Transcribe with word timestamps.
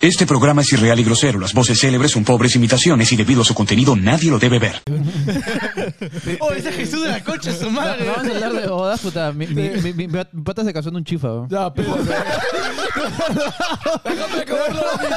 Este 0.00 0.26
programa 0.26 0.62
es 0.62 0.72
irreal 0.72 0.98
y 0.98 1.04
grosero. 1.04 1.38
Las 1.38 1.52
voces 1.52 1.78
célebres 1.78 2.12
son 2.12 2.24
pobres 2.24 2.56
imitaciones 2.56 3.12
y 3.12 3.16
debido 3.16 3.42
a 3.42 3.44
su 3.44 3.54
contenido 3.54 3.94
nadie 3.96 4.30
lo 4.30 4.38
debe 4.38 4.58
ver. 4.58 4.80
Oh, 6.40 6.52
ese 6.52 6.72
Jesús 6.72 7.02
de 7.02 7.08
la 7.10 7.22
concha, 7.22 7.52
su 7.52 7.64
No, 7.66 7.70
madre. 7.72 8.06
no 8.06 8.12
vamos 8.12 8.30
a 8.30 8.34
hablar 8.34 8.52
de 8.62 8.68
bodas, 8.68 9.00
puta. 9.00 9.32
Mi, 9.32 9.46
mi, 9.46 9.68
mi, 9.70 9.92
mi- 9.92 10.08
mi 10.08 10.24
pata 10.42 10.64
se 10.64 10.72
casó 10.72 10.88
en 10.88 10.96
un 10.96 11.04
chifa, 11.04 11.28
weón. 11.28 11.48
Ya, 11.48 11.72
pero. 11.72 11.96
Déjame 14.04 14.40
acabarlo 14.40 14.80
bonito. 14.80 15.16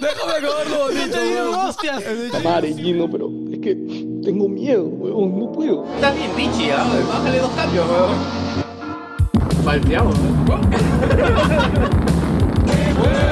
Déjame 0.00 0.32
acabarlo 0.38 0.78
bonito. 0.86 1.10
Te 1.18 1.24
digo, 1.24 1.58
hostias. 1.68 2.02
Madre, 2.44 2.74
Gino, 2.74 3.10
pero 3.10 3.28
es 3.52 3.58
que 3.60 3.74
tengo 4.24 4.48
miedo, 4.48 4.84
weón, 4.84 5.38
no 5.38 5.52
puedo. 5.52 5.84
Estás 5.94 6.14
bien 6.16 6.30
pichi, 6.32 6.70
¿ah? 6.70 6.84
Bájale 7.08 7.38
dos 7.38 7.50
cambios, 7.52 7.86
weón. 7.88 8.16
Palpeamos, 9.64 10.16
Activate 10.16 10.76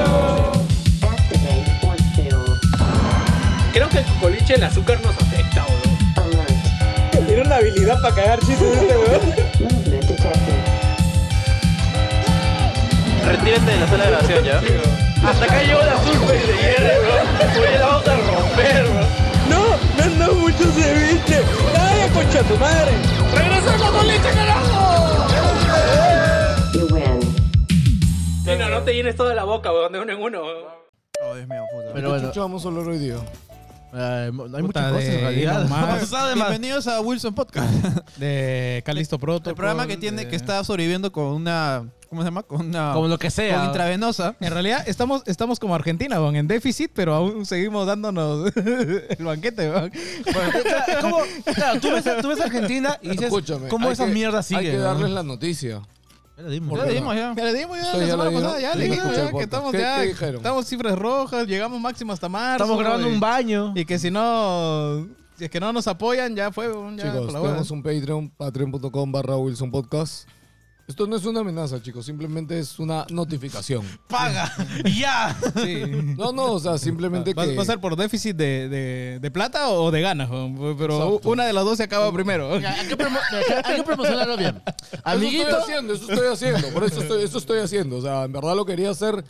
Creo 3.73 3.87
que 3.87 3.99
el 3.99 4.05
coliche, 4.19 4.55
el 4.55 4.63
azúcar 4.63 4.99
nos 5.01 5.15
afecta, 5.15 5.65
weón. 5.65 5.97
Alert. 6.17 7.25
Tiene 7.25 7.41
una 7.41 7.55
habilidad 7.55 8.01
para 8.01 8.15
cagar 8.15 8.39
chistes 8.39 8.61
este 8.81 8.97
weón. 8.97 9.21
Retírate 13.25 13.65
de 13.71 13.77
la 13.79 13.87
sala 13.87 14.03
de 14.03 14.09
grabación, 14.11 14.43
¿ya? 14.43 14.61
Hasta 15.29 15.45
acá 15.45 15.63
llegó 15.63 15.81
la 15.83 15.93
azúcar 15.93 16.35
y 16.35 16.47
de 16.47 16.53
hierro, 16.57 17.01
weón. 17.01 17.27
Oye, 17.61 17.79
la 17.79 17.85
vamos 17.87 18.07
a 18.07 18.17
romper, 18.17 18.85
weón. 18.85 19.07
No, 19.49 19.61
me 19.95 20.03
han 20.03 20.19
dado 20.19 20.35
mucho 20.35 20.63
ceviche. 20.71 21.41
Dale, 21.73 22.07
concha 22.13 22.43
tu 22.43 22.57
madre. 22.57 22.91
¡Regresamos 23.33 23.89
con 23.91 24.07
leche, 24.07 24.29
carajo! 24.33 25.27
You 26.73 26.87
win. 26.93 27.19
No 28.69 28.81
te 28.83 28.93
llenes 28.93 29.15
toda 29.15 29.33
la 29.33 29.45
boca, 29.45 29.71
weón, 29.71 29.93
de 29.93 29.99
uno 30.01 30.11
en 30.11 30.21
uno, 30.21 30.41
weón. 30.41 30.65
Oh, 31.23 31.35
Dios 31.35 31.47
mío, 31.47 31.63
puta. 31.71 31.91
Pero 31.93 32.09
bueno. 32.09 32.31
vamos 32.35 32.65
a 32.65 32.67
hablar 32.67 32.87
hoy 32.87 32.97
día? 32.97 33.15
Eh, 33.93 34.31
no 34.33 34.43
hay 34.57 34.63
Puta, 34.63 34.89
muchas 34.89 34.91
cosas 34.93 35.09
en 35.09 35.21
realidad. 35.21 36.33
Bienvenidos 36.35 36.87
a 36.87 37.01
Wilson 37.01 37.33
Podcast. 37.33 37.69
De 38.17 38.81
Calisto 38.85 39.19
Proto. 39.19 39.49
El 39.49 39.55
programa 39.55 39.85
que 39.87 39.97
tiene 39.97 40.27
que 40.27 40.35
está 40.35 40.63
sobreviviendo 40.63 41.11
con 41.11 41.25
una 41.25 41.83
¿cómo 42.09 42.21
se 42.21 42.25
llama? 42.27 42.43
Con 42.43 42.67
una 42.67 42.93
Como 42.93 43.07
lo 43.07 43.17
que 43.17 43.27
con 43.27 43.31
sea. 43.31 43.65
intravenosa. 43.65 44.35
En 44.39 44.51
realidad 44.53 44.83
estamos, 44.87 45.23
estamos 45.25 45.59
como 45.59 45.75
Argentina, 45.75 46.19
weón, 46.21 46.35
en 46.37 46.47
déficit, 46.47 46.91
pero 46.93 47.13
aún 47.13 47.45
seguimos 47.45 47.85
dándonos 47.85 48.55
el 48.55 49.25
banquete, 49.25 49.69
weón. 49.69 49.91
¿Cómo? 51.01 51.17
Claro, 51.53 51.79
tú 51.81 51.91
ves, 51.91 52.03
tú 52.21 52.27
ves 52.29 52.39
a 52.39 52.45
Argentina 52.45 52.97
y 53.01 53.09
dices, 53.09 53.25
Escúchame. 53.25 53.67
¿cómo 53.67 53.91
esa 53.91 54.05
que- 54.05 54.13
mierda 54.13 54.41
sigue? 54.41 54.59
Hay 54.61 54.65
que 54.71 54.77
no? 54.77 54.83
darles 54.83 55.09
la 55.11 55.23
noticia. 55.23 55.81
Ya 56.37 56.43
le 56.43 56.51
dimos. 56.51 56.69
¿Por 56.69 56.79
Ya 56.79 56.85
le 56.85 56.93
dimos 56.93 57.15
ya. 57.15 57.33
Ya 57.35 57.43
le 57.45 57.53
dimos 57.53 57.77
ya 57.77 57.97
la 57.97 58.05
semana 58.07 58.31
pasada, 58.31 58.59
ya 58.59 58.75
le 58.75 58.85
escuché 58.87 59.15
ya 59.15 59.31
que 59.31 59.43
estamos 59.43 59.71
¿Qué- 59.71 59.77
ya, 59.79 60.03
estamos 60.05 60.65
cifras 60.67 60.97
rojas, 60.97 61.45
llegamos 61.47 61.79
máximo 61.79 62.13
hasta 62.13 62.27
marzo. 62.29 62.63
Estamos 62.63 62.79
grabando 62.81 63.09
y- 63.09 63.13
un 63.13 63.19
baño. 63.19 63.73
Y 63.75 63.85
que 63.85 63.99
si 63.99 64.09
no, 64.09 65.07
si 65.37 65.45
es 65.45 65.49
que 65.51 65.59
no 65.59 65.71
nos 65.73 65.87
apoyan, 65.87 66.35
ya 66.35 66.51
fue, 66.51 66.67
ya 66.95 67.03
Chicos, 67.03 67.27
tenemos 67.33 67.71
un 67.71 67.83
Patreon, 67.83 68.29
patreon.com 68.29 69.11
barra 69.11 69.37
Wilson 69.37 69.69
Podcast. 69.71 70.27
Esto 70.87 71.07
no 71.07 71.15
es 71.15 71.23
una 71.25 71.39
amenaza, 71.39 71.81
chicos, 71.81 72.05
simplemente 72.05 72.59
es 72.59 72.77
una 72.77 73.05
notificación. 73.09 73.85
Paga. 74.07 74.51
ya. 74.93 75.37
Sí. 75.63 75.83
No, 76.17 76.33
no, 76.33 76.53
o 76.53 76.59
sea, 76.59 76.77
simplemente 76.77 77.33
¿Va, 77.33 77.45
que... 77.45 77.55
va 77.55 77.63
a 77.63 77.65
ser 77.65 77.79
por 77.79 77.95
déficit 77.95 78.35
de, 78.35 78.67
de- 78.67 79.19
de 79.21 79.31
plata 79.31 79.69
o 79.69 79.89
de 79.91 80.01
ganas? 80.01 80.29
Pero 80.29 81.07
Exacto. 81.11 81.29
una 81.29 81.45
de 81.45 81.53
las 81.53 81.63
dos 81.63 81.77
se 81.77 81.83
acaba 81.83 82.11
primero. 82.11 82.53
Hay 82.55 82.87
que, 82.87 82.97
promo- 82.97 83.19
hay 83.63 83.75
que 83.77 83.83
promocionarlo 83.83 84.35
bien. 84.37 84.61
Eso 84.91 85.01
Amiguito, 85.05 85.43
estoy 85.47 85.61
haciendo, 85.61 85.93
eso 85.93 86.11
estoy 86.11 86.27
haciendo, 86.27 86.67
por 86.69 86.83
eso 86.83 87.01
estoy, 87.01 87.23
eso 87.23 87.37
estoy 87.37 87.59
haciendo. 87.59 87.97
O 87.97 88.01
sea, 88.01 88.23
en 88.25 88.31
verdad 88.33 88.55
lo 88.55 88.65
quería 88.65 88.89
hacer 88.89 89.23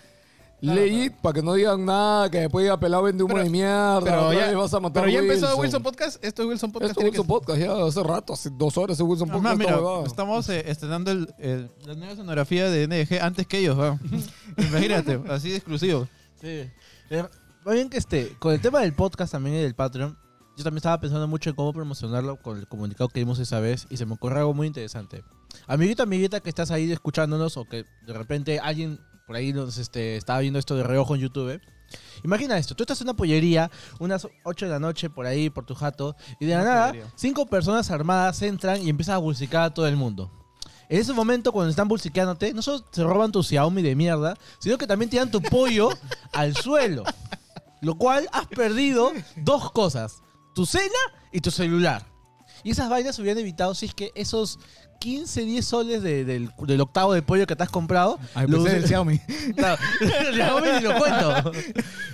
legit 0.62 1.14
para 1.16 1.34
que 1.34 1.42
no 1.42 1.54
digan 1.54 1.84
nada, 1.86 2.30
que 2.30 2.40
después 2.42 2.64
diga 2.64 2.80
pelado 2.80 3.04
vende 3.04 3.23
humo 3.23 3.34
Pero- 3.34 3.44
de 3.45 3.50
mierda, 3.50 4.00
Pero 4.02 4.34
ya, 4.34 4.56
vas 4.58 4.73
a 4.73 4.80
matar 4.80 5.04
pero 5.04 5.14
ya 5.14 5.20
empezó 5.20 5.56
Wilson. 5.58 5.81
Podcast. 5.84 6.23
Esto 6.23 6.44
es 6.44 6.48
Wilson 6.50 6.72
Podcast. 6.72 6.92
Esto 6.92 7.02
es 7.02 7.06
Wilson 7.08 7.28
Podcast, 7.28 7.59
ya 7.59 7.86
hace 7.86 8.04
rato, 8.04 8.34
hace 8.34 8.50
dos 8.52 8.78
horas 8.78 8.98
es 9.00 9.02
Wilson 9.06 9.32
Además, 9.32 9.58
Podcast. 9.58 9.80
mira, 9.82 10.04
estamos 10.05 10.50
eh, 10.50 10.64
estrenando 10.67 11.11
el, 11.11 11.33
el- 11.39 11.71
la 11.86 11.95
nueva 11.95 12.16
sonografía 12.16 12.70
de 12.70 12.88
NG 12.88 13.20
antes 13.21 13.48
que 13.48 13.58
ellos, 13.60 13.77
weón. 13.77 14.00
Imagínate, 14.58 15.20
así 15.30 15.50
de 15.50 15.55
exclusivo. 15.58 16.08
Sí. 16.39 16.70
Eh, 17.10 17.26
Más 17.66 17.73
bien 17.76 17.89
que 17.89 17.98
este, 17.98 18.36
con 18.39 18.54
el 18.54 18.61
tema 18.61 18.80
del 18.82 18.94
podcast 18.94 19.32
también 19.32 19.55
y 19.55 19.60
del 19.61 19.76
Patreon, 19.76 20.17
yo 20.58 20.64
también 20.64 20.77
estaba 20.77 21.00
pensando 21.00 21.27
mucho 21.27 21.50
en 21.50 21.55
cómo 21.55 21.73
promocionarlo 21.73 22.36
con 22.38 22.58
el 22.60 22.67
comunicado 22.67 23.08
que 23.10 23.20
dimos 23.20 23.39
esa 23.39 23.60
vez 23.60 23.88
y 23.89 23.98
se 23.98 24.05
me 24.05 24.14
ocurre 24.14 24.39
algo 24.39 24.54
muy 24.54 24.67
interesante. 24.67 25.23
Amiguito, 25.67 26.04
amiguita 26.04 26.39
que 26.39 26.50
estás 26.50 26.71
ahí 26.71 26.92
escuchándonos 26.92 27.58
o 27.58 27.66
que 27.66 27.86
de 28.05 28.14
repente 28.14 28.60
alguien 28.60 29.00
por 29.31 29.37
ahí 29.37 29.53
nos 29.53 29.77
este, 29.77 30.17
estaba 30.17 30.39
viendo 30.39 30.59
esto 30.59 30.75
de 30.75 30.83
reojo 30.83 31.15
en 31.15 31.21
YouTube. 31.21 31.61
Imagina 32.25 32.58
esto, 32.58 32.75
tú 32.75 32.83
estás 32.83 32.99
en 32.99 33.08
una 33.08 33.15
pollería, 33.15 33.71
unas 33.97 34.27
8 34.43 34.65
de 34.65 34.71
la 34.71 34.77
noche 34.77 35.09
por 35.09 35.25
ahí, 35.25 35.49
por 35.49 35.65
tu 35.65 35.73
jato, 35.73 36.17
y 36.37 36.47
de 36.47 36.53
la 36.53 36.64
nada, 36.65 36.87
pollería. 36.89 37.14
cinco 37.15 37.45
personas 37.45 37.89
armadas 37.91 38.41
entran 38.41 38.81
y 38.81 38.89
empiezan 38.89 39.15
a 39.15 39.20
bulsicar 39.20 39.61
a 39.64 39.73
todo 39.73 39.87
el 39.87 39.95
mundo. 39.95 40.30
En 40.89 40.99
ese 40.99 41.14
momento, 41.14 41.53
cuando 41.53 41.70
están 41.70 41.87
bulsiqueándote, 41.87 42.53
no 42.53 42.61
solo 42.61 42.86
se 42.91 43.05
roban 43.05 43.31
tu 43.31 43.41
Xiaomi 43.41 43.81
de 43.81 43.95
mierda, 43.95 44.36
sino 44.59 44.77
que 44.77 44.86
también 44.86 45.09
tiran 45.09 45.31
tu 45.31 45.41
pollo 45.41 45.91
al 46.33 46.53
suelo. 46.58 47.05
Lo 47.80 47.95
cual 47.95 48.27
has 48.33 48.47
perdido 48.47 49.14
dos 49.37 49.71
cosas: 49.71 50.23
tu 50.53 50.65
cena 50.65 50.99
y 51.31 51.39
tu 51.39 51.52
celular. 51.52 52.05
Y 52.65 52.71
esas 52.71 52.89
vainas 52.89 53.15
se 53.15 53.21
hubieran 53.21 53.39
evitado 53.39 53.73
si 53.75 53.86
es 53.86 53.95
que 53.95 54.11
esos 54.14 54.59
15, 55.02 55.45
10 55.45 55.66
soles 55.66 56.02
de- 56.04 56.23
del, 56.26 56.50
del 56.60 56.80
octavo 56.82 57.14
de 57.14 57.22
pollo 57.23 57.45
que 57.48 57.56
te 57.56 57.64
has 57.64 57.70
comprado. 57.70 58.20
Ay, 58.36 58.45
los- 58.48 58.62
pensé 58.64 58.78
en 58.78 58.84
el 58.84 58.88
Xiaomi. 58.88 59.20
Claro, 59.58 59.82
el 60.30 60.36
Xiaomi 60.36 60.67
ni 60.78 60.80
lo 60.82 60.98
cuento. 60.98 61.52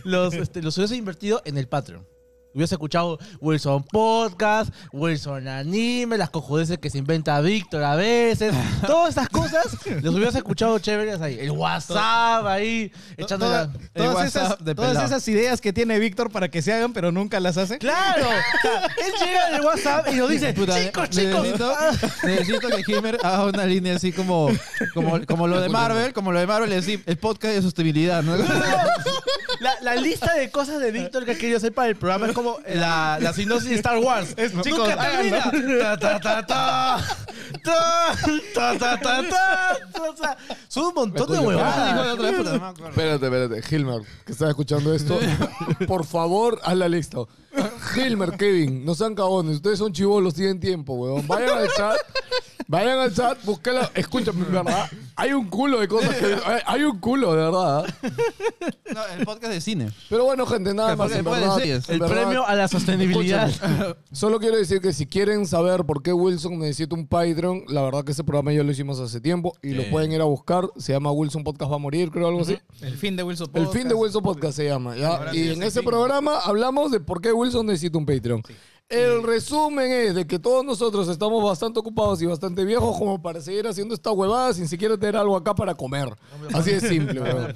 Los, 0.06 0.34
este, 0.34 0.62
los 0.62 0.78
hubieras 0.78 0.96
invertido 0.98 1.42
en 1.46 1.58
el 1.58 1.68
Patreon. 1.68 2.06
Hubieras 2.54 2.72
escuchado 2.72 3.20
Wilson 3.40 3.84
Podcast, 3.84 4.74
Wilson 4.92 5.48
Anime, 5.48 6.18
las 6.18 6.30
cojudeces 6.30 6.78
que 6.80 6.90
se 6.90 6.98
inventa 6.98 7.40
Víctor 7.42 7.84
a 7.84 7.96
veces. 7.96 8.54
Todas 8.88 9.10
estas 9.10 9.30
cosas 9.30 9.66
los 10.02 10.16
hubieras 10.16 10.34
escuchado 10.36 10.80
chéveres 10.80 11.22
ahí. 11.22 11.38
El 11.40 11.52
WhatsApp 11.52 12.46
ahí, 12.46 12.92
echando 13.16 13.46
Toda- 13.46 13.74
todas 13.94 14.16
WhatsApp 14.16 14.44
esas, 14.44 14.66
de 14.66 14.76
todas 14.76 15.04
esas 15.04 15.28
ideas 15.28 15.62
que 15.62 15.72
tiene 15.72 16.00
Víctor 16.00 16.32
para 16.32 16.50
que 16.50 16.62
se 16.62 16.74
hagan, 16.74 16.94
pero 16.94 17.12
nunca 17.12 17.40
las 17.40 17.58
hace. 17.58 17.78
¡Claro! 17.78 18.26
Él 19.06 19.14
llega 19.24 19.50
en 19.50 19.56
el 19.56 19.62
WhatsApp 19.62 20.08
y 20.12 20.16
nos 20.16 20.30
dice, 20.30 20.54
Puta, 20.54 20.84
chicos, 20.84 21.10
chicos. 21.10 21.42
Necesito, 21.44 21.74
ah". 21.78 21.92
necesito 22.24 22.70
que 22.70 22.92
Himer 22.92 23.20
haga 23.24 23.46
una 23.46 23.66
línea 23.66 23.96
así 23.96 24.12
como, 24.12 24.50
como, 24.94 25.24
como 25.26 25.48
lo 25.48 25.62
de 25.62 25.70
Marvel, 25.70 26.14
como 26.14 26.32
lo 26.32 26.40
de 26.40 26.48
Marvel, 26.48 26.72
es 26.72 26.86
decir, 26.86 27.04
el 27.06 27.18
podcast 27.18 27.54
de 27.54 27.62
sostenibilidad, 27.62 28.24
¿no? 28.24 28.36
La, 29.60 29.74
la 29.82 29.96
lista 29.96 30.34
de 30.36 30.52
cosas 30.52 30.80
de 30.80 30.92
Víctor 30.92 31.26
que 31.26 31.32
ha 31.32 31.36
querido 31.38 31.58
hacer 31.58 31.74
para 31.74 31.88
el 31.90 31.96
programa 31.96 32.28
es 32.28 32.34
como 32.34 32.58
la, 32.68 33.18
la 33.22 33.34
sinopsis 33.34 33.70
de 33.70 33.76
Star 33.76 33.98
Wars. 33.98 34.36
chicos, 34.36 34.66
Nunca 34.66 34.98
termina. 34.98 35.52
Ta, 35.98 35.98
ta, 35.98 36.20
ta, 36.20 36.46
ta. 36.46 37.08
Ta, 37.64 38.16
ta, 38.54 38.78
ta, 38.78 39.00
ta, 39.00 39.30
ta. 39.30 39.78
O 40.12 40.16
sea, 40.16 40.38
Son 40.68 40.86
un 40.86 40.94
montón 40.94 41.32
de 41.32 41.40
huevadas. 41.40 42.18
Espérate, 42.90 43.26
espérate. 43.26 43.76
Hilmer, 43.76 44.02
que 44.26 44.32
estás 44.32 44.50
escuchando 44.50 44.94
esto, 44.94 45.20
por 45.88 46.06
favor, 46.06 46.60
haz 46.64 46.76
la 46.78 46.88
lista. 46.90 47.18
Hilmer, 47.96 48.38
Kevin, 48.38 48.86
no 48.86 48.94
sean 48.96 49.16
cagones. 49.16 49.56
Ustedes 49.58 49.80
son 49.80 49.92
chivolos, 49.92 50.34
tienen 50.36 50.60
tiempo, 50.60 50.94
weón. 50.94 51.26
Vayan 51.28 51.58
al 51.58 51.70
chat. 51.76 51.98
Vayan 52.70 53.00
al 53.00 53.14
chat, 53.14 53.42
búsquenla. 53.46 53.90
Escúchame, 53.96 54.44
verdad. 54.46 54.90
Hay 55.16 55.32
un 55.32 55.48
culo 55.50 55.80
de 55.80 55.88
cosas 55.88 56.16
que. 56.16 56.36
hay- 56.66 56.84
un 56.84 57.00
culo, 57.00 57.32
de 57.32 57.38
verdad. 57.44 57.86
No, 58.94 59.02
el 59.18 59.26
podcast 59.26 59.54
de 59.54 59.62
cine. 59.62 59.90
Pero 60.10 60.26
bueno, 60.26 60.46
gente, 60.46 60.74
nada 60.74 60.92
El 60.92 60.98
más. 60.98 61.12
En 61.12 61.24
verdad, 61.24 61.60
El 61.62 62.00
verdad, 62.00 62.08
premio 62.08 62.46
a 62.46 62.56
la 62.56 62.68
sostenibilidad. 62.68 63.50
Solo 64.12 64.40
quiero 64.40 64.58
decir 64.58 64.82
que 64.82 64.92
si 64.94 65.06
quieren 65.06 65.46
saber 65.48 65.86
por 65.86 66.04
qué 66.04 66.12
Wilson 66.14 66.60
necesita 66.60 66.96
un 66.96 67.08
Patreon, 67.08 67.64
la 67.70 67.84
verdad 67.84 68.04
que 68.04 68.12
ese 68.12 68.24
programa 68.24 68.52
ya 68.54 68.64
lo 68.64 68.72
hicimos 68.72 69.00
hace 69.00 69.22
tiempo 69.22 69.54
y 69.62 69.70
lo 69.72 69.90
pueden 69.90 70.12
ir 70.12 70.22
a 70.22 70.26
buscar. 70.26 70.68
Se 70.78 70.92
llama 70.94 71.12
Wilson 71.12 71.44
Podcast 71.44 71.72
va 71.72 71.76
a 71.76 71.80
morir, 71.80 72.12
creo, 72.12 72.28
algo 72.28 72.42
así. 72.42 72.58
El 72.82 72.98
fin 72.98 73.16
de 73.16 73.24
Wilson 73.24 73.48
El 73.54 73.64
Podcast. 73.64 73.78
fin 73.78 73.88
de 73.88 73.94
Wilson 73.96 74.24
Podcast 74.24 74.58
se 74.58 74.66
llama. 74.66 74.96
¿ya? 74.96 75.32
Y 75.34 75.50
en 75.50 75.64
ese 75.64 75.82
programa 75.84 76.40
hablamos 76.40 76.92
de 76.92 77.00
por 77.00 77.22
qué 77.22 77.32
Wilson 77.32 77.66
necesita 77.66 77.98
un 77.98 78.06
Patreon. 78.06 78.44
El 78.90 79.22
resumen 79.24 79.92
es 79.92 80.16
de 80.16 80.26
que 80.26 80.40
todos 80.40 80.64
nosotros 80.64 81.10
estamos 81.10 81.44
bastante 81.44 81.78
ocupados 81.78 82.22
y 82.22 82.26
bastante 82.26 82.64
viejos 82.64 82.98
como 82.98 83.22
para 83.22 83.42
seguir 83.42 83.68
haciendo 83.68 83.94
esta 83.94 84.12
huevada 84.12 84.54
sin 84.54 84.66
siquiera 84.70 84.96
tener 84.98 85.18
algo 85.18 85.36
acá 85.36 85.54
para 85.54 85.76
comer. 85.76 86.08
Así 86.54 86.72
de 86.72 86.80
simple, 86.80 87.20
weón. 87.22 87.54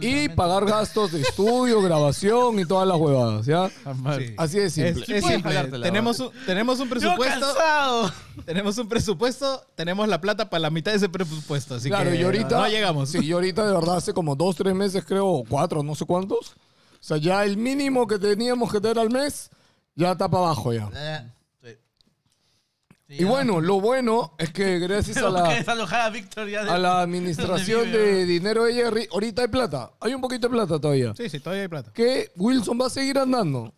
Y 0.00 0.28
pagar 0.28 0.64
gastos 0.66 1.10
de 1.10 1.22
estudio, 1.22 1.82
grabación 1.82 2.56
y 2.60 2.64
todas 2.64 2.86
las 2.86 2.98
huevadas, 2.98 3.46
¿ya? 3.46 3.68
Sí. 3.68 4.34
Así 4.38 4.58
de 4.58 4.66
Es, 4.66 4.74
simple. 4.74 5.02
es 5.08 5.24
simple. 5.24 5.42
jalártela, 5.42 5.84
Tenemos 5.86 6.20
un, 6.20 6.30
tenemos 6.46 6.78
un 6.78 6.86
Yo 6.86 6.90
presupuesto. 6.90 7.40
cansado. 7.46 8.12
Tenemos 8.46 8.78
un 8.78 8.88
presupuesto. 8.88 9.62
Tenemos 9.74 10.06
la 10.06 10.20
plata 10.20 10.48
para 10.48 10.60
la 10.60 10.70
mitad 10.70 10.92
de 10.92 10.98
ese 10.98 11.08
presupuesto. 11.08 11.74
Así 11.74 11.88
Claro, 11.88 12.10
que 12.12 12.16
y 12.20 12.22
ahorita. 12.22 12.56
no 12.56 12.68
llegamos. 12.68 13.08
Sí, 13.08 13.18
y 13.18 13.32
ahorita 13.32 13.66
de 13.66 13.72
verdad 13.74 13.96
hace 13.96 14.12
como 14.12 14.36
dos, 14.36 14.54
tres 14.54 14.76
meses, 14.76 15.04
creo, 15.04 15.26
o 15.26 15.44
cuatro, 15.44 15.82
no 15.82 15.96
sé 15.96 16.04
cuántos. 16.06 16.50
O 16.50 17.02
sea, 17.02 17.16
ya 17.16 17.44
el 17.44 17.56
mínimo 17.56 18.06
que 18.06 18.20
teníamos 18.20 18.70
que 18.70 18.80
tener 18.80 19.00
al 19.00 19.10
mes 19.10 19.50
ya 19.94 20.12
está 20.12 20.28
para 20.28 20.44
abajo 20.46 20.72
ya. 20.72 20.90
Y 23.12 23.24
bueno, 23.24 23.60
lo 23.60 23.80
bueno 23.80 24.34
es 24.38 24.52
que 24.52 24.78
gracias 24.78 25.16
a 25.16 25.22
Tengo 25.22 25.34
que 25.42 25.42
la, 25.42 25.54
desalojar 25.54 26.00
a 26.02 26.10
Víctor 26.10 26.48
ya 26.48 26.64
de- 26.64 26.70
a 26.70 26.78
la 26.78 27.02
administración 27.02 27.80
donde 27.80 27.98
vive, 27.98 28.14
de 28.14 28.24
dinero 28.24 28.64
de 28.64 28.74
Jerry, 28.74 29.08
ahorita 29.12 29.42
hay 29.42 29.48
plata. 29.48 29.90
Hay 30.00 30.14
un 30.14 30.20
poquito 30.20 30.46
de 30.46 30.52
plata 30.54 30.78
todavía. 30.78 31.12
Sí, 31.16 31.28
sí, 31.28 31.40
todavía 31.40 31.62
hay 31.62 31.68
plata. 31.68 31.92
Que 31.92 32.30
Wilson 32.36 32.78
va 32.80 32.86
a 32.86 32.90
seguir 32.90 33.18
andando 33.18 33.74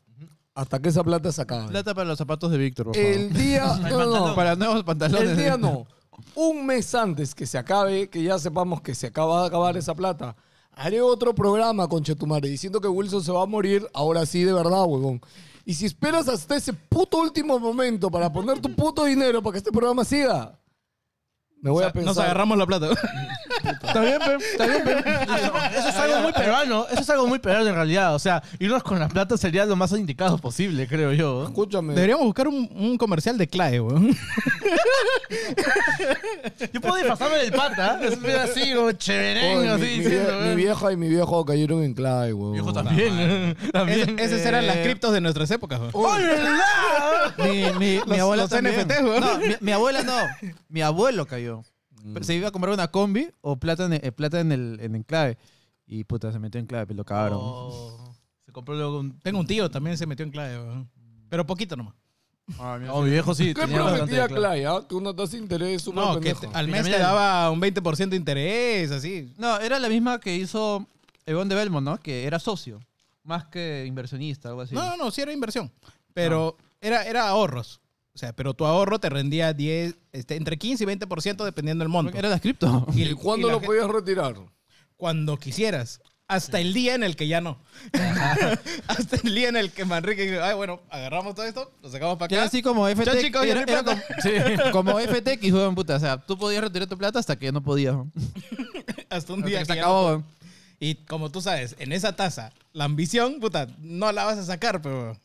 hasta 0.55 0.81
que 0.81 0.91
esa 0.91 1.03
plata 1.03 1.32
se 1.32 1.41
acabe. 1.41 1.69
Plata 1.69 1.94
para 1.94 2.09
los 2.09 2.19
zapatos 2.19 2.50
de 2.50 2.59
Víctor, 2.59 2.87
por 2.87 2.94
favor. 2.94 3.11
El 3.11 3.32
día... 3.32 3.64
no, 3.91 4.29
no, 4.29 4.35
Para 4.35 4.55
nuevos 4.55 4.85
pantalones. 4.85 5.31
El 5.31 5.37
día 5.38 5.56
no. 5.56 5.87
Un 6.35 6.67
mes 6.67 6.94
antes 6.94 7.35
que 7.35 7.47
se 7.47 7.56
acabe, 7.56 8.11
que 8.11 8.23
ya 8.23 8.38
sepamos 8.38 8.82
que 8.82 8.94
se 8.94 9.06
acaba 9.06 9.41
de 9.41 9.47
acabar 9.47 9.79
esa 9.79 9.94
plata, 9.94 10.37
haré 10.73 11.00
otro 11.00 11.35
programa 11.35 11.88
con 11.88 12.03
Chetumare 12.03 12.50
diciendo 12.50 12.82
que 12.82 12.88
Wilson 12.88 13.25
se 13.25 13.32
va 13.32 13.43
a 13.43 13.47
morir 13.47 13.88
ahora 13.94 14.26
sí 14.26 14.44
de 14.44 14.53
verdad, 14.53 14.85
huevón. 14.85 15.23
Y 15.64 15.75
si 15.75 15.87
esperas 15.87 16.29
hasta 16.29 16.56
ese 16.56 16.73
puto 16.73 17.19
último 17.19 17.59
momento 17.59 18.11
para 18.11 18.32
poner 18.32 18.61
tu 18.61 18.75
puto 18.75 19.05
dinero 19.05 19.43
para 19.43 19.53
que 19.53 19.59
este 19.59 19.70
programa 19.70 20.05
siga, 20.05 20.59
me 21.62 21.70
voy 21.70 21.85
a 21.85 21.91
pensar. 21.93 22.14
Nos 22.14 22.19
agarramos 22.19 22.59
la 22.59 22.67
plata. 22.67 22.88
Está 23.62 24.00
bien, 24.00 24.19
pe, 24.19 24.37
está 24.53 24.67
bien, 24.67 24.82
pe. 24.82 24.91
Eso, 24.99 25.53
eso 25.79 25.88
es 25.88 25.97
algo 25.97 26.20
muy 26.20 26.32
peruano. 26.32 26.87
Eso 26.91 27.00
es 27.00 27.11
algo 27.11 27.26
muy 27.29 27.38
peruano 27.38 27.69
en 27.69 27.75
realidad. 27.75 28.14
O 28.14 28.19
sea, 28.19 28.43
irnos 28.59 28.82
con 28.82 28.99
la 28.99 29.09
plata 29.09 29.37
sería 29.37 29.64
lo 29.67 29.76
más 29.76 29.93
indicado 29.93 30.37
posible, 30.38 30.88
creo 30.88 31.12
yo. 31.12 31.44
Escúchame. 31.44 31.94
Deberíamos 31.94 32.25
buscar 32.25 32.49
un, 32.49 32.69
un 32.75 32.97
comercial 32.99 33.38
de 33.38 33.47
Clae, 33.47 33.79
weón. 33.81 34.17
Yo 36.73 36.81
puedo 36.81 36.97
disfrazarme 36.97 37.37
del 37.38 37.53
pata. 37.53 38.00
Es 38.03 38.14
así, 38.14 38.73
como 38.75 38.87
mi, 38.87 38.93
así 39.69 39.81
mi 39.81 39.88
diciendo. 39.99 40.32
vie- 40.41 40.49
mi 40.50 40.56
vieja 40.56 40.93
y 40.93 40.97
mi 40.97 41.09
viejo 41.09 41.44
cayeron 41.44 41.82
en 41.85 41.94
clave, 41.94 42.32
huevón. 42.32 42.53
Viejo 42.55 42.73
también. 42.73 43.56
también. 43.73 44.19
Es- 44.19 44.32
esas 44.32 44.47
eran 44.47 44.67
las 44.67 44.79
criptos 44.79 45.12
de 45.12 45.20
nuestras 45.20 45.50
épocas, 45.50 45.79
weón. 45.93 46.11
¡Ay, 46.17 46.25
verdad! 46.25 47.35
Mi, 47.38 47.79
mi, 47.79 48.00
mi 48.00 48.00
Los- 48.06 48.19
abuela 48.20 48.43
los 48.44 48.50
también. 48.50 48.81
NFTs, 48.81 49.03
weón. 49.03 49.20
No, 49.20 49.38
mi, 49.38 49.55
mi 49.61 49.73
abuela 49.73 50.03
no. 50.03 50.17
Mi 50.69 50.82
abuelo 50.82 51.26
cayó. 51.26 51.51
Se 52.22 52.34
iba 52.34 52.49
a 52.49 52.50
comprar 52.50 52.72
una 52.75 52.88
combi 52.88 53.28
o 53.40 53.56
plata 53.56 53.84
en, 53.87 53.93
eh, 53.94 54.12
plata 54.12 54.40
en 54.40 54.52
el 54.52 54.78
en 54.81 54.94
enclave. 54.96 55.38
Y 55.87 56.04
puta, 56.04 56.32
se 56.32 56.38
metió 56.38 56.58
en 56.60 56.66
clave, 56.66 56.87
pero 56.87 56.96
lo 56.99 57.04
cagaron. 57.04 57.38
Oh, 57.40 58.14
se 58.44 58.52
compró 58.52 58.75
luego 58.75 59.00
un... 59.00 59.19
Tengo 59.20 59.40
un 59.40 59.46
tío, 59.46 59.70
también 59.70 59.96
se 59.99 60.06
metió 60.06 60.25
en 60.25 60.31
Clae, 60.31 60.58
weón. 60.58 60.90
Pero 61.28 61.46
poquito 61.46 61.76
nomás. 61.76 61.94
No, 62.58 63.02
mi 63.02 63.10
viejo 63.10 63.34
sí. 63.34 63.54
¿Qué 63.54 63.62
tenía 63.62 63.81
bastante 63.82 63.99
prometía 63.99 64.22
de 64.22 64.28
clave. 64.28 64.40
Clay, 64.60 64.64
ah? 64.64 64.84
Que 64.88 64.94
una 64.94 65.14
tasa 65.14 65.32
de 65.32 65.38
interés 65.38 65.82
súper 65.82 66.02
No, 66.04 66.20
que 66.20 66.34
te- 66.34 66.49
al 66.52 66.69
mes 66.69 66.84
te 66.84 66.99
daba 66.99 67.50
un 67.50 67.60
20% 67.60 68.08
de 68.10 68.16
interés, 68.16 68.90
así. 68.90 69.32
No, 69.38 69.58
era 69.60 69.78
la 69.78 69.88
misma 69.88 70.19
que 70.19 70.34
hizo 70.37 70.87
Egon 71.25 71.49
de 71.49 71.54
Belmont, 71.54 71.84
¿no? 71.84 71.99
Que 71.99 72.25
era 72.26 72.38
socio. 72.38 72.81
Más 73.22 73.44
que 73.46 73.84
inversionista, 73.87 74.49
algo 74.49 74.62
así. 74.62 74.75
No, 74.75 74.84
no, 74.84 74.96
no, 74.96 75.10
sí 75.10 75.20
era 75.20 75.32
inversión. 75.32 75.70
Pero 76.12 76.56
era, 76.81 77.04
era 77.04 77.28
ahorros. 77.28 77.81
O 78.14 78.19
sea, 78.19 78.32
pero 78.35 78.53
tu 78.55 78.67
ahorro 78.67 78.99
te 78.99 79.09
rendía 79.09 79.53
10, 79.55 79.94
este, 80.12 80.37
entre 80.37 80.59
15 80.59 80.85
y 80.85 80.87
20% 80.87 81.44
dependiendo 81.44 81.82
del 81.82 81.88
monto. 81.88 82.17
Era 82.17 82.29
las 82.29 82.41
cripto. 82.41 82.87
Y, 82.94 83.03
¿Y 83.05 83.14
cuándo 83.14 83.49
lo 83.50 83.61
podías 83.61 83.88
retirar? 83.88 84.35
Cuando 84.97 85.38
quisieras. 85.38 86.00
Hasta 86.29 86.61
el 86.61 86.73
día 86.73 86.94
en 86.94 87.03
el 87.03 87.17
que 87.17 87.26
ya 87.29 87.41
no. 87.41 87.59
Hasta 88.87 89.17
el 89.23 89.35
día 89.35 89.49
en 89.49 89.56
el 89.56 89.70
que 89.70 89.85
Manrique 89.85 90.23
dice, 90.23 90.41
ay, 90.41 90.55
bueno, 90.55 90.81
agarramos 90.88 91.35
todo 91.35 91.44
esto, 91.44 91.70
lo 91.82 91.91
sacamos 91.91 92.17
para 92.17 92.29
Que 92.29 92.35
era 92.37 92.44
acá. 92.44 92.49
así 92.49 92.62
como 92.62 92.87
FTX. 92.87 93.05
Chao, 93.05 93.20
chicos, 93.20 93.47
ya 93.47 93.53
era, 93.53 93.61
no 93.61 93.67
hay 93.67 93.73
era 93.73 93.82
plata. 93.82 94.05
como, 94.73 94.93
como 94.94 94.99
FTX, 95.00 95.53
weón, 95.53 95.75
puta. 95.75 95.97
O 95.97 96.00
sea, 96.00 96.17
tú 96.19 96.38
podías 96.38 96.62
retirar 96.62 96.88
tu 96.88 96.97
plata 96.97 97.19
hasta 97.19 97.37
que 97.37 97.47
ya 97.47 97.53
no 97.53 97.62
podías. 97.62 97.97
Hasta 99.11 99.32
un 99.35 99.41
Hasta 99.41 99.49
día 99.49 99.59
que 99.59 99.67
que 99.67 99.73
se 99.73 99.75
ya 99.76 99.82
acabó, 99.82 100.11
no-. 100.19 100.25
Y 100.81 100.94
como 101.05 101.31
tú 101.31 101.43
sabes, 101.43 101.76
en 101.79 101.93
esa 101.93 102.17
tasa, 102.17 102.53
la 102.73 102.85
ambición, 102.85 103.38
puta, 103.41 103.67
no 103.79 104.11
la 104.12 104.25
vas 104.25 104.38
a 104.38 104.44
sacar, 104.44 104.81
pero... 104.81 105.17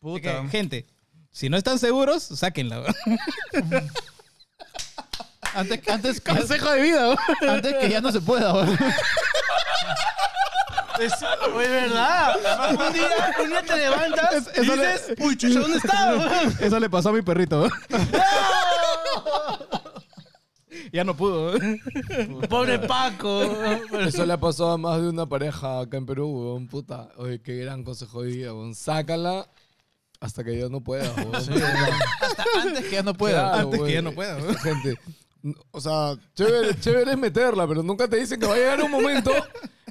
Puta. 0.00 0.42
que, 0.42 0.48
gente, 0.48 0.86
si 1.32 1.48
no 1.48 1.56
están 1.56 1.78
seguros, 1.78 2.22
sáquenla. 2.22 2.82
Antes, 5.54 5.80
antes, 5.88 6.20
que, 6.20 6.32
Consejo 6.36 6.70
de 6.72 6.82
vida. 6.82 7.16
antes 7.48 7.74
que 7.76 7.88
ya 7.88 8.00
no 8.00 8.12
se 8.12 8.20
pueda. 8.20 8.52
Es, 11.00 11.14
oye, 11.54 11.68
¿verdad? 11.68 12.36
Un 12.72 12.92
día, 12.92 13.08
un 13.42 13.48
día 13.48 13.62
te 13.62 13.76
levantas 13.76 14.48
Es- 14.48 14.58
y 14.58 14.66
le- 14.66 14.76
dices, 14.76 15.14
uy, 15.18 15.36
chucha, 15.36 15.60
¿dónde 15.60 15.78
está? 15.78 16.14
Eso 16.60 16.78
le 16.78 16.90
pasó 16.90 17.08
a 17.08 17.12
mi 17.12 17.22
perrito. 17.22 17.68
ya 20.92 21.04
no 21.04 21.16
pudo. 21.16 21.54
Pobre 22.48 22.78
Paco. 22.80 23.42
Eso 24.00 24.26
le 24.26 24.32
ha 24.34 24.38
pasado 24.40 24.72
a 24.72 24.78
más 24.78 25.00
de 25.00 25.08
una 25.08 25.26
pareja 25.26 25.80
acá 25.80 25.96
en 25.96 26.04
Perú, 26.06 26.28
weón, 26.28 26.66
puta. 26.68 27.08
Oye, 27.16 27.40
qué 27.40 27.56
gran 27.56 27.82
consejo 27.82 28.22
de 28.22 28.28
vida, 28.32 28.52
weón. 28.52 28.74
Sácala 28.74 29.48
hasta 30.20 30.44
que 30.44 30.58
ya 30.58 30.68
no 30.68 30.80
pueda, 30.82 31.10
weón. 31.16 31.34
Hasta 31.34 32.44
antes 32.62 32.84
que 32.84 32.92
ya 32.92 33.02
no 33.02 33.14
pueda. 33.14 33.40
Claro, 33.52 33.58
Antes 33.58 33.78
que 33.78 33.84
weón. 33.84 33.94
ya 33.94 34.02
no 34.02 34.12
pueda, 34.12 34.36
weón. 34.36 34.56
Gente, 34.56 34.98
o 35.70 35.80
sea, 35.80 36.16
chévere, 36.34 36.78
chévere 36.78 37.12
es 37.12 37.18
meterla, 37.18 37.66
pero 37.66 37.82
nunca 37.82 38.06
te 38.06 38.16
dicen 38.16 38.38
que 38.38 38.46
va 38.46 38.54
a 38.54 38.58
llegar 38.58 38.82
un 38.82 38.90
momento 38.90 39.30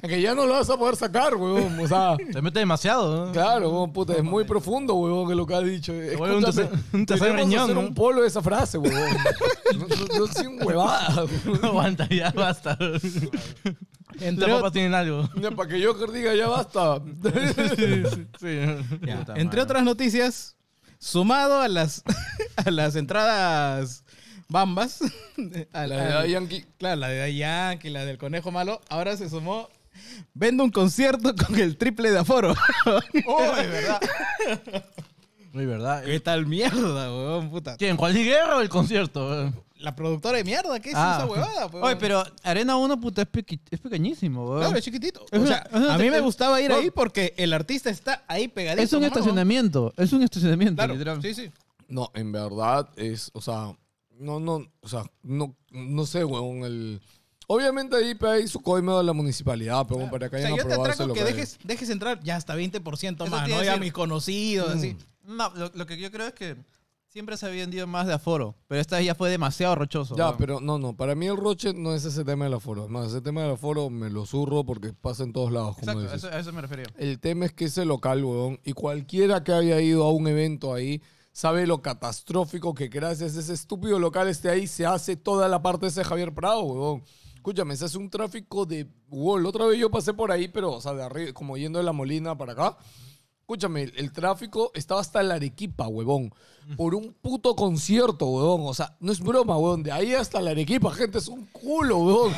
en 0.02 0.08
que 0.08 0.22
ya 0.22 0.32
no 0.34 0.46
lo 0.46 0.52
vas 0.54 0.70
a 0.70 0.76
poder 0.76 0.94
sacar, 0.94 1.34
weón. 1.34 1.78
O 1.80 1.88
sea, 1.88 2.16
Te 2.16 2.40
mete 2.40 2.60
demasiado. 2.60 3.26
¿no? 3.26 3.32
claro, 3.32 3.70
weón, 3.70 3.92
puta, 3.92 4.14
es 4.14 4.22
muy 4.22 4.44
profundo, 4.44 4.94
weón, 4.94 5.28
que 5.28 5.34
lo 5.34 5.46
que 5.46 5.54
has 5.54 5.64
dicho. 5.64 5.92
Escúchame, 5.92 6.68
un 6.92 7.06
tercer 7.06 7.34
riñón, 7.34 7.62
hacer 7.64 7.74
¿no? 7.74 7.80
un 7.80 7.94
polo 7.94 8.22
de 8.22 8.28
esa 8.28 8.40
frase, 8.40 8.78
weón. 8.78 8.94
No, 9.76 9.86
no, 9.86 10.26
no 10.26 10.50
un 10.50 10.66
huevada. 10.66 11.26
No 11.62 11.68
aguanta, 11.68 12.08
ya 12.08 12.30
basta. 12.32 12.76
Entre, 14.20 14.46
Las 14.46 14.56
ot- 14.56 14.58
papas 14.58 14.72
tienen 14.72 14.94
algo. 14.94 15.28
Ya, 15.40 15.50
Para 15.50 15.68
que 15.68 15.84
Joker 15.84 16.10
diga, 16.10 16.34
ya 16.34 16.46
basta. 16.48 17.00
Sí. 18.38 18.60
ya, 19.06 19.18
Puta 19.18 19.32
entre 19.32 19.44
madre. 19.44 19.60
otras 19.62 19.82
noticias, 19.84 20.56
sumado 20.98 21.60
a 21.60 21.68
las, 21.68 22.02
a 22.56 22.70
las 22.70 22.96
entradas 22.96 24.04
bambas, 24.48 25.00
a 25.72 25.86
La 25.86 26.22
de 26.22 26.30
Yankee. 26.30 26.64
Claro, 26.78 26.96
la 26.96 27.08
de 27.08 27.34
Yankee, 27.36 27.90
la 27.90 28.04
del 28.04 28.18
conejo 28.18 28.50
malo, 28.50 28.80
ahora 28.88 29.16
se 29.16 29.28
sumó. 29.30 29.68
Vendo 30.34 30.62
un 30.64 30.70
concierto 30.70 31.34
con 31.34 31.58
el 31.58 31.76
triple 31.76 32.10
de 32.10 32.18
aforo. 32.20 32.54
Uy, 33.14 33.66
verdad. 33.66 34.00
Muy 35.52 35.66
verdad. 35.66 36.04
¿Qué 36.04 36.20
tal 36.20 36.46
mierda, 36.46 37.12
weón, 37.12 37.50
puta? 37.50 37.76
¿Quién? 37.76 37.96
¿Cuál 37.96 38.14
Guerra 38.14 38.56
o 38.58 38.60
el 38.60 38.68
concierto? 38.68 39.52
La 39.78 39.96
productora 39.96 40.36
de 40.38 40.44
mierda, 40.44 40.78
¿qué 40.78 40.90
es 40.90 40.94
Ah. 40.96 41.16
esa 41.18 41.26
huevada? 41.26 41.66
weón? 41.66 41.84
Oye, 41.84 41.96
pero 41.96 42.22
Arena 42.42 42.76
1, 42.76 43.00
puta, 43.00 43.22
es, 43.22 43.28
pequi- 43.32 43.58
es 43.70 43.80
pequeñísimo, 43.80 44.44
weón. 44.46 44.60
Claro, 44.60 44.76
es 44.76 44.84
chiquitito. 44.84 45.24
Es 45.30 45.38
O 45.38 45.42
una- 45.42 45.48
sea, 45.48 45.66
es 45.72 45.74
una- 45.80 45.94
a 45.94 45.98
mí 45.98 46.10
me 46.10 46.18
es- 46.18 46.22
gustaba 46.22 46.60
ir 46.60 46.70
no. 46.70 46.76
ahí 46.76 46.90
porque 46.90 47.34
el 47.36 47.52
artista 47.52 47.88
está 47.90 48.22
ahí 48.28 48.46
pegadito. 48.48 48.82
es 48.82 48.92
un 48.92 49.00
nomás, 49.00 49.16
estacionamiento. 49.16 49.92
Es 49.96 50.12
un 50.12 50.22
estacionamiento, 50.22 50.76
Claro, 50.76 50.92
literal. 50.92 51.22
sí, 51.22 51.34
sí. 51.34 51.50
No, 51.88 52.10
en 52.14 52.30
verdad 52.30 52.88
es, 52.96 53.30
o 53.32 53.40
sea, 53.40 53.74
no, 54.18 54.38
no, 54.38 54.66
o 54.82 54.88
sea, 54.88 55.02
no, 55.22 55.56
no 55.72 56.06
sé, 56.06 56.24
weón, 56.24 56.62
el... 56.64 57.00
Obviamente 57.48 57.96
ahí 57.96 58.14
pues, 58.14 58.30
hay 58.32 58.46
su 58.48 58.60
coime 58.60 58.92
de 58.92 59.02
la 59.02 59.12
municipalidad, 59.12 59.84
pero 59.88 60.08
para 60.08 60.28
que 60.30 60.36
O 60.36 60.38
sea, 60.38 60.46
hayan 60.48 60.58
yo 60.58 60.64
te 60.66 60.72
aprobado 60.74 60.92
ese 60.92 61.02
atraco 61.02 61.14
que 61.14 61.20
local. 61.20 61.34
dejes, 61.36 61.58
dejes 61.64 61.90
entrar 61.90 62.20
ya 62.22 62.36
hasta 62.36 62.54
20% 62.54 63.24
Eso 63.24 63.30
más, 63.34 63.44
te 63.44 63.48
¿no? 63.48 63.54
iba 63.56 63.62
a 63.62 63.64
Ya 63.64 63.70
decir. 63.72 63.80
mis 63.80 63.92
conocidos, 63.92 64.70
así. 64.76 64.96
No, 65.36 65.50
lo, 65.54 65.70
lo 65.74 65.86
que 65.86 65.96
yo 65.96 66.10
creo 66.10 66.26
es 66.26 66.34
que 66.34 66.56
siempre 67.08 67.36
se 67.36 67.46
había 67.46 67.62
vendido 67.62 67.86
más 67.86 68.06
de 68.06 68.12
aforo. 68.14 68.54
Pero 68.68 68.80
esta 68.80 68.96
vez 68.96 69.06
ya 69.06 69.14
fue 69.14 69.30
demasiado 69.30 69.74
rochoso. 69.74 70.14
Ya, 70.16 70.26
weón. 70.26 70.36
pero 70.38 70.60
no, 70.60 70.78
no, 70.78 70.96
para 70.96 71.14
mí 71.14 71.26
el 71.26 71.36
roche 71.36 71.72
no 71.74 71.94
es 71.94 72.04
ese 72.04 72.24
tema 72.24 72.44
del 72.44 72.54
aforo. 72.54 72.82
Además, 72.82 73.08
ese 73.08 73.20
tema 73.20 73.42
del 73.42 73.52
aforo 73.52 73.90
me 73.90 74.10
lo 74.10 74.26
zurro 74.26 74.64
porque 74.64 74.92
pasa 74.92 75.24
en 75.24 75.32
todos 75.32 75.50
lados, 75.50 75.76
como 75.76 75.90
Exacto, 75.92 76.00
dices. 76.02 76.24
eso- 76.24 76.28
a 76.34 76.38
eso 76.38 76.52
me 76.52 76.60
refería. 76.60 76.86
El 76.98 77.18
tema 77.18 77.46
es 77.46 77.52
que 77.52 77.64
ese 77.66 77.84
local, 77.84 78.24
weón, 78.24 78.60
y 78.64 78.72
cualquiera 78.72 79.42
que 79.42 79.52
haya 79.52 79.80
ido 79.80 80.04
a 80.04 80.12
un 80.12 80.28
evento 80.28 80.72
ahí, 80.72 81.02
sabe 81.32 81.66
lo 81.66 81.80
catastrófico 81.80 82.74
que 82.74 82.88
gracias 82.88 83.36
a 83.36 83.40
ese 83.40 83.52
estúpido 83.54 83.98
local 83.98 84.28
esté 84.28 84.48
ahí, 84.50 84.66
se 84.66 84.84
hace 84.86 85.16
toda 85.16 85.48
la 85.48 85.62
parte 85.62 85.86
de 85.86 85.90
ese 85.90 86.04
Javier 86.04 86.32
Prado, 86.34 86.62
weón. 86.62 87.02
Escúchame, 87.34 87.74
se 87.74 87.86
hace 87.86 87.96
un 87.96 88.10
tráfico 88.10 88.66
de... 88.66 88.86
Wow, 89.08 89.38
la 89.38 89.48
otra 89.48 89.64
vez 89.64 89.78
yo 89.80 89.90
pasé 89.90 90.12
por 90.12 90.30
ahí, 90.30 90.46
pero, 90.48 90.72
o 90.74 90.80
sea, 90.80 90.92
de 90.92 91.02
arriba, 91.02 91.32
como 91.32 91.56
yendo 91.56 91.78
de 91.78 91.84
la 91.86 91.92
Molina 91.92 92.36
para 92.36 92.52
acá. 92.52 92.76
Escúchame, 93.50 93.82
el, 93.82 93.92
el 93.96 94.12
tráfico 94.12 94.70
estaba 94.74 95.00
hasta 95.00 95.20
la 95.24 95.34
Arequipa, 95.34 95.88
huevón. 95.88 96.32
Por 96.76 96.94
un 96.94 97.12
puto 97.20 97.56
concierto, 97.56 98.26
huevón. 98.26 98.60
O 98.64 98.74
sea, 98.74 98.94
no 99.00 99.10
es 99.10 99.18
broma, 99.18 99.56
huevón. 99.56 99.82
De 99.82 99.90
ahí 99.90 100.14
hasta 100.14 100.40
la 100.40 100.52
Arequipa, 100.52 100.92
gente, 100.92 101.18
es 101.18 101.26
un 101.26 101.46
culo, 101.46 101.98
huevón. 101.98 102.32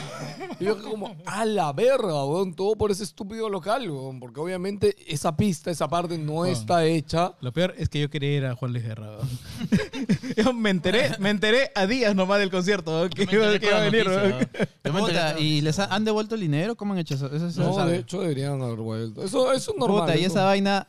Y 0.59 0.65
yo 0.65 0.83
como, 0.83 1.15
a 1.27 1.45
la 1.45 1.71
verga, 1.75 2.25
huevón. 2.25 2.55
Todo 2.55 2.75
por 2.77 2.91
ese 2.91 3.05
estúpido 3.05 3.51
local, 3.51 3.91
huevón. 3.91 4.21
Porque 4.21 4.41
obviamente 4.41 4.97
esa 5.07 5.37
pista, 5.37 5.71
esa 5.71 5.87
parte 5.87 6.17
no 6.17 6.47
está 6.47 6.87
hecha. 6.87 7.35
Lo 7.43 7.53
peor 7.53 7.75
es 7.77 7.91
que 7.91 8.01
yo 8.01 8.09
quería 8.09 8.35
ir 8.39 8.47
a 8.47 8.55
Juan 8.57 8.73
Luis 8.73 8.85
Guerra. 8.85 9.19
weón. 9.19 9.29
yo 10.39 10.53
me 10.55 10.71
enteré, 10.71 11.11
me 11.19 11.29
enteré 11.29 11.71
a 11.75 11.87
días 11.87 12.15
nomás 12.15 12.39
del 12.39 12.51
concierto 12.51 12.91
weón, 12.93 13.11
que, 13.11 13.27
Yo 13.27 13.43
me 13.43 13.61
que 13.61 13.67
iba 13.67 13.77
a 13.77 13.81
venir. 13.91 14.07
noticia, 14.09 15.39
¿Y 15.39 15.61
les 15.61 15.79
ha- 15.79 15.95
han 15.95 16.07
devuelto 16.07 16.37
el 16.37 16.41
dinero? 16.41 16.75
¿Cómo 16.75 16.95
han 16.95 17.01
hecho 17.01 17.17
eso? 17.17 17.27
Eso, 17.27 17.49
eso 17.49 17.63
No, 17.63 17.75
sabe. 17.75 17.93
de 17.93 17.99
hecho 17.99 18.23
deberían 18.23 18.63
haber 18.63 18.79
vuelto. 18.79 19.23
Eso, 19.23 19.53
eso 19.53 19.73
es 19.73 19.79
normal. 19.79 20.01
Puta, 20.07 20.17
y 20.17 20.21
eso. 20.25 20.35
esa 20.37 20.45
vaina, 20.45 20.89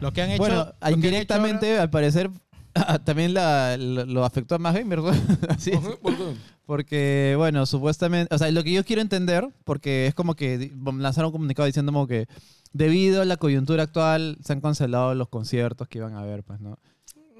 Lo 0.00 0.12
que 0.12 0.22
han 0.22 0.30
hecho. 0.30 0.38
bueno, 0.38 0.60
han 0.80 0.92
hecho 0.92 0.96
indirectamente, 0.96 1.78
al 1.78 1.90
parecer, 1.90 2.30
también 3.04 3.34
la- 3.34 3.76
lo, 3.76 4.04
lo 4.06 4.24
afectó 4.24 4.54
a 4.54 4.58
más 4.58 4.74
gamers. 4.74 5.02
Ajá, 5.06 5.90
¿Por 6.02 6.16
qué? 6.16 6.34
Porque, 6.66 7.34
bueno, 7.36 7.66
supuestamente, 7.66 8.34
o 8.34 8.38
sea, 8.38 8.50
lo 8.50 8.64
que 8.64 8.72
yo 8.72 8.84
quiero 8.84 9.02
entender, 9.02 9.46
porque 9.64 10.06
es 10.06 10.14
como 10.14 10.34
que 10.34 10.72
lanzaron 10.98 11.26
un 11.28 11.32
comunicado 11.32 11.66
diciendo 11.66 11.92
como 11.92 12.06
que 12.06 12.26
debido 12.72 13.20
a 13.20 13.24
la 13.26 13.36
coyuntura 13.36 13.82
actual 13.84 14.38
se 14.42 14.52
han 14.54 14.60
cancelado 14.62 15.14
los 15.14 15.28
conciertos 15.28 15.88
que 15.88 15.98
iban 15.98 16.14
a 16.14 16.20
haber, 16.20 16.42
pues, 16.42 16.60
¿no? 16.60 16.78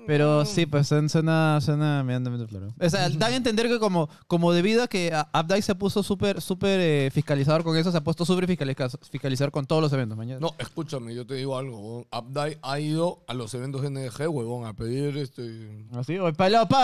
Pero 0.06 0.44
sí, 0.44 0.66
pues 0.66 0.86
suena, 0.88 1.60
suena, 1.60 2.02
medianamente 2.04 2.46
claro. 2.46 2.74
O 2.80 2.90
sea, 2.90 3.08
dan 3.08 3.32
a 3.32 3.36
entender 3.36 3.68
que 3.68 3.78
como, 3.78 4.08
como 4.26 4.52
debido 4.52 4.82
a 4.82 4.88
que 4.88 5.12
a- 5.12 5.28
Updike 5.38 5.62
se 5.62 5.74
puso 5.74 6.02
súper 6.02 6.40
súper 6.40 6.80
eh, 6.80 7.10
fiscalizador 7.12 7.64
con 7.64 7.76
eso, 7.76 7.90
se 7.90 7.98
ha 7.98 8.04
puesto 8.04 8.24
súper 8.24 8.46
fiscaliza- 8.46 8.98
fiscalizador 9.10 9.50
con 9.52 9.66
todos 9.66 9.82
los 9.82 9.92
eventos. 9.92 10.16
Mañana. 10.18 10.40
No, 10.40 10.54
escúchame, 10.58 11.14
yo 11.14 11.26
te 11.26 11.34
digo 11.34 11.56
algo. 11.56 11.78
huevón. 11.80 12.06
Updike 12.12 12.58
ha 12.62 12.80
ido 12.80 13.24
a 13.26 13.34
los 13.34 13.52
eventos 13.54 13.82
NG, 13.82 14.28
huevón, 14.28 14.66
a 14.66 14.74
pedir 14.74 15.16
este. 15.16 15.86
Así, 15.92 16.18
o 16.18 16.28
el 16.28 16.34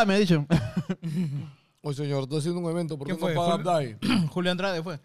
me 0.07 0.15
ha 0.15 0.19
dicho. 0.19 0.47
Oye, 1.83 1.97
señor, 1.97 2.25
estoy 2.25 2.39
haciendo 2.41 2.61
un 2.61 2.71
evento, 2.71 2.99
¿por 2.99 3.07
qué 3.09 3.15
¿Quién 3.17 3.21
no 3.21 3.27
fue? 3.27 3.35
paga 3.35 3.57
Julio- 3.57 3.97
Updike? 4.01 4.29
Julio 4.31 4.51
Andrade 4.53 4.83
fue. 4.83 4.99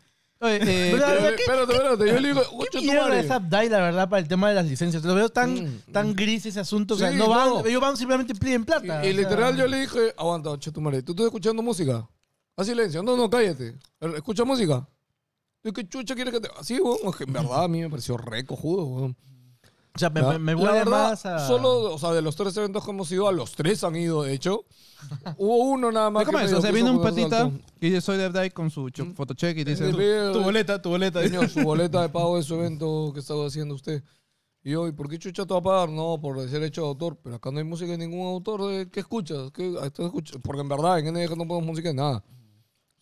Oye, 0.45 0.55
eh, 0.61 0.91
Pero, 0.93 1.05
Pero, 1.07 1.35
¿qué- 1.35 1.41
espérate, 1.43 1.73
espérate. 1.73 2.07
Yo 2.07 2.19
le 2.19 2.27
digo, 2.29 2.41
¿Qué 2.61 2.77
tu 2.77 2.83
mierda 2.83 3.03
madre. 3.03 3.19
es 3.21 3.31
Updike, 3.31 3.71
la 3.71 3.77
verdad, 3.79 4.09
para 4.09 4.21
el 4.21 4.27
tema 4.27 4.49
de 4.49 4.55
las 4.55 4.65
licencias? 4.65 5.03
Lo 5.03 5.15
veo 5.15 5.29
tan, 5.29 5.53
Mm. 5.53 5.79
tan 5.91 6.15
gris 6.15 6.45
ese 6.45 6.59
asunto. 6.59 6.95
Sí, 6.95 7.03
no 7.15 7.29
van, 7.29 7.49
no. 7.49 7.65
ellos 7.65 7.81
van 7.81 7.97
simplemente 7.97 8.35
piden 8.35 8.63
plata. 8.65 9.05
Y, 9.05 9.13
literal 9.13 9.57
yo 9.57 9.67
le 9.67 9.81
dije, 9.81 10.13
aguanta, 10.17 10.57
che 10.59 10.71
tu 10.71 10.81
madre, 10.81 11.01
¿tú 11.03 11.13
estás 11.13 11.25
escuchando 11.25 11.61
música? 11.63 12.07
Haz 12.57 12.67
silencio. 12.67 13.03
No, 13.03 13.17
no, 13.17 13.29
cállate. 13.29 13.75
¿Escucha 14.15 14.45
música? 14.45 14.87
¿Y 15.63 15.71
qué 15.71 15.87
chucha 15.89 16.13
quieres 16.15 16.33
que 16.33 16.39
te...? 16.41 16.49
Así, 16.59 16.79
weón. 16.79 16.99
Es 17.09 17.15
que 17.15 17.23
en 17.23 17.33
verdad 17.33 17.63
a 17.63 17.67
mí 17.67 17.81
me 17.81 17.89
pareció 17.89 18.15
re 18.17 18.45
cojudo, 18.45 18.85
weón. 18.85 19.17
O 19.95 19.99
sea, 19.99 20.09
me, 20.09 20.21
¿Ya? 20.21 20.27
me, 20.33 20.39
me 20.39 20.51
La 20.55 20.57
huele 20.61 20.73
verdad, 20.79 21.09
más 21.11 21.25
a... 21.25 21.47
solo, 21.47 21.93
o 21.93 21.97
sea, 21.97 22.11
de 22.11 22.21
los 22.21 22.35
tres 22.35 22.55
eventos 22.57 22.83
que 22.83 22.91
hemos 22.91 23.09
ido, 23.11 23.27
a 23.27 23.31
los 23.31 23.53
tres 23.53 23.83
han 23.83 23.95
ido, 23.95 24.23
de 24.23 24.33
hecho. 24.33 24.65
Hubo 25.37 25.57
uno 25.57 25.91
nada 25.91 26.09
más 26.09 26.25
¿Cómo 26.25 26.39
es? 26.39 26.51
O 26.51 26.61
sea, 26.61 26.71
viene 26.71 26.89
un 26.91 27.01
patita 27.01 27.49
que 27.79 27.87
dice 27.87 28.01
soy 28.01 28.17
de 28.17 28.27
Updike 28.27 28.53
con 28.53 28.69
su 28.69 28.89
cho- 28.89 29.05
fotocheck 29.13 29.55
y 29.57 29.63
dice... 29.63 29.87
Y 29.87 29.91
"Tú- 29.91 29.97
ve- 29.97 30.31
Tu 30.33 30.41
boleta, 30.41 30.81
tu 30.81 30.89
boleta. 30.89 31.21
Señor, 31.21 31.47
su 31.49 31.61
boleta 31.61 32.01
de 32.01 32.09
pago 32.09 32.37
de 32.37 32.43
su 32.43 32.55
evento 32.55 33.11
que 33.13 33.19
estaba 33.21 33.45
haciendo 33.45 33.75
usted. 33.75 34.03
Y 34.63 34.71
yo, 34.71 34.87
¿y 34.87 34.91
por 34.91 35.07
qué 35.07 35.19
chucha 35.19 35.45
te 35.45 35.53
va 35.53 35.59
a 35.59 35.63
pagar? 35.63 35.89
No, 35.89 36.19
por 36.19 36.49
ser 36.49 36.63
hecho 36.63 36.81
de 36.81 36.87
autor. 36.87 37.17
Pero 37.23 37.35
acá 37.35 37.51
no 37.51 37.59
hay 37.59 37.63
música 37.63 37.91
de 37.91 37.97
ningún 37.99 38.25
autor. 38.27 38.87
¿Qué 38.89 38.99
escuchas? 38.99 39.51
¿Qué, 39.51 39.75
ah, 39.79 39.85
estás 39.85 40.07
escuch-?" 40.07 40.41
Porque 40.41 40.61
en 40.61 40.67
verdad 40.69 40.99
en 40.99 41.13
NDG 41.13 41.37
no 41.37 41.45
ponemos 41.47 41.63
música 41.65 41.89
de 41.89 41.95
nada. 41.95 42.23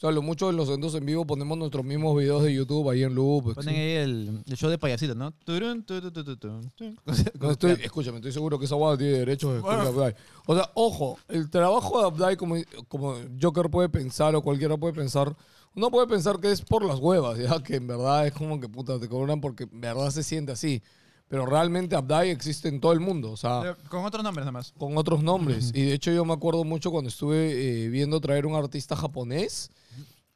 Sea, 0.03 0.11
lo 0.11 0.21
mucho 0.21 0.49
en 0.49 0.57
los 0.57 0.67
eventos 0.67 0.93
en 0.95 1.05
vivo 1.05 1.25
ponemos 1.25 1.57
nuestros 1.57 1.85
mismos 1.85 2.17
videos 2.17 2.43
de 2.43 2.53
YouTube 2.53 2.89
ahí 2.89 3.03
en 3.03 3.15
loop. 3.15 3.53
Ponen 3.55 3.73
ahí 3.73 3.91
el, 3.91 4.43
el 4.45 4.57
show 4.57 4.69
de 4.69 4.77
payasito, 4.77 5.15
¿no? 5.15 5.31
Turun, 5.45 5.81
tu, 5.85 6.01
tu, 6.01 6.11
tu, 6.11 6.23
tu, 6.25 6.35
tu, 6.35 6.59
tu. 6.75 6.93
No, 7.39 7.51
estoy, 7.51 7.71
escúchame, 7.81 8.17
estoy 8.17 8.33
seguro 8.33 8.59
que 8.59 8.65
esa 8.65 8.75
guada 8.75 8.97
tiene 8.97 9.13
derechos 9.19 9.51
de 9.51 9.57
escuchar 9.59 9.87
Updike. 9.87 10.17
O 10.45 10.55
sea, 10.55 10.69
ojo, 10.73 11.17
el 11.29 11.49
trabajo 11.49 12.01
de 12.01 12.07
Updike, 12.07 12.37
como, 12.37 12.55
como 12.89 13.15
Joker 13.41 13.69
puede 13.69 13.87
pensar 13.87 14.35
o 14.35 14.41
cualquiera 14.41 14.75
puede 14.75 14.93
pensar, 14.93 15.33
uno 15.73 15.89
puede 15.89 16.05
pensar 16.07 16.37
que 16.41 16.51
es 16.51 16.61
por 16.61 16.83
las 16.83 16.99
huevas, 16.99 17.39
ya 17.39 17.63
que 17.63 17.77
en 17.77 17.87
verdad 17.87 18.27
es 18.27 18.33
como 18.33 18.59
que 18.59 18.67
puta 18.67 18.99
te 18.99 19.07
cobran 19.07 19.39
porque 19.39 19.63
en 19.71 19.79
verdad 19.79 20.09
se 20.11 20.21
siente 20.23 20.51
así. 20.51 20.83
Pero 21.29 21.45
realmente 21.45 21.95
Updike 21.97 22.29
existe 22.29 22.67
en 22.67 22.81
todo 22.81 22.91
el 22.91 22.99
mundo, 22.99 23.31
o 23.31 23.37
sea, 23.37 23.61
Eh, 23.71 23.75
Con 23.89 24.03
otros 24.03 24.21
nombres 24.21 24.43
nada 24.43 24.51
más. 24.51 24.73
con 24.77 24.97
otros 24.97 25.23
nombres. 25.23 25.71
Y 25.73 25.83
de 25.83 25.93
hecho 25.93 26.11
yo 26.11 26.25
me 26.25 26.33
acuerdo 26.33 26.65
mucho 26.65 26.91
cuando 26.91 27.07
estuve 27.07 27.85
eh, 27.85 27.87
viendo 27.87 28.19
traer 28.19 28.45
un 28.45 28.55
artista 28.55 28.97
japonés, 28.97 29.71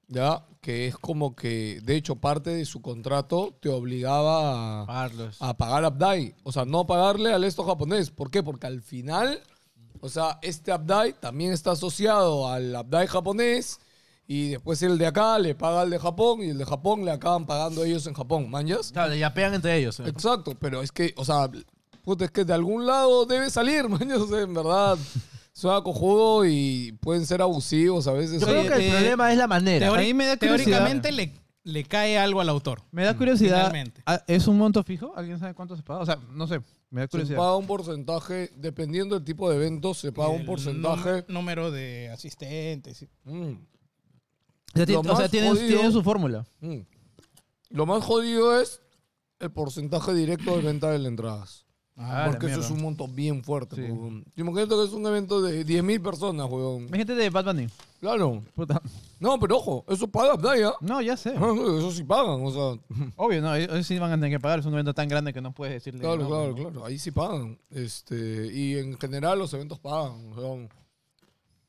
ya, 0.08 0.46
que 0.62 0.88
es 0.88 0.98
como 0.98 1.36
que, 1.36 1.80
de 1.84 1.96
hecho, 1.96 2.16
parte 2.16 2.50
de 2.52 2.66
su 2.66 2.82
contrato 2.82 3.56
te 3.60 3.70
obligaba 3.70 4.82
a 4.84 5.10
a 5.40 5.58
pagar 5.58 5.86
Updike. 5.86 6.36
O 6.44 6.52
sea, 6.52 6.66
no 6.66 6.86
pagarle 6.86 7.34
al 7.34 7.44
esto 7.44 7.64
japonés. 7.64 8.10
¿Por 8.12 8.32
qué? 8.32 8.44
Porque 8.44 8.68
al 8.68 8.82
final, 8.82 9.42
o 10.02 10.10
sea, 10.10 10.40
este 10.42 10.74
Updike 10.74 11.20
también 11.20 11.52
está 11.54 11.72
asociado 11.72 12.48
al 12.50 12.76
Updike 12.76 13.08
japonés 13.10 13.80
y 14.28 14.50
después 14.50 14.82
el 14.82 14.98
de 14.98 15.08
acá 15.08 15.40
le 15.40 15.56
paga 15.56 15.82
al 15.82 15.90
de 15.90 16.00
Japón 16.00 16.42
y 16.42 16.50
el 16.50 16.58
de 16.58 16.66
Japón 16.66 17.06
le 17.06 17.12
acaban 17.12 17.46
pagando 17.46 17.84
ellos 17.86 18.06
en 18.08 18.14
Japón. 18.14 18.50
¿Manjas? 18.50 18.92
Claro, 18.92 19.16
ya 19.16 19.34
pegan 19.34 19.54
entre 19.54 19.78
ellos. 19.78 20.00
eh. 20.00 20.04
Exacto, 20.08 20.54
pero 20.60 20.82
es 20.82 20.92
que, 20.92 21.14
o 21.18 21.24
sea, 21.24 21.50
puta, 22.04 22.26
es 22.26 22.32
que 22.32 22.44
de 22.44 22.54
algún 22.54 22.86
lado 22.86 23.26
debe 23.26 23.50
salir, 23.50 23.88
manjas. 23.90 24.30
En 24.34 24.54
verdad, 24.54 24.98
suena 25.58 25.82
cojudo 25.82 26.46
y 26.46 26.92
pueden 27.02 27.26
ser 27.26 27.42
abusivos 27.42 28.06
a 28.08 28.14
veces. 28.14 28.40
Yo 28.42 28.46
creo 28.48 28.68
que 28.68 28.74
el 28.76 28.82
eh, 28.82 28.90
problema 28.92 29.32
es 29.32 29.38
la 29.38 29.48
manera. 29.48 29.88
Teori- 29.88 29.98
A 29.98 30.02
mí 30.02 30.14
me 30.14 30.26
da 30.28 30.38
curiosidad. 30.38 30.66
Teóricamente 30.66 31.12
le, 31.12 31.34
le 31.64 31.84
cae 31.84 32.18
algo 32.20 32.42
al 32.42 32.50
autor. 32.50 32.84
Me 32.92 33.04
da 33.04 33.18
curiosidad. 33.18 33.58
Finalmente. 33.70 34.04
ah, 34.06 34.22
¿Es 34.28 34.48
un 34.48 34.58
monto 34.58 34.84
fijo? 34.84 35.14
¿Alguien 35.16 35.40
sabe 35.40 35.54
cuánto 35.56 35.76
se 35.76 35.82
paga? 35.84 36.02
O 36.02 36.06
sea, 36.06 36.18
no 36.32 36.46
sé. 36.48 36.62
Me 36.92 37.02
da 37.02 37.08
Se 37.08 37.10
curiosidad. 37.12 37.38
paga 37.40 37.56
un 37.58 37.66
porcentaje, 37.68 38.52
dependiendo 38.56 39.16
del 39.16 39.26
tipo 39.26 39.50
de 39.50 39.56
evento, 39.58 39.94
se 39.94 40.12
paga 40.12 40.30
un 40.30 40.42
El 40.42 40.46
porcentaje. 40.46 41.10
num- 41.28 41.34
número 41.34 41.72
de 41.72 42.10
asistentes. 42.10 43.02
y- 43.02 43.10
Mm. 43.26 43.58
O 44.74 44.78
sea, 44.78 44.86
ti- 44.86 44.94
Lo 44.94 45.00
o 45.00 45.04
sea, 45.04 45.14
más 45.14 45.32
tienen, 45.32 45.50
jodido- 45.56 45.68
tienen 45.68 45.92
su 45.92 46.04
fórmula. 46.04 46.46
Mm. 46.62 46.78
Lo 47.72 47.86
más 47.86 48.04
jodido 48.04 48.62
es 48.62 48.80
el 49.40 49.52
porcentaje 49.52 50.14
directo 50.14 50.56
de 50.56 50.62
venta 50.62 50.92
de 50.92 51.00
las 51.00 51.08
entradas. 51.08 51.66
Ah, 52.00 52.28
porque 52.30 52.46
eso 52.46 52.60
es 52.60 52.70
un 52.70 52.82
monto 52.82 53.08
bien 53.08 53.44
fuerte. 53.44 53.76
Sí. 53.76 53.82
huevón. 53.82 54.24
Imagínate 54.36 54.76
que 54.76 54.84
es 54.84 54.92
un 54.92 55.06
evento 55.08 55.42
de 55.42 55.66
10.000 55.66 56.00
personas, 56.04 56.48
weón. 56.48 56.84
Hay 56.92 57.00
gente 57.00 57.16
de 57.16 57.30
Bad 57.32 57.46
Bunny. 57.46 57.68
Claro. 58.00 58.44
Puta. 58.54 58.80
No, 59.20 59.40
pero 59.40 59.58
ojo, 59.58 59.84
eso 59.90 60.08
paga 60.08 60.34
¿ah? 60.68 60.74
No, 60.80 61.02
ya 61.02 61.18
sé. 61.18 61.34
Eso 61.36 61.92
sí 61.92 62.04
pagan, 62.04 62.40
o 62.44 62.52
sea. 62.52 62.80
Obvio, 63.16 63.42
no. 63.42 63.56
Ellos 63.56 63.88
sí 63.88 63.98
van 63.98 64.12
a 64.12 64.16
tener 64.16 64.30
que 64.30 64.40
pagar. 64.40 64.60
Es 64.60 64.66
un 64.68 64.74
evento 64.74 64.94
tan 64.94 65.08
grande 65.10 65.34
que 65.34 65.42
no 65.42 65.52
puedes 65.54 65.74
decirle. 65.74 66.02
Claro, 66.02 66.18
no, 66.18 66.28
claro, 66.30 66.48
no. 66.50 66.56
claro. 66.56 66.86
Ahí 66.86 67.00
sí 67.00 67.10
pagan. 67.10 67.58
Este, 67.72 68.52
y 68.54 68.78
en 68.78 68.96
general 69.00 69.40
los 69.40 69.52
eventos 69.56 69.80
pagan, 69.80 70.34
weón. 70.38 70.70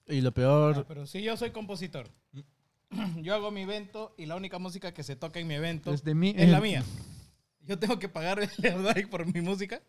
Y 0.09 0.21
lo 0.21 0.29
Ah, 0.29 0.33
peor... 0.33 0.85
pero 0.87 1.07
si 1.07 1.23
yo 1.23 1.39
soy 1.39 1.53
compositor, 1.53 2.07
yo 3.23 3.35
hago 3.35 3.51
mi 3.51 3.63
evento 3.63 4.15
y 4.19 4.27
la 4.27 4.37
única 4.37 4.59
música 4.59 4.93
que 4.93 5.03
se 5.03 5.17
toca 5.17 5.39
en 5.41 5.47
mi 5.47 5.55
evento 5.55 5.93
Es 5.93 6.05
de 6.05 6.15
mí- 6.15 6.35
es 6.37 6.51
la 6.51 6.61
mía. 6.61 6.85
Yo 7.67 7.79
tengo 7.79 7.99
que 7.99 8.09
pagar 8.09 8.41
el 8.63 8.75
Updike 8.77 9.09
por 9.09 9.25
mi 9.33 9.41
música. 9.41 9.81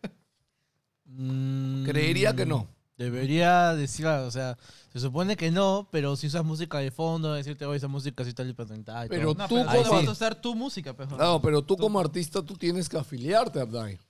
Mm, 1.10 1.84
Creería 1.84 2.34
que 2.34 2.46
no. 2.46 2.66
Debería 2.96 3.74
decir, 3.74 4.06
o 4.06 4.30
sea, 4.30 4.58
se 4.92 5.00
supone 5.00 5.34
que 5.34 5.50
no, 5.50 5.88
pero 5.90 6.16
si 6.16 6.26
usas 6.26 6.44
música 6.44 6.78
de 6.78 6.90
fondo, 6.90 7.32
decirte, 7.32 7.64
oye, 7.64 7.78
esa 7.78 7.88
música 7.88 8.24
sí 8.24 8.30
está 8.30 8.42
el 8.42 8.54
porcentaje. 8.54 9.08
Pero 9.08 9.34
todo. 9.34 9.42
No, 9.42 9.48
tú 9.48 9.54
pero 9.70 9.84
sí. 9.84 9.90
vas 9.90 10.06
a 10.06 10.10
usar 10.10 10.34
tu 10.34 10.54
música, 10.54 10.92
pues. 10.94 11.08
Claro, 11.08 11.40
pero 11.40 11.62
tú 11.62 11.78
como 11.78 11.98
artista 11.98 12.42
tú 12.42 12.54
tienes 12.56 12.90
que 12.90 12.98
afiliarte 12.98 13.58
a 13.58 13.64
Updike. 13.64 14.00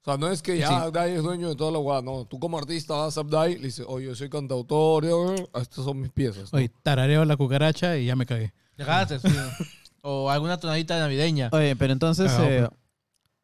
O 0.00 0.04
sea, 0.04 0.16
no 0.16 0.28
es 0.28 0.42
que 0.42 0.58
ya 0.58 0.66
Sí. 0.66 0.74
Updike 0.88 1.16
es 1.18 1.22
dueño 1.22 1.50
de 1.50 1.54
toda 1.54 1.70
la 1.70 1.78
guada. 1.78 2.02
No, 2.02 2.24
tú 2.24 2.40
como 2.40 2.58
artista 2.58 2.94
vas 2.94 3.16
a 3.16 3.20
Updike 3.20 3.58
y 3.58 3.60
le 3.60 3.66
dices, 3.66 3.86
oye, 3.88 4.06
yo 4.06 4.16
soy 4.16 4.28
cantautor, 4.28 5.04
eh, 5.04 5.48
estas 5.54 5.84
son 5.84 6.00
mis 6.00 6.10
piezas. 6.10 6.52
¿no? 6.52 6.56
Oye, 6.58 6.68
tarareo 6.82 7.24
la 7.24 7.36
cucaracha 7.36 7.96
y 7.96 8.06
ya 8.06 8.16
me 8.16 8.26
cagué. 8.26 8.52
Te 8.74 8.84
cagaste, 8.84 9.20
sí. 9.20 9.28
o 10.02 10.28
alguna 10.28 10.58
tonadita 10.58 10.98
navideña. 10.98 11.48
Oye, 11.52 11.76
pero 11.76 11.92
entonces 11.92 12.32
eh, 12.40 12.68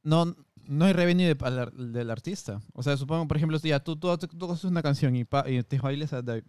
no, 0.03 0.35
no 0.69 0.85
hay 0.85 0.93
revenue 0.93 1.35
de- 1.35 1.71
del 1.93 2.11
artista. 2.11 2.61
O 2.75 2.83
sea, 2.83 2.97
supongo, 2.97 3.27
por 3.27 3.37
ejemplo, 3.37 3.59
ya 3.59 3.81
tú, 3.81 3.97
tú, 3.97 4.17
tú 4.17 4.53
haces 4.53 4.65
una 4.65 4.83
canción 4.83 5.17
y, 5.17 5.25
pa- 5.25 5.49
y 5.49 5.63
te 5.65 5.79
bailes 5.79 6.13
a 6.13 6.23
Dave, 6.23 6.45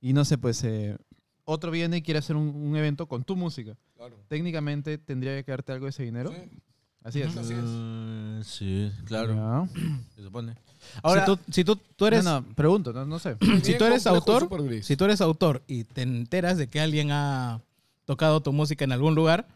y 0.00 0.12
no 0.12 0.24
sé, 0.24 0.38
pues 0.38 0.64
eh, 0.64 0.96
otro 1.44 1.70
viene 1.70 1.98
y 1.98 2.02
quiere 2.02 2.18
hacer 2.18 2.34
un, 2.36 2.48
un 2.48 2.76
evento 2.76 3.06
con 3.06 3.22
tu 3.24 3.36
música. 3.36 3.76
Claro. 3.96 4.16
Técnicamente 4.28 4.98
tendría 4.98 5.36
que 5.36 5.44
quedarte 5.44 5.72
algo 5.72 5.86
de 5.86 5.90
ese 5.90 6.02
dinero. 6.02 6.30
Sí. 6.32 6.58
Así 7.04 7.20
es. 7.20 7.36
Así 7.36 7.52
es. 7.52 7.58
Mm, 7.64 8.42
sí, 8.42 8.92
claro, 9.04 9.68
se 10.14 10.22
supone. 10.22 10.54
Ahora, 11.02 11.26
si 11.26 11.32
tú, 11.36 11.38
si 11.50 11.64
tú, 11.64 11.76
tú 11.96 12.06
eres, 12.06 12.24
No, 12.24 12.40
no, 12.42 12.54
pregunto, 12.54 12.92
no, 12.92 13.04
no 13.04 13.18
sé. 13.18 13.36
si 13.62 13.76
tú 13.76 13.84
eres 13.84 14.06
autor, 14.06 14.48
si 14.82 14.96
tú 14.96 15.04
eres 15.04 15.20
autor 15.20 15.62
y 15.66 15.82
te 15.84 16.02
enteras 16.02 16.58
de 16.58 16.68
que 16.68 16.80
alguien 16.80 17.10
ha 17.10 17.60
tocado 18.04 18.40
tu 18.40 18.52
música 18.52 18.84
en 18.84 18.92
algún 18.92 19.14
lugar, 19.16 19.46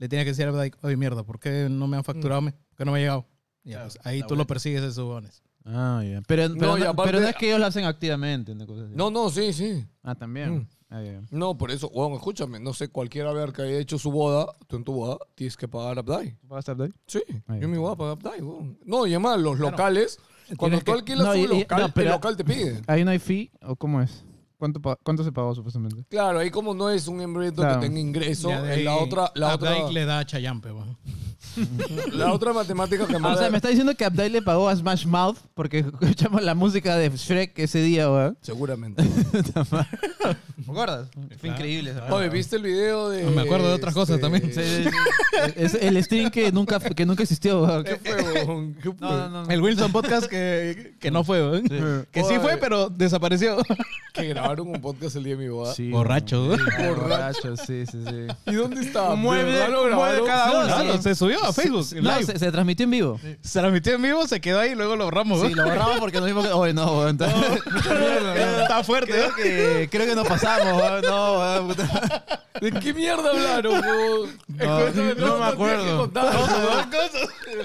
le 0.00 0.08
tienes 0.08 0.24
que 0.24 0.30
decir 0.30 0.46
al 0.46 0.54
Updike, 0.54 0.76
oye, 0.82 0.96
mierda, 0.96 1.22
¿por 1.22 1.38
qué 1.38 1.68
no 1.70 1.86
me 1.86 1.96
han 1.96 2.02
facturado 2.04 2.38
a 2.38 2.42
mí? 2.42 2.50
¿Por 2.50 2.76
qué 2.78 2.84
no 2.84 2.90
me 2.92 2.98
ha 2.98 3.00
llegado? 3.02 3.26
Ya, 3.62 3.74
Claro, 3.76 3.90
pues, 3.92 4.06
ahí 4.06 4.20
tú 4.22 4.28
bueno. 4.30 4.42
lo 4.42 4.46
persigues 4.48 4.82
esos 4.82 5.04
bones. 5.04 5.42
Ah, 5.64 6.02
ya. 6.02 6.22
Pero, 6.26 6.54
pero, 6.54 6.66
No, 6.72 6.78
y 6.78 6.80
no, 6.80 6.90
aparte- 6.90 7.10
pero 7.12 7.20
no 7.22 7.28
es 7.28 7.36
que 7.36 7.46
ellos 7.48 7.60
lo 7.60 7.66
hacen 7.66 7.84
activamente. 7.84 8.54
No, 8.54 9.10
no, 9.10 9.28
sí, 9.30 9.52
sí. 9.52 9.86
Ah, 10.02 10.14
también. 10.16 10.54
Mm. 10.56 10.68
Ah. 10.92 11.02
No, 11.30 11.56
por 11.56 11.70
eso, 11.70 11.88
bueno, 11.90 12.16
escúchame, 12.16 12.58
no 12.58 12.72
sé, 12.72 12.88
cualquiera 12.88 13.32
ver 13.32 13.52
que 13.52 13.62
haya 13.62 13.78
hecho 13.78 13.96
su 13.98 14.10
boda, 14.10 14.46
tú 14.66 14.76
en 14.76 14.82
tu 14.84 14.92
boda 14.92 15.18
tienes 15.36 15.56
que 15.56 15.68
pagar. 15.68 16.02
¿Tú 16.02 16.48
pagas 16.48 16.68
Updike? 16.68 16.94
Sí, 17.06 17.22
Ah, 17.46 17.58
yo 17.58 17.64
en 17.66 17.70
mi 17.70 17.78
boda 17.78 17.94
pago 17.94 18.14
Updike, 18.14 18.42
weón. 18.42 18.78
No, 18.84 19.06
y 19.06 19.10
además, 19.10 19.38
los 19.38 19.58
locales, 19.60 20.18
cuando 20.56 20.78
tú 20.78 20.86
que- 20.86 20.92
alquilas 20.92 21.26
No, 21.26 21.32
un 21.34 21.38
y- 21.38 21.60
local, 21.60 21.80
no, 21.82 21.88
pero- 21.94 22.08
el 22.08 22.12
local 22.14 22.36
te 22.36 22.44
pide. 22.44 22.80
¿Ahí 22.88 23.04
no 23.04 23.10
hay 23.12 23.18
fee 23.20 23.52
o 23.62 23.76
cómo 23.76 24.00
es? 24.02 24.24
¿Cuánto, 24.60 24.78
cuánto 25.02 25.24
se 25.24 25.32
pagó 25.32 25.54
supuestamente? 25.54 26.04
Claro, 26.10 26.38
ahí 26.38 26.50
como 26.50 26.74
no 26.74 26.90
es 26.90 27.08
un 27.08 27.18
evento 27.22 27.62
Claro. 27.62 27.80
que 27.80 27.86
tenga 27.86 27.98
ingreso, 27.98 28.50
Ya 28.50 28.60
de 28.60 28.74
en 28.74 28.84
la 28.84 28.92
ahí, 28.92 28.98
otra, 29.00 29.32
la 29.34 29.54
Updike 29.54 29.80
otra, 29.84 29.90
le 29.92 30.04
da 30.04 30.18
a 30.18 30.26
Chayampe, 30.26 30.70
weón. 30.70 30.98
la 32.12 32.32
otra 32.32 32.52
matemática 32.52 33.06
que 33.06 33.18
me 33.18 33.28
Ah, 33.28 33.32
o 33.32 33.36
sea, 33.38 33.50
me 33.50 33.56
está 33.56 33.68
diciendo 33.68 33.94
que 33.96 34.06
Updike 34.06 34.30
le 34.30 34.42
pagó 34.42 34.68
a 34.68 34.76
Smash 34.76 35.06
Mouth 35.06 35.38
porque 35.54 35.78
escuchamos 36.00 36.42
la 36.42 36.54
música 36.54 36.96
de 36.96 37.10
Shrek 37.10 37.58
ese 37.58 37.80
día, 37.82 38.10
weón. 38.10 38.36
Seguramente. 38.40 39.02
¿Te 39.32 39.60
acuerdas? 40.70 41.08
Fue 41.40 41.48
increíble. 41.48 41.90
esa 41.90 42.14
Oye, 42.14 42.28
¿viste 42.28 42.56
el 42.56 42.62
video 42.62 43.08
de. 43.08 43.24
No, 43.24 43.30
me 43.30 43.42
acuerdo 43.42 43.68
de 43.68 43.74
otras 43.74 43.94
cosas 43.94 44.20
también. 44.20 44.52
Sí, 44.52 44.62
sí, 44.62 44.84
sí. 44.84 44.90
Es 45.56 45.74
el 45.74 46.02
stream 46.04 46.30
que 46.30 46.52
nunca, 46.52 46.78
que 46.78 47.06
nunca 47.06 47.22
existió. 47.22 47.62
weón. 47.62 47.84
¿Qué 47.84 47.96
fue, 47.96 48.44
weón? 48.44 48.74
¿Qué 48.74 48.82
fue? 48.82 48.94
No, 49.00 49.28
no, 49.28 49.44
no. 49.44 49.50
El 49.50 49.62
Wilson 49.62 49.90
Podcast 49.92 50.26
que, 50.26 50.94
que 51.00 51.10
no 51.10 51.24
fue, 51.24 51.40
weón. 51.42 51.68
Que 52.10 52.24
sí 52.24 52.34
fue, 52.40 52.56
pero 52.58 52.88
desapareció. 52.90 53.56
Que 54.12 54.26
grabaron 54.28 54.68
un 54.68 54.80
podcast 54.80 55.16
el 55.16 55.24
día 55.24 55.36
de 55.36 55.42
mi 55.44 55.48
boda. 55.48 55.72
Sí, 55.74 55.90
Borracho, 55.90 56.46
weón. 56.48 56.60
Borracho, 56.78 57.56
sí, 57.56 57.84
sí, 57.86 57.98
sí. 58.06 58.26
¿Y 58.46 58.54
dónde 58.54 58.80
estaba? 58.82 59.14
Un 59.14 59.20
mueble, 59.20 59.52
¿De 59.52 59.58
verdad 59.58 59.70
lo 59.70 59.84
un 59.84 59.90
mueble 59.92 60.22
grabaron? 60.22 60.26
cada 60.26 60.46
No, 60.46 60.58
uno. 60.58 60.66
Claro, 60.66 61.02
se 61.02 61.14
subió 61.14 61.29
a 61.42 61.52
Facebook. 61.52 61.86
en 61.92 62.02
No, 62.04 62.10
live. 62.12 62.24
se, 62.32 62.38
se 62.38 62.50
transmitió 62.52 62.84
en 62.84 62.90
vivo. 62.90 63.20
Se 63.42 63.58
transmitió 63.60 63.94
en 63.94 64.02
vivo, 64.02 64.26
se 64.26 64.40
quedó 64.40 64.60
ahí 64.60 64.72
y 64.72 64.74
luego 64.74 64.96
lo 64.96 65.04
borramos. 65.04 65.40
Sí, 65.46 65.54
lo 65.54 65.64
borramos 65.64 65.98
porque 66.00 66.18
nos 66.18 66.26
dimos 66.26 66.46
que. 66.46 66.52
Oye, 66.52 66.72
no, 66.74 66.98
weón. 66.98 67.18
Está 68.62 68.82
fuerte, 68.84 69.12
Creo 69.12 69.34
que, 69.34 69.88
creo 69.90 70.06
que 70.06 70.14
nos 70.14 70.26
pasamos, 70.26 70.80
weón. 70.82 71.02
No, 71.02 71.38
weón. 71.38 71.76
¿De 72.60 72.72
qué 72.72 72.92
mierda 72.92 73.30
hablaron, 73.30 73.72
weón? 73.80 74.38
Cuéntame, 74.58 75.14
no 75.14 75.38
me 75.38 75.44
acuerdo. 75.46 76.10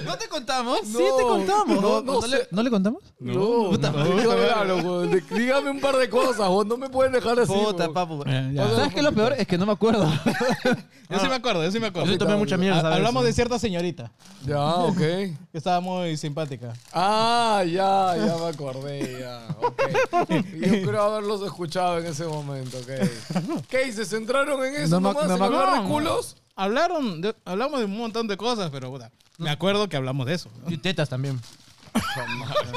¿No 0.04 0.16
te 0.16 0.28
contamos? 0.28 0.78
No, 0.86 0.98
sí, 0.98 1.04
te 1.16 1.22
contamos. 1.22 1.82
no, 1.82 1.88
¿O- 1.88 2.02
no 2.02 2.12
o 2.18 2.22
sé. 2.22 2.28
le, 2.28 2.48
¿No 2.50 2.62
le 2.62 2.70
contamos? 2.70 3.02
No, 3.18 3.70
Puta. 3.70 3.90
De- 3.90 5.22
Dígame 5.30 5.70
un 5.70 5.80
par 5.80 5.96
de 5.96 6.08
cosas, 6.08 6.38
weón. 6.48 6.68
No 6.68 6.76
me 6.76 6.88
pueden 6.88 7.12
dejar 7.12 7.38
así. 7.40 7.52
Puta, 7.52 7.88
papu. 7.92 8.22
Eh. 8.26 8.54
¿Sabes 8.56 8.94
qué 8.94 9.02
lo 9.02 9.12
peor? 9.12 9.34
Es 9.36 9.46
que 9.46 9.58
no 9.58 9.66
me 9.66 9.72
acuerdo. 9.72 10.10
Yo 11.08 11.18
sí 11.20 11.28
me 11.28 11.34
acuerdo, 11.34 11.62
yo 11.64 11.70
sí 11.70 11.78
me 11.80 11.88
acuerdo. 11.88 12.10
Yo 12.10 12.18
tomé 12.18 12.36
mucha 12.36 12.56
mierda. 12.56 12.94
Hablamos 12.94 13.24
de 13.24 13.32
señorita 13.58 14.10
Ya, 14.44 14.60
ok. 14.62 14.96
que 14.98 15.36
estaba 15.52 15.80
muy 15.80 16.16
simpática. 16.16 16.72
Ah, 16.92 17.62
ya, 17.66 18.14
ya 18.16 18.36
me 18.36 18.46
acordé, 18.48 19.20
ya. 19.20 19.46
ok. 19.60 19.82
Yo 20.54 20.82
creo 20.88 21.02
haberlos 21.02 21.42
escuchado 21.42 21.98
en 21.98 22.06
ese 22.06 22.24
momento, 22.26 22.78
ok. 22.78 23.62
¿Qué? 23.68 23.92
¿Se 23.92 24.04
centraron 24.04 24.64
en 24.64 24.74
eso 24.74 25.00
No 25.00 25.12
nomás? 25.12 25.26
no 25.28 25.34
¿En 25.34 25.40
me 25.40 25.46
hablar 25.46 25.82
de 25.82 25.88
culos? 25.88 26.36
Hablaron, 26.54 27.20
de- 27.20 27.34
hablamos 27.44 27.80
de 27.80 27.84
un 27.86 27.96
montón 27.98 28.26
de 28.28 28.36
cosas, 28.36 28.70
pero 28.70 28.90
puta, 28.90 29.10
me 29.38 29.50
acuerdo 29.50 29.88
que 29.88 29.96
hablamos 29.96 30.26
de 30.26 30.34
eso. 30.34 30.48
¿no? 30.64 30.70
Y 30.72 30.78
tetas 30.78 31.08
también. 31.08 31.40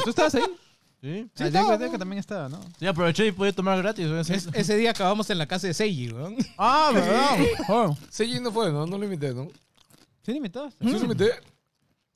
¿Tú 0.03 0.09
estabas 0.09 0.35
ahí? 0.35 0.43
Sí. 1.01 1.29
Sí, 1.33 1.43
digo 1.45 1.77
que 1.91 1.97
también 1.97 2.19
estaba, 2.19 2.49
¿no? 2.49 2.59
Sí, 2.77 2.85
aproveché 2.85 3.25
y 3.27 3.31
pude 3.31 3.53
tomar 3.53 3.77
gratis. 3.77 4.05
Es- 4.29 4.49
ese 4.53 4.75
día 4.75 4.91
acabamos 4.91 5.29
en 5.29 5.37
la 5.37 5.45
casa 5.47 5.67
de 5.67 5.73
Seiji, 5.73 6.09
weón. 6.11 6.35
Ah, 6.57 6.91
¿verdad? 6.93 7.95
Seiji 8.09 8.41
no 8.41 8.51
fue, 8.51 8.69
¿no? 8.71 8.85
No 8.85 8.97
lo 8.97 9.05
invité, 9.05 9.33
¿no? 9.33 9.47
Sí, 10.29 10.33
le 10.33 10.37
invitaste. 10.37 10.85
¿Sí 10.85 10.91
lo 10.91 10.99
invité? 10.99 11.31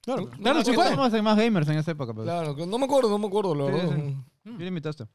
Claro, 0.02 0.22
No, 0.26 0.30
claro, 0.30 0.60
no, 0.60 0.66
sí 0.66 0.74
fue. 0.74 0.84
Estábamos 0.84 1.14
en 1.16 1.24
más 1.24 1.36
gamers 1.36 1.68
en 1.70 1.78
esa 1.80 1.92
época, 1.92 2.14
pero. 2.14 2.26
Claro, 2.26 2.56
que 2.56 2.68
no 2.68 2.78
me 2.78 2.86
acuerdo, 2.86 3.10
no 3.10 3.18
me 3.18 3.26
acuerdo, 3.26 3.56
la 3.56 3.66
Sí, 3.66 3.72
verdad. 3.72 3.96
sí. 4.06 4.18
Sí 4.46 4.58
le 4.60 4.68
invitaste. 4.68 5.06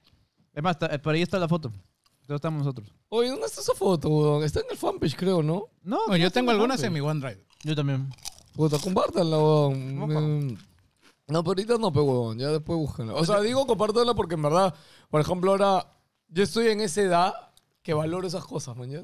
Es 0.53 0.63
más, 0.63 0.73
está- 0.73 0.99
por 1.01 1.15
ahí 1.15 1.23
está 1.23 1.39
la 1.39 1.47
foto. 1.47 1.71
Todos 2.27 2.39
estamos 2.39 2.59
nosotros. 2.59 2.93
Oye, 3.11 3.29
¿dónde 3.31 3.47
está 3.47 3.61
esa 3.61 3.75
foto, 3.75 4.09
weón? 4.09 4.43
Está 4.45 4.61
en 4.61 4.67
el 4.71 4.77
fanpage, 4.77 5.15
creo, 5.17 5.43
¿no? 5.45 5.67
No, 5.83 5.99
Bueno, 6.09 6.23
yo 6.25 6.31
tengo 6.33 6.51
algunas 6.51 6.83
en 6.83 6.93
mi 6.93 6.99
OneDrive. 7.01 7.45
Yo 7.63 7.75
también. 7.77 8.09
Puta, 8.55 8.79
compártanla, 8.81 9.39
weón. 9.39 9.97
Mm, 10.49 10.57
No, 11.29 11.43
pero 11.45 11.51
ahorita 11.51 11.79
no, 11.79 11.93
pero 11.93 12.05
weón. 12.05 12.39
Ya 12.39 12.49
después 12.49 12.77
búsquenla. 12.79 13.15
O 13.15 13.25
sea, 13.25 13.41
digo 13.43 13.65
compártanla 13.67 14.15
porque 14.15 14.35
en 14.35 14.43
verdad, 14.43 14.75
por 15.09 15.21
ejemplo, 15.21 15.53
ahora 15.53 15.87
yo 16.29 16.43
estoy 16.43 16.67
en 16.69 16.81
esa 16.81 17.03
edad 17.03 17.35
que 17.83 17.95
valoro 17.95 18.27
esas 18.27 18.45
cosas, 18.45 18.77
man. 18.77 18.91
¿ya? 18.91 19.01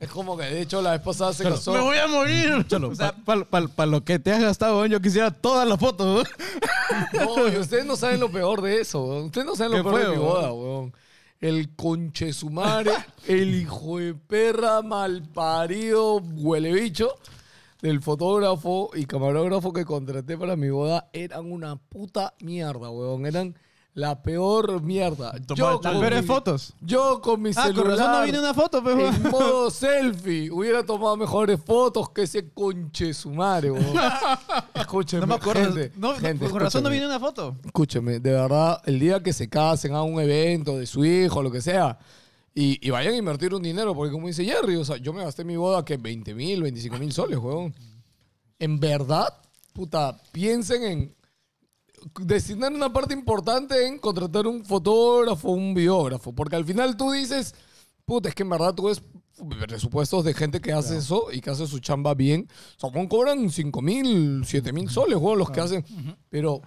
es 0.00 0.08
como 0.10 0.36
que, 0.36 0.44
de 0.44 0.60
hecho, 0.62 0.82
la 0.82 0.92
vez 0.92 1.00
pasada 1.00 1.32
se 1.32 1.44
casó. 1.44 1.72
¡Me 1.72 1.80
voy 1.80 1.96
a 1.98 2.06
morir! 2.06 2.66
Cholo, 2.66 2.92
para 3.24 3.86
lo 3.86 4.04
que 4.04 4.18
te 4.18 4.32
has 4.32 4.42
gastado, 4.42 4.78
weón, 4.78 4.90
yo 4.90 5.00
quisiera 5.00 5.30
todas 5.30 5.66
las 5.66 5.78
fotos. 5.78 6.06
weón. 6.06 6.26
No, 7.12 7.48
y 7.48 7.56
ustedes 7.56 7.84
no 7.84 7.96
saben 7.96 8.20
lo 8.20 8.30
peor 8.30 8.62
de 8.62 8.80
eso, 8.80 9.04
weón. 9.04 9.24
Ustedes 9.26 9.46
no 9.46 9.56
saben 9.56 9.72
lo 9.72 9.78
¿Qué 9.78 9.82
peor 9.84 9.94
fue, 9.94 10.04
de 10.04 10.16
mi 10.16 10.22
boda, 10.22 10.52
weón. 10.52 10.92
El 11.40 11.74
conchesumare, 11.76 12.92
el 13.26 13.54
hijo 13.54 13.98
de 13.98 14.14
perra 14.14 14.82
malparido 14.82 16.16
huele 16.16 16.72
bicho 16.72 17.14
del 17.82 18.00
fotógrafo 18.00 18.90
y 18.94 19.04
camarógrafo 19.04 19.72
que 19.72 19.84
contraté 19.84 20.38
para 20.38 20.56
mi 20.56 20.70
boda 20.70 21.08
eran 21.12 21.52
una 21.52 21.76
puta 21.76 22.34
mierda, 22.40 22.90
weón. 22.90 23.26
Eran 23.26 23.56
la 23.96 24.22
peor 24.22 24.82
mierda. 24.82 25.32
Yo 25.54 25.80
tal- 25.80 25.98
con, 25.98 26.14
mi, 26.14 26.22
fotos. 26.22 26.74
yo 26.82 27.22
con 27.22 27.40
mi 27.40 27.50
Ah, 27.50 27.54
con 27.54 27.64
celular 27.74 27.98
razón 27.98 28.12
no 28.12 28.22
viene 28.24 28.38
una 28.40 28.52
foto, 28.52 28.82
pues. 28.82 29.16
en 29.16 29.22
modo 29.30 29.70
selfie 29.70 30.50
hubiera 30.50 30.84
tomado 30.84 31.16
mejores 31.16 31.58
fotos 31.64 32.10
que 32.10 32.22
ese 32.24 32.50
conchesumare, 32.50 33.70
weón. 33.70 33.86
Escúcheme, 34.74 35.22
No 35.22 35.26
me 35.26 35.34
acuerdo. 35.36 35.62
gente, 35.72 35.92
no, 35.96 36.14
gente, 36.14 36.50
con 36.50 36.60
razón 36.60 36.82
no 36.82 36.88
escúcheme. 36.90 36.90
viene 36.90 37.06
una 37.06 37.18
foto. 37.18 37.56
Escúcheme, 37.64 38.20
de 38.20 38.32
verdad, 38.32 38.82
el 38.84 38.98
día 39.00 39.22
que 39.22 39.32
se 39.32 39.48
casen, 39.48 39.92
hagan 39.94 40.12
un 40.12 40.20
evento 40.20 40.76
de 40.76 40.84
su 40.86 41.02
hijo, 41.04 41.42
lo 41.42 41.50
que 41.50 41.62
sea, 41.62 41.98
y, 42.54 42.78
y 42.86 42.90
vayan 42.90 43.14
a 43.14 43.16
invertir 43.16 43.54
un 43.54 43.62
dinero, 43.62 43.94
porque 43.94 44.12
como 44.12 44.26
dice 44.26 44.44
Jerry, 44.44 44.76
o 44.76 44.84
sea, 44.84 44.98
yo 44.98 45.14
me 45.14 45.24
gasté 45.24 45.42
mi 45.42 45.56
boda 45.56 45.84
que 45.86 45.96
20 45.96 46.34
mil, 46.34 46.62
25 46.62 46.98
mil 46.98 47.12
soles, 47.12 47.38
weón. 47.38 47.74
En 48.58 48.78
verdad, 48.78 49.28
puta, 49.72 50.18
piensen 50.32 50.82
en 50.84 51.14
destinar 52.20 52.72
una 52.72 52.92
parte 52.92 53.14
importante 53.14 53.86
en 53.86 53.98
contratar 53.98 54.46
un 54.46 54.64
fotógrafo, 54.64 55.50
un 55.50 55.74
biógrafo, 55.74 56.32
porque 56.32 56.56
al 56.56 56.64
final 56.64 56.96
tú 56.96 57.10
dices, 57.12 57.54
puta, 58.04 58.28
es 58.28 58.34
que 58.34 58.42
en 58.42 58.50
verdad 58.50 58.74
tú 58.74 58.84
ves 58.84 59.02
presupuestos 59.58 60.24
de 60.24 60.34
gente 60.34 60.60
que 60.60 60.72
hace 60.72 60.96
eso 60.98 61.26
y 61.30 61.40
que 61.40 61.50
hace 61.50 61.66
su 61.66 61.78
chamba 61.78 62.14
bien. 62.14 62.48
O 62.80 62.90
sea, 62.90 63.08
cobran 63.08 63.50
5 63.50 63.82
mil, 63.82 64.42
7 64.46 64.72
mil 64.72 64.88
soles, 64.88 65.18
weón, 65.18 65.38
los 65.38 65.50
que 65.50 65.60
hacen. 65.60 65.84
Pero 66.28 66.62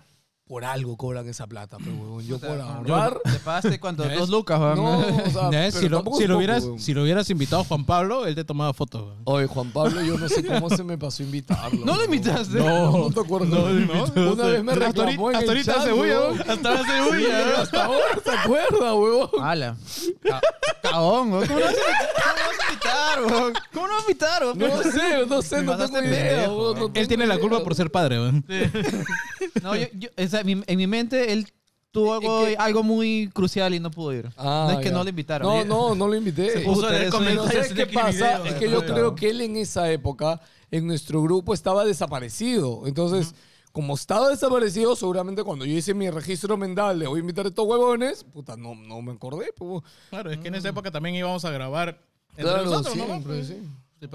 por 0.49 0.65
algo 0.65 0.97
cobran 0.97 1.27
esa 1.27 1.45
plata, 1.45 1.77
pero 1.77 1.91
weón, 1.95 2.25
yo 2.25 2.39
por 2.39 2.59
ahorrar... 2.59 3.19
¿Te 3.23 3.37
pagaste 3.37 3.79
cuánto? 3.79 4.03
Dos 4.09 4.29
lucas, 4.29 4.59
weón. 4.59 4.77
No, 4.77 4.97
o 4.97 5.29
sea, 5.29 5.43
Ya 5.51 5.59
ves, 5.59 5.75
pero 5.79 5.79
si, 5.79 5.87
lo, 5.89 6.03
si 6.17 6.31
hubieras, 6.33 6.63
weón. 6.63 6.79
si 6.79 6.93
lo 6.95 7.03
hubieras 7.03 7.29
invitado 7.29 7.61
a 7.61 7.65
Juan 7.65 7.85
Pablo, 7.85 8.25
él 8.25 8.33
te 8.33 8.43
tomaba 8.43 8.73
fotos. 8.73 9.03
weón. 9.03 9.21
Oye, 9.25 9.45
Juan 9.45 9.69
Pablo, 9.71 10.01
yo 10.01 10.17
no 10.17 10.27
sé 10.27 10.43
cómo 10.43 10.67
se 10.71 10.83
me 10.83 10.97
pasó 10.97 11.21
invitarlo. 11.21 11.85
¿No 11.85 11.95
lo 11.97 12.03
invitaste? 12.03 12.57
No, 12.57 12.97
no 12.97 13.11
te 13.11 13.19
acuerdas. 13.19 13.49
No 13.49 13.69
invitaste. 13.69 14.19
Una 14.27 14.43
vez 14.45 14.63
me 14.63 14.71
Hasta 14.71 14.85
reclamó 14.87 15.29
ahorita- 15.29 15.29
en 15.29 15.35
hasta 15.35 15.43
el 15.43 15.49
ahorita 15.49 15.73
chat, 15.73 15.93
weón. 15.93 16.39
Hasta 16.49 16.69
ahora 16.69 16.83
se 16.83 17.01
bulla. 17.11 17.61
Hasta 17.61 17.85
ahora 17.85 18.05
se 18.23 18.31
acuerda, 18.31 18.95
weón. 18.95 19.29
Ala. 19.43 19.77
Ca- 20.23 20.41
Cagón, 20.81 21.31
weón. 21.31 21.47
¿Cómo 21.47 21.59
no 21.59 21.65
vas 21.67 21.75
a 21.77 22.71
invitar, 22.71 23.23
weón? 23.23 23.53
¿Cómo 23.71 23.87
no 23.87 23.93
vas 23.93 23.99
a 23.99 24.01
invitar, 24.09 24.43
weón? 24.45 24.57
No 24.59 24.81
sé, 24.91 25.25
no 25.27 25.41
sé, 25.43 25.61
no 25.61 25.77
tengo 25.77 25.99
idea, 26.03 26.49
weón. 26.49 26.79
no 26.79 26.91
Él 26.95 27.07
tiene 27.07 27.27
la 27.27 27.37
culpa 27.37 27.63
por 27.63 27.75
ser 27.75 27.91
padre, 27.91 28.19
weón. 28.19 28.43
No, 29.63 29.75
yo, 29.75 29.87
yo- 29.93 30.09
sea, 30.43 30.55
mi- 30.55 30.63
en 30.65 30.77
mi 30.77 30.87
mente 30.87 31.31
él 31.33 31.47
tuvo 31.91 32.13
algo, 32.13 32.45
que- 32.45 32.55
algo 32.57 32.83
muy 32.83 33.29
crucial 33.33 33.73
y 33.73 33.79
no 33.79 33.89
pudo 33.91 34.13
ir. 34.13 34.29
Ah, 34.37 34.67
no 34.67 34.73
es 34.73 34.83
que 34.83 34.89
ya. 34.91 34.97
no 34.97 35.03
lo 35.03 35.09
invitaron. 35.09 35.47
No, 35.47 35.65
no, 35.65 35.95
no 35.95 36.07
lo 36.07 36.15
invité. 36.15 36.51
Se 36.51 36.59
puso 36.61 36.87
a 36.87 36.91
leer 36.91 37.05
Puta, 37.09 37.17
eso 37.17 37.25
Pero 37.25 37.41
comentarios 37.41 37.53
¿sabes 37.53 37.71
en 37.71 37.75
qué 37.77 37.81
el 37.83 37.89
pasa? 37.89 38.09
video, 38.39 38.45
Es 38.45 38.53
que 38.55 38.69
yo 38.69 38.85
creo 38.85 39.15
que 39.15 39.29
él 39.29 39.41
en 39.41 39.57
esa 39.57 39.91
época, 39.91 40.39
en 40.71 40.85
nuestro 40.87 41.21
grupo, 41.23 41.53
estaba 41.53 41.85
desaparecido. 41.85 42.83
Entonces, 42.85 43.33
como 43.71 43.95
estaba 43.95 44.29
desaparecido, 44.29 44.95
seguramente 44.95 45.43
cuando 45.43 45.65
yo 45.65 45.73
hice 45.77 45.93
mi 45.93 46.09
registro 46.09 46.57
mental 46.57 46.99
de 46.99 47.07
voy 47.07 47.17
a 47.17 47.21
invitar 47.21 47.45
a 47.45 47.49
estos 47.49 47.65
huevones, 47.67 48.23
puta, 48.23 48.55
no, 48.57 48.75
no 48.75 49.01
me 49.01 49.11
acordé. 49.13 49.53
pues. 49.55 49.83
Claro, 50.09 50.31
es 50.31 50.37
que 50.39 50.47
en 50.49 50.55
esa 50.55 50.69
época 50.69 50.91
también 50.91 51.15
íbamos 51.15 51.43
a 51.45 51.51
grabar 51.51 52.01
entre 52.31 52.43
Claro, 52.43 52.65
nosotros, 52.65 52.95
¿no? 52.97 53.05
siempre, 53.05 53.43
sí. 53.45 53.57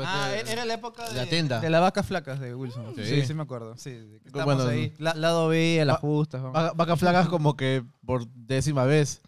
Ah, 0.05 0.33
era 0.35 0.64
la 0.64 0.75
época 0.75 1.09
de 1.09 1.14
La 1.14 1.27
tienda. 1.27 1.61
De 1.61 1.70
las 1.70 1.81
vacas 1.81 2.07
flacas 2.07 2.40
de 2.40 2.55
Wilson. 2.55 2.94
Sí, 2.97 3.05
sí, 3.05 3.27
Sí. 3.27 3.35
me 3.35 3.42
acuerdo. 3.42 3.77
Sí, 3.77 3.90
estábamos 4.25 4.57
Bueno, 4.64 4.70
ahí. 4.70 4.92
La- 4.99 5.14
lado 5.14 5.49
B, 5.49 5.81
a 5.81 5.85
las 5.85 5.99
justas. 5.99 6.42
Vacas 6.75 6.99
flacas 6.99 7.29
como 7.29 7.57
que 7.57 7.85
por 8.07 8.27
décima 8.29 8.85
vez. 8.85 9.20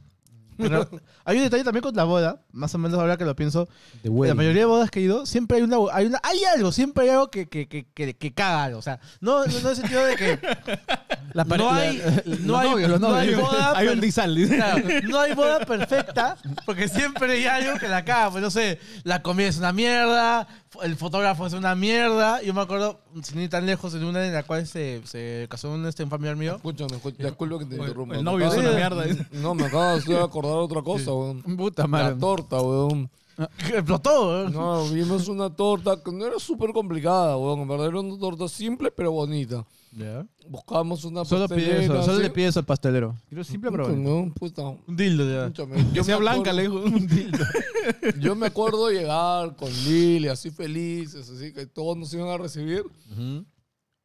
Pero 0.57 0.89
hay 1.25 1.37
un 1.39 1.43
detalle 1.45 1.65
también 1.65 1.83
con 1.83 1.95
la 1.95 2.05
boda, 2.05 2.41
más 2.53 2.75
o 2.75 2.79
menos 2.79 2.99
ahora 2.99 3.17
que 3.17 3.25
lo 3.25 3.35
pienso. 3.37 3.69
la 4.03 4.35
mayoría 4.35 4.63
de 4.63 4.67
bodas 4.67 4.91
que 4.91 5.01
he 5.01 5.03
ido, 5.03 5.27
siempre 5.27 5.59
hay 5.59 5.63
una, 5.65 5.77
hay 5.93 6.07
una, 6.07 6.21
hay 6.23 6.45
algo, 6.45 6.73
siempre 6.73 7.05
hay 7.05 7.11
algo 7.11 7.31
que, 7.31 7.49
que, 7.49 7.69
que, 7.69 7.87
que, 7.95 8.15
que 8.17 8.35
caga 8.35 8.65
algo. 8.65 8.79
O 8.79 8.83
sea, 8.83 9.01
no, 9.21 9.45
no, 9.47 9.53
no 9.53 9.59
en 9.59 9.67
el 9.67 9.77
sentido 9.77 10.05
de 10.05 10.17
que 10.17 10.39
no 11.35 11.71
hay, 11.73 12.03
no 12.41 12.59
hay, 12.59 12.71
novios, 12.71 13.01
no 13.01 13.15
hay 13.15 13.35
boda, 13.35 13.73
Hay 13.77 13.87
un 13.89 13.95
per- 13.95 14.01
disal, 14.03 14.35
dice. 14.35 14.57
claro, 14.57 14.83
no 15.05 15.21
hay 15.21 15.35
boda 15.35 15.59
perfecta, 15.67 16.37
porque 16.65 16.89
siempre 16.89 17.33
hay 17.33 17.47
algo 17.47 17.79
que 17.79 17.89
la 17.89 18.05
caga. 18.05 18.31
Pues 18.31 18.43
no 18.43 18.51
sé, 18.51 18.79
la 19.05 19.23
comida 19.23 19.49
es 19.49 19.59
una 19.59 19.73
mierda, 19.73 20.47
el 20.83 20.97
fotógrafo 20.97 21.47
es 21.47 21.53
una 21.53 21.75
mierda. 21.75 22.43
Yo 22.43 22.53
me 22.55 22.61
acuerdo, 22.61 23.01
sin 23.23 23.41
ir 23.41 23.51
tan 23.51 23.67
lejos, 23.67 23.95
en 23.95 24.05
una 24.05 24.27
en 24.27 24.33
la 24.33 24.43
cual 24.43 24.67
se, 24.67 25.01
se 25.07 25.47
casó 25.51 25.73
un, 25.73 25.87
este, 25.87 26.05
un 26.05 26.11
familiar 26.11 26.37
mío. 26.37 26.57
Escúchame, 26.57 26.97
escúchame, 26.97 27.29
disculpa 27.31 27.59
que 27.59 27.65
te 27.67 27.75
el 27.77 27.81
interrumpa. 27.81 28.17
el 28.17 28.25
novio 28.25 28.47
es 28.49 28.57
una 28.57 28.73
mierda. 28.73 29.05
No, 29.33 29.55
me 29.55 29.67
acabas 29.67 30.05
de 30.05 30.19
acordar 30.19 30.55
otra 30.57 30.83
cosa, 30.85 31.13
weón. 31.13 31.43
Puta 31.43 31.87
madre. 31.87 32.15
La 32.15 32.19
torta, 32.19 32.61
weón. 32.61 33.11
Explotó. 33.59 34.47
¿eh? 34.47 34.51
No, 34.51 34.89
vimos 34.89 35.29
una 35.29 35.51
torta 35.51 36.03
que 36.03 36.11
no 36.11 36.27
era 36.27 36.39
súper 36.39 36.73
complicada, 36.73 37.37
weón. 37.37 37.61
En 37.61 37.69
verdad 37.69 37.89
era 37.89 38.01
una 38.01 38.19
torta 38.19 38.49
simple 38.49 38.91
pero 38.91 39.13
bonita. 39.13 39.65
Buscábamos 40.49 41.05
una 41.05 41.25
Solo 41.25 41.49
pide 41.49 41.61
pastelera, 41.69 41.95
eso, 41.95 42.03
solo 42.05 42.19
le 42.19 42.31
pide 42.31 42.47
eso 42.49 42.59
al 42.61 42.67
pastelero. 42.67 43.17
Quiero 43.29 43.43
simple 43.45 43.71
Puta, 43.71 43.89
no, 43.93 44.33
puta. 44.35 44.63
Un 44.87 44.97
dildo 44.97 45.25
ya. 45.29 45.47
Escúchame, 45.47 45.77
Que 45.77 45.93
yo 45.95 46.05
sea 46.05 46.17
me 46.17 46.21
blanca, 46.21 46.51
acuerdo- 46.51 46.57
le 46.57 46.63
dijo. 46.63 46.97
Un 46.97 47.07
dildo. 47.07 47.45
Yo 48.21 48.35
me 48.35 48.47
acuerdo 48.49 48.91
llegar 48.91 49.55
con 49.57 49.71
Lili, 49.85 50.29
así 50.29 50.51
felices, 50.51 51.31
así 51.31 51.53
que 51.53 51.67
todos 51.67 51.97
nos 51.97 52.13
iban 52.15 52.29
a 52.29 52.37
recibir. 52.37 52.85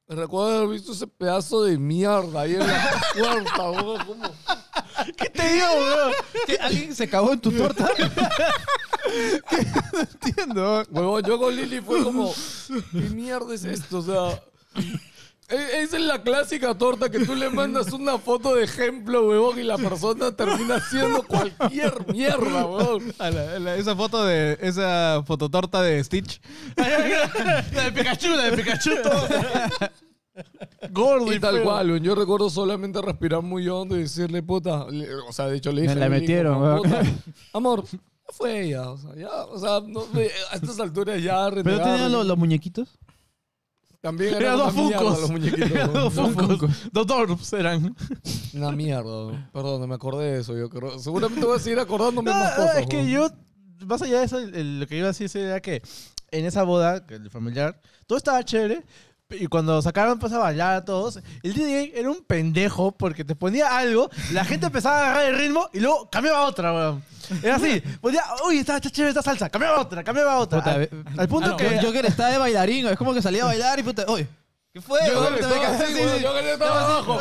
Recuerdo 0.08 0.58
haber 0.60 0.70
visto 0.70 0.92
ese 0.94 1.08
pedazo 1.08 1.64
de 1.64 1.78
mierda 1.78 2.42
ahí 2.42 2.54
en 2.54 2.60
la 2.60 2.90
puerta, 3.18 3.72
weón. 3.72 4.06
¿Cómo, 4.06 4.24
¿Qué 5.18 5.30
te 5.30 5.54
digo, 5.54 5.66
weón? 5.78 6.12
¿Qué? 6.46 6.56
¿Alguien 6.58 6.96
se 6.96 7.08
cagó 7.10 7.34
en 7.34 7.40
tu 7.40 7.52
torta? 7.52 7.90
¿Qué? 7.98 9.66
No 9.94 10.00
entiendo. 10.00 10.84
Huevón, 10.92 11.24
yo 11.24 11.40
con 11.40 11.56
Lili 11.56 11.82
fue 11.82 12.04
como, 12.04 12.34
¿qué 12.92 13.00
mierda 13.14 13.54
es 13.54 13.64
esto? 13.66 14.00
O 14.00 14.02
sea, 14.02 14.44
esa 15.52 15.98
es 15.98 16.04
la 16.04 16.22
clásica 16.24 16.78
torta 16.78 17.10
que 17.10 17.20
tú 17.26 17.36
le 17.36 17.50
mandas 17.50 17.92
una 17.94 18.18
foto 18.18 18.56
de 18.56 18.64
ejemplo, 18.64 19.28
huevón, 19.28 19.60
y 19.60 19.64
la 19.64 19.78
persona 19.78 20.32
termina 20.36 20.76
haciendo 20.76 21.24
cualquier 21.24 21.94
mierda, 22.12 22.66
huevón. 22.66 23.14
A 23.20 23.30
la- 23.30 23.60
la- 23.60 23.76
esa 23.76 23.96
foto 23.96 24.24
de. 24.26 24.58
Esa 24.62 25.22
fototorta 25.26 25.82
de 25.82 26.04
Stitch. 26.04 26.42
La 26.78 27.84
de 27.84 27.92
Pikachu, 27.92 28.30
la 28.30 28.44
de 28.50 28.58
Pikachu. 28.58 28.92
todo. 29.04 29.28
Gordo 30.92 31.34
y, 31.34 31.40
tal 31.40 31.56
feo. 31.56 31.64
cual, 31.64 31.88
huevón. 31.88 32.04
yo 32.04 32.16
recuerdo 32.16 32.50
solamente 32.50 33.02
respirar 33.02 33.42
muy 33.42 33.68
hondo 33.68 33.98
y 33.98 34.02
decirle, 34.04 34.42
puta, 34.42 34.86
le- 34.90 35.14
o 35.16 35.32
sea, 35.34 35.48
de 35.48 35.58
hecho 35.58 35.72
le 35.72 35.82
dije 35.84 35.94
Me 35.94 36.00
la 36.00 36.06
a 36.06 36.10
metieron, 36.10 36.54
como. 36.60 36.82
"Puta, 36.84 37.02
amor, 37.54 37.84
ya 37.92 38.00
fue 38.34 38.62
ella, 38.64 38.90
o 38.92 38.98
sea, 38.98 39.14
ya, 39.16 39.30
o 39.46 39.60
sea, 39.60 39.82
no, 39.86 40.02
a 40.52 40.56
estas 40.56 40.80
alturas 40.80 41.22
ya 41.22 41.50
¿Pero 41.50 41.64
renegar, 41.64 41.84
tenían 41.84 42.12
los, 42.14 42.26
los 42.26 42.38
muñequitos? 42.38 42.98
También 44.02 44.34
Eran 44.34 44.42
eran 44.44 44.58
dos 44.58 44.74
una 44.74 44.82
mierda 44.84 45.00
funcos. 45.00 45.22
los 45.22 45.32
muñequitos. 45.32 45.72
Huevón. 45.72 45.94
dos 45.94 46.14
Funkos. 46.14 46.72
Dos 46.92 47.08
Dorps 47.08 47.54
eran. 47.54 47.96
Una 48.54 48.72
mierda. 48.72 49.50
Perdón, 49.54 49.88
me 49.88 49.96
acordé 49.96 50.32
de 50.34 50.40
eso. 50.42 50.58
Yo 50.58 50.70
creo. 50.70 50.98
Seguramente 51.00 51.46
voy 51.46 51.56
a 51.56 51.60
seguir 51.60 51.80
acordándome 51.80 52.32
No, 52.32 52.38
más 52.40 52.58
no, 52.58 52.64
cosas. 52.64 52.78
es 52.80 52.88
que 52.88 53.10
yo, 53.10 53.30
más 53.86 54.02
allá 54.02 54.20
de 54.20 54.26
eso, 54.26 54.40
el- 54.40 54.80
lo 54.80 54.88
que 54.88 54.98
iba 54.98 55.06
a 55.08 55.14
decir 55.14 55.30
era 55.40 55.60
que 55.62 55.82
en 56.32 56.46
esa 56.46 56.64
boda, 56.64 57.06
que 57.06 57.16
el 57.16 57.30
familiar, 57.30 57.80
todo 58.08 58.18
estaba 58.18 58.44
chévere. 58.44 58.84
Y 59.40 59.48
cuando 59.48 59.82
sacaron 59.82 60.20
pues, 60.20 60.34
a 60.34 60.40
bailar 60.40 60.76
a 60.76 60.86
todos, 60.86 61.20
el 61.44 61.54
DJ 61.54 61.94
era 61.96 62.10
un 62.10 62.24
pendejo 62.24 62.92
porque 62.92 63.24
te 63.24 63.36
ponía 63.36 63.78
algo, 63.78 64.10
la 64.32 64.44
gente 64.46 64.68
empezaba 64.68 64.98
a 64.98 65.02
agarrar 65.04 65.26
el 65.26 65.38
ritmo 65.38 65.70
y 65.74 65.80
luego 65.80 66.10
cambiaba 66.10 66.40
a 66.40 66.46
otra, 66.46 66.74
weón. 66.74 67.04
Era 67.42 67.56
así, 67.56 67.82
ponía, 68.02 68.24
uy, 68.46 68.58
está, 68.58 68.76
está 68.76 68.90
chévere 68.90 69.12
esta 69.12 69.22
salsa, 69.22 69.50
cambiaba 69.50 69.78
a 69.78 69.82
otra, 69.82 70.04
cambiaba 70.04 70.34
a 70.34 70.40
otra. 70.40 70.60
Puta, 70.60 70.74
al, 71.18 71.28
punto 71.28 71.48
Ah, 71.48 71.52
no, 71.52 71.58
que... 71.58 71.80
Yo, 71.82 71.92
que 71.92 72.00
estaba 72.00 72.30
de 72.30 72.38
bailarín, 72.38 72.88
es 72.88 72.98
como 72.98 73.14
que 73.14 73.22
salía 73.22 73.44
a 73.44 73.48
bailar 73.48 73.80
y 73.80 73.84
puta, 73.84 74.06
oye, 74.08 74.28
¿qué 74.74 74.82
fue? 74.82 75.00
Yo 75.08 75.22
así, 75.24 75.44
así, 75.44 75.94
weón, 75.96 76.18
sí. 76.18 76.24
yo 76.24 76.34
que 76.34 76.54
estaba 76.54 76.84
abajo. 76.86 77.20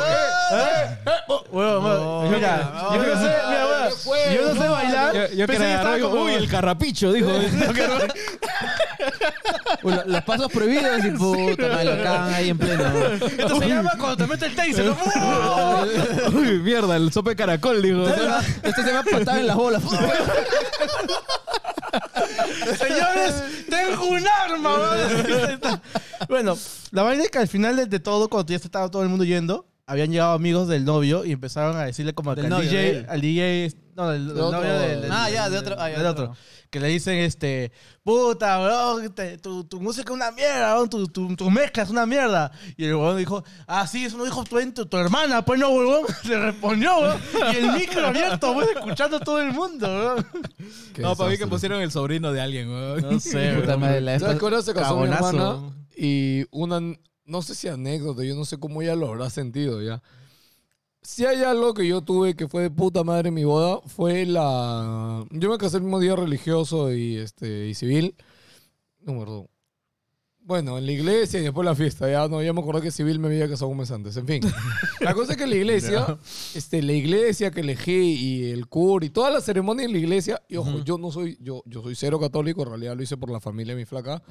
Weón, 1.51 2.31
mira, 2.31 2.71
yo 2.93 2.97
no 2.97 3.03
sé, 3.21 3.29
mira, 3.49 3.67
weón, 4.05 4.33
yo 4.35 4.53
no 4.53 4.61
sé 4.61 4.67
bailar. 4.69 5.13
Yo, 5.15 5.27
yo 5.35 5.47
pensé 5.47 5.63
que 5.63 5.73
estaba 5.73 5.95
digo, 5.95 6.09
como- 6.11 6.23
uy, 6.23 6.33
el 6.33 6.47
carrapicho, 6.49 7.11
dijo. 7.11 7.29
Lo- 9.83 10.05
Los 10.05 10.23
pasos 10.23 10.51
prohibidos 10.51 11.03
y 11.05 11.11
puta, 11.11 11.67
me 11.75 11.83
lo 11.85 12.03
cagan 12.03 12.33
ahí 12.33 12.49
en 12.49 12.57
pleno. 12.57 12.83
Esto 13.15 13.59
se 13.59 13.67
llama 13.67 13.91
cuando 13.97 14.17
te 14.17 14.27
mete 14.27 14.45
el 14.45 14.55
taser. 14.55 14.85
¿no? 14.85 14.95
uy, 16.39 16.59
mierda, 16.59 16.95
el 16.97 17.11
sope 17.11 17.35
caracol, 17.35 17.81
dijo. 17.81 18.05
Este 18.63 18.83
se 18.83 18.91
me 18.93 18.99
ha 18.99 19.03
patado 19.03 19.39
en 19.39 19.47
las 19.47 19.55
bolas. 19.55 19.81
Señores, 22.77 23.43
tengo 23.69 24.05
un 24.05 24.23
arma. 24.27 24.75
bueno, 26.29 26.57
la 26.91 27.03
vaina 27.03 27.23
es 27.23 27.29
que 27.31 27.39
al 27.41 27.47
final 27.47 27.75
de, 27.75 27.85
de 27.87 27.99
todo, 27.99 28.29
cuando 28.29 28.49
ya 28.51 28.57
estaba 28.57 28.89
todo 28.89 29.03
el 29.03 29.09
mundo 29.09 29.23
yendo, 29.25 29.67
habían 29.87 30.11
llegado 30.11 30.31
amigos 30.33 30.67
del 30.67 30.85
novio 30.85 31.25
y 31.25 31.31
empezaron 31.33 31.75
a 31.75 31.83
decirle 31.83 32.13
como 32.13 32.33
que 32.33 32.41
al 32.41 32.49
novio, 32.49 32.69
DJ, 32.69 33.05
al 33.09 33.19
DJ, 33.21 33.73
no, 33.95 34.09
del, 34.09 34.27
novio 34.27 34.61
del, 34.61 35.01
del- 35.01 35.11
Ah, 35.11 35.29
ya, 35.29 35.49
de 35.49 35.55
del- 35.57 35.59
otro- 35.65 35.75
ah, 35.79 35.89
ya, 35.89 35.95
del 35.95 36.03
de 36.03 36.09
otro. 36.09 36.23
otro. 36.31 36.37
Que 36.69 36.79
le 36.79 36.87
dicen, 36.87 37.17
este, 37.17 37.73
puta, 38.01 38.57
bro, 38.59 39.11
te- 39.11 39.37
tu, 39.39 39.65
tu 39.65 39.81
música 39.81 40.13
es 40.13 40.15
una 40.15 40.31
mierda, 40.31 40.75
bro, 40.75 40.87
tu, 40.87 41.07
tu, 41.09 41.35
tu 41.35 41.51
mezcla 41.51 41.83
es 41.83 41.89
una 41.89 42.05
mierda. 42.05 42.49
Y 42.77 42.85
el 42.85 42.95
huevón 42.95 43.17
dijo, 43.17 43.43
ah, 43.67 43.85
sí, 43.85 44.05
eso 44.05 44.17
lo 44.17 44.23
dijo 44.23 44.45
tu, 44.45 44.57
tu, 44.71 44.85
tu 44.85 44.97
hermana, 44.97 45.43
pues 45.43 45.59
no, 45.59 45.69
huevón. 45.71 46.03
Le 46.23 46.39
respondió, 46.39 46.97
huevón. 46.97 47.19
Y 47.53 47.57
el 47.57 47.71
micro 47.73 48.07
abierto, 48.07 48.53
pues, 48.53 48.69
escuchando 48.73 49.17
a 49.17 49.19
todo 49.19 49.41
el 49.41 49.51
mundo. 49.51 50.15
Qué 50.93 51.01
No, 51.01 51.17
para 51.17 51.29
mí 51.31 51.37
que 51.37 51.47
pusieron 51.47 51.81
el 51.81 51.91
sobrino 51.91 52.31
de 52.31 52.39
alguien, 52.39 52.69
weón. 52.69 53.01
No 53.01 53.19
sé, 53.19 53.55
Puta 53.59 53.75
madre, 53.75 53.99
la 53.99 54.17
¿Sabes 54.19 54.39
qué 54.39 54.45
hora 54.45 54.61
se 54.61 54.73
casó 54.73 54.95
mi 54.95 55.09
Cagonazo. 55.09 55.27
hermana? 55.29 55.75
Y 55.97 56.45
una, 56.51 56.79
no 57.31 57.41
sé 57.41 57.55
si 57.55 57.69
anécdota, 57.69 58.23
yo 58.23 58.35
no 58.35 58.45
sé 58.45 58.57
cómo 58.57 58.81
ella 58.81 58.95
lo 58.95 59.07
habrá 59.07 59.29
sentido 59.29 59.81
ya. 59.81 60.03
Si 61.01 61.25
hay 61.25 61.41
algo 61.41 61.73
que 61.73 61.87
yo 61.87 62.01
tuve 62.01 62.35
que 62.35 62.47
fue 62.47 62.63
de 62.63 62.69
puta 62.69 63.03
madre 63.03 63.29
en 63.29 63.33
mi 63.33 63.43
boda, 63.43 63.79
fue 63.87 64.25
la... 64.25 65.25
Yo 65.31 65.49
me 65.49 65.57
casé 65.57 65.77
el 65.77 65.83
mismo 65.83 65.99
día 65.99 66.15
religioso 66.15 66.93
y, 66.93 67.17
este, 67.17 67.67
y 67.69 67.73
civil. 67.73 68.15
No 68.99 69.13
me 69.13 69.21
acuerdo. 69.21 69.49
Bueno, 70.43 70.77
en 70.77 70.85
la 70.85 70.91
iglesia 70.91 71.39
y 71.39 71.43
después 71.43 71.65
la 71.65 71.73
fiesta. 71.73 72.11
Ya, 72.11 72.27
no, 72.27 72.43
ya 72.43 72.53
me 72.53 72.61
acordé 72.61 72.81
que 72.81 72.91
civil 72.91 73.17
me 73.17 73.29
había 73.29 73.49
casado 73.49 73.69
un 73.69 73.77
mes 73.77 73.89
antes. 73.89 74.15
En 74.17 74.27
fin. 74.27 74.43
La 74.99 75.15
cosa 75.15 75.31
es 75.31 75.37
que 75.37 75.47
la 75.47 75.55
iglesia, 75.55 76.19
este, 76.53 76.83
la 76.83 76.93
iglesia 76.93 77.49
que 77.49 77.61
elegí 77.61 77.91
y 77.91 78.51
el 78.51 78.67
cura 78.67 79.05
y 79.05 79.09
toda 79.09 79.31
la 79.31 79.41
ceremonia 79.41 79.85
en 79.85 79.93
la 79.93 79.97
iglesia, 79.97 80.41
y 80.47 80.57
ojo, 80.57 80.83
yo 80.83 80.99
no 80.99 81.09
soy, 81.09 81.37
yo, 81.41 81.63
yo 81.65 81.81
soy 81.81 81.95
cero 81.95 82.19
católico, 82.19 82.61
en 82.61 82.69
realidad 82.69 82.95
lo 82.95 83.01
hice 83.01 83.17
por 83.17 83.31
la 83.31 83.39
familia 83.39 83.73
de 83.73 83.79
mi 83.79 83.85
flaca. 83.85 84.21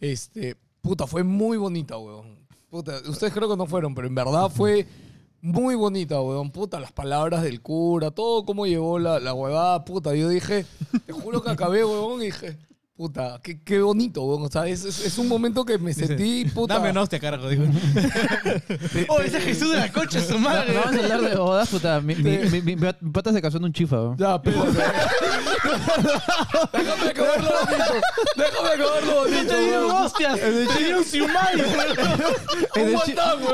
Este, 0.00 0.56
puta, 0.80 1.06
fue 1.06 1.22
muy 1.22 1.56
bonita, 1.56 1.98
weón. 1.98 2.37
Puta, 2.70 2.92
ustedes 3.08 3.32
creo 3.32 3.48
que 3.48 3.56
no 3.56 3.66
fueron, 3.66 3.94
pero 3.94 4.06
en 4.08 4.14
verdad 4.14 4.50
fue 4.50 4.86
muy 5.40 5.74
bonita, 5.74 6.20
weón. 6.20 6.50
Puta, 6.50 6.78
las 6.80 6.92
palabras 6.92 7.42
del 7.42 7.62
cura, 7.62 8.10
todo 8.10 8.44
cómo 8.44 8.66
llevó 8.66 8.98
la, 8.98 9.18
la 9.20 9.32
huevada, 9.32 9.84
puta. 9.84 10.14
Yo 10.14 10.28
dije, 10.28 10.66
te 11.06 11.12
juro 11.12 11.42
que 11.42 11.50
acabé, 11.50 11.82
weón, 11.84 12.20
y 12.20 12.26
dije, 12.26 12.58
puta, 12.94 13.40
qué, 13.42 13.62
qué 13.62 13.80
bonito, 13.80 14.22
weón. 14.24 14.42
O 14.42 14.48
sea, 14.50 14.66
es, 14.66 14.84
es, 14.84 15.06
es 15.06 15.16
un 15.16 15.28
momento 15.28 15.64
que 15.64 15.78
me 15.78 15.94
sentí, 15.94 16.44
puta. 16.54 16.74
Dame 16.74 16.90
una 16.90 17.00
hostia, 17.02 17.18
carajo, 17.18 17.48
dijo. 17.48 17.62
Oh, 19.08 19.20
ese 19.20 19.40
Jesús 19.40 19.70
de 19.70 19.78
la 19.78 19.90
concha, 19.90 20.20
su 20.20 20.34
No, 20.34 20.40
madre. 20.40 20.74
no 20.74 20.80
vamos 20.80 20.96
a 21.00 21.02
hablar 21.04 21.30
de 21.30 21.36
bodas, 21.36 21.68
puta. 21.70 22.00
Mi, 22.02 22.14
mi, 22.16 22.38
mi, 22.60 22.76
mi 22.76 23.10
pata 23.12 23.32
se 23.32 23.40
casó 23.40 23.56
en 23.56 23.64
un 23.64 23.72
chifa, 23.72 23.96
weón. 23.96 24.16
Ya, 24.18 24.34
espérate. 24.34 24.78
Déjame 26.72 27.10
acabar 27.10 27.42
lo 27.42 27.50
bonito. 27.50 27.94
Déjame 28.36 28.68
acabar 28.68 29.02
lo 29.04 29.14
bonito, 29.22 29.48
Te 29.54 29.60
dieron 29.60 29.90
hostias. 29.90 30.38
Te. 30.40 31.28
En 32.74 32.88
el, 32.88 32.98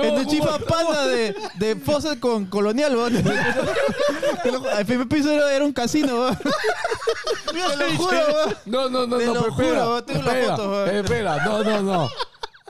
en 0.03 0.15
el 0.19 0.27
chifa 0.27 0.59
panda 0.59 1.07
de, 1.07 1.35
de 1.57 1.77
con 2.21 2.47
Colonial, 2.47 2.97
weón. 2.97 3.17
El 4.79 4.87
primer 4.87 5.09
piso 5.09 5.31
era, 5.31 5.53
era 5.53 5.65
un 5.65 5.73
casino, 5.73 6.15
weón. 6.21 6.39
Te 7.53 7.77
lo 7.77 7.97
juro, 7.97 8.17
weón. 8.35 8.57
No, 8.67 8.89
no, 8.89 9.07
no, 9.07 9.17
Te 9.19 9.27
no, 9.27 9.35
lo 9.35 9.41
pero 9.43 9.53
juro, 9.53 9.65
espera. 9.65 9.85
weón, 9.89 10.07
tengo 10.07 10.23
la 10.23 10.35
foto, 10.57 10.71
weón. 10.71 10.89
espera, 10.97 11.37
no, 11.45 11.63
no, 11.65 11.83
no. 11.83 12.11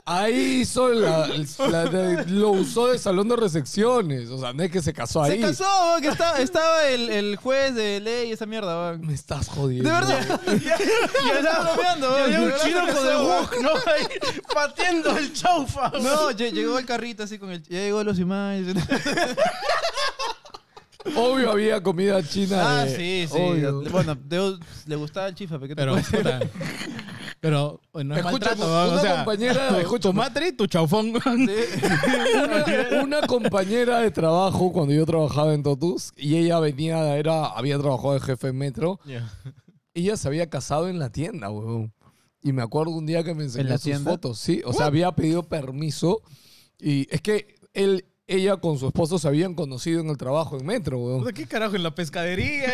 Ahí 0.07 0.59
hizo 0.61 0.89
la, 0.89 1.27
la 1.67 1.85
de- 1.85 2.25
lo 2.27 2.51
usó 2.51 2.89
de 2.89 2.99
salón 2.99 3.27
de 3.27 3.37
recepciones. 3.37 4.29
O 4.29 4.37
sea, 4.37 4.53
no 4.53 4.61
es 4.61 4.69
que 4.71 4.79
se 4.79 4.93
casó 4.93 5.23
ahí. 5.23 5.41
Se 5.41 5.47
casó, 5.47 5.63
weón, 5.89 6.01
que 6.03 6.07
estaba, 6.09 6.39
estaba 6.41 6.87
el, 6.89 7.09
el 7.09 7.35
juez 7.37 7.73
de 7.73 7.99
ley 8.01 8.29
y 8.29 8.31
esa 8.33 8.45
mierda, 8.45 8.77
weón. 8.91 9.01
Me 9.07 9.15
estás 9.15 9.47
jodiendo. 9.49 9.89
De 9.89 9.95
verdad. 9.95 10.41
Y 10.53 11.29
estaba 11.37 11.73
bromeando, 11.73 12.09
weón. 12.13 12.23
había 12.23 12.41
un 12.41 12.53
chino 12.63 12.81
con 12.93 13.07
el 13.07 13.17
wok, 13.17 13.55
¿no? 13.63 13.69
Ahí, 13.71 14.07
pateando 14.53 15.17
el 15.17 15.33
chaufa. 15.33 15.89
No, 15.99 16.29
lle- 16.31 16.51
llegó 16.51 16.77
el 16.77 16.85
carrito 16.85 17.23
así 17.23 17.39
con 17.39 17.49
el. 17.49 17.63
Ya 17.63 17.79
llegó 17.79 18.03
los 18.03 18.19
imanes. 18.19 18.75
Obvio 21.15 21.51
había 21.51 21.81
comida 21.81 22.21
china. 22.21 22.81
Ah, 22.81 22.85
de- 22.85 22.95
sí, 22.95 23.27
sí. 23.31 23.39
obvio. 23.41 23.81
Bueno, 23.89 24.13
de- 24.15 24.59
le 24.85 24.95
gustaba 24.95 25.27
el 25.29 25.35
chifa, 25.35 25.57
¿pero 25.59 25.67
qué 25.69 25.75
te 25.75 25.81
Pero, 25.81 25.91
puedo 25.93 26.03
decir? 26.03 26.19
puta. 26.19 26.39
Pero 27.45 27.79
no 27.93 28.15
es 28.15 28.25
Escucha, 28.25 28.55
maltrato, 28.55 28.65
una 28.65 28.95
O 28.95 28.99
sea, 28.99 29.15
compañera- 29.17 29.67
tu, 29.69 29.75
escucha, 29.75 30.09
y 30.47 30.51
tu 30.53 30.65
chaufón. 30.65 31.13
una, 32.43 33.03
una 33.03 33.27
compañera 33.27 33.99
de 33.99 34.09
trabajo 34.09 34.71
cuando 34.71 34.95
yo 34.95 35.05
trabajaba 35.05 35.53
en 35.53 35.61
Totus 35.61 36.11
y 36.17 36.37
ella 36.37 36.59
venía, 36.59 37.15
era, 37.15 37.45
había 37.45 37.77
trabajado 37.77 38.15
de 38.15 38.19
jefe 38.21 38.47
en 38.47 38.57
Metro. 38.57 38.99
Ella 39.93 40.17
se 40.17 40.27
había 40.27 40.49
casado 40.49 40.89
en 40.89 40.97
la 40.97 41.11
tienda, 41.11 41.51
weón. 41.51 41.93
Y 42.41 42.51
me 42.51 42.63
acuerdo 42.63 42.93
un 42.93 43.05
día 43.05 43.23
que 43.23 43.35
me 43.35 43.43
enseñó 43.43 43.69
la 43.69 43.75
sus 43.77 43.83
tienda? 43.83 44.09
fotos. 44.09 44.39
Sí, 44.39 44.63
o 44.65 44.73
sea, 44.73 44.87
había 44.87 45.11
pedido 45.11 45.43
permiso. 45.43 46.23
Y 46.79 47.07
es 47.13 47.21
que 47.21 47.55
él, 47.73 48.05
ella 48.27 48.57
con 48.57 48.79
su 48.79 48.87
esposo 48.87 49.19
se 49.19 49.27
habían 49.27 49.53
conocido 49.53 50.01
en 50.01 50.09
el 50.09 50.17
trabajo 50.17 50.57
en 50.57 50.65
Metro, 50.65 50.97
weón. 50.97 51.31
¿Qué 51.33 51.45
carajo? 51.45 51.75
En 51.75 51.83
la 51.83 51.93
pescadería. 51.93 52.67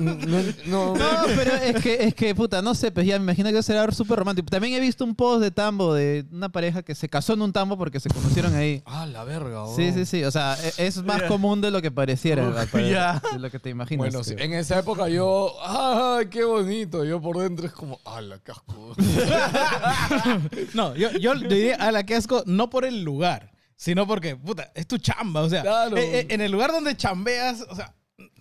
No, 0.00 0.14
no, 0.14 0.94
No, 0.94 1.24
pero 1.36 1.54
es 1.56 1.82
que, 1.82 2.04
es 2.04 2.14
que, 2.14 2.34
puta, 2.34 2.62
no 2.62 2.74
sé, 2.74 2.92
pues 2.92 3.06
ya 3.06 3.18
me 3.18 3.24
imagino 3.24 3.50
que 3.50 3.62
será 3.64 3.90
súper 3.90 4.18
romántico. 4.18 4.46
También 4.48 4.74
he 4.74 4.80
visto 4.80 5.04
un 5.04 5.16
post 5.16 5.42
de 5.42 5.50
tambo 5.50 5.92
de 5.94 6.24
una 6.30 6.50
pareja 6.50 6.82
que 6.82 6.94
se 6.94 7.08
casó 7.08 7.32
en 7.32 7.42
un 7.42 7.52
tambo 7.52 7.76
porque 7.76 7.98
se 7.98 8.10
conocieron 8.10 8.54
ahí. 8.54 8.82
Ah, 8.86 9.06
la 9.06 9.24
verga, 9.24 9.64
weón. 9.64 9.74
Sí, 9.76 9.92
sí, 9.92 10.04
sí. 10.06 10.22
O 10.24 10.30
sea, 10.30 10.56
e- 10.62 10.86
es 10.86 11.02
más 11.02 11.22
común 11.22 11.60
de 11.60 11.70
lo 11.72 11.82
que 11.82 11.90
pareciera, 11.90 12.46
al 12.46 12.68
parecer, 12.68 12.92
ya. 12.92 13.20
de 13.32 13.38
lo 13.40 13.50
que 13.50 13.58
te 13.58 13.70
imaginas. 13.70 13.98
Bueno, 13.98 14.22
sí, 14.22 14.34
en 14.38 14.52
esa 14.54 14.78
época 14.78 15.08
yo, 15.08 15.52
¡ay, 15.64 16.26
qué 16.26 16.44
bonito! 16.44 17.04
Yo 17.04 17.20
por 17.20 17.38
dentro 17.38 17.66
es 17.66 17.72
como, 17.72 17.98
¡ah, 18.04 18.20
la 18.20 18.38
casco! 18.38 18.94
No, 20.74 20.94
yo, 20.94 21.10
yo 21.12 21.34
diría 21.34 21.76
a 21.76 21.92
la 21.92 22.04
que 22.04 22.14
asco 22.14 22.42
no 22.46 22.70
por 22.70 22.84
el 22.84 23.02
lugar, 23.02 23.51
sino 23.82 24.06
porque, 24.06 24.36
puta, 24.36 24.70
es 24.76 24.86
tu 24.86 24.96
chamba. 24.98 25.40
O 25.40 25.48
sea, 25.50 25.62
Claro. 25.62 25.96
eh, 25.96 26.20
eh, 26.20 26.26
en 26.28 26.40
el 26.40 26.52
lugar 26.52 26.70
donde 26.70 26.96
chambeas, 26.96 27.64
o 27.68 27.74
sea, 27.74 27.92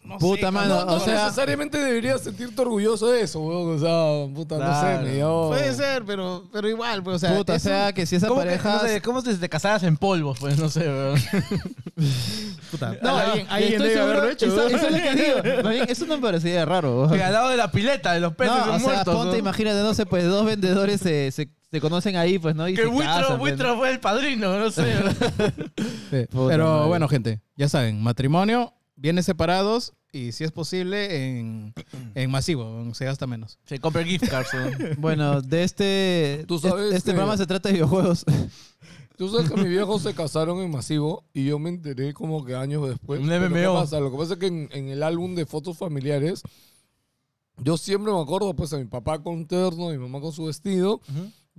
no 0.04 0.18
Puta 0.20 0.48
sé, 0.48 0.52
mano, 0.52 0.76
No, 0.82 0.86
no 0.86 0.94
o 0.94 1.00
sea, 1.00 1.24
necesariamente 1.26 1.78
deberías 1.80 2.22
sentirte 2.22 2.62
orgulloso 2.62 3.08
de 3.08 3.22
eso, 3.22 3.40
weón. 3.40 3.76
O 3.76 3.80
sea, 3.80 4.36
puta, 4.36 4.56
no 4.58 4.66
Claro. 4.66 5.00
sé, 5.00 5.04
me 5.04 5.16
dio- 5.16 5.48
Puede 5.48 5.74
ser, 5.74 6.04
pero, 6.06 6.44
pero 6.54 6.70
igual, 6.70 7.02
pues, 7.02 7.16
o 7.16 7.20
sea, 7.20 7.36
puta, 7.36 7.54
o 7.54 7.60
sea, 7.60 7.92
que 7.94 8.06
si 8.06 8.18
esa 8.18 8.28
¿Cómo, 8.28 8.42
que- 8.42 8.48
pareja... 8.48 8.74
no 8.74 8.80
sé, 8.82 9.02
¿Cómo 9.02 9.22
si 9.22 9.34
te 9.36 9.50
casaras 9.50 9.82
en 9.84 9.98
polvo? 9.98 10.36
Pues 10.40 10.60
no 10.60 10.70
sé, 10.70 10.82
weón. 10.82 11.20
puta, 12.72 12.96
No, 13.02 13.18
alguien, 13.18 13.48
alguien 13.50 13.72
estoy 13.74 13.88
debe 13.90 13.94
seguro- 13.94 14.12
haberlo 14.14 14.30
hecho. 14.32 14.46
Eso, 14.46 14.68
eso 14.68 14.88
es 14.88 14.92
lo 14.92 14.98
que 14.98 15.16
digo. 15.16 15.70
Bien, 15.70 15.86
Eso 15.90 16.06
no 16.06 16.16
me 16.18 16.22
parecía 16.22 16.66
raro. 16.66 17.08
Que 17.12 17.24
al 17.24 17.34
lado 17.34 17.50
de 17.50 17.58
la 17.58 17.72
pileta, 17.72 18.14
de 18.14 18.20
los 18.20 18.36
peces 18.36 18.54
No, 18.56 18.66
son 18.66 18.76
o 18.76 18.80
sea, 18.80 18.88
muertos. 18.88 19.16
ponte, 19.16 19.32
¿no? 19.34 19.38
imagínate, 19.38 19.80
no 19.82 19.94
sé, 19.94 20.06
pues 20.06 20.26
dos 20.26 20.46
vendedores 20.46 21.00
se, 21.02 21.32
se, 21.32 21.50
se 21.72 21.80
conocen 21.82 22.16
ahí, 22.18 22.38
pues, 22.38 22.56
¿no? 22.56 22.68
Y 22.68 22.74
Que 22.76 22.82
se 22.84 22.88
Buitro, 22.88 23.06
casan, 23.14 23.40
pues, 23.40 23.54
Buitro 23.58 23.78
fue 23.78 23.92
el 23.92 24.00
padrino, 24.00 24.60
no 24.60 24.70
sé. 24.72 24.94
Sí, 26.10 26.26
Puta 26.30 26.48
Pero 26.50 26.66
madre. 26.72 26.88
bueno, 26.88 27.08
gente, 27.08 27.42
ya 27.56 27.70
saben, 27.70 28.02
matrimonio, 28.04 28.74
bienes 28.96 29.26
separados 29.26 29.94
y 30.12 30.34
si 30.34 30.44
es 30.44 30.52
posible 30.52 31.38
en, 31.40 31.74
en 32.16 32.30
masivo, 32.30 32.94
se 32.94 33.06
gasta 33.06 33.26
menos. 33.28 33.58
Se 33.66 33.80
compra 33.80 34.04
gift 34.04 34.28
cards. 34.30 34.50
¿no? 34.54 34.96
Bueno, 34.98 35.42
de 35.42 35.64
este, 35.64 36.44
Tú 36.48 36.60
sabes 36.60 36.86
este, 36.86 36.98
este 36.98 37.12
que- 37.12 37.16
programa 37.16 37.38
se 37.38 37.48
trata 37.48 37.70
de 37.70 37.74
videojuegos. 37.76 38.26
Tú 39.18 39.30
sabes 39.30 39.50
que 39.50 39.56
mis 39.56 39.70
viejos 39.70 40.02
se 40.02 40.14
casaron 40.14 40.60
en 40.62 40.72
masivo 40.72 41.24
y 41.34 41.46
yo 41.46 41.60
me 41.60 41.70
enteré 41.70 42.14
como 42.14 42.44
que 42.44 42.56
años 42.56 42.90
después. 42.90 43.22
Un 43.22 43.28
Pero 43.30 43.48
¿qué 43.54 43.68
MMO. 43.68 43.76
pasa? 43.76 44.00
Lo 44.00 44.12
que 44.12 44.18
pasa 44.18 44.34
es 44.34 44.40
que 44.40 44.48
en, 44.48 44.68
en 44.74 44.90
el 44.90 45.04
álbum 45.04 45.36
de 45.36 45.46
fotos 45.46 45.78
familiares, 45.78 46.42
yo 47.64 47.78
siempre 47.78 48.12
me 48.12 48.20
acuerdo 48.20 48.54
pues 48.56 48.74
a 48.74 48.78
mi 48.78 48.86
papá 48.86 49.22
con 49.22 49.46
terno, 49.46 49.90
a 49.90 49.92
mi 49.92 49.98
mamá 50.00 50.20
con 50.20 50.34
su 50.34 50.46
vestido, 50.46 51.00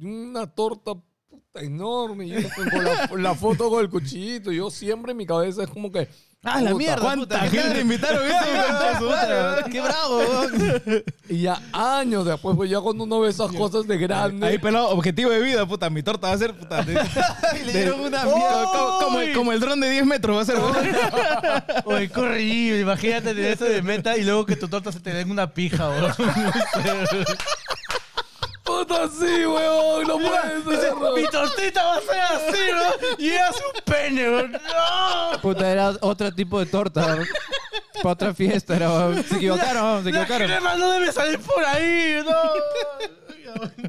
una 0.05 0.47
torta 0.47 0.93
puta 1.29 1.61
enorme, 1.61 2.27
y 2.27 2.31
yo 2.43 2.49
con 2.55 2.85
la, 2.85 3.11
la 3.31 3.35
foto 3.35 3.69
con 3.71 3.81
el 3.83 3.91
cuchillito. 3.91 4.53
Yo 4.53 4.71
siempre 4.71 5.13
en 5.13 5.19
mi 5.19 5.27
cabeza 5.27 5.63
es 5.63 5.69
como 5.69 5.91
que... 5.93 6.09
¡Ah, 6.45 6.61
la 6.61 6.71
puta, 6.73 6.79
mierda! 6.79 7.01
¿Cuánta 7.03 7.21
puta, 7.39 7.39
gente 7.51 7.81
invitaron? 7.83 8.21
Puta, 8.99 9.65
¡Qué 9.71 9.81
bravo! 9.81 10.21
Y 11.29 11.43
ya 11.43 11.63
años 11.73 12.25
después, 12.27 12.57
pues 12.57 12.69
ya 12.69 12.81
cuando 12.81 13.05
uno 13.05 13.21
ve 13.21 13.29
esas 13.31 13.53
cosas 13.53 13.87
de 13.87 13.97
grande... 13.97 14.45
Ahí 14.49 14.59
pelado, 14.59 14.89
objetivo 14.91 15.31
de 15.31 15.41
vida, 15.41 15.65
puta, 15.67 15.89
mi 15.89 16.03
torta 16.03 16.27
va 16.29 16.33
a 16.35 16.39
ser, 16.39 16.53
puta, 16.59 16.83
de- 16.83 16.95
Y 17.61 17.65
le 17.67 17.73
dieron 17.73 18.01
una 18.01 18.25
como, 18.25 18.37
mierda. 18.37 18.65
como- 18.65 18.99
como 18.99 19.21
el, 19.21 19.33
como 19.35 19.53
el 19.53 19.61
dron 19.61 19.79
de 19.81 19.91
10 19.91 20.05
metros 20.07 20.37
va 20.37 20.41
a 20.41 20.45
ser. 20.45 20.57
Oye, 21.85 22.09
qué 22.13 22.21
horrible. 22.21 22.81
Imagínate 22.81 23.35
tener 23.35 23.53
eso 23.53 23.65
de 23.67 23.81
meta 23.83 24.17
y 24.17 24.25
luego 24.25 24.45
que 24.45 24.57
tu 24.57 24.67
torta 24.67 24.91
se 24.91 24.99
te 24.99 25.15
den 25.15 25.31
una 25.31 25.55
pija, 25.55 25.89
weón. 25.91 26.13
Puta, 28.79 29.09
sí, 29.09 29.47
weón, 29.47 30.07
no 30.07 30.19
puede 30.19 30.81
ser. 30.81 30.95
Mi 31.17 31.29
tortita 31.31 31.85
va 31.85 31.97
a 31.97 32.01
ser 32.01 32.21
así, 32.21 32.59
¿no? 32.73 33.25
Y 33.25 33.29
es 33.31 33.51
un 33.51 33.85
pene, 33.85 34.29
weón. 34.31 34.53
¡No! 34.53 35.41
Puta, 35.41 35.71
era 35.71 35.93
otro 36.01 36.33
tipo 36.33 36.59
de 36.59 36.67
torta. 36.67 37.19
Para 38.03 38.13
otra 38.13 38.35
fiesta. 38.35 38.75
Era, 38.77 38.91
weón. 38.91 39.23
se 39.25 39.37
equivocaron, 39.37 39.83
weón, 39.85 40.05
se 40.05 40.11
La 40.13 40.23
equivocaron. 40.23 40.49
crema 40.49 40.75
no 40.77 40.91
debe 40.93 41.13
salir 41.13 41.39
por 41.41 41.65
ahí, 41.65 42.23
no. 42.25 43.83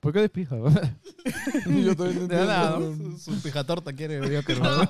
¿Por 0.00 0.12
qué 0.14 0.20
despija? 0.20 0.54
weón? 0.56 0.98
Yo 1.84 1.94
también 1.96 2.26
De 2.28 2.36
nada, 2.36 2.76
entiendo. 2.76 3.08
¿no? 3.10 3.18
Su, 3.18 3.34
su 3.34 3.42
pija 3.42 3.64
torta 3.64 3.92
quiere 3.92 4.18
yo 4.32 4.42
que 4.42 4.54
no. 4.56 4.88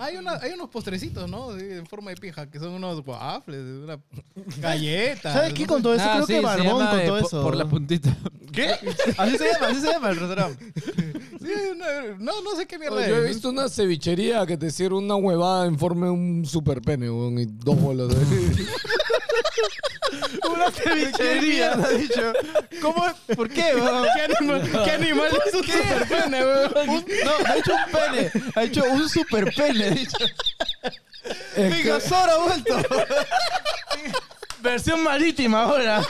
Hay, 0.00 0.16
una, 0.16 0.34
hay 0.34 0.52
unos 0.52 0.68
postrecitos, 0.70 1.28
¿no? 1.28 1.58
Sí, 1.58 1.64
en 1.70 1.84
forma 1.86 2.10
de 2.10 2.16
pija, 2.16 2.48
que 2.48 2.58
son 2.60 2.70
unos 2.72 3.02
waffles, 3.04 3.60
una 3.82 3.98
galleta. 4.58 5.32
¿Sabes 5.32 5.52
qué? 5.54 5.66
Con 5.66 5.82
todo 5.82 5.94
eso 5.94 6.04
Ah, 6.06 6.12
creo 6.14 6.26
sí, 6.26 6.32
que 6.34 6.40
Barbón 6.40 6.86
con 6.86 7.04
todo 7.04 7.18
eso. 7.18 7.42
Por 7.42 7.56
la 7.56 7.64
puntita. 7.68 8.16
¿Qué? 8.52 8.70
Así 9.18 9.36
se 9.36 9.52
llama, 9.52 9.66
así 9.66 9.80
se 9.80 9.86
llama 9.92 10.10
el 10.10 10.16
restaurante. 10.16 10.72
Sí, 11.38 11.54
una- 11.72 12.16
no, 12.18 12.42
no 12.42 12.56
sé 12.56 12.66
qué 12.66 12.78
mierda 12.78 13.06
Yo 13.08 13.16
he 13.16 13.20
es. 13.20 13.28
visto 13.28 13.48
una 13.50 13.68
cevichería 13.70 14.44
que 14.44 14.58
te 14.58 14.70
sirve 14.70 14.96
una 14.96 15.14
huevada 15.14 15.66
en 15.66 15.78
forma 15.78 16.06
de 16.06 16.12
un 16.12 16.44
super 16.44 16.82
pene, 16.82 17.08
weón, 17.08 17.38
y 17.38 17.46
dos 17.46 17.80
bolas 17.80 18.08
de... 18.08 18.16
Una 20.50 20.70
cevichería. 20.70 21.72
ha 21.72 21.88
dicho? 21.90 22.32
¿Cómo? 22.82 23.06
¿Por 23.36 23.48
qué, 23.48 23.74
weón? 23.74 24.06
¿Qué 24.14 24.22
animal, 24.22 24.70
¿Qué 24.84 24.90
animal 24.90 25.28
es 25.46 25.54
un 25.54 25.64
super 25.64 26.08
pene, 26.08 26.44
weón? 26.44 26.88
Un- 26.88 27.04
no, 27.24 27.32
ha 27.46 27.56
hecho 27.56 27.72
un 27.74 27.92
pene. 27.92 28.30
Ha 28.54 28.62
hecho 28.64 28.84
un 28.84 29.08
super 29.08 29.54
pene. 29.54 29.84
Ha 29.86 29.90
dicho. 29.90 30.16
Megazord 31.56 32.30
ha 32.30 32.38
vuelto. 32.38 32.76
Versión 34.60 35.02
marítima 35.02 35.62
ahora. 35.64 36.02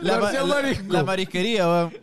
La, 0.00 0.14
ma- 0.18 0.20
Versión 0.30 0.48
la- 0.48 0.54
marisco. 0.56 0.84
la 0.92 1.04
marisquería, 1.04 1.68
weón. 1.68 1.98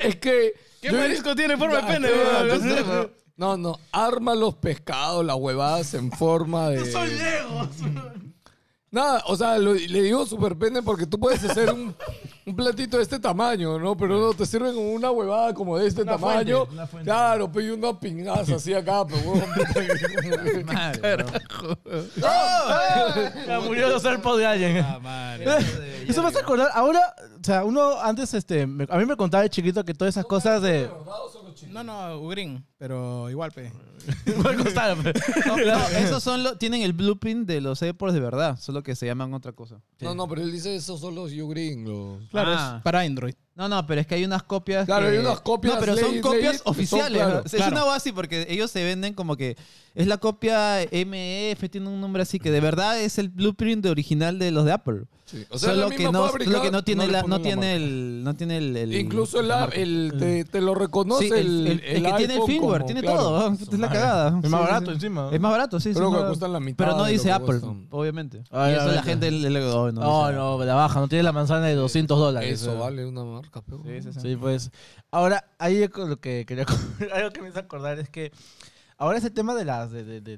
Es 0.00 0.16
que... 0.16 0.54
¿Qué 0.80 0.88
yo- 0.90 0.98
marisco 0.98 1.34
tiene 1.34 1.56
forma 1.56 1.80
de 1.82 1.92
pene, 1.92 2.08
weón? 2.12 3.12
No, 3.36 3.56
no, 3.56 3.80
arma 3.90 4.34
los 4.36 4.54
pescados, 4.54 5.24
las 5.24 5.34
huevadas 5.36 5.92
en 5.94 6.12
forma 6.12 6.68
de... 6.70 6.90
Son 6.92 7.08
legos. 7.18 7.68
Nada, 8.94 9.24
o 9.26 9.36
sea, 9.36 9.58
lo- 9.58 9.74
le 9.74 10.02
digo 10.02 10.24
super 10.24 10.56
pene 10.56 10.80
porque 10.80 11.04
tú 11.04 11.18
puedes 11.18 11.42
hacer 11.42 11.68
un, 11.72 11.92
un 12.46 12.54
platito 12.54 12.96
de 12.96 13.02
este 13.02 13.18
tamaño, 13.18 13.76
¿no? 13.76 13.96
Pero 13.96 14.20
no, 14.20 14.34
te 14.34 14.46
sirven 14.46 14.72
con 14.72 14.84
una 14.86 15.10
huevada 15.10 15.52
como 15.52 15.76
de 15.76 15.88
este 15.88 16.02
Una 16.02 16.12
tamaño. 16.12 16.58
fuente, 16.58 16.74
una 16.74 16.86
fuente. 16.86 17.10
Claro, 17.10 17.50
y 17.56 17.68
una 17.70 17.98
pingaza 17.98 18.54
así 18.54 18.72
acá, 18.72 19.04
pero 19.04 19.18
huevón. 19.22 20.64
Madre. 20.64 21.24
Ya 23.46 23.60
murió 23.60 23.88
los 23.88 24.02
serpos 24.02 24.38
de 24.38 24.46
alguien. 24.46 24.78
Ah, 24.78 24.98
madre. 25.02 25.44
Eso 26.06 26.22
me 26.22 26.28
hace 26.28 26.38
acordar. 26.38 26.70
Ahora, 26.74 27.14
o 27.40 27.44
sea, 27.44 27.64
uno 27.64 28.00
antes, 28.00 28.32
este, 28.34 28.66
me- 28.66 28.86
a 28.88 28.98
mí 28.98 29.06
me 29.06 29.16
contaba 29.16 29.42
de 29.42 29.50
chiquito 29.50 29.84
que 29.84 29.94
todas 29.94 30.14
esas 30.14 30.24
cosas 30.24 30.62
de. 30.62 30.88
No, 31.68 31.82
no, 31.82 32.18
Ugrin, 32.20 32.64
pero 32.78 33.28
igual, 33.30 33.50
pe. 33.50 33.72
No, 35.46 35.56
no, 35.56 35.86
esos 35.98 36.22
son 36.22 36.42
los, 36.42 36.58
tienen 36.58 36.82
el 36.82 36.92
blueprint 36.92 37.46
de 37.46 37.60
los 37.60 37.80
airports 37.82 38.14
de 38.14 38.20
verdad, 38.20 38.58
solo 38.58 38.82
que 38.82 38.94
se 38.94 39.06
llaman 39.06 39.32
otra 39.34 39.52
cosa. 39.52 39.80
No, 40.00 40.14
no, 40.14 40.28
pero 40.28 40.42
él 40.42 40.52
dice 40.52 40.74
esos 40.74 41.00
son 41.00 41.14
los 41.14 41.32
U-Green, 41.32 41.84
los... 41.84 42.18
Claro, 42.30 42.52
Ah. 42.56 42.74
es 42.78 42.82
para 42.82 43.00
Android. 43.00 43.34
No, 43.56 43.68
no, 43.68 43.86
pero 43.86 44.00
es 44.00 44.06
que 44.08 44.16
hay 44.16 44.24
unas 44.24 44.42
copias. 44.42 44.84
Claro, 44.84 45.06
que- 45.06 45.12
hay 45.12 45.18
unas 45.18 45.40
copias 45.40 45.74
No, 45.74 45.80
pero 45.80 45.96
son 45.96 46.10
ley- 46.12 46.20
copias 46.20 46.42
ley- 46.54 46.58
son, 46.58 46.72
oficiales. 46.72 47.22
claro, 47.22 47.34
¿no? 47.50 47.58
Es 47.58 47.66
una 47.68 47.84
base 47.84 48.12
porque 48.12 48.46
ellos 48.48 48.70
se 48.70 48.82
venden 48.82 49.14
como 49.14 49.36
que 49.36 49.56
es 49.94 50.06
la 50.08 50.16
copia 50.18 50.82
MF, 50.90 51.68
tiene 51.68 51.88
un 51.88 52.00
nombre 52.00 52.22
así 52.22 52.40
que 52.40 52.50
de 52.50 52.58
verdad 52.60 53.00
es 53.00 53.16
el 53.18 53.28
blueprint 53.28 53.84
de 53.84 53.90
original 53.90 54.38
de 54.40 54.50
los 54.50 54.64
de 54.64 54.72
Apple. 54.72 55.02
Sí. 55.26 55.42
O 55.48 55.58
sea, 55.58 55.72
es 55.72 55.78
solo, 55.78 55.88
que 55.88 56.04
no, 56.10 56.26
fábrica, 56.26 56.50
solo 56.50 56.62
que 56.62 56.70
no 56.70 56.84
tiene, 56.84 57.06
le 57.06 57.12
la, 57.12 57.22
no 57.22 57.40
tiene 57.40 57.76
el, 57.76 58.22
no 58.22 58.34
tiene 58.34 58.58
el, 58.58 58.76
el- 58.76 58.94
Incluso 58.94 59.40
el, 59.40 59.48
la 59.48 59.54
app, 59.62 59.68
marca. 59.68 59.80
el 59.80 60.12
te, 60.18 60.44
te 60.44 60.60
lo 60.60 60.74
reconoce 60.74 61.24
Sí, 61.28 61.32
el, 61.32 61.66
el, 61.66 61.66
el- 61.80 61.80
el 61.96 62.02
que 62.04 62.12
tiene 62.18 62.34
el 62.36 62.42
firmware, 62.42 62.80
como- 62.82 62.86
tiene 62.86 63.00
claro. 63.00 63.18
todo. 63.20 63.50
¿no? 63.50 63.56
Es 63.56 63.78
la 63.78 63.88
cagada. 63.88 64.28
Es 64.42 64.50
más 64.50 64.60
sí, 64.60 64.66
barato 64.66 64.86
sí. 64.86 64.92
encima. 64.92 65.30
Es 65.32 65.40
más 65.40 65.50
barato, 65.50 65.80
sí. 65.80 65.90
sí, 65.90 65.94
Creo 65.98 66.12
que 66.12 66.26
cuestan 66.26 66.52
la 66.52 66.60
mitad 66.60 66.76
Pero 66.84 66.90
no 66.98 67.04
lo 67.04 67.08
dice 67.08 67.32
Apple, 67.32 67.60
obviamente. 67.90 68.38
Y 68.38 68.70
eso 68.72 68.92
la 68.92 69.02
gente 69.02 69.30
le, 69.30 69.48
le- 69.48 69.60
no, 69.60 69.92
No, 69.92 70.30
no, 70.32 70.62
la 70.64 70.74
baja. 70.74 71.00
No 71.00 71.08
tiene 71.08 71.22
la 71.22 71.32
manzana 71.32 71.66
de 71.66 71.74
200 71.74 72.18
dólares. 72.18 72.60
Eso 72.60 72.74
eh. 72.74 72.78
vale 72.78 73.06
una 73.06 73.24
pero... 73.66 73.82
Sí, 73.84 74.02
sí, 74.02 74.12
sí. 74.12 74.20
Sí, 74.20 74.36
pues. 74.36 74.70
Ahora, 75.10 75.44
ahí 75.58 75.86
con 75.88 76.08
lo 76.10 76.20
que 76.20 76.44
quería 76.46 76.64
algo 77.14 77.30
que 77.30 77.42
me 77.42 77.48
hizo 77.48 77.58
acordar 77.58 77.98
es 77.98 78.08
que 78.08 78.32
ahora 78.96 79.18
ese 79.18 79.30
tema 79.30 79.54
de 79.54 79.64
las 79.64 79.90
de, 79.90 80.04
de- 80.04 80.20
de- 80.20 80.36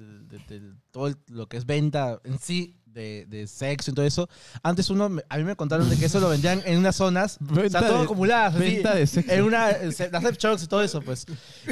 del- 0.49 0.77
todo 0.90 1.09
el- 1.09 1.16
lo 1.29 1.47
que 1.49 1.57
es 1.59 1.66
venta 1.66 2.21
en 2.25 2.38
sí 2.38 2.77
de, 2.87 3.27
de 3.29 3.47
sexo 3.47 3.90
y 3.90 3.95
todo 3.95 4.07
eso, 4.07 4.27
antes 4.62 4.88
uno 4.88 5.11
a 5.29 5.37
mí 5.37 5.45
me 5.45 5.55
contaron 5.55 5.87
de 5.90 5.99
que 5.99 6.07
eso 6.07 6.19
lo 6.19 6.31
vendían 6.31 6.62
en 6.64 6.79
unas 6.79 6.97
zonas, 6.97 7.38
o 7.47 7.69
sea, 7.69 7.83
todo 7.87 7.99
de- 7.99 8.05
acumuladas, 8.05 8.55
así, 8.55 8.64
venta 8.64 8.95
de 8.95 9.07
sexo. 9.07 9.31
en 9.35 9.45
una 9.45 9.69
las 9.73 9.95
sex 9.97 10.38
shops 10.38 10.62
y 10.62 10.66
todo 10.66 10.81
eso, 10.83 11.03
pues. 11.03 11.27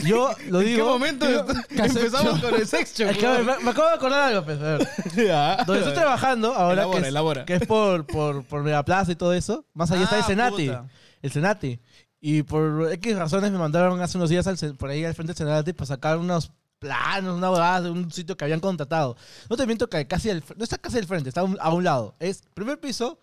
Yo 0.04 0.28
lo 0.50 0.60
¿En 0.60 0.66
qué 0.66 0.72
digo, 0.74 0.86
momento 0.86 1.24
empezamos 1.70 2.40
con 2.42 2.54
el 2.54 2.66
sex 2.66 2.94
shop? 2.94 3.08
es 3.08 3.16
que 3.16 3.26
me, 3.26 3.58
me 3.58 3.70
acabo 3.70 3.88
de 3.88 3.94
acordar 3.94 4.22
algo, 4.34 4.44
pues, 4.44 4.60
a 4.60 4.76
ver. 4.76 4.88
Ya. 5.26 5.56
Donde 5.64 5.78
estoy 5.80 5.94
trabajando 5.94 6.52
ahora, 6.54 6.82
Elabora, 6.82 6.98
que, 7.00 7.02
es, 7.04 7.08
elabora. 7.08 7.44
que 7.46 7.54
es 7.54 7.66
por, 7.66 8.06
por, 8.06 8.44
por 8.44 8.62
Megaplaza 8.62 9.10
y 9.12 9.16
todo 9.16 9.32
eso, 9.32 9.64
más 9.72 9.90
allá 9.90 10.04
está 10.04 10.16
el 10.16 10.22
Ah, 10.24 10.26
Senati. 10.26 10.66
puta. 10.66 10.86
El 11.24 11.32
Senati. 11.32 11.80
Y 12.20 12.42
por 12.42 12.92
X 12.92 13.16
razones 13.16 13.50
me 13.50 13.58
mandaron 13.58 14.00
hace 14.02 14.18
unos 14.18 14.28
días 14.28 14.46
al, 14.46 14.56
por 14.76 14.90
ahí 14.90 15.04
al 15.04 15.14
frente 15.14 15.32
del 15.32 15.38
Senati 15.38 15.72
para 15.72 15.86
sacar 15.86 16.18
unos 16.18 16.52
planos, 16.78 17.36
una 17.36 17.50
huevada 17.50 17.80
de 17.80 17.90
un 17.90 18.10
sitio 18.12 18.36
que 18.36 18.44
habían 18.44 18.60
contratado. 18.60 19.16
No 19.48 19.56
te 19.56 19.66
miento 19.66 19.88
que 19.88 20.06
casi 20.06 20.28
fr- 20.28 20.54
no 20.56 20.64
está 20.64 20.76
casi 20.76 20.98
al 20.98 21.06
frente, 21.06 21.30
está 21.30 21.40
a 21.40 21.44
un, 21.44 21.56
a 21.60 21.72
un 21.72 21.82
lado. 21.82 22.14
Es 22.20 22.42
primer 22.52 22.78
piso, 22.78 23.18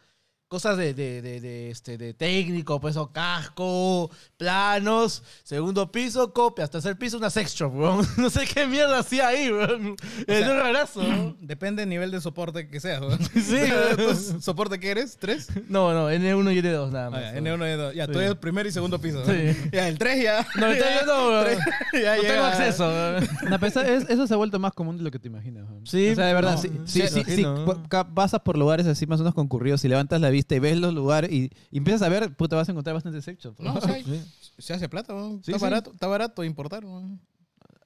cosas 0.52 0.76
de, 0.76 0.94
de, 0.94 1.22
de, 1.22 1.40
de, 1.40 1.72
este, 1.72 1.98
de 1.98 2.14
técnico, 2.14 2.82
pues, 2.82 2.98
o 2.98 3.10
casco, 3.14 4.12
planos. 4.36 5.24
Segundo 5.44 5.90
piso, 5.94 6.34
copias. 6.34 6.70
Tercer 6.70 6.98
piso, 6.98 7.18
una 7.18 7.30
sex 7.30 7.54
shop, 7.56 7.74
weón. 7.74 8.06
No 8.18 8.30
sé 8.30 8.46
qué 8.54 8.68
mierda 8.68 9.00
hacía 9.00 9.30
ahí, 9.30 9.50
weón. 9.50 9.96
Es 10.28 10.42
un 10.46 10.58
rarazo, 10.58 11.04
¿no? 11.04 11.38
Depende 11.42 11.84
del 11.84 11.90
nivel 11.90 12.12
de 12.12 12.20
soporte 12.20 12.68
que 12.68 12.82
seas, 12.82 13.00
weón. 13.00 13.18
Sí, 13.34 13.56
weón. 13.62 13.96
¿Tú 13.96 14.42
¿Soporte 14.42 14.78
qué 14.78 14.92
eres? 14.92 15.16
¿Tres? 15.18 15.48
No, 15.70 15.94
no, 15.94 16.12
N1 16.12 16.54
y 16.54 16.62
N2 16.62 16.92
nada 16.92 17.08
Ah, 17.08 17.10
más. 17.12 17.22
ya, 17.22 17.40
N1 17.40 17.74
y 17.74 17.78
2. 17.78 17.96
Ya, 17.96 18.08
tú 18.08 18.14
Sí. 18.20 18.20
eres 18.20 18.36
primer 18.36 18.68
y 18.68 18.72
segundo 18.74 19.00
piso. 19.00 19.24
Sí. 19.26 19.56
Ya, 19.72 19.88
el 19.88 19.98
3 19.98 20.22
ya. 20.22 20.46
No, 20.58 20.68
el 20.68 20.78
3 20.80 20.86
ya 21.00 21.06
no, 21.06 21.30
weón. 21.30 21.46
Ya 21.94 22.16
No 22.18 22.22
tengo 22.24 22.34
llega. 22.34 22.48
acceso, 22.50 22.90
weón. 22.90 23.28
No, 23.50 23.58
pero 23.58 23.68
eso, 23.68 23.82
es- 23.84 24.10
eso 24.10 24.28
se 24.28 24.34
ha 24.34 24.38
vuelto 24.38 24.60
más 24.60 24.74
común 24.74 24.98
de 24.98 25.04
lo 25.04 25.12
que 25.12 25.20
te 25.20 25.30
imaginas. 25.30 25.64
weón. 25.70 25.88
Sí, 25.88 26.10
O 26.10 26.16
sea, 26.16 26.26
de 26.26 26.34
verdad, 26.34 26.56
no, 26.58 26.62
sí, 26.62 26.70
sí, 26.84 27.08
sí, 27.08 27.24
sí, 27.26 27.46
pasas 28.14 28.42
por 28.42 28.58
lugares 28.58 28.86
así 28.86 29.08
más 29.08 29.22
o 29.22 29.24
menos 29.24 29.34
concurridos 29.34 29.86
y 29.86 29.88
levantas 29.88 30.20
la 30.20 30.30
vista 30.30 30.41
y 30.50 30.60
ves 30.60 30.78
los 30.78 30.94
lugares 30.94 31.32
y, 31.32 31.52
y 31.72 31.78
empiezas 31.78 32.02
a 32.04 32.10
ver, 32.10 32.34
puta, 32.36 32.56
vas 32.56 32.68
a 32.68 32.72
encontrar 32.72 32.94
bastante 32.94 33.22
sex 33.22 33.44
shops. 33.44 33.60
No, 33.60 33.74
o 33.76 33.82
sea, 33.82 33.98
se 34.58 34.74
hace 34.74 34.90
plata. 34.90 35.14
Sí, 35.44 35.52
está, 35.52 35.58
sí. 35.60 35.64
Barato, 35.64 35.92
está 35.92 36.08
barato 36.08 36.44
importar, 36.44 36.86
weón. 36.86 37.20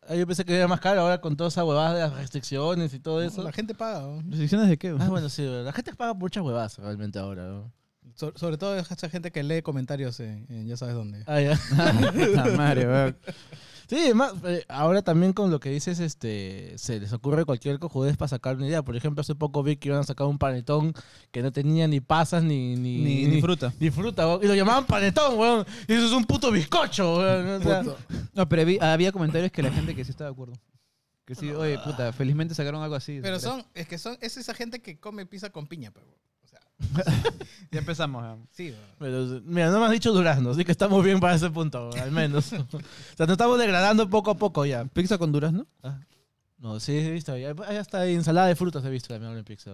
Ah, 0.07 0.15
Yo 0.15 0.27
pensé 0.27 0.45
que 0.45 0.55
era 0.55 0.67
más 0.67 0.79
caro 0.79 1.01
ahora 1.01 1.19
con 1.19 1.35
toda 1.35 1.47
esa 1.47 1.63
huevada 1.65 1.93
de 1.95 2.01
las 2.01 2.13
restricciones 2.13 2.93
y 2.93 2.99
todo 2.99 3.21
eso. 3.23 3.41
La 3.43 3.51
gente 3.51 3.73
paga. 3.73 4.01
¿no? 4.01 4.21
¿Restricciones 4.29 4.69
de 4.69 4.77
qué? 4.77 4.95
Ah, 4.99 5.07
bueno, 5.09 5.29
sí, 5.29 5.43
la 5.43 5.71
gente 5.73 5.93
paga 5.95 6.13
muchas 6.13 6.43
huevadas 6.43 6.77
realmente 6.77 7.17
ahora. 7.17 7.47
¿no? 7.47 7.71
So- 8.13 8.33
sobre 8.35 8.57
todo 8.57 8.77
esa 8.77 9.09
gente 9.09 9.31
que 9.31 9.41
lee 9.43 9.61
comentarios 9.63 10.19
en, 10.19 10.45
en 10.49 10.67
ya 10.67 10.77
sabes 10.77 10.93
dónde. 10.95 11.23
Ah, 11.25 11.41
ya. 11.41 11.59
Puta 12.13 12.45
madre, 12.55 12.87
weón. 12.87 13.17
Sí, 13.87 14.13
más, 14.13 14.33
eh, 14.45 14.65
ahora 14.67 15.01
también 15.01 15.33
con 15.33 15.51
lo 15.51 15.59
que 15.59 15.69
dices, 15.69 15.99
este, 15.99 16.73
se 16.77 16.99
les 16.99 17.13
ocurre 17.13 17.45
cualquier 17.45 17.77
cojudez 17.79 18.17
para 18.17 18.29
sacar 18.29 18.55
una 18.55 18.67
idea. 18.67 18.81
Por 18.83 18.95
ejemplo, 18.95 19.21
hace 19.21 19.35
poco 19.35 19.61
vi 19.63 19.75
que 19.77 19.89
iban 19.89 20.01
a 20.01 20.03
sacar 20.03 20.27
un 20.27 20.37
panetón 20.37 20.93
que 21.31 21.41
no 21.43 21.51
tenía 21.51 21.87
ni 21.87 21.99
pasas 22.01 22.43
ni... 22.43 22.75
Ni, 22.75 22.97
Ni, 22.99 23.25
ni 23.27 23.41
fruta. 23.41 23.73
Ni 23.79 23.91
fruta, 23.91 24.27
weón. 24.27 24.43
Y 24.43 24.47
lo 24.47 24.55
llamaban 24.55 24.85
panetón, 24.85 25.37
weón. 25.37 25.65
Y 25.87 25.93
eso 25.93 26.05
es 26.07 26.11
un 26.11 26.25
puto 26.25 26.51
bizcocho, 26.51 27.17
weón. 27.17 27.47
O 27.49 27.61
sea, 27.61 27.83
No, 28.33 28.49
pero 28.49 28.65
vi- 28.65 28.79
había 28.81 29.11
comentarios 29.11 29.51
que 29.51 29.61
la 29.63 29.71
gente 29.71 29.95
que 29.95 30.03
sí 30.03 30.11
estaba 30.11 30.29
de 30.29 30.33
acuerdo. 30.33 30.53
Que 31.25 31.33
sí, 31.33 31.49
oye, 31.49 31.79
puta, 31.79 32.13
felizmente 32.13 32.53
sacaron 32.53 32.83
algo 32.83 32.95
así. 32.95 33.19
Pero 33.21 33.39
son, 33.39 33.63
es 33.73 33.87
que 33.87 33.97
son, 33.97 34.15
es 34.21 34.37
esa 34.37 34.53
gente 34.53 34.79
que 34.81 34.99
come 34.99 35.25
pizza 35.25 35.49
con 35.49 35.65
piña, 35.67 35.91
pero. 35.91 36.05
Ya 37.71 37.79
empezamos. 37.79 38.39
sí, 38.51 38.73
pero, 38.99 39.41
mira, 39.43 39.69
no 39.69 39.79
me 39.79 39.85
has 39.85 39.91
dicho 39.91 40.13
durazno, 40.13 40.51
así 40.51 40.63
que 40.63 40.71
estamos 40.71 41.03
bien 41.03 41.19
para 41.19 41.35
ese 41.35 41.49
punto, 41.49 41.89
al 42.01 42.11
menos. 42.11 42.53
o 42.53 42.67
sea, 43.17 43.25
nos 43.25 43.31
estamos 43.31 43.59
degradando 43.59 44.09
poco 44.09 44.31
a 44.31 44.35
poco 44.35 44.65
ya. 44.65 44.85
Pizza 44.85 45.17
con 45.17 45.31
durazno. 45.31 45.67
No, 46.65 46.79
sí, 46.79 46.97
he 46.97 47.11
visto. 47.11 47.37
Ya, 47.37 47.53
ya 47.55 47.79
está 47.79 48.07
ensalada 48.07 48.47
de 48.47 48.55
frutas 48.55 48.83
he 48.83 48.89
visto 48.89 49.09
también 49.13 49.37
en 49.37 49.43
pizza. 49.43 49.69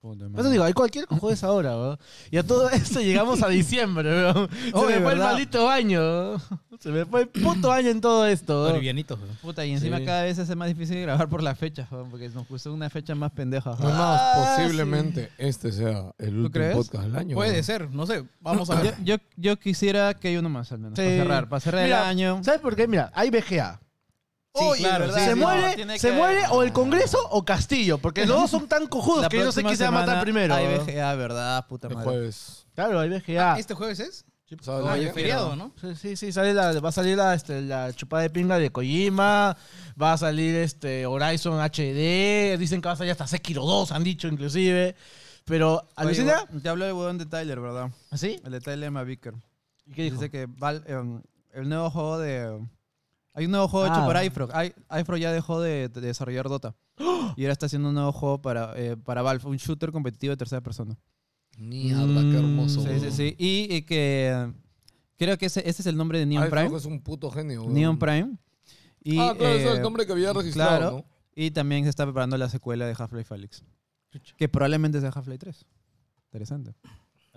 Puta 0.00 0.28
Por 0.28 0.38
eso 0.40 0.50
digo, 0.50 0.62
hay 0.62 0.72
cualquier 0.74 1.04
cojudez 1.08 1.42
ahora, 1.42 1.76
weón. 1.76 1.98
Y 2.30 2.36
a 2.36 2.44
todo 2.44 2.70
esto 2.70 3.00
llegamos 3.00 3.42
a 3.42 3.48
diciembre, 3.48 4.08
weón. 4.08 4.48
Se 4.50 4.70
Oye, 4.76 4.96
me 4.96 5.02
fue 5.02 5.12
el 5.14 5.18
maldito 5.18 5.68
año. 5.68 6.38
Se 6.78 6.90
me 6.90 7.04
fue 7.04 7.22
el 7.22 7.28
puto 7.30 7.72
año 7.72 7.88
en 7.88 8.00
todo 8.00 8.24
esto. 8.28 8.62
weón. 8.62 8.80
Puta, 9.42 9.66
y 9.66 9.72
encima 9.72 9.98
Sí. 9.98 10.04
cada 10.04 10.22
vez 10.22 10.36
se 10.36 10.42
hace 10.42 10.54
más 10.54 10.68
difícil 10.68 11.00
grabar 11.02 11.28
por 11.28 11.42
las 11.42 11.58
fechas, 11.58 11.88
porque 12.10 12.28
nos 12.28 12.46
puso 12.46 12.72
una 12.72 12.88
fecha 12.90 13.16
más 13.16 13.32
pendeja. 13.32 13.72
Es 13.72 13.80
más, 13.80 14.20
Ah, 14.22 14.54
posiblemente 14.56 15.32
este 15.38 15.72
sea 15.72 16.12
el 16.18 16.36
último 16.36 16.50
crees? 16.52 16.76
podcast 16.76 17.04
del 17.06 17.16
año. 17.16 17.34
Puede 17.34 17.60
ser, 17.64 17.90
no 17.90 18.06
sé. 18.06 18.24
Vamos 18.40 18.70
a 18.70 18.76
Yo, 18.76 18.82
ver. 18.82 18.94
yo, 19.02 19.16
yo 19.36 19.58
quisiera 19.58 20.14
que 20.14 20.28
haya 20.28 20.38
uno 20.38 20.48
más 20.50 20.70
al 20.70 20.78
menos. 20.78 20.96
Sí. 20.96 21.02
Para 21.04 21.16
cerrar, 21.16 21.48
para 21.48 21.60
cerrar 21.60 21.84
Mira, 21.84 22.02
el 22.02 22.06
año. 22.10 22.44
¿Sabes 22.44 22.60
por 22.60 22.76
qué? 22.76 22.86
Mira, 22.86 23.10
hay 23.14 23.30
VGA. 23.30 23.80
Sí, 24.58 24.82
claro, 24.82 25.12
se 25.12 25.28
sí, 25.28 25.34
muere, 25.34 25.74
tiene 25.76 25.98
se 25.98 26.08
que- 26.10 26.14
muere 26.16 26.42
o 26.50 26.62
el 26.62 26.72
Congreso 26.72 27.18
o 27.30 27.44
Castillo, 27.44 27.98
porque 27.98 28.26
los 28.26 28.40
dos 28.40 28.50
son 28.50 28.68
tan 28.68 28.86
cojudos 28.86 29.22
La 29.22 29.28
que 29.28 29.38
yo 29.38 29.44
no 29.44 29.52
sé 29.52 29.62
quién 29.62 29.76
se 29.76 29.82
va 29.84 29.88
a 29.88 29.92
matar 29.92 30.20
primero. 30.22 30.54
Hay. 30.54 30.66
VGA, 30.78 31.14
¿verdad? 31.14 31.66
Puta 31.66 31.88
El 31.88 31.94
madre. 31.94 32.08
jueves. 32.10 32.66
Claro, 32.74 33.00
hay 33.00 33.08
VGA. 33.10 33.58
¿Este 33.58 33.74
jueves 33.74 34.00
es? 34.00 34.24
O 34.60 34.62
sea, 34.62 34.74
Ah, 34.92 34.96
el- 34.96 35.08
el 35.08 35.12
feriado, 35.12 35.56
¿no? 35.56 35.72
Sí, 35.80 35.96
sí, 35.96 36.16
sí, 36.16 36.32
sale 36.32 36.54
la, 36.54 36.78
va 36.80 36.90
a 36.90 36.92
salir 36.92 37.16
la, 37.16 37.34
este, 37.34 37.60
la 37.62 37.92
chupada 37.92 38.22
de 38.22 38.30
pinga 38.30 38.58
de 38.58 38.70
Kojima, 38.70 39.56
va 40.00 40.12
a 40.12 40.16
salir 40.18 40.54
este 40.54 41.04
Horizon 41.04 41.58
HD, 41.60 42.56
dicen 42.56 42.80
que 42.80 42.86
va 42.88 42.92
a 42.92 42.96
salir 42.96 43.10
hasta 43.10 43.26
Sekiro 43.26 43.64
2, 43.64 43.90
han 43.90 44.04
dicho 44.04 44.28
inclusive. 44.28 44.94
Pero, 45.46 45.74
Oye, 45.78 45.88
¿alucina? 45.96 46.44
Te 46.62 46.68
hablo 46.68 46.84
del 46.84 46.94
huevón 46.94 47.18
de 47.18 47.26
Tyler, 47.26 47.58
¿verdad? 47.60 47.90
¿Así? 48.10 48.40
El 48.44 48.52
de 48.52 48.60
Tyler 48.60 48.90
Mavicker. 48.92 49.34
¿Y 49.84 49.92
qué 49.92 50.02
dijo? 50.04 50.14
Dice 50.16 50.30
que 50.30 50.46
Val- 50.46 50.84
em, 50.86 51.22
el 51.52 51.68
nuevo 51.68 51.90
juego 51.90 52.18
de... 52.18 52.66
Hay 53.36 53.44
un 53.44 53.50
nuevo 53.52 53.68
juego 53.68 53.86
Ah. 53.86 53.94
hecho 53.94 54.04
por 54.06 54.24
iFrog. 54.24 54.50
I- 54.64 55.00
iFrog 55.00 55.18
ya 55.18 55.30
dejó 55.30 55.60
de, 55.60 55.88
de 55.88 56.00
desarrollar 56.00 56.48
Dota. 56.48 56.74
Y 57.36 57.42
ahora 57.42 57.52
está 57.52 57.66
haciendo 57.66 57.90
un 57.90 57.94
nuevo 57.94 58.10
juego 58.12 58.40
para, 58.42 58.72
eh, 58.76 58.96
para 58.96 59.22
Valve, 59.22 59.46
un 59.46 59.56
shooter 59.58 59.92
competitivo 59.92 60.30
de 60.32 60.36
tercera 60.38 60.60
persona. 60.62 60.96
Mierda, 61.58 62.20
qué 62.22 62.36
hermoso. 62.38 62.82
Sí, 62.82 62.98
sí, 63.00 63.10
sí. 63.12 63.34
Y, 63.38 63.74
y 63.76 63.82
que 63.82 64.30
eh, 64.34 64.52
creo 65.16 65.38
que 65.38 65.46
ese, 65.46 65.60
ese 65.68 65.82
es 65.82 65.86
el 65.86 65.96
nombre 65.96 66.18
de 66.18 66.26
Neon 66.26 66.48
creo 66.48 66.64
Prime. 66.64 66.76
es 66.76 66.84
un 66.86 67.00
puto 67.00 67.30
genio. 67.30 67.62
weón. 67.62 67.74
Neon 67.74 67.98
Prime. 67.98 68.36
Y, 69.02 69.18
ah, 69.18 69.34
claro, 69.38 69.54
ese 69.54 69.64
es 69.66 69.70
eh, 69.72 69.76
el 69.76 69.82
nombre 69.82 70.06
que 70.06 70.12
había 70.12 70.32
registrado, 70.32 70.78
claro. 70.78 70.96
¿no? 70.96 71.04
Y 71.34 71.50
también 71.50 71.84
se 71.84 71.90
está 71.90 72.04
preparando 72.04 72.36
la 72.38 72.48
secuela 72.48 72.86
de 72.86 72.94
Half-Life 72.98 73.32
Alyx. 73.34 73.62
Que 74.38 74.48
probablemente 74.48 75.00
sea 75.00 75.10
Half-Life 75.10 75.38
3. 75.38 75.66
Interesante. 76.28 76.74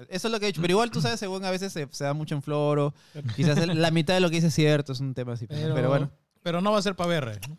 Eso 0.08 0.28
es 0.28 0.32
lo 0.32 0.40
que 0.40 0.46
he 0.46 0.48
dicho. 0.48 0.62
Pero 0.62 0.72
igual 0.76 0.92
tú 0.92 1.02
sabes, 1.02 1.20
según 1.20 1.44
a 1.46 1.52
veces 1.52 1.74
se, 1.74 1.88
se 1.92 2.04
da 2.04 2.14
mucho 2.14 2.36
en 2.36 2.42
floro. 2.42 2.94
Quizás 3.36 3.58
el- 3.58 3.82
la 3.82 3.92
mitad 3.92 4.14
de 4.14 4.20
lo 4.22 4.30
que 4.30 4.36
dice 4.36 4.48
es 4.48 4.54
cierto, 4.56 4.94
es 4.94 5.00
un 5.00 5.14
tema 5.14 5.34
así. 5.34 5.48
Pero, 5.48 5.74
Pero, 5.76 5.90
bueno, 5.90 6.12
Pero 6.44 6.62
no 6.62 6.72
va 6.72 6.80
a 6.80 6.82
ser 6.82 6.96
para 6.96 7.10
VR. 7.10 7.40
¿no? 7.50 7.58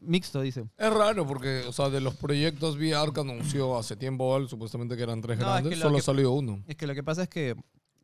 mixto 0.00 0.40
dice. 0.40 0.64
Es 0.78 0.92
raro 0.92 1.26
porque, 1.26 1.62
o 1.68 1.72
sea, 1.72 1.88
de 1.88 2.00
los 2.00 2.14
proyectos 2.16 2.76
VR 2.76 3.12
que 3.12 3.20
anunció 3.20 3.78
hace 3.78 3.94
tiempo, 3.96 4.48
supuestamente 4.48 4.96
que 4.96 5.02
eran 5.04 5.20
tres 5.20 5.38
No, 5.38 5.44
es 5.44 5.50
grandes, 5.52 5.70
que 5.70 5.76
lo 5.76 5.82
solo 5.82 5.96
que- 5.96 6.02
salió 6.02 6.32
uno. 6.32 6.62
Es 6.66 6.76
que 6.76 6.86
lo 6.88 6.94
que 6.94 7.02
pasa 7.04 7.22
es 7.22 7.28
que, 7.28 7.54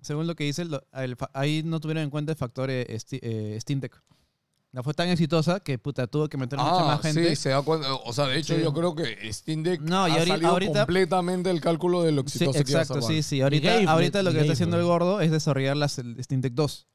según 0.00 0.26
lo 0.28 0.36
que 0.36 0.44
dice, 0.44 0.64
lo- 0.64 0.84
el 0.92 1.16
fa- 1.16 1.30
ahí 1.34 1.62
no 1.64 1.80
tuvieron 1.80 2.04
en 2.04 2.10
cuenta 2.10 2.30
el 2.32 2.38
factor 2.38 2.70
eh, 2.70 2.86
Sti- 2.88 3.18
eh, 3.20 3.58
Steam 3.60 3.80
Deck. 3.80 4.00
No 4.70 4.82
fue 4.82 4.92
tan 4.92 5.08
exitosa 5.08 5.60
que 5.60 5.78
puta 5.78 6.06
tuvo 6.06 6.28
que 6.28 6.36
meter 6.36 6.58
mucha 6.58 6.80
Ah, 6.82 6.84
más 6.84 7.00
gente. 7.00 7.30
sí, 7.30 7.36
se 7.36 7.48
da 7.48 7.62
cuenta. 7.62 7.94
O 7.94 8.12
sea, 8.12 8.26
de 8.26 8.38
hecho, 8.38 8.54
Sí. 8.54 8.62
yo 8.62 8.72
creo 8.74 8.94
que 8.94 9.32
Steam 9.32 9.62
Deck 9.62 9.80
No, 9.80 10.06
y 10.06 10.10
ha 10.10 10.14
ahorita- 10.14 10.26
salido 10.34 10.50
ahorita- 10.50 10.80
completamente 10.80 11.50
el 11.50 11.60
cálculo 11.62 12.02
de 12.02 12.12
lo 12.12 12.20
Sí, 12.22 12.36
exitoso 12.44 12.64
que 12.64 12.70
iba 12.72 12.80
a 12.80 12.82
exacto, 12.82 13.02
ser 13.06 13.16
sí, 13.16 13.22
sí. 13.22 13.40
Ahorita, 13.40 13.90
ahorita 13.90 14.22
lo 14.22 14.30
que 14.32 14.40
está 14.40 14.52
haciendo 14.52 14.76
el 14.76 14.82
bro. 14.82 14.92
gordo 14.92 15.20
es 15.22 15.30
desarrollar 15.30 15.76
las, 15.76 15.98
el 15.98 16.22
Steam 16.22 16.42
Deck 16.42 16.52
2. 16.52 16.86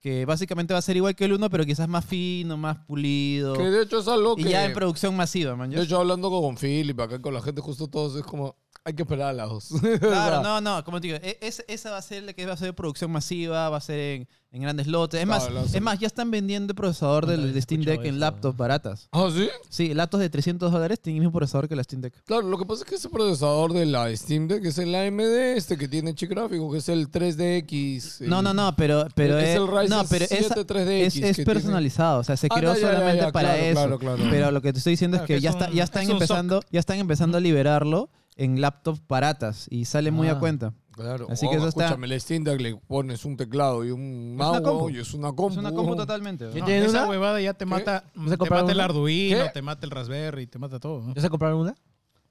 Que 0.00 0.26
básicamente 0.26 0.74
va 0.74 0.78
a 0.78 0.82
ser 0.82 0.96
igual 0.96 1.14
que 1.14 1.24
el 1.24 1.32
1, 1.32 1.48
pero 1.48 1.64
quizás 1.64 1.88
más 1.88 2.04
fino, 2.04 2.56
más 2.56 2.76
pulido. 2.86 3.54
Que 3.54 3.62
de 3.70 3.82
hecho 3.84 4.00
es 4.00 4.08
algo 4.08 4.34
Y 4.36 4.42
que... 4.42 4.50
ya 4.50 4.64
en 4.66 4.72
producción 4.74 5.16
masiva, 5.16 5.54
man. 5.56 5.70
De 5.70 5.80
hecho, 5.80 5.98
hablando 6.00 6.28
con 6.28 6.56
Philip, 6.56 6.98
acá 7.00 7.20
con 7.22 7.32
la 7.32 7.40
gente, 7.40 7.60
justo 7.62 7.86
todos, 7.88 8.16
es 8.16 8.24
como, 8.24 8.56
hay 8.84 8.94
que 8.94 9.02
esperar 9.02 9.28
a 9.28 9.32
las 9.32 9.48
dos. 9.48 9.68
Claro, 10.00 10.42
no, 10.42 10.60
no, 10.60 10.82
como 10.84 11.00
te 11.00 11.06
digo, 11.08 11.18
e- 11.22 11.38
es- 11.40 11.64
esa 11.68 11.90
va 11.92 11.98
a 11.98 12.02
ser 12.02 12.24
la 12.24 12.32
que 12.32 12.44
va 12.46 12.54
a 12.54 12.56
ser 12.56 12.74
producción 12.74 13.10
masiva, 13.12 13.68
va 13.70 13.76
a 13.76 13.80
ser 13.80 13.98
en, 13.98 14.28
en 14.50 14.62
grandes 14.62 14.88
lotes. 14.88 15.20
Es 15.20 15.26
más, 15.26 15.44
Claro, 15.44 15.60
la- 15.70 15.76
es 15.76 15.80
más, 15.82 15.98
ya 16.00 16.06
están 16.08 16.30
vendiendo 16.32 16.72
el 16.72 16.74
procesador 16.74 17.24
Puta, 17.26 17.36
del 17.36 17.62
Steam 17.62 17.82
Deck 17.82 18.04
en 18.04 18.18
laptops 18.18 18.56
baratas. 18.56 19.08
¿Ah, 19.12 19.28
sí? 19.32 19.48
Sí, 19.70 19.94
laptops 19.94 20.20
de 20.22 20.30
300 20.30 20.72
dólares 20.72 21.00
tienen 21.00 21.18
el 21.22 21.26
mismo 21.28 21.38
procesador 21.38 21.68
que 21.68 21.76
la 21.76 21.84
Steam 21.84 22.02
Deck. 22.02 22.14
Claro, 22.24 22.42
lo 22.48 22.58
que 22.58 22.64
pasa 22.66 22.82
es 22.82 22.88
que 22.88 22.96
ese 22.96 23.08
procesador 23.08 23.72
de 23.72 23.86
la 23.86 24.14
Steam 24.16 24.48
Deck 24.48 24.64
es 24.64 24.76
el 24.78 24.92
AMD, 24.94 25.56
este 25.56 25.76
que 25.78 25.86
tiene 25.86 26.14
chip 26.16 26.30
gráfico, 26.30 26.72
que 26.72 26.78
es 26.78 26.88
el 26.88 27.08
3DX. 27.08 28.22
el- 28.22 28.30
No, 28.30 28.42
no, 28.42 28.52
no, 28.52 28.74
pero, 28.76 29.06
pero 29.14 29.38
Es 29.38 29.50
es, 29.50 29.56
el 29.56 29.68
Ryzen 29.68 29.88
no, 29.90 30.04
pero 30.08 30.26
7 30.26 30.44
esa- 30.44 30.54
3DX 30.66 31.06
es, 31.06 31.16
es 31.16 31.36
que 31.36 31.44
personalizado, 31.44 32.20
o 32.20 32.24
sea, 32.24 32.36
se 32.36 32.48
Ah, 32.50 32.54
creó 32.56 32.70
no, 32.74 32.78
ya, 32.78 32.82
ya, 32.86 32.92
solamente 32.94 33.24
ya, 33.26 33.32
para 33.32 33.48
claro, 33.54 33.62
eso. 33.64 33.74
claro, 33.74 33.98
claro. 33.98 34.22
Pero 34.30 34.50
lo 34.50 34.60
que 34.60 34.72
te 34.72 34.78
estoy 34.78 34.92
diciendo 34.94 35.18
Claro, 35.18 35.24
es 35.24 35.28
que 35.28 35.34
que 35.36 35.40
ya, 35.40 35.50
está, 35.50 35.70
ya 35.70 35.84
están 35.84 36.10
empezando, 36.10 36.62
ya 36.70 36.80
están 36.80 36.98
empezando 36.98 37.38
a 37.38 37.40
liberarlo 37.40 38.10
en 38.36 38.60
laptops 38.60 39.02
baratas 39.08 39.66
y 39.70 39.84
sale 39.84 40.10
muy 40.10 40.28
a 40.28 40.32
Ah. 40.32 40.38
cuenta. 40.38 40.74
Claro. 40.92 41.26
Así 41.30 41.46
Oh, 41.46 41.50
que 41.50 41.56
eso 41.56 41.68
está- 41.68 41.84
escúchame, 41.86 42.06
el 42.06 42.20
Steam 42.20 42.44
Deck 42.44 42.60
le 42.60 42.76
pones 42.76 43.24
un 43.24 43.36
teclado 43.36 43.82
y 43.84 43.90
un 43.90 44.36
Es 44.38 44.46
una 44.46 44.60
compu. 44.62 44.80
mouse 44.80 44.92
y 44.92 44.98
es 44.98 45.14
una 45.14 45.28
compu. 45.32 45.52
Es 45.52 45.56
una 45.58 45.72
compu 45.72 45.96
totalmente. 45.96 46.44
¿no? 46.46 46.52
¿Ya 46.52 46.60
No, 46.60 46.66
tienen 46.66 46.84
esa 46.84 46.98
una? 47.02 47.08
huevada 47.10 47.40
ya 47.40 47.54
te 47.54 47.64
mata, 47.64 48.04
¿Vas 48.14 48.32
a 48.32 48.36
te 48.36 48.50
mata 48.50 48.72
el? 48.72 48.80
Arduino, 48.80 49.44
¿Qué? 49.44 49.50
te 49.50 49.62
mata 49.62 49.86
el 49.86 49.90
Raspberry, 49.90 50.46
te 50.46 50.58
mata 50.58 50.78
todo. 50.78 51.00
¿no? 51.02 51.14
¿Ya 51.14 51.22
se 51.22 51.30
compraron 51.30 51.60
una? 51.60 51.74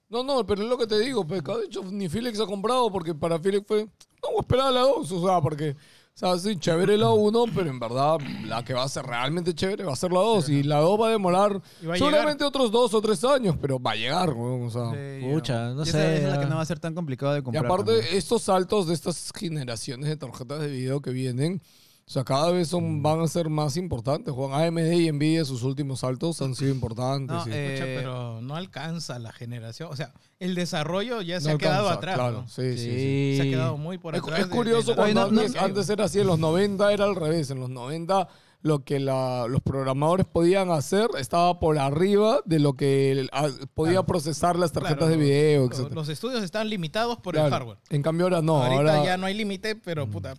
No, 0.09 0.23
no, 0.23 0.45
pero 0.45 0.61
es 0.63 0.69
lo 0.69 0.77
que 0.77 0.85
te 0.87 0.99
digo, 0.99 1.25
pescado. 1.25 1.59
De 1.59 1.65
hecho, 1.67 1.83
ni 1.85 2.07
Felix 2.09 2.39
ha 2.39 2.45
comprado 2.45 2.91
porque 2.91 3.15
para 3.15 3.39
Felix 3.39 3.65
fue, 3.65 3.85
no, 3.85 4.29
voy 4.29 4.37
a 4.37 4.41
esperar 4.41 4.67
a 4.67 4.71
la 4.71 4.81
2. 4.81 5.11
O 5.11 5.25
sea, 5.25 5.41
porque, 5.41 5.75
sea, 6.13 6.37
sí, 6.37 6.55
chévere 6.57 6.97
la 6.97 7.09
1, 7.11 7.45
pero 7.55 7.69
en 7.69 7.79
verdad 7.79 8.19
la 8.45 8.63
que 8.63 8.73
va 8.73 8.83
a 8.83 8.89
ser 8.89 9.05
realmente 9.05 9.55
chévere 9.55 9.83
va 9.85 9.93
a 9.93 9.95
ser 9.95 10.11
la 10.11 10.19
2. 10.19 10.49
Y 10.49 10.63
la 10.63 10.77
2 10.79 10.99
va 11.01 11.07
a 11.07 11.11
demorar 11.11 11.61
Y 11.81 11.85
va 11.87 11.95
a 11.95 11.97
seguramente 11.97 12.43
otros 12.43 12.71
2 12.71 12.93
o 12.93 13.01
3 13.01 13.23
años, 13.25 13.55
pero 13.59 13.79
va 13.79 13.91
a 13.91 13.95
llegar, 13.95 14.29
weón, 14.33 14.67
o 14.67 14.69
sea. 14.69 14.91
Sí, 14.91 15.25
Pucha, 15.31 15.69
no 15.71 15.79
Y 15.83 15.89
esa 15.89 15.97
sé, 15.97 16.17
Es 16.17 16.23
la 16.29 16.39
que 16.39 16.45
no 16.45 16.55
va 16.57 16.61
a 16.61 16.65
ser 16.65 16.79
tan 16.79 16.93
complicado 16.93 17.33
de 17.33 17.39
Y 17.39 17.43
comprar. 17.43 17.65
aparte, 17.65 17.93
también. 17.97 18.15
estos 18.17 18.43
saltos 18.43 18.87
de 18.87 18.93
estas 18.93 19.31
generaciones 19.35 20.09
de 20.09 20.17
tarjetas 20.17 20.59
de 20.59 20.67
video 20.67 21.01
que 21.01 21.11
vienen, 21.11 21.61
o 22.11 22.13
sea, 22.13 22.25
cada 22.25 22.51
vez 22.51 22.67
Mm. 22.67 22.71
son, 22.71 23.01
van 23.01 23.21
a 23.21 23.27
ser 23.29 23.47
más 23.47 23.77
importantes. 23.77 24.33
Juan 24.33 24.51
AMD 24.51 24.91
y 24.99 25.09
Nvidia, 25.13 25.45
sus 25.45 25.63
últimos 25.63 26.01
saltos 26.01 26.41
han 26.41 26.55
sido 26.55 26.69
importantes. 26.71 27.33
No, 27.37 27.43
sí. 27.45 27.51
eh, 27.53 27.93
pero 28.01 28.41
no 28.41 28.57
alcanza 28.57 29.17
la 29.17 29.31
generación. 29.31 29.87
O 29.89 29.95
sea, 29.95 30.11
el 30.37 30.53
desarrollo 30.53 31.21
ya 31.21 31.39
se 31.39 31.47
No 31.47 31.55
ha 31.55 31.57
quedado 31.57 31.87
atrás. 31.89 32.15
Claro, 32.15 32.41
¿no? 32.41 32.47
sí, 32.49 32.77
sí, 32.77 32.83
sí. 32.83 33.33
Se 33.37 33.43
ha 33.43 33.45
quedado 33.49 33.77
muy 33.77 33.97
por 33.97 34.13
Es, 34.15 34.21
atrás. 34.23 34.39
es 34.41 34.47
curioso 34.47 34.91
de 34.91 34.95
cuando 34.97 35.21
antes, 35.23 35.55
no- 35.55 35.61
antes 35.61 35.89
era 35.89 36.03
así, 36.03 36.19
en 36.19 36.27
los 36.27 36.37
90 36.37 36.91
era 36.91 37.05
al 37.05 37.15
revés. 37.15 37.49
En 37.49 37.61
los 37.61 37.69
90 37.69 38.27
lo 38.61 38.83
que 38.83 38.99
la- 38.99 39.47
los 39.47 39.61
programadores 39.61 40.25
podían 40.25 40.69
hacer 40.69 41.07
estaba 41.17 41.59
por 41.59 41.79
arriba 41.79 42.41
de 42.43 42.59
lo 42.59 42.73
que 42.73 43.13
el- 43.13 43.29
a- 43.31 43.47
podía 43.73 43.93
Claro. 43.93 44.05
procesar 44.07 44.59
las 44.59 44.73
tarjetas 44.73 44.97
Claro, 44.97 45.11
de 45.11 45.17
video, 45.17 45.69
los- 45.69 45.79
etc. 45.79 45.93
Los 45.93 46.09
estudios 46.09 46.43
están 46.43 46.69
limitados 46.69 47.17
por 47.19 47.37
el 47.37 47.49
hardware. 47.49 47.77
En 47.89 48.01
cambio 48.03 48.25
ahora 48.25 48.41
no, 48.41 48.57
Ahorita 48.61 48.75
ahora 48.97 49.05
ya 49.05 49.15
no 49.17 49.27
hay 49.27 49.33
límite, 49.33 49.77
pero 49.77 50.07
puta. 50.09 50.33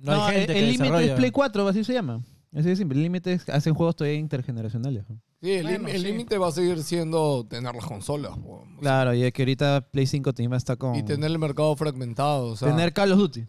No, 0.00 0.24
hay 0.24 0.38
gente 0.38 0.58
el 0.58 0.72
límite 0.72 1.04
es. 1.04 1.12
Play 1.12 1.30
4, 1.30 1.68
así 1.68 1.84
se 1.84 1.92
llama. 1.92 2.20
Así 2.52 2.68
de 2.68 2.76
simple. 2.76 2.96
El 2.96 3.02
límite 3.04 3.32
es 3.34 3.48
hacen 3.48 3.74
juegos 3.74 3.94
todavía 3.96 4.18
intergeneracionales. 4.18 5.04
sí, 5.40 5.52
el 5.52 5.62
Bueno, 5.64 5.88
sí. 5.88 5.98
límite 5.98 6.36
va 6.38 6.48
a 6.48 6.52
seguir 6.52 6.82
siendo 6.82 7.46
tener 7.48 7.74
las 7.74 7.84
consolas 7.86 8.36
po, 8.38 8.62
o 8.62 8.66
sea, 8.66 8.78
Claro, 8.80 9.14
y 9.14 9.22
es 9.22 9.32
que 9.32 9.42
ahorita 9.42 9.82
Play 9.92 10.06
5 10.06 10.30
encima 10.30 10.56
está 10.56 10.74
con. 10.76 10.96
y 10.96 11.02
tener 11.04 11.30
el 11.30 11.38
mercado 11.38 11.74
fragmentado. 11.76 12.46
O 12.48 12.56
sea, 12.56 12.68
tener 12.70 12.92
Call 12.92 13.12
of 13.12 13.18
Duty. 13.18 13.44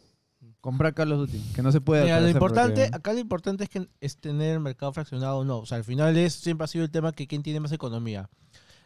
Comprar 0.59 0.93
Call 0.93 1.11
of 1.13 1.19
Duty. 1.21 1.39
Que 1.55 1.63
no 1.63 1.71
se 1.71 1.81
puede. 1.81 2.03
Mira, 2.03 2.17
lo 2.19 2.25
hacer 2.25 2.35
importante, 2.35 2.81
porque- 2.83 2.95
acá 2.95 3.13
lo 3.13 3.19
importante 3.19 3.63
es 3.63 3.69
que 3.69 3.87
es 3.99 4.17
tener 4.17 4.53
el 4.53 4.59
mercado 4.59 4.93
fraccionado 4.93 5.37
o 5.39 5.43
no. 5.43 5.57
O 5.59 5.65
sea, 5.65 5.77
al 5.77 5.83
final 5.83 6.15
es, 6.17 6.33
siempre 6.33 6.65
ha 6.65 6.67
sido 6.67 6.83
el 6.85 6.91
tema 6.91 7.11
que 7.13 7.25
quién 7.25 7.41
tiene 7.41 7.59
más 7.59 7.71
economía. 7.71 8.29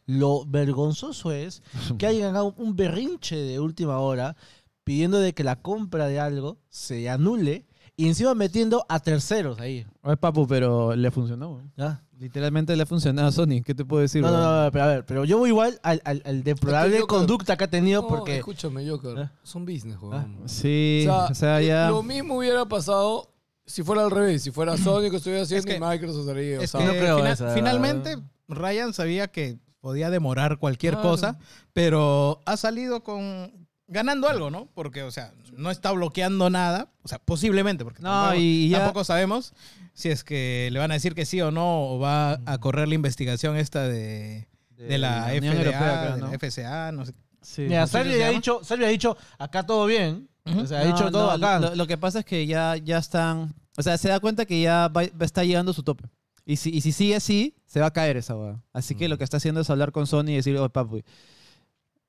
Lo 0.05 0.45
vergonzoso 0.45 1.31
es 1.33 1.61
que 1.99 2.05
hayan 2.07 2.27
ganado 2.33 2.53
un 2.57 2.75
berrinche 2.77 3.35
de 3.35 3.59
última 3.59 3.97
hora 3.99 4.37
pidiendo 4.85 5.19
de 5.19 5.33
que 5.33 5.43
la 5.43 5.57
compra 5.57 6.07
de 6.07 6.21
algo 6.21 6.57
se 6.69 7.09
anule 7.09 7.65
y 7.97 8.07
encima 8.07 8.33
metiendo 8.35 8.85
a 8.87 8.99
terceros 9.01 9.59
ahí. 9.59 9.85
Oye, 10.03 10.15
papu, 10.17 10.47
pero 10.47 10.95
le 10.95 11.11
funcionó. 11.11 11.49
güey. 11.55 11.65
¿ya? 11.75 12.01
Literalmente 12.17 12.73
le 12.75 12.83
ha 12.83 12.85
funcionado 12.85 13.27
a 13.27 13.31
Sony. 13.33 13.61
¿Qué 13.65 13.73
te 13.75 13.83
puedo 13.83 14.01
decir? 14.01 14.21
No, 14.21 14.29
no, 14.31 14.37
weón? 14.37 14.65
no, 14.65 14.71
pero 14.71 14.83
a 14.83 14.87
ver, 14.87 15.05
pero 15.05 15.25
yo 15.25 15.37
voy 15.37 15.49
igual 15.49 15.79
al, 15.83 16.01
al, 16.05 16.21
al 16.25 16.43
deplorable 16.43 16.99
Joker- 17.01 17.07
conducta 17.07 17.57
que 17.57 17.63
ha 17.65 17.69
tenido 17.69 18.03
No, 18.03 18.07
porque... 18.07 18.37
escúchame, 18.37 18.87
Joker. 18.89 19.17
¿Eh? 19.19 19.29
Son 19.43 19.65
business, 19.65 19.97
weón. 20.01 20.37
Sí, 20.45 21.05
o 21.09 21.33
sea, 21.33 21.61
eh, 21.61 21.67
ya. 21.67 21.89
Lo 21.89 22.03
mismo 22.03 22.37
hubiera 22.37 22.65
pasado 22.65 23.31
si 23.65 23.81
fuera 23.83 24.03
al 24.03 24.11
revés. 24.11 24.43
Si 24.43 24.51
fuera 24.51 24.77
Sony 24.77 25.09
que 25.09 25.17
estuviera 25.17 25.43
haciendo 25.43 25.65
que- 25.67 25.77
y 25.77 25.79
Microsoft 25.79 26.21
estaría. 26.27 26.59
O 26.59 26.61
Es 26.61 26.69
sea, 26.69 26.85
no 26.85 26.91
creo 26.91 27.17
fina- 27.17 27.31
esa, 27.31 27.53
finalmente 27.53 28.17
Ryan 28.47 28.93
sabía 28.93 29.27
que 29.27 29.57
podía 29.81 30.09
demorar 30.09 30.57
cualquier 30.59 30.93
Claro. 30.93 31.09
cosa, 31.09 31.39
pero 31.73 32.41
ha 32.45 32.55
salido 32.57 33.03
con 33.03 33.64
ganando 33.87 34.27
algo, 34.27 34.49
¿no? 34.49 34.67
Porque, 34.73 35.03
o 35.03 35.11
sea, 35.11 35.33
no 35.55 35.71
está 35.71 35.91
bloqueando 35.91 36.49
nada, 36.49 36.89
o 37.03 37.07
sea, 37.07 37.19
posiblemente, 37.19 37.83
porque 37.83 38.01
No, 38.01 38.09
tampoco, 38.09 38.35
y 38.39 38.69
ya- 38.69 38.79
tampoco 38.79 39.03
sabemos 39.03 39.53
si 39.93 40.09
es 40.09 40.23
que 40.23 40.69
le 40.71 40.79
van 40.79 40.91
a 40.91 40.95
decir 40.95 41.13
que 41.15 41.25
sí 41.25 41.39
o 41.41 41.51
no, 41.51 41.91
o 41.91 41.99
va 41.99 42.39
a 42.45 42.57
correr 42.59 42.87
la 42.87 42.95
investigación 42.95 43.55
esta 43.57 43.87
de, 43.87 44.47
de, 44.71 44.97
la, 44.97 45.25
Unión 45.37 45.53
FDA, 45.55 45.59
Europea 45.63 46.01
acá, 46.03 46.15
de 46.15 46.21
¿no? 46.21 46.27
la 46.31 46.33
FCA, 46.39 46.91
no 46.91 47.05
sé. 47.05 47.13
Sí. 47.41 47.61
Mira, 47.63 47.81
no 47.81 47.87
sé 47.87 47.93
Salvi 47.93 48.21
ha 48.21 48.29
dicho, 48.29 48.59
Salvi 48.63 48.85
ha 48.85 48.89
dicho, 48.89 49.15
acá 49.37 49.63
todo 49.63 49.85
bien. 49.85 50.27
O 50.45 50.65
sea, 50.65 50.81
ha 50.81 50.85
No, 50.85 50.91
dicho 50.95 51.11
todo 51.11 51.37
no, 51.37 51.45
acá. 51.45 51.59
Lo, 51.59 51.75
lo 51.75 51.87
que 51.87 51.97
pasa 51.97 52.19
es 52.19 52.25
que 52.25 52.45
ya, 52.47 52.75
ya 52.77 52.97
están. 52.97 53.53
O 53.77 53.83
sea, 53.83 53.97
se 53.97 54.09
da 54.09 54.19
cuenta 54.19 54.45
que 54.45 54.61
ya 54.61 54.87
va, 54.87 55.03
va- 55.03 55.25
está 55.25 55.43
llegando 55.43 55.71
a 55.71 55.73
su 55.75 55.83
tope. 55.83 56.05
Y 56.45 56.57
si, 56.57 56.69
y 56.69 56.81
si 56.81 56.91
sigue 56.91 57.15
así, 57.15 57.55
se 57.65 57.79
va 57.79 57.87
a 57.87 57.93
caer 57.93 58.17
esa 58.17 58.35
hueá. 58.35 58.61
Así 58.73 58.93
que 58.95 59.07
lo 59.07 59.17
que 59.17 59.23
está 59.23 59.37
haciendo 59.37 59.61
es 59.61 59.69
hablar 59.69 59.91
con 59.91 60.05
Sony 60.07 60.29
y 60.29 60.35
decirle, 60.35 60.59
oh, 60.59 60.69
papi. 60.69 61.03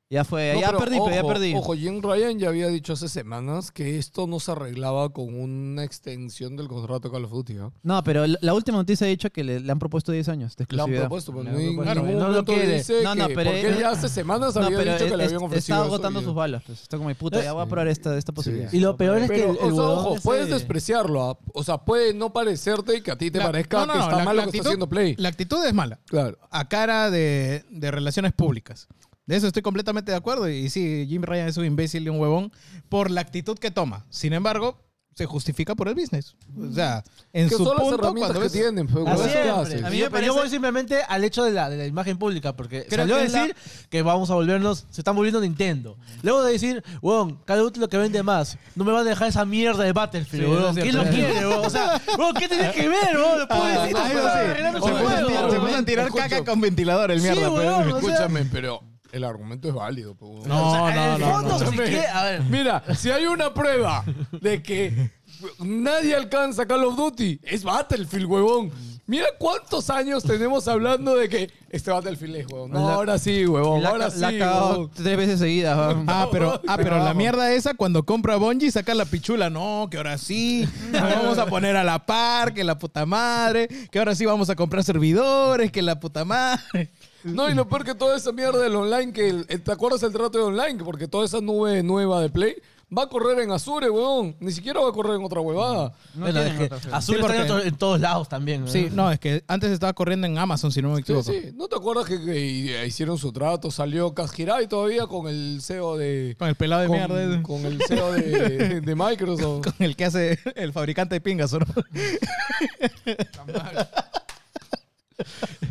Ya 0.09 0.23
fue, 0.23 0.53
No, 0.55 0.61
ya 0.61 0.67
pero 0.69 0.79
perdí, 0.79 0.99
pero 1.03 1.11
ya 1.17 1.21
ojo, 1.23 1.29
perdí. 1.29 1.55
Ojo, 1.57 1.75
Jim 1.75 2.01
Ryan 2.01 2.39
ya 2.39 2.49
había 2.49 2.69
dicho 2.69 2.93
hace 2.93 3.09
semanas 3.09 3.73
que 3.73 3.99
esto 3.99 4.29
no 4.29 4.39
se 4.39 4.53
arreglaba 4.53 5.09
con 5.09 5.35
una 5.35 5.83
extensión 5.83 6.55
del 6.57 6.69
contrato 6.69 7.09
de 7.09 7.13
Call 7.13 7.25
of 7.25 7.33
Duty. 7.33 7.55
¿no? 7.55 7.73
No, 7.83 8.05
pero 8.05 8.25
la 8.25 8.55
última 8.55 8.79
noticia 8.79 9.05
ha 9.09 9.11
dicho 9.11 9.31
que 9.31 9.43
le, 9.43 9.59
le 9.59 9.73
han 9.73 9.81
propuesto 9.81 10.13
10 10.13 10.29
años 10.29 10.55
de 10.57 10.63
Le 10.63 10.65
han 10.65 10.91
exclusividad. 10.91 11.01
propuesto, 11.03 11.33
pero 11.33 11.43
Le 11.43 11.51
no 11.51 11.57
han 11.57 11.63
en 11.65 11.75
propuesto, 11.75 11.95
ningún 12.05 12.13
no 12.21 12.21
lo 12.21 12.29
momento 12.29 12.53
quiere. 12.53 12.75
dice 12.79 13.03
No, 13.03 13.15
no, 13.17 13.27
que- 13.27 13.35
pero 13.35 13.51
porque 13.51 13.67
él- 13.67 13.79
ya 13.81 13.91
hace 13.91 14.09
semanas 14.09 14.55
No, 14.55 14.61
había 14.63 14.79
dicho 14.79 14.97
que 14.99 15.05
es- 15.07 15.17
le 15.17 15.25
habían 15.25 15.43
ofrecido 15.43 15.77
está 15.79 15.87
agotando 15.87 16.23
sus 16.23 16.35
balas. 16.35 16.63
Pues. 16.65 16.83
Está 16.83 16.99
como, 16.99 17.13
puta, 17.17 17.43
ya 17.43 17.53
voy 17.53 17.63
a 17.65 17.67
probar 17.67 17.89
esta, 17.89 18.17
esta 18.17 18.31
posibilidad. 18.33 18.73
Y 18.73 18.79
lo 18.79 18.97
peor 18.97 19.19
es 19.23 19.29
que 19.29 19.39
Pero, 19.39 19.51
el, 19.51 19.57
el 19.59 19.73
o 19.73 19.75
sea, 19.75 19.75
huevón 19.75 19.99
ojo, 19.99 20.15
ese- 20.15 20.23
puedes 20.23 20.51
despreciarlo. 20.51 21.31
¿ah? 21.31 21.39
O 21.53 21.65
sea, 21.65 21.79
puede 21.79 22.15
no 22.15 22.33
parecerte 22.33 22.99
y 22.99 23.01
que 23.01 23.11
a 23.11 23.19
ti 23.19 23.33
te 23.33 23.39
La- 23.39 23.47
parezca 23.47 23.79
no, 23.81 23.87
no, 23.87 23.93
que 23.95 23.99
está 23.99 24.25
mal 24.25 24.37
la 24.37 24.45
lo 24.45 24.53
que 24.53 24.59
está 24.59 24.59
actitud- 24.59 24.67
haciendo 24.69 24.89
Play. 24.89 25.17
La 25.19 25.31
actitud 25.31 25.65
es 25.67 25.75
mala. 25.75 25.99
Claro. 26.07 26.39
a 26.49 26.69
cara 26.69 27.11
de, 27.11 27.65
de 27.71 27.91
relaciones 27.91 28.33
públicas. 28.33 28.87
De 29.27 29.37
eso 29.37 29.47
estoy 29.49 29.63
completamente 29.63 30.13
de 30.13 30.17
acuerdo. 30.17 30.49
Y 30.49 30.71
sí, 30.71 31.05
Jim 31.09 31.23
Ryan 31.23 31.49
es 31.49 31.57
un 31.57 31.65
imbécil 31.65 32.05
y 32.05 32.09
un 32.09 32.21
huevón 32.21 32.53
por 32.89 33.11
la 33.11 33.21
actitud 33.21 33.59
que 33.59 33.71
toma. 33.73 34.07
Sin 34.09 34.33
embargo, 34.33 34.79
se 35.17 35.25
justifica 35.25 35.75
por 35.75 35.89
el 35.89 35.95
business. 35.95 36.37
O 36.61 36.73
sea, 36.75 37.03
en 37.33 37.49
que 37.49 37.57
su 37.57 37.65
son 37.65 37.75
las 37.75 37.87
punto, 37.87 37.95
herramientas 38.03 38.33
cuando 38.33 38.35
que 38.41 38.45
ves- 38.45 38.53
tienen. 38.53 38.87
pues, 38.87 39.05
Ah, 39.09 39.13
¿qué 39.17 39.31
siempre. 39.31 39.51
haces? 39.51 39.85
A 39.85 39.89
mí 39.91 39.97
me 39.97 40.11
pero 40.11 40.27
yo 40.27 40.33
parece- 40.35 40.41
voy 40.43 40.51
simplemente 40.51 41.03
al 41.09 41.25
hecho 41.25 41.43
de 41.43 41.53
la, 41.53 41.71
de 41.71 41.77
la 41.79 41.87
imagen 41.87 42.19
pública, 42.19 42.55
porque 42.55 42.85
Creo 42.85 43.01
salió 43.01 43.17
a 43.17 43.23
es 43.23 43.33
la- 43.33 43.41
decir 43.47 43.57
que 43.89 44.03
vamos 44.03 44.31
a 44.31 44.35
volvernos, 44.35 44.85
se 44.91 45.01
están 45.01 45.17
volviendo 45.17 45.41
Nintendo. 45.41 45.97
Luego 46.23 46.45
de 46.45 46.53
decir, 46.53 46.85
weón, 47.01 47.41
cada 47.47 47.63
uno 47.63 47.73
lo 47.79 47.89
que 47.89 47.97
vende 47.97 48.23
más, 48.23 48.59
no 48.75 48.85
me 48.85 48.93
van 48.93 49.07
a 49.07 49.09
dejar 49.09 49.29
esa 49.29 49.45
mierda 49.47 49.85
de 49.85 49.93
Battlefield, 49.93 50.45
Sí, 50.45 50.51
weón. 50.51 50.63
eso 50.63 50.79
es 50.79 50.85
¿Quién 50.85 50.97
lo 50.97 51.05
quiere, 51.11 51.47
weón? 51.49 51.65
O 51.67 51.71
sea, 51.71 52.01
weón, 52.19 52.35
¿qué 52.35 52.47
tiene 52.49 52.71
que 52.73 52.89
ver, 52.89 53.17
weón? 53.17 53.39
Lo 53.41 53.49
puedo 53.49 53.63
Ah, 53.65 53.69
decir, 53.71 53.93
no, 53.97 54.07
se 54.07 54.13
juego, 54.15 55.85
tirar- 55.85 56.13
se 56.13 56.19
caca 56.19 56.45
con 56.45 56.61
ventilador 56.61 57.11
el 57.11 57.21
Sí, 57.23 57.29
mierda. 57.29 57.51
weón, 57.51 57.85
pero- 57.85 57.97
Escúchame, 57.99 58.45
pero 58.53 58.83
el 59.17 59.25
argumento 59.25 59.69
es 59.69 59.75
válido. 59.75 60.15
pues, 60.15 60.47
No, 60.47 60.69
O 60.69 60.73
sea, 60.73 60.89
en 60.91 60.95
no, 60.97 61.15
el 61.17 61.21
no, 61.21 61.33
fondo, 61.33 61.49
no. 61.51 61.59
si 61.59 61.65
Escúchame. 61.65 61.89
quiere- 61.89 62.07
a 62.09 62.25
ver, 62.25 62.43
Mira, 62.45 62.83
si 62.97 63.11
hay 63.11 63.27
una 63.27 63.53
prueba 63.53 64.05
de 64.41 64.63
que 64.63 65.11
nadie 65.59 66.15
alcanza 66.15 66.67
Call 66.67 66.85
of 66.85 66.97
Duty, 66.97 67.41
es 67.43 67.65
Battlefield, 67.65 68.27
huevón. 68.27 68.71
Mira 69.09 69.27
cuántos 69.39 69.89
años 69.89 70.25
tenemos 70.25 70.67
hablando 70.67 71.15
de 71.15 71.29
que 71.29 71.49
este 71.71 71.93
Battlefield 71.93 72.37
es, 72.37 72.47
huevón. 72.51 72.73
No, 72.73 72.89
La- 72.89 72.95
ahora 72.95 73.19
sí, 73.21 73.47
huevón. 73.47 73.81
La, 73.81 73.91
ahora 73.91 74.09
la 74.09 74.11
sí, 74.31 74.41
huevón. 74.41 74.91
tres 74.95 75.17
veces 75.17 75.39
seguidas. 75.39 75.79
Ah, 76.09 76.27
pero, 76.33 76.61
ah, 76.67 76.77
pero 76.77 76.99
la 76.99 77.15
mierda 77.15 77.53
esa 77.53 77.75
cuando 77.75 78.05
compra 78.05 78.35
Bungie 78.37 78.71
saca 78.73 78.95
la 78.95 79.05
pichula. 79.05 79.49
No, 79.49 79.87
que 79.89 79.97
ahora 79.99 80.19
sí 80.19 80.69
vamos 80.93 81.39
a 81.39 81.47
poner 81.47 81.77
a 81.77 81.85
la 81.85 82.05
par, 82.05 82.53
que 82.53 82.65
la 82.65 82.77
puta 82.79 83.07
madre, 83.07 83.69
que 83.93 83.99
ahora 84.01 84.15
sí 84.17 84.25
vamos 84.27 84.51
a 84.51 84.57
comprar 84.57 84.83
servidores, 84.83 85.71
que 85.71 85.83
la 85.83 86.01
puta 86.01 86.25
madre. 86.25 86.91
No, 87.35 87.51
y 87.51 87.55
lo 87.55 87.69
peor 87.69 87.85
que 87.85 87.95
toda 87.95 88.17
esa 88.17 88.33
mierda 88.33 88.59
del 88.61 88.75
online, 88.77 89.13
que 89.13 89.29
el- 89.29 89.47
¿te 89.47 89.73
acuerdas 89.73 90.03
el 90.03 90.13
trato 90.13 90.39
de 90.39 90.45
online? 90.45 90.83
Porque 90.85 91.09
toda 91.09 91.25
esa 91.25 91.41
nube 91.41 91.83
nueva 91.83 92.21
de 92.21 92.31
Play 92.31 92.55
va 92.97 93.03
a 93.03 93.09
correr 93.09 93.41
en 93.41 93.51
Azure, 93.51 93.91
huevón. 93.91 94.37
Ni 94.39 94.53
siquiera 94.53 94.79
va 94.81 94.91
a 94.91 94.93
correr 94.93 95.17
en 95.17 95.25
otra 95.25 95.41
huevada. 95.41 95.93
No 96.15 96.21
bueno, 96.23 96.41
es 96.41 96.53
que 96.57 96.65
está 96.65 96.77
en, 96.77 97.21
porque- 97.21 97.39
otro- 97.43 97.63
en 97.63 97.77
todos 97.77 97.99
lados 98.01 98.29
también. 98.29 98.61
¿no? 98.61 98.69
Sí, 98.69 98.89
no, 98.93 99.11
es 99.11 99.19
que 99.19 99.43
antes 99.49 99.73
estaba 99.73 99.93
corriendo 99.93 100.27
en 100.29 100.39
Amazon, 100.39 100.71
si 100.71 100.81
no 100.83 100.91
me 100.93 101.01
equivoco. 101.01 101.25
sí. 101.25 101.51
¿No 101.57 101.67
te 101.67 101.75
acuerdas 101.75 102.07
que, 102.07 102.25
que 102.25 102.87
hicieron 102.87 103.19
su 103.19 103.33
trato? 103.33 103.73
Salió 103.73 104.15
Kashirai 104.15 104.69
todavía 104.69 105.09
con 105.09 105.27
el 105.27 105.59
CEO 105.63 105.97
de... 105.97 106.37
Con 106.39 106.47
el 106.49 106.55
pelado 106.55 106.83
de 106.83 106.89
con, 106.89 106.97
mierda. 106.97 107.25
ese. 107.35 107.43
con 107.43 107.67
el 107.67 107.83
CEO 107.83 108.13
de, 108.13 108.81
de 108.81 108.95
Microsoft. 108.95 109.65
Con 109.67 109.75
el 109.81 109.97
que 109.97 110.05
hace 110.05 110.39
el 110.55 110.73
fabricante 110.73 111.17
de 111.17 111.21
pingas, 111.21 111.53
¿o 111.55 111.59
¿no? 111.59 111.67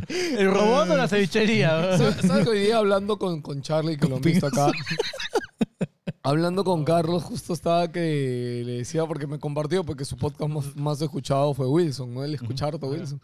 El 0.07 0.51
robot 0.51 0.89
o 0.89 0.97
la 0.97 1.07
cevichería. 1.07 1.97
sabes 1.97 2.43
que 2.45 2.49
hoy 2.49 2.59
día 2.59 2.77
hablando 2.77 3.17
con, 3.17 3.41
con 3.41 3.61
Charlie, 3.61 3.97
que 3.97 4.07
lo 4.07 4.17
han 4.17 4.21
visto 4.21 4.47
acá? 4.47 4.71
Hablando 6.23 6.63
con 6.63 6.83
Carlos, 6.85 7.23
justo 7.23 7.53
estaba 7.53 7.91
que 7.91 8.63
le 8.65 8.77
decía, 8.77 9.05
porque 9.05 9.27
me 9.27 9.37
compartió, 9.37 9.83
porque 9.83 10.05
su 10.05 10.17
podcast 10.17 10.51
más, 10.51 10.75
más 10.75 10.99
escuchado 10.99 11.53
fue 11.53 11.67
Wilson, 11.67 12.15
¿no? 12.15 12.23
El 12.23 12.33
escuchar 12.33 12.73
a 12.73 12.77
Wilson. 12.83 13.21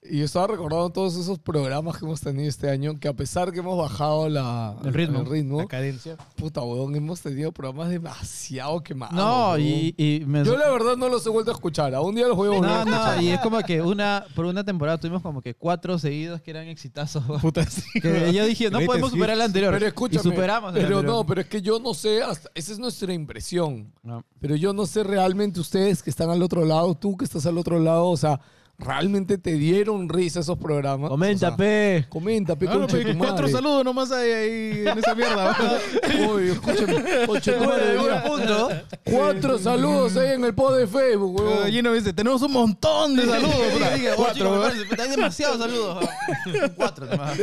Y 0.00 0.18
yo 0.20 0.24
estaba 0.26 0.46
recordando 0.46 0.88
todos 0.90 1.16
esos 1.16 1.40
programas 1.40 1.98
que 1.98 2.04
hemos 2.04 2.20
tenido 2.20 2.48
este 2.48 2.70
año, 2.70 2.98
que 3.00 3.08
a 3.08 3.12
pesar 3.14 3.50
que 3.50 3.58
hemos 3.58 3.76
bajado 3.76 4.28
la, 4.28 4.76
El 4.84 4.94
ritmo. 4.94 5.20
el 5.20 5.26
ritmo 5.26 5.58
La 5.58 5.66
cadencia. 5.66 6.16
puta, 6.36 6.62
weón, 6.62 6.94
hemos 6.94 7.20
tenido 7.20 7.50
programas 7.50 7.88
demasiado 7.90 8.80
quemados. 8.80 9.14
No, 9.16 9.50
weón. 9.54 9.60
y, 9.60 9.94
y 9.98 10.24
me- 10.24 10.44
Yo 10.44 10.56
la 10.56 10.70
verdad 10.70 10.96
no 10.96 11.08
los 11.08 11.26
he 11.26 11.30
vuelto 11.30 11.50
a 11.50 11.54
escuchar. 11.54 11.96
A 11.96 12.00
un 12.00 12.14
día 12.14 12.28
los 12.28 12.36
voy 12.36 12.46
a 12.46 12.50
volver 12.56 12.70
a 12.70 12.78
escuchar. 12.78 13.16
no, 13.16 13.22
y 13.22 13.28
es 13.30 13.40
como 13.40 13.58
que 13.60 13.82
una, 13.82 14.24
por 14.36 14.44
una 14.46 14.62
temporada 14.64 14.98
tuvimos 14.98 15.20
como 15.20 15.42
que 15.42 15.54
cuatro 15.54 15.98
seguidos 15.98 16.40
que 16.42 16.52
eran 16.52 16.68
exitazos. 16.68 17.24
Puta, 17.42 17.66
sí. 17.66 17.82
Que 18.00 18.32
yo 18.32 18.46
dije, 18.46 18.70
no 18.70 18.78
podemos 18.86 19.10
superar 19.10 19.34
el 19.34 19.42
anterior. 19.42 19.74
Pero 19.74 19.86
escúchame. 19.88 20.20
Y 20.20 20.22
superamos 20.22 20.68
el 20.76 20.82
Pero 20.82 20.98
anterior. 20.98 21.16
no, 21.16 21.26
pero 21.26 21.40
es 21.40 21.48
que 21.48 21.60
yo 21.60 21.80
no 21.80 21.92
sé, 21.92 22.22
hasta- 22.22 22.50
esa 22.54 22.72
es 22.72 22.78
nuestra 22.78 23.12
impresión. 23.12 23.92
No. 24.04 24.24
Pero 24.40 24.54
yo 24.54 24.72
no 24.72 24.86
sé 24.86 25.02
realmente 25.02 25.58
ustedes 25.58 26.04
que 26.04 26.10
están 26.10 26.30
al 26.30 26.40
otro 26.40 26.64
lado, 26.64 26.94
tú 26.94 27.16
que 27.16 27.24
estás 27.24 27.44
al 27.46 27.58
otro 27.58 27.80
lado, 27.80 28.06
o 28.06 28.16
sea, 28.16 28.40
¿realmente 28.78 29.38
te 29.38 29.54
dieron 29.54 30.08
risa 30.08 30.40
esos 30.40 30.56
programas? 30.58 31.10
Comenta, 31.10 31.46
O 31.46 31.50
sea, 31.50 31.56
pe. 31.56 32.06
Comenta, 32.08 32.56
pe, 32.56 32.66
Claro, 32.66 32.80
concha 32.80 32.96
de 32.98 33.04
pe, 33.04 33.12
tu 33.12 33.18
cuatro 33.18 33.48
saludos 33.48 33.84
nomás 33.84 34.10
hay 34.12 34.30
ahí 34.30 34.84
en 34.86 34.98
esa 34.98 35.14
mierda. 35.14 35.56
Uy, 36.30 36.48
escúchame, 36.52 37.26
concha 37.26 37.52
de 37.52 37.58
tu 37.58 37.64
madre, 37.64 37.96
Bueno, 37.98 38.02
mira. 38.02 38.24
punto. 38.24 38.68
Cuatro 39.04 39.58
saludos 39.58 40.16
ahí 40.16 40.34
en 40.34 40.44
el 40.44 40.54
pod 40.54 40.78
de 40.78 40.86
Facebook, 40.86 41.40
huevón. 41.40 41.64
Allí 41.64 41.82
nos 41.82 41.94
dice, 41.94 42.12
tenemos 42.12 42.40
un 42.42 42.52
montón 42.52 43.16
de 43.16 43.26
saludos. 43.26 43.56
oh, 44.12 44.16
Cuatro, 44.16 44.64
hay 44.64 45.10
demasiados 45.10 45.58
saludos. 45.58 46.08
Cuatro 46.76 47.06
nomás. 47.06 47.38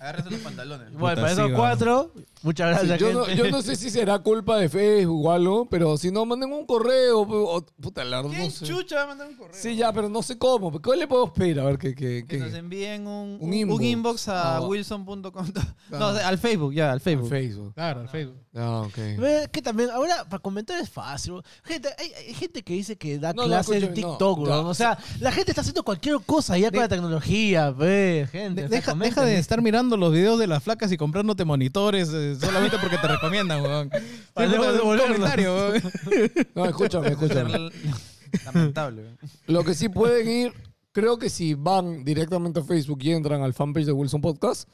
Agárrense 0.00 0.30
los 0.30 0.40
pantalones. 0.40 0.92
Bueno, 0.92 1.22
para 1.22 1.34
sí, 1.34 1.40
esos 1.40 1.52
va. 1.52 1.56
cuatro, 1.56 2.12
muchas 2.42 2.80
Sí, 2.80 2.86
gracias, 2.86 3.00
yo, 3.00 3.12
no, 3.18 3.24
gente. 3.24 3.42
yo 3.44 3.50
no 3.50 3.62
sé 3.62 3.76
si 3.76 3.90
será 3.90 4.18
culpa 4.18 4.56
de 4.58 4.68
Facebook 4.68 5.26
o 5.26 5.32
algo, 5.32 5.66
pero 5.68 5.96
si 5.96 6.10
no, 6.10 6.24
manden 6.26 6.52
un 6.52 6.66
correo. 6.66 7.20
o- 7.22 7.64
puta, 7.80 8.04
la 8.04 8.22
verdad, 8.22 8.38
no 8.38 8.50
sé. 8.50 8.64
chucha 8.66 8.96
va 8.96 9.02
a 9.02 9.06
mandar 9.08 9.28
un 9.28 9.36
correo? 9.36 9.54
Sí, 9.60 9.76
ya, 9.76 9.92
pero 9.92 10.08
no 10.08 10.22
sé 10.22 10.38
cómo. 10.38 10.80
¿Qué 10.80 10.96
le 10.96 11.06
podemos 11.06 11.30
pedir? 11.32 11.60
A 11.60 11.64
ver, 11.64 11.78
que... 11.78 11.94
que, 11.94 12.24
Que 12.26 12.26
que- 12.26 12.38
nos 12.38 12.54
envíen 12.54 13.06
un, 13.06 13.38
Un 13.40 13.48
un, 13.48 13.52
inbox. 13.54 13.78
un 13.80 13.84
inbox 13.86 14.28
a 14.28 14.56
Ah. 14.56 14.60
wilson.com. 14.66 15.46
No, 15.90 15.96
Ah. 15.98 16.06
o 16.08 16.14
sea, 16.16 16.28
al 16.28 16.38
Facebook, 16.38 16.72
ya, 16.74 16.92
al 16.92 17.00
Facebook. 17.00 17.28
Facebook. 17.28 17.74
Claro, 17.74 18.02
el 18.02 18.08
Facebook. 18.08 18.40
Ah, 18.54 18.82
ok. 18.86 18.96
Ve 19.18 19.48
Que 19.52 19.60
también, 19.62 19.90
ahora, 19.90 20.24
para 20.24 20.38
comentar 20.40 20.80
es 20.80 20.88
fácil. 20.88 21.34
Gente, 21.64 21.88
hay, 21.98 22.10
hay 22.28 22.34
gente 22.34 22.62
que 22.62 22.72
dice 22.72 22.96
que 22.96 23.18
da 23.18 23.32
No, 23.34 23.42
no, 23.42 23.48
clases 23.48 23.76
en 23.76 23.82
escúchame, 23.84 24.02
no, 24.02 24.08
TikTok, 24.12 24.46
ya. 24.48 24.58
O 24.60 24.74
sea, 24.74 24.98
la 25.20 25.30
gente 25.30 25.50
está 25.52 25.60
haciendo 25.60 25.82
cualquier 25.84 26.18
cosa 26.24 26.56
ya 26.56 26.70
con 26.70 26.80
la 26.80 26.88
tecnología, 26.88 27.70
ve, 27.70 28.26
gente. 28.32 28.62
De- 28.62 28.66
o 28.66 28.68
sea, 28.70 28.76
deja, 28.78 28.92
comenten. 28.92 29.14
deja 29.14 29.26
de 29.26 29.38
estar 29.38 29.60
mirando 29.60 29.85
los 29.94 30.12
videos 30.12 30.38
de 30.38 30.48
las 30.48 30.62
flacas 30.62 30.90
y 30.90 30.96
comprándote 30.96 31.44
monitores 31.44 32.10
eh, 32.12 32.34
solamente 32.34 32.78
porque 32.80 32.98
te 32.98 33.06
recomiendan, 33.06 33.62
weón. 33.62 33.90
Para 34.34 34.48
luego 34.48 34.72
devolverlo. 34.72 35.26
No, 36.54 36.64
escúchame, 36.64 37.08
escúchame. 37.08 37.70
Lamentable. 38.44 39.02
weón. 39.02 39.18
Lo 39.46 39.62
que 39.62 39.74
sí 39.74 39.88
pueden 39.88 40.28
ir, 40.28 40.52
creo 40.90 41.18
que 41.18 41.30
si 41.30 41.54
van 41.54 42.04
directamente 42.04 42.60
a 42.60 42.64
Facebook 42.64 42.98
y 43.02 43.12
entran 43.12 43.42
al 43.42 43.54
fanpage 43.54 43.86
de 43.86 43.92
Wilson 43.92 44.20
Podcast, 44.20 44.68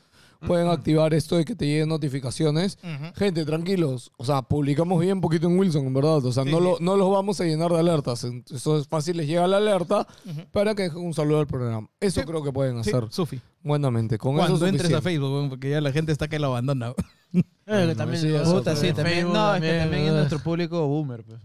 pueden 0.47 0.69
activar 0.69 1.15
esto 1.15 1.37
de 1.37 1.45
que 1.45 1.55
te 1.55 1.67
lleguen 1.67 1.89
notificaciones. 1.89 2.79
Gente, 3.15 3.45
tranquilos. 3.45 4.11
O 4.17 4.25
sea, 4.25 4.43
publicamos 4.43 5.01
bien 5.01 5.21
poquito 5.21 5.47
en 5.47 5.59
Wilson, 5.59 5.87
en 5.87 5.95
verdad. 5.95 6.25
O 6.25 6.33
sea, 6.33 6.45
no, 6.45 6.61
lo- 6.61 6.79
no 6.81 6.97
los 6.97 7.11
vamos 7.11 7.41
a 7.41 7.45
llenar 7.45 7.71
de 7.73 7.79
alertas. 7.79 8.25
Eso 8.51 8.79
es 8.79 8.87
fácil, 8.89 9.17
les 9.17 9.27
llega 9.27 9.47
la 9.47 9.57
alerta 9.59 10.07
para 10.51 10.75
que 10.75 10.85
dejen 10.85 11.05
un 11.05 11.15
saludo 11.15 11.41
al 11.41 11.47
programa. 11.47 11.89
Eso 12.01 12.23
creo 12.25 12.43
que 12.43 12.53
pueden 12.53 12.83
Sí, 12.85 12.91
hacer 12.91 13.07
Sufi. 13.11 13.41
buenamente. 13.63 14.19
Con 14.19 14.33
eso 14.37 14.41
Cuando 14.47 14.67
es 14.67 14.73
entres 14.73 14.93
a 14.93 14.97
suficiente. 14.97 15.11
Facebook, 15.11 15.33
weón, 15.33 15.49
porque 15.51 15.71
ya 15.71 15.81
la 15.81 15.93
gente 15.93 16.13
está 16.13 16.29
que 16.29 16.39
lo 16.39 16.49
abandona. 16.49 16.87
weón. 17.33 17.45
Eh, 17.67 17.87
que 17.89 17.95
también 17.95 18.21
sí, 18.21 18.29
lo- 18.29 18.43
eso 18.43 18.55
Puta, 18.55 18.77
sí, 18.77 18.93
también. 18.93 19.17
Facebook 19.19 19.35
No, 19.35 19.55
es 19.55 19.61
que 19.63 19.79
también 19.79 20.05
es 20.07 20.13
nuestro 20.13 20.39
público 20.41 20.87
boomer. 20.87 21.25
Pues. 21.25 21.41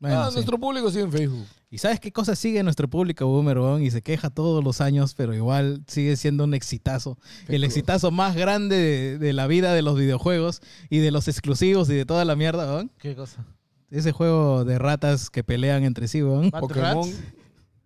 Bueno, 0.00 0.22
ah, 0.22 0.28
sí. 0.28 0.34
nuestro 0.34 0.58
público 0.58 0.90
sigue 0.90 1.04
en 1.04 1.12
Facebook. 1.12 1.46
¿Y 1.70 1.78
sabes 1.78 2.00
qué 2.00 2.10
cosa 2.10 2.34
sigue 2.34 2.62
nuestro 2.62 2.88
público 2.88 3.26
boomer? 3.26 3.58
Y 3.82 3.90
se 3.90 4.02
queja 4.02 4.30
todos 4.30 4.64
los 4.64 4.80
años, 4.80 5.14
pero 5.14 5.34
igual 5.34 5.84
sigue 5.86 6.16
siendo 6.16 6.44
un 6.44 6.54
exitazo. 6.54 7.18
El 7.48 7.62
exitazo 7.62 8.10
más 8.10 8.34
grande 8.34 8.76
de, 8.76 9.18
de 9.18 9.32
la 9.34 9.46
vida 9.46 9.74
de 9.74 9.82
los 9.82 9.96
videojuegos 9.96 10.62
y 10.88 10.98
de 10.98 11.10
los 11.10 11.28
exclusivos 11.28 11.88
y 11.90 11.94
de 11.94 12.06
toda 12.06 12.24
la 12.24 12.34
mierda, 12.34 12.64
weón. 12.64 12.90
¿Qué 12.98 13.14
cosa? 13.14 13.44
Ese 13.90 14.10
juego 14.10 14.64
de 14.64 14.78
ratas 14.78 15.30
que 15.30 15.44
pelean 15.44 15.84
entre 15.84 16.08
sí, 16.08 16.22
weón. 16.22 16.50
Battle 16.50 16.60
Pokémon. 16.60 17.10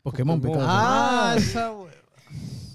Pokémon, 0.02 0.40
Pokémon. 0.40 0.40
pecado. 0.40 0.66
Ah, 0.66 1.34
esa 1.36 1.72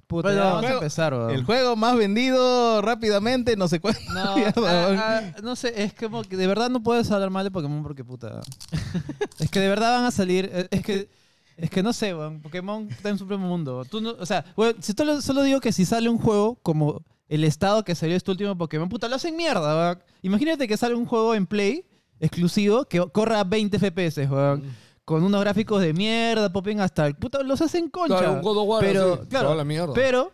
Puta, 0.10 0.30
Bueno, 0.30 0.41
ya 0.43 0.53
vamos 0.53 0.66
a 0.72 0.74
empezar, 0.74 1.14
weón. 1.14 1.30
El 1.30 1.43
juego 1.43 1.76
más 1.76 1.95
vendido 1.95 2.82
rápidamente, 2.82 3.55
no 3.55 3.68
sé 3.68 3.80
cuánto. 3.80 4.01
No, 4.12 4.34
ah, 4.66 4.93
ah, 4.97 5.22
no 5.43 5.55
sé, 5.55 5.84
es 5.84 5.93
como 5.93 6.24
que 6.24 6.36
de 6.36 6.47
verdad 6.47 6.72
no 6.72 6.82
puedes 6.82 7.12
hablar 7.12 7.30
mal 7.30 7.43
de 7.43 7.51
Pokémon 7.51 7.84
porque 7.84 8.03
puta. 8.03 8.41
es 9.39 9.51
que 9.51 9.60
de 9.60 9.70
verdad 9.70 9.97
van 9.97 10.05
a 10.05 10.12
salir. 10.12 10.49
eh, 10.51 10.68
Es 10.72 10.82
que, 10.82 11.10
es 11.57 11.70
que 11.70 11.84
no 11.84 11.93
sé, 11.93 12.16
weón. 12.16 12.41
Pokémon 12.41 12.89
está 12.89 13.10
en 13.10 13.20
su 13.20 13.28
propio 13.28 13.45
mundo. 13.47 13.86
Tú 13.86 14.01
no, 14.01 14.16
o 14.20 14.26
sea, 14.26 14.43
weón, 14.57 14.78
si 14.82 14.93
solo, 14.93 15.22
solo 15.22 15.43
digo 15.43 15.60
que 15.60 15.72
si 15.72 15.86
sale 15.86 16.10
un 16.10 16.18
juego 16.18 16.55
como 16.64 17.03
el 17.28 17.43
estado 17.43 17.84
que 17.86 17.93
salió 17.93 18.16
este 18.18 18.32
último 18.32 18.57
Pokémon, 18.57 18.89
puta, 18.89 19.07
lo 19.07 19.16
hacen 19.16 19.36
mierda, 19.36 19.76
weón. 19.76 19.99
Imagínate 20.24 20.68
que 20.68 20.76
sale 20.76 20.95
un 20.95 21.05
juego 21.05 21.36
en 21.36 21.45
Play 21.45 21.86
exclusivo 22.20 22.86
que 22.86 22.99
corra 23.12 23.41
a 23.41 23.43
20 23.43 23.78
FPS, 23.78 24.28
weón. 24.28 24.64
Con 25.10 25.24
unos 25.24 25.41
gráficos 25.41 25.82
de 25.82 25.91
mierda, 25.91 26.53
popen 26.53 26.80
hasta 26.82 27.07
el 27.07 27.16
puta, 27.16 27.41
los 27.41 27.60
hacen 27.64 27.89
concha. 27.89 28.20
Claro, 28.20 28.34
un 28.34 28.41
God 28.43 28.57
of 28.60 28.68
War 28.68 28.80
pero, 28.86 29.14
así, 29.16 29.28
claro, 29.28 29.55
la 29.55 29.64
mierda. 29.64 29.91
pero, 29.95 30.32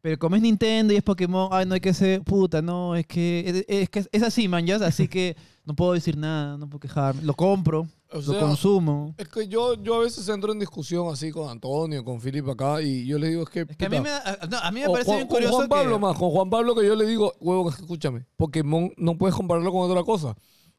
pero 0.00 0.18
como 0.18 0.36
es 0.36 0.40
Nintendo 0.40 0.94
y 0.94 0.96
es 0.96 1.02
Pokémon, 1.02 1.50
ay, 1.52 1.66
no 1.66 1.74
hay 1.74 1.80
que 1.82 1.92
ser 1.92 2.22
puta, 2.22 2.62
no, 2.62 2.96
es 2.96 3.06
que 3.06 3.44
es, 3.68 3.82
es 3.82 3.90
que 3.90 4.06
es 4.10 4.22
así, 4.22 4.48
man, 4.48 4.64
ya, 4.66 4.76
así 4.76 5.06
que 5.06 5.36
no 5.66 5.76
puedo 5.76 5.92
decir 5.92 6.16
nada, 6.16 6.56
no 6.56 6.66
puedo 6.66 6.80
quejarme. 6.80 7.20
Lo 7.24 7.34
compro, 7.34 7.86
O 8.10 8.18
lo 8.20 8.40
consumo. 8.40 9.14
Es 9.18 9.28
que 9.28 9.48
yo, 9.48 9.74
yo 9.82 9.96
a 9.96 9.98
veces 9.98 10.26
entro 10.30 10.50
en 10.50 10.60
discusión 10.60 11.12
así 11.12 11.30
con 11.30 11.50
Antonio, 11.50 12.02
con 12.02 12.18
Filipe 12.18 12.50
acá, 12.52 12.80
y 12.80 13.04
yo 13.06 13.18
le 13.18 13.28
digo, 13.28 13.42
es 13.42 13.50
que. 13.50 13.66
Es 13.68 13.76
que 13.76 13.84
a 13.84 13.90
mí 13.90 14.00
me, 14.00 14.08
da- 14.08 14.38
no, 14.48 14.56
a 14.56 14.70
mí 14.70 14.80
me 14.80 14.86
o 14.86 14.92
parece 14.92 15.08
Juan- 15.10 15.18
bien 15.18 15.28
con 15.28 15.36
curioso 15.36 15.56
Juan 15.56 15.68
Pablo 15.68 15.96
que... 15.96 16.00
más, 16.00 16.16
con 16.16 16.30
Juan 16.30 16.48
Pablo 16.48 16.74
que 16.74 16.86
yo 16.86 16.96
le 16.96 17.04
digo, 17.04 17.34
huevo, 17.38 17.68
escúchame, 17.68 18.24
Pokémon 18.38 18.90
no 18.96 19.18
puedes 19.18 19.36
compararlo 19.36 19.70
con 19.72 19.90
otra 19.90 20.02
cosa. 20.04 20.34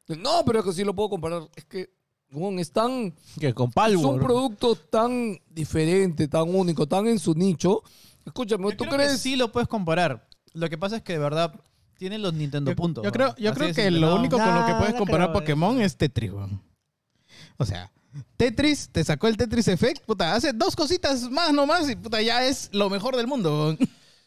No, 0.08 0.44
pero 0.44 0.60
es 0.60 0.66
que 0.66 0.72
sí 0.72 0.84
lo 0.84 0.96
puedo 0.96 1.10
comparar. 1.10 1.44
Es 1.56 1.66
que, 1.66 1.90
huevón, 2.32 2.60
es 2.60 2.72
tan. 2.72 3.14
Que 3.40 3.54
con 3.54 3.66
Es 3.66 3.70
un 3.70 3.74
Palworld. 3.74 4.24
producto 4.24 4.76
tan 4.76 5.40
diferente, 5.50 6.28
tan 6.28 6.54
único, 6.54 6.88
tan 6.88 7.08
en 7.08 7.20
su 7.20 7.34
nicho. 7.34 7.84
Escúchame, 8.26 8.64
Yo 8.66 8.70
¿tú 8.72 8.86
creo 8.86 8.92
que 8.92 9.06
crees? 9.06 9.20
sí 9.22 9.36
lo 9.36 9.52
puedes 9.52 9.68
comparar. 9.68 10.28
Lo 10.54 10.70
que 10.70 10.78
pasa 10.78 10.98
es 10.98 11.04
que 11.04 11.14
de 11.14 11.20
verdad 11.20 11.54
tienen 11.98 12.22
los 12.22 12.34
Nintendo 12.34 12.72
Yo, 12.72 12.76
puntos. 12.76 13.04
yo 13.04 13.12
creo, 13.12 13.36
yo 13.38 13.54
creo 13.54 13.74
que 13.74 13.90
lo 13.92 14.08
¿no? 14.10 14.16
único 14.16 14.38
con 14.38 14.54
lo 14.56 14.66
que 14.66 14.74
puedes 14.76 14.94
no 14.94 15.00
comparar 15.00 15.30
creo 15.30 15.40
Pokémon 15.42 15.82
es 15.82 15.96
Tetris, 15.98 16.32
weón. 16.32 16.62
O 17.58 17.66
sea, 17.66 17.92
Tetris, 18.36 18.90
te 18.90 19.04
sacó 19.04 19.28
el 19.28 19.38
Tetris 19.38 19.68
Effect, 19.68 20.04
puta, 20.06 20.34
hace 20.34 20.52
dos 20.54 20.76
cositas 20.76 21.30
más 21.30 21.54
nomás 21.54 21.90
y 21.90 21.96
puta, 21.96 22.22
ya 22.22 22.46
es 22.46 22.70
lo 22.74 22.90
mejor 22.90 23.16
del 23.16 23.28
mundo, 23.28 23.52
weón. 23.52 23.80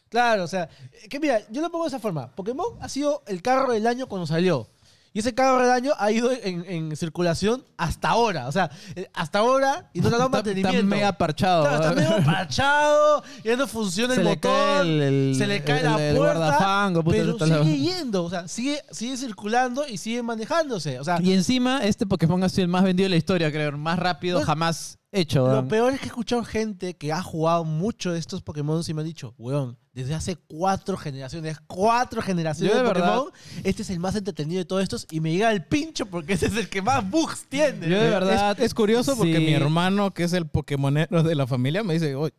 Claro, 0.09 0.43
o 0.43 0.47
sea, 0.47 0.67
que 1.09 1.19
mira, 1.21 1.41
yo 1.49 1.61
lo 1.61 1.71
pongo 1.71 1.85
de 1.85 1.89
esa 1.89 1.99
forma. 1.99 2.29
Pokémon 2.35 2.65
ha 2.81 2.89
sido 2.89 3.23
el 3.27 3.41
carro 3.41 3.71
del 3.71 3.87
año 3.87 4.07
cuando 4.07 4.27
salió. 4.27 4.67
Y 5.13 5.19
ese 5.19 5.35
carro 5.35 5.61
del 5.61 5.71
año 5.71 5.91
ha 5.97 6.09
ido 6.11 6.31
en, 6.31 6.63
en 6.67 6.95
circulación 6.95 7.65
hasta 7.77 8.09
ahora. 8.09 8.47
O 8.47 8.51
sea, 8.51 8.71
eh, 8.95 9.09
hasta 9.13 9.39
ahora 9.39 9.89
y 9.93 9.99
no 9.99 10.09
le 10.09 10.15
ha 10.15 10.19
dado 10.19 10.29
mantenimiento. 10.31 10.77
Está 10.77 10.87
mega 10.87 11.11
parchado. 11.17 11.63
Claro, 11.63 11.83
está 11.83 11.93
medio 11.93 12.25
parchado, 12.25 13.23
ya 13.43 13.57
no 13.57 13.67
funciona 13.67 14.13
el 14.15 14.23
motor, 14.23 14.85
se 14.85 15.47
le 15.47 15.63
cae 15.63 15.83
la 15.83 16.09
el 16.09 16.15
puerta, 16.15 16.91
pero 17.09 17.37
sigue 17.39 17.77
yendo, 17.77 18.23
o 18.23 18.29
sea, 18.29 18.47
sigue, 18.47 18.81
sigue 18.91 19.17
circulando 19.17 19.85
y 19.87 19.97
sigue 19.97 20.23
manejándose. 20.23 20.99
O 20.99 21.03
sea, 21.03 21.19
Y 21.21 21.33
encima, 21.33 21.79
este 21.83 22.05
Pokémon 22.05 22.41
ha 22.43 22.49
sido 22.49 22.63
el 22.63 22.69
más 22.69 22.83
vendido 22.83 23.05
de 23.05 23.09
la 23.09 23.17
historia, 23.17 23.51
creo. 23.51 23.77
Más 23.77 23.99
rápido 23.99 24.37
Pues, 24.37 24.45
jamás 24.45 24.97
hecho. 25.11 25.47
Lo 25.51 25.67
peor 25.67 25.93
es 25.93 25.99
que 25.99 26.05
he 26.05 26.09
escuchado 26.09 26.43
gente 26.43 26.95
que 26.95 27.11
ha 27.11 27.21
jugado 27.21 27.63
mucho 27.63 28.11
de 28.13 28.19
estos 28.19 28.41
Pokémon 28.41 28.81
y 28.87 28.93
me 28.93 29.01
han 29.01 29.07
dicho, 29.07 29.33
weón, 29.37 29.77
desde 29.93 30.13
hace 30.15 30.37
cuatro 30.37 30.95
generaciones, 30.95 31.57
cuatro 31.67 32.21
generaciones 32.21 32.73
Yo 32.73 32.79
de, 32.79 32.87
de 32.87 32.93
verdad- 32.93 33.15
Pokémon, 33.17 33.33
este 33.63 33.81
es 33.81 33.89
el 33.89 33.99
más 33.99 34.15
entretenido 34.15 34.59
de 34.59 34.65
todos 34.65 34.83
estos 34.83 35.05
y 35.11 35.19
me 35.19 35.31
llega 35.31 35.51
el 35.51 35.65
pincho 35.65 36.05
porque 36.05 36.33
ese 36.33 36.45
es 36.47 36.55
el 36.55 36.69
que 36.69 36.81
más 36.81 37.09
bugs 37.09 37.45
tiene. 37.49 37.89
Yo 37.89 37.99
de 37.99 38.09
verdad- 38.09 38.55
Es, 38.57 38.65
es 38.67 38.73
curioso 38.73 39.17
porque 39.17 39.37
sí. 39.37 39.43
mi 39.45 39.53
hermano, 39.53 40.13
que 40.13 40.23
es 40.23 40.33
el 40.33 40.47
Pokémonero 40.47 41.23
de 41.23 41.35
la 41.35 41.45
familia, 41.45 41.83
me 41.83 41.93
dice, 41.95 42.15
oye, 42.15 42.33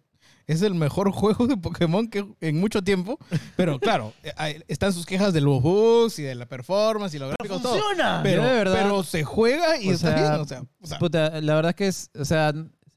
es 0.47 0.63
el 0.63 0.75
mejor 0.75 1.11
juego 1.13 1.47
de 1.47 1.57
Pokémon 1.57 2.09
que 2.09 2.25
en 2.41 2.61
mucho 2.61 2.83
tiempo. 2.83 3.19
Pero 3.57 3.79
claro, 3.79 4.13
eh, 4.23 4.63
están 4.69 4.93
sus 4.93 5.07
quejas 5.07 5.33
de 5.33 5.41
los 5.41 5.63
bugs 5.63 6.19
y 6.19 6.23
de 6.23 6.35
la 6.35 6.47
performance 6.47 7.15
y 7.15 7.19
los 7.19 7.35
¡Pero 7.39 7.55
gráficos, 7.55 7.63
todo. 7.63 7.73
funciona! 7.83 8.21
Pero, 8.23 8.43
Yo 8.43 8.49
de 8.49 8.55
verdad- 8.55 8.79
pero 8.83 9.03
se 9.03 9.25
juega 9.25 9.81
y 9.81 9.89
O 9.89 9.93
está 9.93 10.09
sea, 10.09 10.17
bien. 10.31 10.41
O 10.41 10.45
sea, 10.47 10.63
o 10.81 10.87
sea, 10.87 10.99
Puta, 10.99 11.41
la 11.41 11.55
verdad 11.55 11.71
es 11.71 11.77
que 11.77 11.87
es, 11.89 12.11
o 12.19 12.25
sea, 12.25 12.53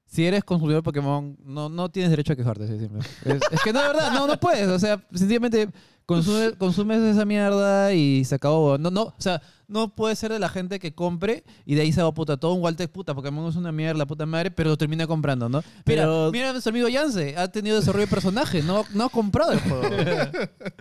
si 0.05 0.25
eres 0.25 0.43
consumidor 0.43 0.79
de 0.81 0.83
Pokémon, 0.83 1.35
no, 1.43 1.67
no 1.69 1.89
tienes 1.89 2.09
derecho 2.09 2.33
a 2.33 2.35
quejarte, 2.35 2.67
sí. 2.67 2.87
Es, 3.25 3.41
es 3.51 3.61
que 3.61 3.73
no, 3.73 3.81
de 3.81 3.87
verdad, 3.87 4.11
no, 4.13 4.27
no 4.27 4.39
puedes, 4.39 4.67
o 4.69 4.79
sea, 4.79 5.03
sencillamente 5.13 5.67
consume- 6.07 6.57
consumes 6.57 6.99
esa 7.01 7.25
mierda 7.25 7.93
y 7.93 8.23
se 8.23 8.35
acabó. 8.35 8.77
No, 8.77 8.89
no, 8.91 9.01
o 9.03 9.15
sea, 9.17 9.41
no 9.67 9.89
puede 9.89 10.15
ser 10.15 10.31
de 10.31 10.39
la 10.39 10.49
gente 10.49 10.79
que 10.79 10.93
compre 10.93 11.43
y 11.65 11.75
de 11.75 11.81
ahí 11.81 11.91
se 11.91 12.01
va 12.03 12.11
puta, 12.13 12.37
todo 12.37 12.53
un 12.53 12.61
Walter, 12.61 12.89
puta, 12.89 13.13
Pokémon 13.13 13.49
es 13.49 13.55
una 13.55 13.71
mierda, 13.71 14.05
puta 14.05 14.25
madre, 14.25 14.51
pero 14.51 14.69
lo 14.69 14.77
termina 14.77 15.07
comprando, 15.07 15.49
¿no? 15.49 15.59
Mira, 15.85 16.03
Pero- 16.03 16.29
mira 16.31 16.49
a 16.49 16.51
nuestro 16.51 16.69
amigo 16.71 16.87
Yance, 16.87 17.35
ha 17.37 17.47
tenido 17.47 17.75
desarrollo 17.79 18.05
de 18.05 18.11
personaje, 18.11 18.61
no, 18.63 18.85
no 18.93 19.05
ha 19.05 19.09
comprado 19.09 19.51
el 19.53 19.59
juego. 19.61 19.83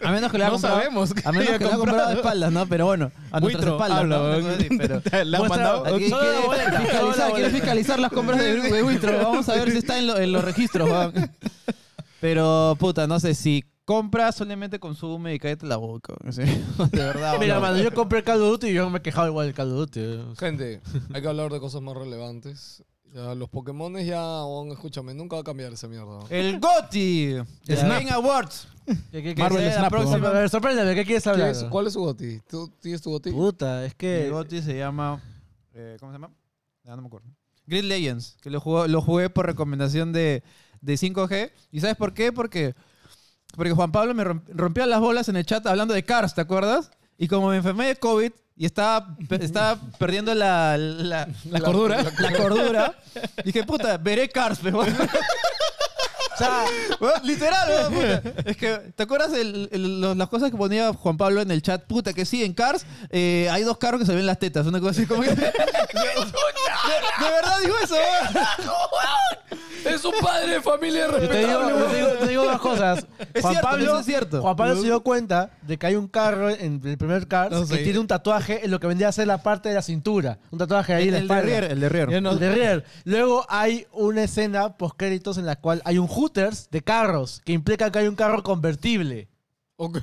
A 0.03 0.11
menos 0.13 0.31
que 0.31 0.39
le 0.39 0.45
haya 0.45 0.53
No 0.53 0.61
comprado, 0.61 0.77
sabemos 0.81 1.15
que 1.15 1.23
a 1.29 1.33
menos 1.33 1.49
haya 1.49 1.59
que 1.59 1.65
le 1.65 1.71
haya 1.71 1.79
comprado 1.79 2.09
de 2.11 2.15
espaldas, 2.17 2.53
¿no? 2.53 2.67
Pero 2.67 2.87
bueno, 2.87 3.13
a 3.31 3.41
nuestras 3.41 3.67
espaldas, 3.67 4.05
¿no? 4.07 4.29
la 4.39 4.57
quiere 4.57 5.25
la 5.25 5.41
fiscalizar, 5.41 6.13
quiere 6.83 7.27
boleta. 7.29 7.51
fiscalizar 7.51 7.99
las 8.01 8.13
compras 8.13 8.39
de, 8.41 8.61
de 8.61 8.83
Wintro. 8.83 9.17
Vamos 9.19 9.49
a 9.49 9.55
ver 9.55 9.71
si 9.71 9.79
está 9.79 9.99
en, 9.99 10.07
lo- 10.07 10.19
en 10.19 10.33
los 10.33 10.45
registros. 10.45 10.89
Pero, 12.21 12.77
puta, 12.79 13.07
no 13.07 13.21
sé, 13.21 13.35
si 13.35 13.65
compras, 13.85 14.35
solamente 14.37 14.79
consume 14.79 15.35
y 15.35 15.39
cállate 15.39 15.67
la 15.67 15.77
boca. 15.77 16.15
Sí, 16.31 16.43
De 16.93 16.99
verdad. 16.99 17.37
Mira, 17.41 17.61
mano, 17.61 17.79
yo 17.79 17.93
compré 17.95 18.19
el 18.21 18.25
Call 18.25 18.41
of 18.43 18.49
Duty 18.51 18.69
y 18.69 18.75
yo 18.75 18.89
me 18.91 18.99
he 18.99 19.03
quejado 19.03 19.29
igual 19.29 19.47
del 19.47 19.55
Call 19.55 19.73
of 19.73 19.79
Duty. 19.91 20.37
Gente, 20.39 20.81
hay 21.13 21.23
que 21.23 21.29
hablar 21.29 21.53
de 21.53 21.61
cosas 21.61 21.81
más 21.83 21.95
relevantes. 21.97 22.83
Ya, 23.15 23.33
los 23.37 23.49
Pokémon 23.49 23.97
ya, 23.99 24.45
weón, 24.45 24.73
escúchame, 24.73 25.15
nunca 25.15 25.37
va 25.37 25.43
a 25.43 25.45
cambiar 25.45 25.73
esa 25.73 25.87
mierda. 25.87 26.19
El. 26.31 26.59
Snap. 26.61 27.99
Game 28.01 28.11
Awards. 28.11 28.67
¿Qué, 28.87 29.23
qué, 29.23 29.35
qué? 29.37 29.41
Marvel 29.41 29.73
Snap, 29.73 29.89
próxima. 29.89 30.29
A 30.29 30.33
ver, 30.33 30.51
sorpréndeme, 30.51 30.95
¿qué 30.97 31.05
quieres 31.05 31.23
¿Qué 31.23 31.31
hablar? 31.31 31.51
es- 31.51 31.63
¿Cuál 31.65 31.87
es 31.87 31.93
su 31.93 32.01
goti? 32.01 32.41
¿Tú 32.49 32.69
tienes 32.81 33.01
tu 33.01 33.11
goti? 33.11 33.31
Puta, 33.31 33.87
es 33.87 33.95
que... 33.95 34.27
El 34.27 34.33
GOTY 34.33 34.63
se 34.63 34.77
llama... 34.77 35.23
eh, 35.75 35.97
¿Cómo 36.01 36.11
se 36.11 36.17
llama? 36.17 36.31
Ya 36.83 36.97
no 36.97 37.03
me 37.03 37.07
acuerdo. 37.07 37.29
Grid 37.67 37.85
Legends. 37.85 38.37
Que 38.43 38.51
lo, 38.51 38.61
jugó- 38.61 38.89
lo 38.89 39.01
jugué 39.01 39.31
por 39.31 39.47
recomendación 39.47 40.13
de, 40.13 40.43
de 40.81 40.95
5G. 40.95 41.53
¿Y 41.71 41.81
sabes 41.81 41.97
por 41.97 42.13
qué? 42.15 42.33
Porque, 42.33 42.75
porque 43.57 43.73
Juan 43.73 43.93
Pablo 43.93 44.15
me 44.15 44.25
romp- 44.25 44.43
rompió 44.49 44.85
las 44.87 45.01
bolas 45.01 45.29
en 45.29 45.37
el 45.37 45.47
chat 45.47 45.67
hablando 45.67 45.95
de 45.95 46.05
Cars, 46.05 46.35
¿te 46.35 46.41
acuerdas? 46.41 46.91
Y 47.19 47.29
como 47.29 47.49
me 47.49 47.57
enfermé 47.57 47.87
de 47.87 47.97
COVID 47.97 48.33
y 48.57 48.67
estaba, 48.67 49.17
estaba 49.41 49.79
perdiendo 49.99 50.35
la, 50.35 50.77
la, 50.79 51.29
La 51.51 51.61
cordura. 51.61 52.05
la 52.19 52.33
cordura, 52.37 52.95
dije, 53.45 53.65
puta, 53.65 53.97
veré 53.99 54.29
Cars, 54.29 54.59
pero... 54.63 54.81
O 54.81 56.37
sea, 56.37 56.65
Bueno, 56.99 57.15
literal, 57.23 57.93
puta. 57.93 58.23
Es 58.45 58.57
que, 58.57 58.77
¿te 58.97 59.03
acuerdas 59.05 59.33
el- 59.35 59.69
el- 59.71 60.01
lo- 60.01 60.17
las 60.17 60.29
cosas 60.29 60.51
que 60.51 60.57
ponía 60.57 60.93
Juan 60.93 61.17
Pablo 61.17 61.41
en 61.41 61.53
el 61.53 61.63
chat? 61.63 61.85
Puta, 61.85 62.13
que 62.13 62.25
sí, 62.25 62.43
en 62.43 62.55
Cars 62.55 62.85
eh, 63.11 63.49
hay 63.53 63.63
dos 63.63 63.79
carros 63.79 64.01
que 64.01 64.07
se 64.07 64.17
ven 64.17 64.27
las 64.27 64.41
tetas. 64.41 64.67
Una 64.67 64.81
cosa 64.81 64.91
así 64.99 65.07
como 65.07 65.23
que. 65.23 65.29
de, 65.31 65.45
de 65.45 67.31
verdad 67.31 67.61
dijo 67.63 67.75
eso. 67.85 67.95
Es 69.85 70.05
un 70.05 70.13
padre 70.21 70.55
de 70.55 70.61
familia 70.63 71.07
yo 71.11 71.29
te 71.29 71.39
digo, 71.39 71.69
yo 71.69 71.85
te 71.87 71.97
digo, 71.97 72.09
te 72.21 72.29
digo 72.29 72.45
dos 72.45 72.61
cosas. 72.61 73.07
Es 73.35 73.43
Juan 73.43 73.53
cierto, 73.55 73.69
Pablo, 73.69 73.85
eso 73.85 73.99
es 74.01 74.07
cierto. 74.07 74.43
Juan 74.43 74.57
Pablo 74.57 74.77
se 74.77 74.83
dio 74.83 75.01
cuenta 75.03 75.51
de 75.63 75.79
que 75.79 75.87
hay 75.87 75.95
un 75.97 76.09
carro 76.09 76.51
en 76.51 76.81
el 76.85 76.97
primer 76.99 77.29
Cars 77.29 77.53
No 77.53 77.67
que 77.67 77.79
tiene 77.79 77.99
un 77.99 78.07
tatuaje 78.07 78.65
en 78.65 78.71
lo 78.71 78.81
que 78.81 78.87
vendría 78.87 79.09
a 79.09 79.13
ser 79.13 79.27
la 79.27 79.43
parte 79.43 79.69
de 79.69 79.75
la 79.75 79.83
cintura. 79.83 80.39
Un 80.51 80.59
tatuaje 80.59 80.95
ahí 80.95 81.09
en 81.09 81.13
la 81.13 81.19
El 81.19 81.29
de 81.29 81.35
espalda. 81.35 81.43
Rier, 81.61 81.65
el 81.73 81.81
de 81.81 81.89
Rier. 81.89 82.23
No- 82.23 82.31
El 82.33 82.39
de 82.39 82.53
Rier. 82.55 82.85
Luego 83.05 83.45
hay 83.49 83.87
una 83.93 84.23
escena 84.25 84.77
post 84.77 84.95
créditos 84.97 85.39
en 85.39 85.47
la 85.47 85.57
cual 85.57 85.83
hay 85.85 85.99
un 85.99 86.07
Hooters 86.07 86.69
de 86.71 86.83
carros 86.83 87.43
que 87.45 87.53
implica 87.53 87.91
que 87.91 87.99
hay 88.01 88.09
un 88.09 88.17
carro 88.17 88.43
convertible. 88.43 89.29
Ok. 89.77 89.99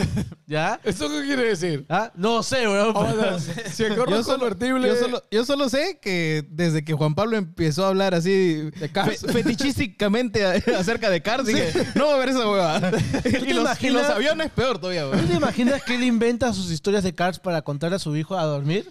¿Ya? 0.46 0.80
¿Eso 0.82 1.08
qué 1.10 1.22
quiere 1.24 1.44
decir? 1.44 1.84
¿Ah? 1.90 2.10
No 2.14 2.42
sé, 2.42 2.66
weón. 2.66 2.94
Si 3.72 3.84
el 3.84 3.94
carro 3.94 4.10
Yo 4.10 4.20
es 4.20 4.26
solo, 4.26 4.38
convertible... 4.38 4.88
yo, 4.88 4.96
solo, 4.96 5.22
yo 5.30 5.44
solo 5.44 5.68
sé 5.68 5.98
que 6.00 6.46
desde 6.50 6.84
que 6.84 6.94
Juan 6.94 7.14
Pablo 7.14 7.36
empezó 7.36 7.84
a 7.84 7.88
hablar 7.88 8.14
así 8.14 8.70
de 8.70 8.90
Cars. 8.90 9.20
fetichísticamente 9.30 10.44
acerca 10.78 11.10
de 11.10 11.22
Cars, 11.22 11.46
dije, 11.46 11.70
no 11.94 12.06
va 12.08 12.14
a 12.14 12.18
ver 12.18 12.30
esa 12.30 12.48
huevada. 12.50 12.90
y, 13.24 13.52
los, 13.52 13.82
y 13.82 13.90
los 13.90 14.06
aviones 14.06 14.50
peor 14.52 14.78
todavía, 14.78 15.02
¿No 15.02 15.10
weón. 15.10 15.26
te 15.28 15.34
imaginas 15.34 15.82
que 15.82 15.94
él 15.96 16.04
inventa 16.04 16.52
sus 16.54 16.70
historias 16.70 17.04
de 17.04 17.14
Cars 17.14 17.38
para 17.38 17.62
contarle 17.62 17.96
a 17.96 18.00
su 18.00 18.16
hijo 18.16 18.36
a 18.38 18.44
dormir? 18.44 18.90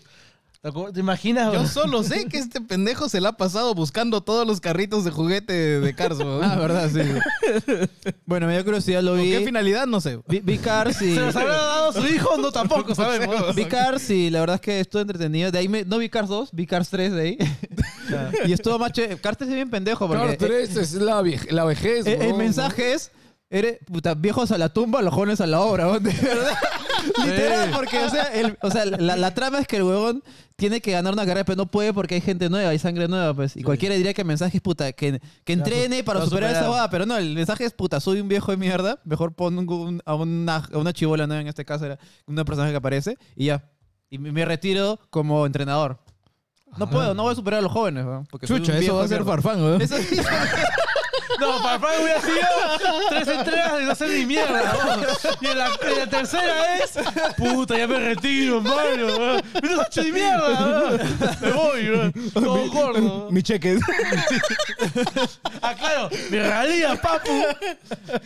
¿Te 0.62 0.68
acuer- 0.68 0.92
¿Te 0.92 1.00
imaginas? 1.00 1.54
Yo 1.54 1.66
solo 1.66 2.04
sé 2.04 2.26
que 2.26 2.38
este 2.38 2.60
pendejo 2.60 3.08
se 3.08 3.22
la 3.22 3.30
ha 3.30 3.38
pasado 3.38 3.74
buscando 3.74 4.20
todos 4.22 4.46
los 4.46 4.60
carritos 4.60 5.06
de 5.06 5.12
juguete 5.12 5.54
de, 5.80 5.96
Cars, 5.96 6.18
weón. 6.20 6.44
Ah, 6.44 6.58
verdad, 6.58 6.90
sí. 6.94 7.00
bueno, 8.26 8.46
me 8.46 8.54
dio 8.56 8.66
curiosidad, 8.66 9.02
lo 9.02 9.12
¿Con 9.12 9.22
vi. 9.22 9.32
qué 9.32 9.40
finalidad? 9.46 9.88
No 9.88 10.02
sé. 10.02 10.20
Vi, 10.28 10.42
vi 10.42 10.58
Cars 10.58 11.02
y. 11.02 11.14
¿Se 11.16 11.22
los 11.22 11.34
habrá 11.38 11.54
dado 11.56 11.90
a 11.92 11.94
su 11.94 12.06
hijo? 12.08 12.36
No, 12.38 12.52
tampoco 12.52 12.94
sabemos. 12.94 13.56
Vi 13.56 13.66
Cars 13.66 14.10
y 14.10 14.30
la 14.30 14.42
verdad 14.42 14.56
es 14.56 14.62
que 14.62 14.80
estuvo 14.82 15.02
entretenido. 15.02 15.50
De 15.50 15.60
ahí 15.60 15.70
me, 15.70 15.86
no 15.86 15.98
vi 15.98 16.10
Cars 16.10 16.28
2, 16.28 16.50
vi 16.52 16.68
Cars 16.68 16.90
3 16.90 17.14
de 17.14 17.22
ahí. 17.22 17.38
Y 18.46 18.52
estuvo 18.52 18.86
chévere. 18.90 19.16
Carter 19.18 19.48
es 19.48 19.54
bien 19.56 19.70
pendejo 19.70 20.08
porque 20.10 20.36
Car 20.36 20.50
3 20.50 20.76
es 20.76 20.94
la, 20.96 21.22
vieje- 21.22 21.52
la 21.52 21.64
vejez. 21.64 22.06
eh, 22.06 22.16
el 22.16 22.20
huevón, 22.20 22.38
mensaje 22.40 22.94
es, 22.96 23.12
eres, 23.50 23.78
puta, 23.86 24.14
viejos 24.14 24.52
a 24.52 24.58
la 24.58 24.68
tumba, 24.68 25.02
los 25.02 25.14
jóvenes 25.14 25.40
a 25.40 25.48
la 25.48 25.62
obra, 25.62 25.86
huevón, 25.86 26.04
de 26.04 26.12
verdad. 26.12 26.58
Literal, 27.26 27.72
porque, 27.72 28.00
o 28.00 28.10
sea, 28.10 28.24
el- 28.34 28.58
o 28.62 28.70
sea, 28.72 28.86
la, 28.86 29.16
la 29.16 29.34
trama 29.34 29.60
es 29.60 29.68
que 29.68 29.78
el 29.78 29.84
huevón 29.84 30.24
tiene 30.56 30.82
que 30.82 30.92
ganar 30.92 31.14
una 31.14 31.26
carrera, 31.26 31.46
pero 31.46 31.56
no 31.56 31.66
puede 31.68 31.94
porque 31.94 32.16
hay 32.16 32.22
gente 32.22 32.50
nueva, 32.50 32.70
hay 32.70 32.80
sangre 32.80 33.08
nueva, 33.08 33.34
pues. 33.34 33.56
Y 33.56 33.64
cualquiera 33.64 33.96
diría 33.96 34.14
que 34.14 34.22
el 34.22 34.28
mensaje 34.28 34.58
es, 34.58 34.62
puta, 34.64 34.92
que, 34.92 35.22
que 35.46 35.54
entrene 35.54 36.04
para 36.04 36.20
lo 36.20 36.26
superar 36.26 36.52
esa 36.52 36.68
boda, 36.68 36.90
pero 36.90 37.06
no, 37.06 37.18
el 37.18 37.34
mensaje 37.36 37.64
es, 37.66 37.74
puta, 37.74 38.00
soy 38.00 38.20
un 38.20 38.28
viejo 38.28 38.52
de 38.52 38.58
mierda, 38.58 39.00
mejor 39.06 39.34
pon 39.34 39.58
un- 39.58 39.70
un- 39.70 40.02
a, 40.06 40.16
una, 40.16 40.56
a 40.72 40.78
una 40.78 40.92
chivola 40.94 41.28
nueva, 41.28 41.42
en 41.42 41.48
este 41.48 41.64
caso 41.66 41.86
era 41.86 41.98
una 42.28 42.44
personaje 42.46 42.72
que 42.72 42.78
aparece, 42.78 43.18
y 43.36 43.46
ya. 43.46 43.64
Y 44.10 44.18
me, 44.18 44.32
me 44.32 44.44
retiro 44.44 45.00
como 45.10 45.46
entrenador. 45.46 46.00
No 46.78 46.88
puedo, 46.90 47.14
no 47.16 47.24
voy 47.24 47.32
a 47.32 47.36
superar 47.36 47.60
a 47.60 47.62
los 47.64 47.72
jóvenes, 47.72 48.06
weón, 48.06 48.26
porque 48.30 48.46
soy 48.46 48.60
Chucha, 48.60 48.78
eso 48.78 48.94
va 48.96 49.00
a 49.00 49.04
de 49.04 49.10
ser 49.10 49.24
mierda. 49.24 49.42
farfán, 49.42 49.64
weón. 49.64 49.82
Eso 49.82 49.98
sí. 49.98 50.18
No, 51.40 51.62
para 51.62 51.80
Frank 51.80 51.94
hubiera 52.02 52.22
sido 52.22 53.08
tres 53.10 53.28
entregas 53.28 53.82
y 53.82 53.86
no 53.86 53.92
hacer 53.92 54.10
ni 54.10 54.26
mierda. 54.26 54.74
¿no? 54.74 55.04
Y 55.42 55.48
en 55.48 55.58
la, 55.58 55.68
en 55.82 55.98
la 55.98 56.08
tercera 56.08 56.78
es, 56.78 56.92
puta, 57.38 57.78
ya 57.78 57.88
me 57.88 58.00
retiro, 58.00 58.58
hermano. 58.58 59.08
¿no? 59.08 59.34
No 59.76 59.82
has 59.82 59.88
hecho 59.88 60.04
ni 60.04 60.12
mierda. 60.12 60.60
¿no? 60.60 60.90
Me 61.42 61.52
voy, 61.52 61.84
¿no? 61.84 62.32
todo 62.42 62.72
gordo. 62.72 63.28
Mi 63.32 63.44
cheque. 63.44 63.78
Ah, 65.62 65.76
claro, 65.78 66.10
mi 66.32 66.38
realidad, 66.40 67.00
papu. 67.02 67.32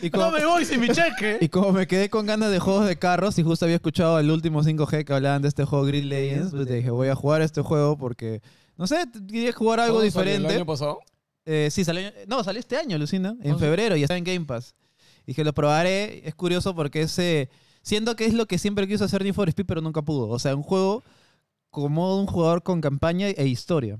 Y 0.02 0.10
como- 0.10 0.24
No 0.26 0.30
me 0.32 0.44
voy 0.46 0.64
sin 0.64 0.80
mi 0.80 0.88
cheque. 0.88 1.38
Y 1.40 1.48
como 1.48 1.72
me 1.72 1.86
quedé 1.86 2.08
con 2.10 2.26
ganas 2.26 2.50
de 2.50 2.58
juegos 2.58 2.86
de 2.86 2.96
carros 2.98 3.38
y 3.38 3.42
justo 3.42 3.64
había 3.64 3.76
escuchado 3.76 4.18
el 4.18 4.30
último 4.30 4.62
5G 4.62 5.04
que 5.04 5.12
hablaban 5.12 5.42
de 5.42 5.48
este 5.48 5.64
juego 5.64 5.84
Grid 5.84 6.04
Legends, 6.04 6.52
pues 6.52 6.66
dije, 6.66 6.90
voy 6.90 7.08
a 7.08 7.14
jugar 7.14 7.42
este 7.42 7.60
juego 7.62 7.96
porque, 7.98 8.40
no 8.76 8.86
sé, 8.86 9.04
quería 9.28 9.52
jugar 9.52 9.80
algo 9.80 9.96
¿Cuándo 9.96 10.10
salió, 10.12 10.32
diferente. 10.32 10.54
¿El 10.54 10.60
año 10.60 10.66
pasado? 10.66 10.98
Eh, 11.46 11.68
sí, 11.70 11.84
salió, 11.84 12.10
no, 12.26 12.42
salió 12.42 12.60
este 12.60 12.76
año, 12.76 12.96
Lucina, 12.98 13.36
en 13.42 13.54
sí. 13.54 13.60
febrero 13.60 13.96
y 13.96 14.02
está 14.02 14.16
en 14.16 14.24
Game 14.24 14.44
Pass. 14.46 14.74
Dije, 15.26 15.44
lo 15.44 15.52
probaré, 15.52 16.26
es 16.26 16.34
curioso 16.34 16.74
porque 16.74 17.02
es, 17.02 17.18
eh, 17.18 17.48
siento 17.82 18.16
que 18.16 18.26
es 18.26 18.34
lo 18.34 18.46
que 18.46 18.58
siempre 18.58 18.86
quiso 18.88 19.04
hacer 19.04 19.22
Need 19.22 19.34
for 19.34 19.48
Speed, 19.48 19.66
pero 19.66 19.80
nunca 19.80 20.02
pudo. 20.02 20.28
O 20.28 20.38
sea, 20.38 20.54
un 20.56 20.62
juego 20.62 21.02
como 21.70 22.18
un 22.18 22.26
jugador 22.26 22.62
con 22.62 22.80
campaña 22.80 23.28
e 23.28 23.46
historia. 23.46 23.98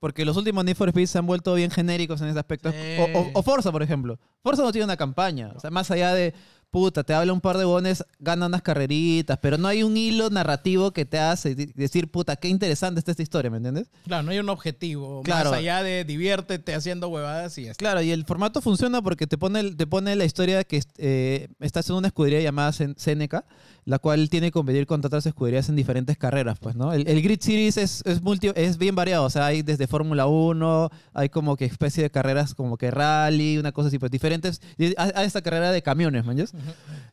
Porque 0.00 0.24
los 0.24 0.36
últimos 0.36 0.64
Need 0.64 0.74
for 0.76 0.88
Speed 0.88 1.06
se 1.06 1.18
han 1.18 1.26
vuelto 1.26 1.54
bien 1.54 1.70
genéricos 1.70 2.20
en 2.22 2.28
ese 2.28 2.38
aspecto. 2.38 2.72
Sí. 2.72 2.76
O, 2.98 3.18
o- 3.20 3.30
o 3.34 3.42
Forza, 3.42 3.70
por 3.70 3.82
ejemplo. 3.82 4.18
Forza 4.42 4.62
no 4.62 4.72
tiene 4.72 4.84
una 4.86 4.96
campaña. 4.96 5.52
O 5.54 5.60
sea, 5.60 5.70
más 5.70 5.90
allá 5.92 6.12
de, 6.12 6.34
puta, 6.72 7.04
te 7.04 7.12
habla 7.12 7.32
un 7.34 7.40
par 7.42 7.58
de 7.58 7.64
bones, 7.66 8.02
gana 8.18 8.46
unas 8.46 8.62
carreritas, 8.62 9.38
pero 9.40 9.58
no 9.58 9.68
hay 9.68 9.82
un 9.82 9.94
hilo 9.96 10.30
narrativo 10.30 10.90
que 10.92 11.04
te 11.04 11.18
hace 11.18 11.54
decir, 11.54 12.10
puta, 12.10 12.34
qué 12.36 12.48
interesante 12.48 12.98
está 12.98 13.10
esta 13.12 13.22
historia, 13.22 13.50
¿me 13.50 13.58
entiendes? 13.58 13.88
Claro, 14.04 14.22
no 14.24 14.30
hay 14.32 14.38
un 14.38 14.48
objetivo. 14.48 15.22
Claro. 15.22 15.50
Más 15.50 15.58
allá 15.58 15.82
de 15.82 16.04
diviértete 16.04 16.74
haciendo 16.74 17.08
huevadas 17.08 17.56
y 17.58 17.66
está. 17.66 17.74
Claro, 17.74 18.00
y 18.00 18.10
el 18.10 18.24
formato 18.24 18.62
funciona 18.62 19.02
porque 19.02 19.26
te 19.26 19.36
pone, 19.36 19.72
te 19.74 19.86
pone 19.86 20.16
la 20.16 20.24
historia 20.24 20.64
que 20.64 20.82
eh, 20.96 21.48
estás 21.60 21.88
en 21.90 21.96
una 21.96 22.08
escudería 22.08 22.40
llamada 22.40 22.70
Sen- 22.72 22.94
Seneca, 22.96 23.44
la 23.84 23.98
cual 23.98 24.28
tiene 24.30 24.48
que 24.48 24.52
competir 24.52 24.86
contra 24.86 25.08
otras 25.08 25.26
escuderías 25.26 25.68
en 25.68 25.76
diferentes 25.76 26.16
carreras, 26.16 26.58
pues, 26.60 26.76
¿no? 26.76 26.92
El, 26.92 27.06
el 27.08 27.20
Grid 27.22 27.40
Series 27.40 27.76
es, 27.76 28.02
es, 28.06 28.22
multi- 28.22 28.52
es 28.54 28.78
bien 28.78 28.94
variado, 28.94 29.24
o 29.24 29.30
sea, 29.30 29.46
hay 29.46 29.62
desde 29.62 29.86
Fórmula 29.86 30.26
1, 30.26 30.90
hay 31.14 31.28
como 31.28 31.56
que 31.56 31.64
especie 31.64 32.02
de 32.02 32.10
carreras 32.10 32.54
como 32.54 32.76
que 32.76 32.90
rally, 32.90 33.58
una 33.58 33.72
cosa 33.72 33.88
así, 33.88 33.98
pues 33.98 34.10
diferentes. 34.12 34.60
Hay 34.78 34.94
hay 35.14 35.26
esta 35.26 35.42
carrera 35.42 35.70
de 35.72 35.82
camiones, 35.82 36.24
¿man? 36.24 36.36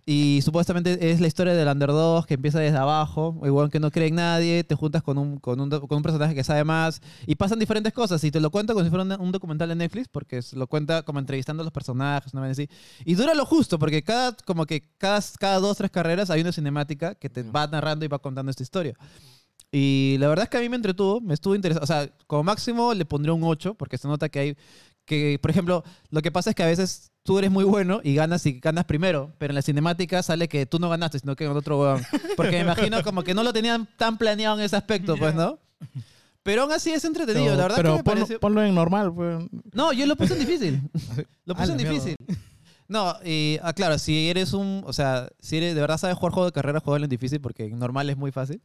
Y 0.05 0.39
supuestamente 0.43 1.11
es 1.11 1.19
la 1.21 1.27
historia 1.27 1.53
del 1.53 1.67
underdog 1.67 2.25
que 2.25 2.33
empieza 2.33 2.59
desde 2.59 2.77
abajo, 2.77 3.39
igual 3.43 3.69
que 3.69 3.79
no 3.79 3.91
cree 3.91 4.07
en 4.07 4.15
nadie, 4.15 4.63
te 4.63 4.73
juntas 4.75 5.03
con 5.03 5.17
un, 5.19 5.37
con 5.37 5.59
un, 5.59 5.69
con 5.69 5.97
un 5.97 6.01
personaje 6.03 6.33
que 6.33 6.43
sabe 6.43 6.63
más 6.63 7.01
y 7.27 7.35
pasan 7.35 7.59
diferentes 7.59 7.93
cosas 7.93 8.23
y 8.23 8.31
te 8.31 8.39
lo 8.39 8.49
cuenta 8.49 8.73
como 8.73 8.83
si 8.83 8.89
fuera 8.89 9.03
un, 9.03 9.11
un 9.21 9.31
documental 9.31 9.69
de 9.69 9.75
Netflix 9.75 10.07
porque 10.07 10.39
es- 10.39 10.53
lo 10.53 10.65
cuenta 10.67 11.03
como 11.03 11.19
entrevistando 11.19 11.61
a 11.61 11.63
los 11.63 11.73
personajes, 11.73 12.33
así. 12.33 12.67
Y 13.05 13.15
dura 13.15 13.33
lo 13.35 13.45
justo 13.45 13.77
porque 13.77 14.01
cada, 14.03 14.35
como 14.45 14.65
que 14.65 14.83
cada, 14.97 15.19
cada 15.39 15.59
dos, 15.59 15.77
tres 15.77 15.91
carreras 15.91 16.29
hay 16.31 16.41
una 16.41 16.51
cinemática 16.59 17.15
que 17.15 17.29
te 17.29 17.43
va 17.43 17.67
narrando 17.67 18.05
y 18.05 18.07
va 18.07 18.19
contando 18.19 18.49
esta 18.49 18.63
historia. 18.63 18.95
Y 19.71 20.17
la 20.19 20.27
verdad 20.27 20.43
es 20.43 20.49
que 20.49 20.57
a 20.57 20.61
mí 20.61 20.69
me 20.69 20.75
entretuvo, 20.75 21.21
me 21.21 21.33
estuvo 21.33 21.55
interesado. 21.55 21.83
O 21.83 21.87
sea, 21.87 22.09
como 22.27 22.43
máximo 22.43 22.93
le 22.93 23.05
pondría 23.05 23.33
un 23.33 23.43
8 23.43 23.75
porque 23.75 23.97
se 23.97 24.07
nota 24.07 24.29
que 24.29 24.39
hay 24.39 24.57
que, 25.05 25.39
por 25.41 25.49
ejemplo, 25.49 25.83
lo 26.11 26.21
que 26.21 26.31
pasa 26.31 26.51
es 26.51 26.55
que 26.55 26.61
a 26.61 26.67
veces 26.67 27.11
tú 27.23 27.39
eres 27.39 27.49
muy 27.49 27.63
bueno 27.63 27.99
y 28.03 28.13
ganas 28.13 28.45
y 28.45 28.59
ganas 28.59 28.85
primero, 28.85 29.33
pero 29.39 29.51
en 29.51 29.55
la 29.55 29.63
cinemática 29.63 30.21
sale 30.21 30.47
que 30.47 30.67
tú 30.67 30.77
no 30.77 30.87
ganaste, 30.87 31.17
sino 31.17 31.35
que 31.35 31.47
otro 31.47 31.79
huevón. 31.79 32.03
Porque 32.37 32.51
me 32.51 32.61
imagino 32.61 33.01
como 33.03 33.23
que 33.23 33.33
no 33.33 33.41
lo 33.41 33.51
tenían 33.51 33.87
tan 33.97 34.19
planeado 34.19 34.59
en 34.59 34.65
ese 34.65 34.75
aspecto, 34.75 35.17
pues, 35.17 35.33
¿no? 35.33 35.57
Pero 36.43 36.61
aún 36.63 36.71
así 36.71 36.91
es 36.91 37.03
entretenido, 37.05 37.55
la 37.55 37.63
verdad 37.63 37.77
pero 37.77 37.91
que 37.91 37.97
me 37.97 38.03
ponlo, 38.03 38.19
pareció... 38.21 38.39
ponlo 38.39 38.63
en 38.63 38.75
normal, 38.75 39.13
pues. 39.13 39.45
No, 39.73 39.93
yo 39.93 40.05
lo 40.05 40.15
puse 40.15 40.33
en 40.33 40.39
difícil. 40.39 40.81
Lo 41.45 41.55
Ah, 41.55 41.57
puse 41.57 41.71
en 41.71 41.77
mierda. 41.77 42.15
No, 42.89 43.13
y 43.23 43.59
ah, 43.61 43.71
claro, 43.73 43.99
si 43.99 44.29
eres 44.29 44.53
un, 44.53 44.83
o 44.85 44.93
sea, 44.93 45.29
si 45.39 45.57
eres 45.57 45.75
de 45.75 45.81
verdad 45.81 45.99
sabes 45.99 46.17
jugar 46.17 46.33
juego 46.33 46.47
de 46.47 46.51
carrera, 46.51 46.79
juega 46.83 47.03
en 47.03 47.09
difícil 47.09 47.39
porque 47.39 47.69
normal 47.69 48.09
es 48.09 48.17
muy 48.17 48.31
fácil. 48.31 48.61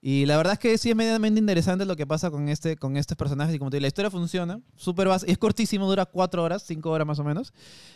Y 0.00 0.26
la 0.26 0.36
verdad 0.36 0.52
es 0.52 0.58
que 0.60 0.78
sí 0.78 0.90
es 0.90 0.96
medianamente 0.96 1.40
interesante 1.40 1.84
lo 1.84 1.96
que 1.96 2.06
pasa 2.06 2.30
con 2.30 2.48
este 2.48 2.76
con 2.76 2.96
estos 2.96 3.16
personajes 3.16 3.54
y 3.54 3.58
como 3.58 3.70
te 3.70 3.76
digo, 3.78 3.82
la 3.82 3.88
historia 3.88 4.10
funciona, 4.10 4.60
súper 4.76 5.08
básica, 5.08 5.32
es 5.32 5.38
cortísimo, 5.38 5.88
dura 5.88 6.06
cuatro 6.06 6.44
horas, 6.44 6.62
cinco 6.64 6.90
horas 6.90 7.06
más 7.06 7.18
o 7.18 7.24
menos. 7.24 7.52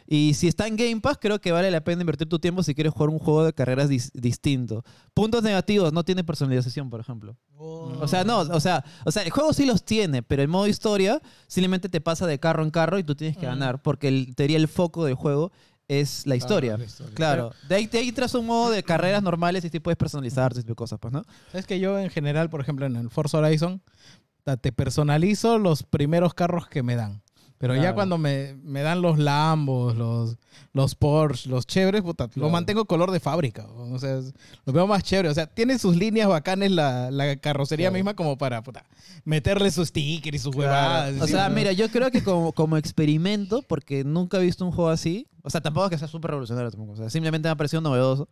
Y 0.07 0.35
si 0.35 0.49
está 0.49 0.67
en 0.67 0.77
Game 0.77 1.01
Pass, 1.01 1.19
creo 1.21 1.41
que 1.41 1.53
vale 1.53 1.71
la 1.71 1.83
pena 1.85 2.03
invertir 2.03 2.29
tu 2.29 2.39
tiempo 2.41 2.63
si 2.65 2.75
quieres 2.75 2.93
jugar 2.93 3.09
un 3.11 3.19
juego 3.21 3.45
de 3.45 3.53
carreras 3.53 3.89
dis- 3.89 4.11
distinto. 4.15 4.85
Puntos 5.15 5.43
negativos, 5.45 5.93
no 5.93 6.05
tiene 6.05 6.25
personalización, 6.25 6.91
por 6.91 6.99
ejemplo. 7.01 7.37
O 7.57 8.09
sea, 8.09 8.25
no, 8.25 8.41
o 8.41 8.59
sea, 8.61 8.85
o 9.05 9.13
sea, 9.13 9.23
el 9.23 9.31
juego 9.31 9.53
sí 9.53 9.65
los 9.65 9.85
tiene, 9.85 10.25
pero 10.25 10.43
el 10.43 10.49
modo 10.49 10.67
historia 10.67 11.23
simplemente 11.47 11.89
te 11.89 12.01
pasa 12.01 12.27
de 12.27 12.41
carro 12.41 12.65
en 12.65 12.71
carro 12.71 12.99
y 12.99 13.05
tú 13.05 13.15
tienes 13.15 13.37
que 13.37 13.47
ganar, 13.47 13.81
porque 13.81 14.09
el, 14.09 14.35
teoría 14.35 14.57
el 14.57 14.67
foco 14.67 15.05
del 15.05 15.15
juego 15.15 15.53
es 15.89 16.27
la 16.27 16.37
historia. 16.37 16.77
la 16.77 16.85
historia. 16.85 17.15
Claro. 17.15 17.53
De 17.69 17.75
ahí, 17.75 17.87
de 17.87 17.99
ahí 17.99 18.13
tras 18.13 18.35
un 18.35 18.47
modo 18.47 18.71
de 18.71 18.83
carreras 18.85 19.23
normales 19.23 19.65
y 19.65 19.69
sí 19.69 19.81
puedes 19.81 19.97
personalizar 19.97 20.53
ese 20.53 20.63
tipo 20.63 20.73
de 20.73 20.77
cosas, 20.77 20.99
pues, 21.01 21.13
¿no? 21.13 21.25
Es 21.53 21.67
que 21.67 21.81
yo 21.81 21.99
en 21.99 22.11
general, 22.11 22.51
por 22.51 22.61
ejemplo, 22.61 22.87
en 22.87 22.97
el 22.97 23.11
Forza 23.11 23.39
Horizon, 23.39 23.83
te 24.61 24.73
personalizo 24.73 25.59
los 25.59 25.83
primeros 25.83 26.35
carros 26.35 26.69
que 26.69 26.83
me 26.83 26.97
dan. 26.97 27.23
Pero 27.63 27.77
ya 27.77 27.81
Claro. 27.83 27.95
cuando 27.95 28.19
me, 28.19 28.57
me 28.65 28.83
dan 28.83 29.03
los 29.03 29.21
Lambos, 29.21 29.95
los, 29.97 30.37
los 30.73 30.97
Porsche, 30.97 31.49
los 31.49 31.65
chéveres, 31.65 32.03
puta, 32.03 32.27
Claro. 32.27 32.49
lo 32.49 32.51
mantengo 32.53 32.87
color 32.87 33.13
de 33.13 33.21
fábrica. 33.21 33.69
O 33.69 34.01
sea, 34.01 34.19
es- 34.19 34.35
lo 34.67 34.73
veo 34.73 34.89
más 34.89 35.05
chévere. 35.05 35.29
O 35.29 35.35
sea, 35.35 35.47
tiene 35.47 35.79
sus 35.79 35.95
líneas 35.97 36.27
bacanes 36.29 36.73
la, 36.73 37.13
la 37.13 37.37
carrocería 37.37 37.85
Claro. 37.87 37.95
misma 37.95 38.15
como 38.17 38.37
para 38.37 38.65
puta, 38.65 38.85
meterle 39.25 39.71
sus 39.71 39.89
stickers 39.91 40.35
y 40.35 40.39
sus 40.41 40.57
huevadas. 40.57 41.21
O 41.21 41.27
¿sí? 41.27 41.35
sea, 41.35 41.49
mira, 41.51 41.71
yo 41.71 41.89
creo 41.89 42.11
que 42.11 42.25
como, 42.25 42.51
como 42.53 42.77
experimento, 42.77 43.63
porque 43.63 44.03
nunca 44.03 44.39
he 44.39 44.43
visto 44.43 44.65
un 44.67 44.73
juego 44.73 44.91
así, 44.91 45.29
o 45.45 45.49
sea, 45.51 45.61
tampoco 45.61 45.89
que 45.89 45.99
sea 45.99 46.09
súper 46.09 46.33
revolucionario, 46.33 46.69
o 46.91 46.97
sea, 46.97 47.11
simplemente 47.11 47.47
me 47.47 47.53
ha 47.53 47.57
parecido 47.57 47.81
novedoso. 47.81 48.27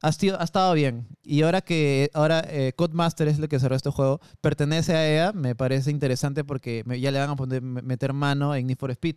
Ha, 0.00 0.12
sido- 0.12 0.40
ha 0.40 0.44
estado 0.44 0.72
bien. 0.74 1.08
Y 1.24 1.42
ahora 1.42 1.60
que 1.60 2.10
ahora 2.14 2.44
eh, 2.48 2.72
Codemaster 2.76 3.26
es 3.28 3.38
lo 3.40 3.48
que 3.48 3.58
cerró 3.58 3.74
este 3.74 3.90
juego, 3.90 4.20
pertenece 4.40 4.94
a 4.94 5.06
EA, 5.08 5.32
me 5.32 5.54
parece 5.56 5.90
interesante 5.90 6.44
porque 6.44 6.82
me- 6.86 7.00
ya 7.00 7.10
le 7.10 7.18
van 7.18 7.30
a 7.30 7.36
poner, 7.36 7.62
me- 7.62 7.82
meter 7.82 8.12
mano 8.12 8.54
en 8.54 8.66
Need 8.68 8.78
for 8.78 8.90
Speed. 8.92 9.16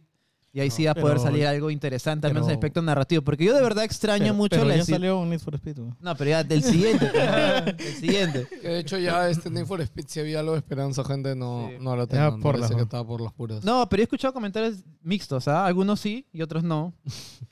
Y 0.54 0.60
ahí 0.60 0.70
sí 0.70 0.84
va 0.84 0.92
a 0.92 0.96
poder 0.96 1.16
pero- 1.16 1.24
salir 1.30 1.46
algo 1.48 1.70
interesante, 1.70 2.28
al 2.28 2.34
menos 2.34 2.50
en 2.50 2.56
aspecto 2.56 2.82
narrativo. 2.82 3.22
Porque 3.22 3.46
yo 3.46 3.54
de 3.54 3.62
verdad 3.62 3.86
extraño 3.86 4.24
Pero- 4.26 4.34
mucho 4.34 4.56
pero 4.58 4.66
la 4.68 4.76
ya 4.76 4.84
salió 4.84 5.18
un 5.20 5.30
Need 5.30 5.40
for 5.40 5.56
Speed. 5.56 5.78
güey. 5.80 5.92
No, 6.02 6.16
pero 6.18 6.30
ya 6.32 6.44
del 6.44 6.62
siguiente. 6.64 7.10
pues, 7.10 7.76
el 7.88 7.96
siguiente. 7.96 8.48
Que 8.62 8.68
de 8.68 8.80
hecho 8.80 8.98
ya 8.98 9.30
este 9.30 9.50
Need 9.50 9.66
for 9.66 9.80
Speed 9.82 10.06
si 10.10 10.20
había 10.20 10.40
algo 10.42 10.54
de 10.54 10.58
esperanza, 10.58 11.04
gente, 11.06 11.36
no, 11.36 11.70
Sí. 11.70 11.78
no 11.80 11.96
lo 11.96 12.06
Ya 12.08 12.30
tengo. 12.32 12.40
por 12.42 12.60
que 12.76 12.82
estaba 12.82 13.08
por 13.08 13.22
las 13.22 13.32
puras. 13.32 13.64
No, 13.64 13.88
pero 13.88 14.02
he 14.02 14.04
escuchado 14.04 14.34
comentarios 14.34 14.80
mixtos, 15.04 15.48
¿ah? 15.48 15.66
Algunos 15.66 16.00
sí 16.02 16.26
y 16.34 16.42
otros 16.42 16.64
no. 16.64 16.94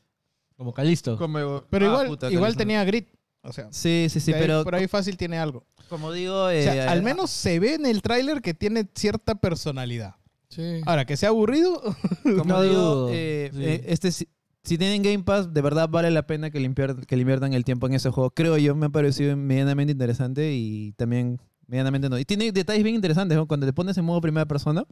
Como 0.58 0.74
Calisto. 0.74 1.18
Como- 1.18 1.64
Pero 1.70 1.86
Ah, 1.86 1.90
igual, 1.90 2.08
puta, 2.08 2.28
igual 2.30 2.44
Calisto. 2.48 2.58
tenía 2.60 2.84
grit. 2.84 3.08
O 3.50 3.54
sea, 3.54 3.68
Sí, 3.72 4.08
sí, 4.10 4.20
sí, 4.20 4.32
ahí- 4.34 4.40
pero 4.40 4.64
por 4.64 4.76
ahí 4.76 4.88
fácil 4.88 5.18
tiene 5.18 5.38
algo. 5.40 5.66
como 5.90 6.12
digo... 6.12 6.44
O 6.46 6.50
eh, 6.50 6.64
sea, 6.64 6.92
al 6.92 7.02
menos 7.04 7.30
se 7.32 7.60
ve 7.60 7.74
en 7.76 7.86
el 7.86 8.02
tráiler 8.02 8.42
que 8.42 8.54
tiene 8.54 8.88
cierta 8.96 9.36
personalidad. 9.36 10.16
Sí. 10.50 10.82
Ahora, 10.86 11.06
que 11.06 11.18
sea 11.18 11.30
aburrido, 11.30 11.82
Como 12.24 12.44
No 12.46 12.62
digo, 12.64 12.76
dudo, 12.76 13.10
eh, 13.12 13.50
sí. 13.54 13.64
eh, 13.64 13.84
este, 13.88 14.12
si, 14.12 14.28
si 14.64 14.78
tienen 14.78 15.02
Game 15.04 15.24
Pass, 15.24 15.54
de 15.54 15.62
verdad 15.62 15.88
vale 15.90 16.10
la 16.12 16.26
pena 16.28 16.50
que 16.50 16.60
le, 16.60 16.70
invier- 16.70 17.06
que 17.06 17.16
le 17.16 17.22
inviertan 17.22 17.54
el 17.54 17.64
tiempo 17.66 17.88
en 17.88 17.94
ese 17.94 18.10
juego. 18.10 18.32
Creo 18.32 18.58
yo, 18.58 18.76
me 18.76 18.88
ha 18.88 18.90
parecido 18.90 19.36
medianamente 19.38 19.92
interesante 19.92 20.52
y 20.54 20.94
también 20.94 21.40
medianamente 21.68 22.10
no. 22.10 22.18
Y 22.18 22.26
tiene 22.26 22.52
detalles 22.52 22.84
bien 22.84 22.96
interesantes, 22.96 23.38
¿no? 23.38 23.48
Cuando 23.48 23.66
te 23.68 23.74
pones 23.74 23.96
en 23.98 24.06
modo 24.06 24.22
primera 24.22 24.48
persona, 24.48 24.86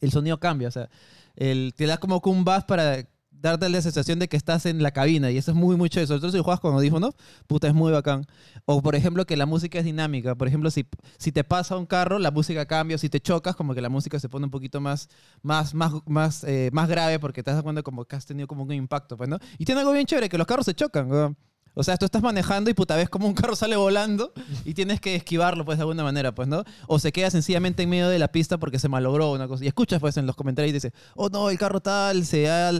el 0.00 0.10
sonido 0.10 0.38
cambia, 0.40 0.68
o 0.68 0.70
sea, 0.72 0.88
el, 1.36 1.72
te 1.76 1.86
da 1.86 1.98
como 1.98 2.20
que 2.20 2.28
un 2.30 2.44
buzz 2.44 2.64
para 2.64 3.04
darte 3.40 3.68
la 3.68 3.80
sensación 3.80 4.18
de 4.18 4.28
que 4.28 4.36
estás 4.36 4.66
en 4.66 4.82
la 4.82 4.90
cabina 4.90 5.30
y 5.30 5.38
eso 5.38 5.50
es 5.50 5.56
muy 5.56 5.76
mucho 5.76 6.00
eso. 6.00 6.18
Todo 6.20 6.30
si 6.30 6.38
juegas 6.38 6.60
con 6.60 6.74
audífonos, 6.74 7.14
puta, 7.46 7.68
es 7.68 7.74
muy 7.74 7.92
bacán. 7.92 8.26
O 8.64 8.82
por 8.82 8.94
ejemplo 8.94 9.24
que 9.26 9.36
la 9.36 9.46
música 9.46 9.78
es 9.78 9.84
dinámica. 9.84 10.34
Por 10.34 10.48
ejemplo, 10.48 10.70
si, 10.70 10.86
si 11.18 11.32
te 11.32 11.44
pasa 11.44 11.76
un 11.76 11.86
carro, 11.86 12.18
la 12.18 12.30
música 12.30 12.66
cambia. 12.66 12.98
Si 12.98 13.08
te 13.08 13.20
chocas, 13.20 13.56
como 13.56 13.74
que 13.74 13.80
la 13.80 13.88
música 13.88 14.18
se 14.18 14.28
pone 14.28 14.44
un 14.44 14.50
poquito 14.50 14.80
más, 14.80 15.08
más, 15.42 15.74
más, 15.74 15.92
más, 16.06 16.44
eh, 16.44 16.70
más 16.72 16.88
grave 16.88 17.18
porque 17.18 17.42
te 17.42 17.50
das 17.50 17.62
cuenta 17.62 17.82
como 17.82 18.04
que 18.04 18.16
has 18.16 18.26
tenido 18.26 18.46
como 18.46 18.62
un 18.62 18.72
impacto, 18.72 19.16
pues, 19.16 19.28
¿no? 19.28 19.38
Y 19.58 19.64
tiene 19.64 19.80
algo 19.80 19.92
bien 19.92 20.06
chévere, 20.06 20.28
que 20.28 20.38
los 20.38 20.46
carros 20.46 20.66
se 20.66 20.74
chocan, 20.74 21.10
weón. 21.10 21.36
O 21.80 21.82
sea, 21.82 21.96
tú 21.96 22.04
estás 22.04 22.20
manejando 22.22 22.68
y 22.68 22.74
puta 22.74 22.94
ves 22.94 23.08
como 23.08 23.26
un 23.26 23.32
carro 23.32 23.56
sale 23.56 23.74
volando 23.74 24.34
y 24.66 24.74
tienes 24.74 25.00
que 25.00 25.16
esquivarlo, 25.16 25.64
pues, 25.64 25.78
de 25.78 25.82
alguna 25.82 26.04
manera, 26.04 26.34
pues, 26.34 26.46
¿no? 26.46 26.62
O 26.86 26.98
se 26.98 27.10
queda 27.10 27.30
sencillamente 27.30 27.82
en 27.82 27.88
medio 27.88 28.10
de 28.10 28.18
la 28.18 28.28
pista 28.28 28.58
porque 28.58 28.78
se 28.78 28.90
malogró 28.90 29.32
una 29.32 29.48
cosa. 29.48 29.64
Y 29.64 29.68
escuchas, 29.68 29.98
pues, 29.98 30.18
en 30.18 30.26
los 30.26 30.36
comentarios 30.36 30.68
y 30.70 30.74
dice, 30.74 30.92
oh, 31.14 31.30
no, 31.30 31.48
el 31.48 31.58
carro 31.58 31.80
tal 31.80 32.26
se 32.26 32.50
ha, 32.50 32.70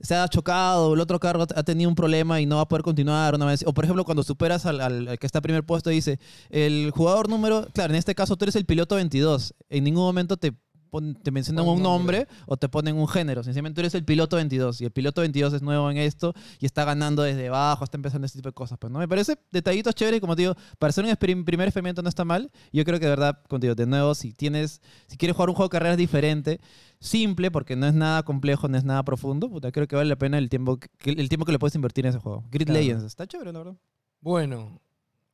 se 0.00 0.16
ha 0.16 0.26
chocado, 0.26 0.94
el 0.94 1.00
otro 1.00 1.20
carro 1.20 1.46
ha 1.54 1.62
tenido 1.62 1.88
un 1.88 1.94
problema 1.94 2.40
y 2.40 2.46
no 2.46 2.56
va 2.56 2.62
a 2.62 2.68
poder 2.68 2.82
continuar. 2.82 3.36
Una 3.36 3.46
vez. 3.46 3.64
O, 3.64 3.72
por 3.72 3.84
ejemplo, 3.84 4.04
cuando 4.04 4.24
superas 4.24 4.66
al 4.66 5.16
que 5.20 5.26
está 5.26 5.38
a 5.38 5.42
primer 5.42 5.64
puesto, 5.64 5.90
dice, 5.90 6.18
el 6.50 6.90
jugador 6.90 7.28
número, 7.28 7.68
claro, 7.72 7.92
en 7.92 7.98
este 7.98 8.16
caso 8.16 8.36
tú 8.36 8.44
eres 8.44 8.56
el 8.56 8.66
piloto 8.66 8.96
22. 8.96 9.54
En 9.70 9.84
ningún 9.84 10.02
momento 10.02 10.36
te 10.36 10.52
pon- 10.90 11.14
te 11.14 11.30
mencionan 11.30 11.66
un 11.66 11.82
nombre. 11.82 12.18
nombre 12.20 12.36
o 12.46 12.56
te 12.56 12.68
ponen 12.68 12.96
un 12.96 13.08
género. 13.08 13.42
Sencillamente 13.42 13.76
tú 13.76 13.80
eres 13.80 13.94
el 13.94 14.04
piloto 14.04 14.36
22 14.36 14.80
y 14.80 14.84
el 14.84 14.90
piloto 14.90 15.20
22 15.20 15.52
es 15.54 15.62
nuevo 15.62 15.90
en 15.90 15.96
esto 15.98 16.34
y 16.58 16.66
está 16.66 16.84
ganando 16.84 17.22
desde 17.22 17.48
abajo, 17.48 17.84
está 17.84 17.96
empezando 17.96 18.26
este 18.26 18.38
tipo 18.38 18.48
de 18.48 18.54
cosas. 18.54 18.78
Pues, 18.78 18.92
¿no? 18.92 18.98
Me 18.98 19.08
parece 19.08 19.36
detallitos 19.52 19.94
chéveres 19.94 20.20
como 20.20 20.34
te 20.36 20.42
digo, 20.42 20.54
para 20.78 20.90
hacer 20.90 21.04
un 21.04 21.44
primer 21.44 21.68
experimento 21.68 22.02
no 22.02 22.08
está 22.08 22.24
mal. 22.24 22.50
Yo 22.72 22.84
creo 22.84 22.98
que 22.98 23.04
de 23.06 23.10
verdad, 23.10 23.40
contigo, 23.48 23.74
de 23.74 23.86
nuevo, 23.86 24.14
si 24.14 24.32
tienes, 24.32 24.80
si 25.06 25.16
quieres 25.16 25.34
jugar 25.36 25.48
un 25.50 25.54
juego 25.54 25.68
de 25.68 25.72
carreras 25.72 25.96
diferente, 25.96 26.60
simple, 27.00 27.50
porque 27.50 27.76
no 27.76 27.86
es 27.86 27.94
nada 27.94 28.22
complejo, 28.24 28.68
no 28.68 28.76
es 28.76 28.84
nada 28.84 29.02
profundo, 29.04 29.48
puta, 29.48 29.70
creo 29.72 29.86
que 29.86 29.94
vale 29.96 30.08
la 30.08 30.16
pena 30.16 30.38
el 30.38 30.48
tiempo 30.48 30.78
que, 30.78 30.88
el 31.10 31.28
tiempo 31.28 31.44
que 31.46 31.52
le 31.52 31.58
puedes 31.58 31.74
invertir 31.74 32.06
en 32.06 32.10
ese 32.10 32.18
juego. 32.18 32.44
Grid 32.50 32.66
Claro. 32.66 32.80
Legends, 32.80 33.04
está 33.04 33.26
chévere, 33.26 33.52
la 33.52 33.58
verdad. 33.60 33.76
Bueno, 34.20 34.80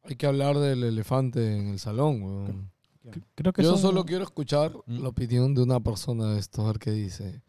hay 0.02 0.16
que 0.16 0.26
hablar 0.26 0.58
del 0.58 0.84
elefante 0.84 1.56
en 1.56 1.68
el 1.68 1.78
salón, 1.78 2.22
weón. 2.22 2.70
Creo 3.34 3.52
que 3.52 3.62
Yo 3.62 3.70
son- 3.72 3.80
solo 3.80 4.04
quiero 4.04 4.24
escuchar 4.24 4.72
Mm. 4.86 5.02
la 5.02 5.08
opinión 5.08 5.54
de 5.54 5.62
una 5.62 5.80
persona 5.80 6.32
de 6.32 6.38
esto, 6.40 6.62
a 6.62 6.66
ver 6.68 6.78
qué 6.78 6.90
dice. 6.90 7.42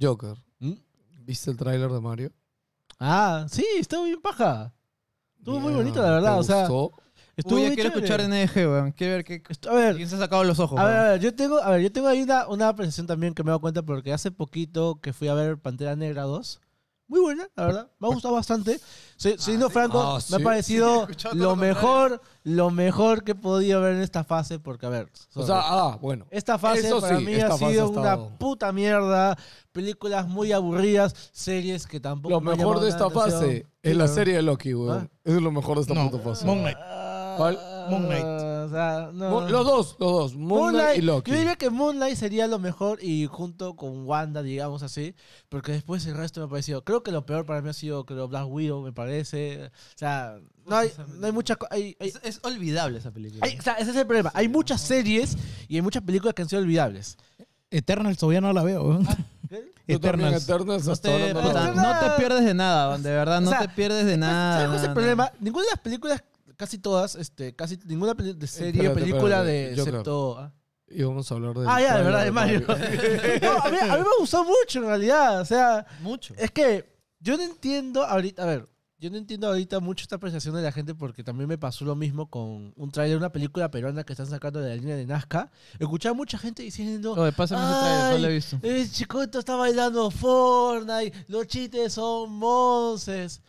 Joker, 0.00 0.36
¿Mm? 0.60 0.72
¿viste 1.24 1.50
el 1.50 1.56
tráiler 1.56 1.90
de 1.90 2.00
Mario? 2.00 2.32
Ah, 3.00 3.46
sí, 3.50 3.64
estuvo 3.78 4.04
bien 4.04 4.20
paja. 4.20 4.74
Estuvo 5.38 5.60
muy 5.60 5.72
bonito, 5.72 6.02
la 6.02 6.10
verdad. 6.10 6.34
¿te 6.34 6.40
O 6.40 6.42
sea, 6.42 6.68
gustó? 6.68 7.02
estuvo 7.36 7.56
Uy, 7.58 7.62
ya 7.68 7.74
quiero 7.74 7.90
chévere. 7.90 8.06
escuchar 8.06 8.20
NG, 8.20 8.66
weón. 8.70 8.92
Quiero 8.92 9.14
ver 9.14 9.24
qué... 9.24 9.42
A 9.68 9.74
ver, 9.74 9.96
¿Quién 9.96 10.08
se 10.08 10.16
ha 10.16 10.18
sacado 10.18 10.44
los 10.44 10.58
ojos? 10.58 10.78
A 10.78 10.84
ver, 10.84 10.96
a 10.96 11.02
ver, 11.10 11.20
yo 11.20 11.34
tengo, 11.34 11.58
a 11.58 11.70
ver, 11.70 11.80
yo 11.82 11.92
tengo 11.92 12.08
ahí 12.08 12.22
una, 12.22 12.48
una 12.48 12.68
apreciación 12.68 13.06
también 13.06 13.34
que 13.34 13.42
me 13.44 13.48
he 13.48 13.52
dado 13.52 13.60
cuenta 13.60 13.82
porque 13.82 14.12
hace 14.12 14.30
poquito 14.30 15.00
que 15.00 15.12
fui 15.12 15.28
a 15.28 15.34
ver 15.34 15.58
Pantera 15.58 15.96
Negra 15.96 16.22
2. 16.24 16.60
Muy 17.08 17.20
buena, 17.20 17.48
la 17.56 17.64
verdad. 17.66 17.90
Me 17.98 18.06
ha 18.06 18.10
gustado 18.12 18.34
bastante. 18.34 18.78
Soy- 19.16 19.36
Siendo 19.38 19.70
franco, 19.70 19.98
Ah, 20.00 20.18
me 20.28 20.36
ha 20.36 20.38
sí. 20.38 20.44
parecido 20.44 21.08
lo 21.32 21.56
mejor, 21.56 22.20
lo 22.44 22.70
mejor 22.70 23.24
que 23.24 23.32
he 23.32 23.34
podido 23.34 23.80
ver 23.80 23.94
en 23.94 24.02
esta 24.02 24.24
fase 24.24 24.58
porque, 24.58 24.84
a 24.84 24.90
ver, 24.90 25.10
O 25.34 25.42
sea, 25.44 25.56
ah, 25.64 25.98
bueno. 26.00 26.26
esta 26.30 26.58
fase 26.58 26.86
eso 26.86 27.00
para 27.00 27.18
sí, 27.18 27.24
mí 27.24 27.34
ha 27.36 27.50
sido 27.52 27.84
ha 27.84 27.88
una 27.88 28.00
estado- 28.12 28.30
puta 28.38 28.72
mierda. 28.72 29.36
Películas 29.72 30.26
muy 30.28 30.52
aburridas, 30.52 31.14
series 31.32 31.86
que 31.86 32.00
tampoco 32.00 32.30
Lo 32.34 32.40
mejor 32.40 32.80
de 32.80 32.88
esta 32.88 33.08
fase 33.10 33.66
es 33.82 33.96
la 33.96 34.08
serie 34.08 34.34
de 34.34 34.42
Loki, 34.42 34.74
weón. 34.74 35.08
¿Ah? 35.10 35.18
Eso 35.24 35.36
es 35.36 35.42
lo 35.42 35.50
mejor 35.52 35.76
de 35.76 35.82
esta 35.82 35.94
No, 35.94 36.10
puta 36.10 36.22
fase. 36.22 36.44
Moon 36.44 36.58
Knight. 36.60 36.76
¿Cuál? 37.36 37.58
Moon 37.90 38.06
Knight. 38.06 38.24
Ah, 38.24 38.64
O 38.66 38.70
sea, 38.70 39.10
no. 39.12 39.30
Mo- 39.30 39.40
Los 39.48 39.64
dos, 39.66 39.96
los 39.98 40.10
dos. 40.12 40.34
Moon 40.36 40.74
Knight 40.74 40.98
y 40.98 41.02
Loki. 41.02 41.30
Yo 41.30 41.36
diría 41.36 41.56
que 41.56 41.70
Moonlight 41.70 42.16
sería 42.16 42.46
lo 42.46 42.58
mejor 42.58 43.02
y 43.02 43.26
junto 43.26 43.76
con 43.76 44.06
Wanda, 44.06 44.42
digamos 44.42 44.82
así, 44.82 45.14
porque 45.48 45.72
después 45.72 46.04
el 46.06 46.14
resto 46.16 46.40
me 46.40 46.46
ha 46.46 46.50
parecido. 46.50 46.84
Creo 46.84 47.02
que 47.02 47.10
lo 47.12 47.24
peor 47.26 47.46
para 47.46 47.62
mí 47.62 47.68
ha 47.70 47.72
sido 47.72 48.04
creo, 48.06 48.28
Black 48.28 48.46
Widow, 48.48 48.82
me 48.82 48.92
parece. 48.92 49.66
O 49.66 49.70
sea, 49.98 50.38
no 50.66 50.76
hay, 50.76 50.90
no 51.18 51.26
hay 51.26 51.32
mucha. 51.32 51.56
co- 51.56 51.66
Hay, 51.70 51.96
hay- 52.00 52.08
Es, 52.08 52.20
es 52.22 52.40
olvidable 52.44 52.98
esa 52.98 53.10
película. 53.10 53.40
hay- 53.44 53.58
o 53.58 53.62
sea, 53.62 53.74
ese 53.74 53.90
es 53.90 53.96
el 53.96 54.06
problema. 54.06 54.30
Hay 54.34 54.48
muchas 54.48 54.80
series 54.80 55.36
y 55.68 55.76
hay 55.76 55.82
muchas 55.82 56.02
películas 56.02 56.34
que 56.34 56.42
han 56.42 56.48
sido 56.48 56.62
olvidables. 56.62 57.16
Eternals 57.70 58.16
todavía 58.18 58.40
no 58.40 58.52
la 58.52 58.62
veo. 58.62 58.82
weón. 58.84 59.06
Yo 59.88 59.98
también 60.00 60.34
Eternals. 60.34 60.44
Eternals 60.44 60.86
No 60.86 60.92
hasta 60.92 61.08
te, 61.08 61.14
ahora 61.14 61.32
no 61.34 61.40
puta, 61.40 61.52
la 61.54 61.70
veo. 61.70 61.74
no 61.82 62.00
te 62.00 62.10
pierdes 62.20 62.44
de 62.44 62.52
nada, 62.54 62.98
de 62.98 63.10
verdad, 63.10 63.40
no 63.40 63.48
O 63.48 63.50
sea, 63.50 63.60
te 63.62 63.68
pierdes 63.70 64.04
de 64.04 64.16
nada. 64.18 64.52
¿Sabes 64.56 64.66
cuál 64.68 64.76
es 64.76 64.82
el 64.82 64.88
nada, 64.88 64.94
problema? 64.94 65.32
Ninguna 65.40 65.64
de 65.64 65.70
las 65.70 65.80
películas, 65.80 66.24
casi 66.58 66.76
todas, 66.76 67.14
este, 67.14 67.56
casi 67.56 67.78
ninguna 67.86 68.14
peli- 68.14 68.34
de 68.34 68.46
serie 68.46 68.82
o 68.82 68.90
Espérate, 68.90 69.00
película 69.00 69.36
espérate, 69.38 69.50
de. 69.70 69.76
Joker. 69.78 69.94
Excepto. 69.94 70.38
¿ah? 70.38 70.52
Y 70.90 71.02
vamos 71.02 71.30
a 71.30 71.34
hablar 71.34 71.54
de. 71.54 71.64
Ah, 71.66 71.80
ya, 71.80 71.96
de 71.98 72.04
verdad, 72.04 72.24
de 72.24 72.30
Mario. 72.30 72.60
no, 72.66 73.58
a 73.62 73.70
mí, 73.70 73.76
a 73.80 73.96
mí 73.96 74.02
me 74.02 74.18
gustó 74.20 74.44
mucho 74.44 74.80
en 74.80 74.84
realidad. 74.86 75.40
O 75.40 75.44
sea. 75.46 75.86
Mucho. 76.00 76.34
Es 76.36 76.50
que 76.50 76.84
yo 77.20 77.36
no 77.38 77.42
entiendo 77.42 78.04
ahorita, 78.04 78.42
a 78.42 78.46
ver, 78.46 78.68
yo 78.98 79.10
no 79.10 79.16
entiendo 79.16 79.46
ahorita 79.46 79.78
mucho 79.80 80.02
esta 80.02 80.16
apreciación 80.16 80.56
de 80.56 80.62
la 80.62 80.72
gente 80.72 80.94
porque 80.94 81.22
también 81.22 81.48
me 81.48 81.56
pasó 81.58 81.84
lo 81.84 81.94
mismo 81.94 82.28
con 82.30 82.72
un 82.74 82.90
tráiler 82.90 83.14
de 83.14 83.18
una 83.18 83.30
película 83.30 83.70
peruana 83.70 84.02
que 84.02 84.12
están 84.12 84.26
sacando 84.26 84.60
de 84.60 84.70
la 84.70 84.74
línea 84.76 84.96
de 84.96 85.06
Nazca. 85.06 85.50
Escuchaba 85.78 86.14
mucha 86.14 86.36
gente 86.38 86.62
diciendo, 86.64 87.12
Oye, 87.12 87.30
pásame 87.32 87.62
ese 87.64 87.80
trailer, 87.80 88.12
no 88.14 88.18
lo 88.18 88.28
he 88.28 88.34
visto. 88.34 88.58
el 88.62 88.90
chicoto 88.90 89.38
está 89.38 89.54
bailando 89.56 90.10
Fortnite, 90.10 91.26
los 91.28 91.46
chistes 91.46 91.92
son 91.92 92.32
monces. 92.32 93.40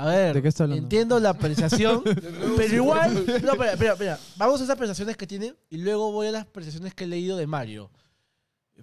A 0.00 0.06
ver, 0.06 0.34
¿De 0.34 0.42
qué 0.42 0.48
está 0.48 0.64
hablando? 0.64 0.82
entiendo 0.82 1.20
la 1.20 1.30
apreciación, 1.30 2.02
pero 2.56 2.74
igual, 2.74 3.14
no, 3.14 3.52
espera, 3.52 3.72
espera, 3.72 3.92
espera, 3.92 4.18
vamos 4.36 4.60
a 4.60 4.64
esas 4.64 4.74
apreciaciones 4.74 5.16
que 5.16 5.26
tiene 5.26 5.54
y 5.68 5.76
luego 5.78 6.10
voy 6.12 6.28
a 6.28 6.32
las 6.32 6.42
apreciaciones 6.42 6.94
que 6.94 7.04
he 7.04 7.06
leído 7.06 7.36
de 7.36 7.46
Mario. 7.46 7.90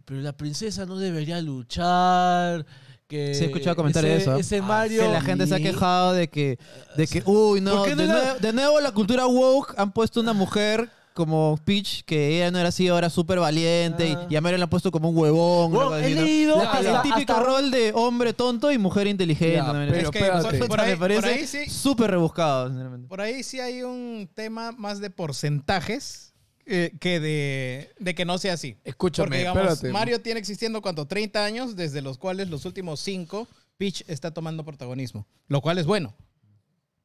Pero 0.05 0.22
la 0.22 0.32
princesa 0.34 0.86
no 0.86 0.97
debería 0.99 1.41
luchar. 1.41 2.65
Que 3.07 3.34
Sí, 3.34 3.45
he 3.45 3.47
escuchado 3.47 3.76
comentarios 3.78 4.11
ese- 4.11 4.18
de 4.18 4.22
eso. 4.24 4.36
¿eh? 4.38 4.41
Ese 4.41 4.61
Mario. 4.61 5.01
Que 5.01 5.07
la 5.07 5.22
gente 5.22 5.47
se 5.47 5.55
ha 5.55 5.59
quejado 5.59 6.13
de 6.13 6.28
que, 6.28 6.59
de 6.97 7.07
que 7.07 7.24
uy, 7.26 7.61
no, 7.61 7.78
¿Por 7.78 7.88
qué 7.88 7.95
no 7.95 8.03
de, 8.03 8.09
era- 8.09 8.13
nuevo, 8.24 8.39
de 8.39 8.53
nuevo 8.53 8.82
la 8.82 8.91
cultura 8.91 9.26
woke 9.26 9.74
han 9.78 9.91
puesto 9.93 10.20
una 10.20 10.34
mujer 10.34 10.89
como 11.18 11.59
Peach, 11.65 12.03
que 12.05 12.36
ella 12.38 12.51
no 12.51 12.59
era 12.59 12.70
así, 12.70 12.88
ahora 12.88 13.09
súper 13.09 13.39
valiente, 13.39 14.13
Ah. 14.15 14.28
y, 14.30 14.34
y 14.34 14.38
a 14.38 14.41
Mario 14.41 14.59
la 14.59 14.65
han 14.65 14.70
puesto 14.70 14.91
como 14.91 15.09
un 15.09 15.18
huevón. 15.18 15.72
Bueno, 15.72 15.93
algo 15.93 15.97
he 15.97 16.05
así, 16.05 16.13
¿no? 16.15 16.22
leído 16.22 16.57
La- 16.57 16.72
hasta- 16.72 16.95
el 16.97 17.01
típico 17.01 17.34
hasta- 17.34 17.43
rol 17.43 17.72
de 17.72 17.91
hombre 17.95 18.34
tonto 18.34 18.72
y 18.72 18.78
mujer 18.78 19.07
inteligente. 19.07 19.63
Pero 19.72 19.84
Es 19.95 20.09
que 20.11 20.20
espérate. 20.20 20.57
por- 20.59 20.68
Por 20.68 20.80
ahí- 20.82 20.91
me 20.91 20.97
parece 20.97 21.22
por 21.22 21.30
ahí 21.32 21.47
sí. 21.47 21.70
súper 21.72 22.11
rebuscado, 22.11 22.68
sinceramente. 22.68 23.07
Por 23.07 23.20
ahí 23.20 23.41
sí 23.41 23.59
hay 23.59 23.82
un 23.82 24.30
tema 24.36 24.72
más 24.74 24.99
de 25.01 25.09
porcentajes 25.09 26.36
eh, 26.68 26.91
que 26.99 27.20
de, 27.20 27.91
de 27.97 28.13
que 28.13 28.26
no 28.26 28.38
sea 28.38 28.53
así. 28.53 28.76
Escúchame, 28.84 29.28
Porque, 29.28 29.38
digamos, 29.39 29.63
espérate. 29.63 29.89
Mario 29.93 30.22
tiene 30.22 30.39
existiendo, 30.39 30.82
¿cuánto? 30.84 31.07
30 31.07 31.43
años, 31.43 31.76
desde 31.76 32.01
los 32.03 32.18
cuales 32.20 32.49
los 32.49 32.65
últimos 32.65 32.99
5 32.99 33.47
Peach 33.78 34.03
está 34.07 34.32
tomando 34.32 34.63
protagonismo, 34.65 35.26
lo 35.47 35.61
cual 35.61 35.78
es 35.80 35.86
bueno. 35.88 36.13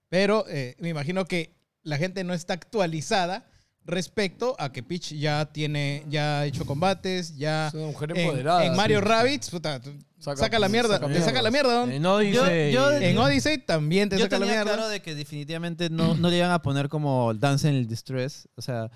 Pero 0.08 0.44
eh, 0.48 0.74
me 0.78 0.88
imagino 0.88 1.24
que 1.24 1.54
la 1.82 1.96
gente 1.96 2.24
no 2.24 2.34
está 2.34 2.54
actualizada 2.54 3.46
respecto 3.84 4.54
a 4.58 4.70
que 4.72 4.82
Peach 4.82 5.12
ya 5.14 5.44
tiene, 5.46 6.04
ya 6.08 6.40
ha 6.40 6.46
hecho 6.46 6.64
combates, 6.64 7.36
ya... 7.36 7.68
Es 7.68 7.74
una 7.74 7.86
mujer 7.86 8.10
en, 8.12 8.16
empoderada. 8.18 8.64
en 8.66 8.76
Mario 8.76 9.00
sí. 9.00 9.04
Rabbids, 9.06 9.50
puta, 9.50 9.80
Saca- 10.20 10.36
saca, 10.36 10.58
la 10.60 10.68
mierda, 10.68 11.00
saca 11.00 11.08
te 11.12 11.20
saca 11.20 11.42
la 11.42 11.50
mierda. 11.50 11.84
¿no? 11.86 11.98
No 11.98 12.18
dice. 12.18 12.70
Yo- 12.72 12.92
yo- 12.92 12.92
En 13.00 13.18
Odyssey 13.18 13.58
también 13.58 14.08
te 14.08 14.16
Yo 14.18 14.24
saca 14.26 14.38
la 14.38 14.46
tenía 14.46 14.60
mierda. 14.62 14.74
claro 14.76 14.88
de 14.88 15.02
que 15.02 15.16
definitivamente 15.16 15.90
no, 15.90 16.14
no 16.14 16.30
le 16.30 16.36
iban 16.36 16.52
a 16.52 16.62
poner 16.62 16.88
como 16.88 17.34
Dance 17.34 17.68
en 17.68 17.74
el 17.74 17.88
Distress. 17.88 18.48
O 18.54 18.62
sea, 18.62 18.88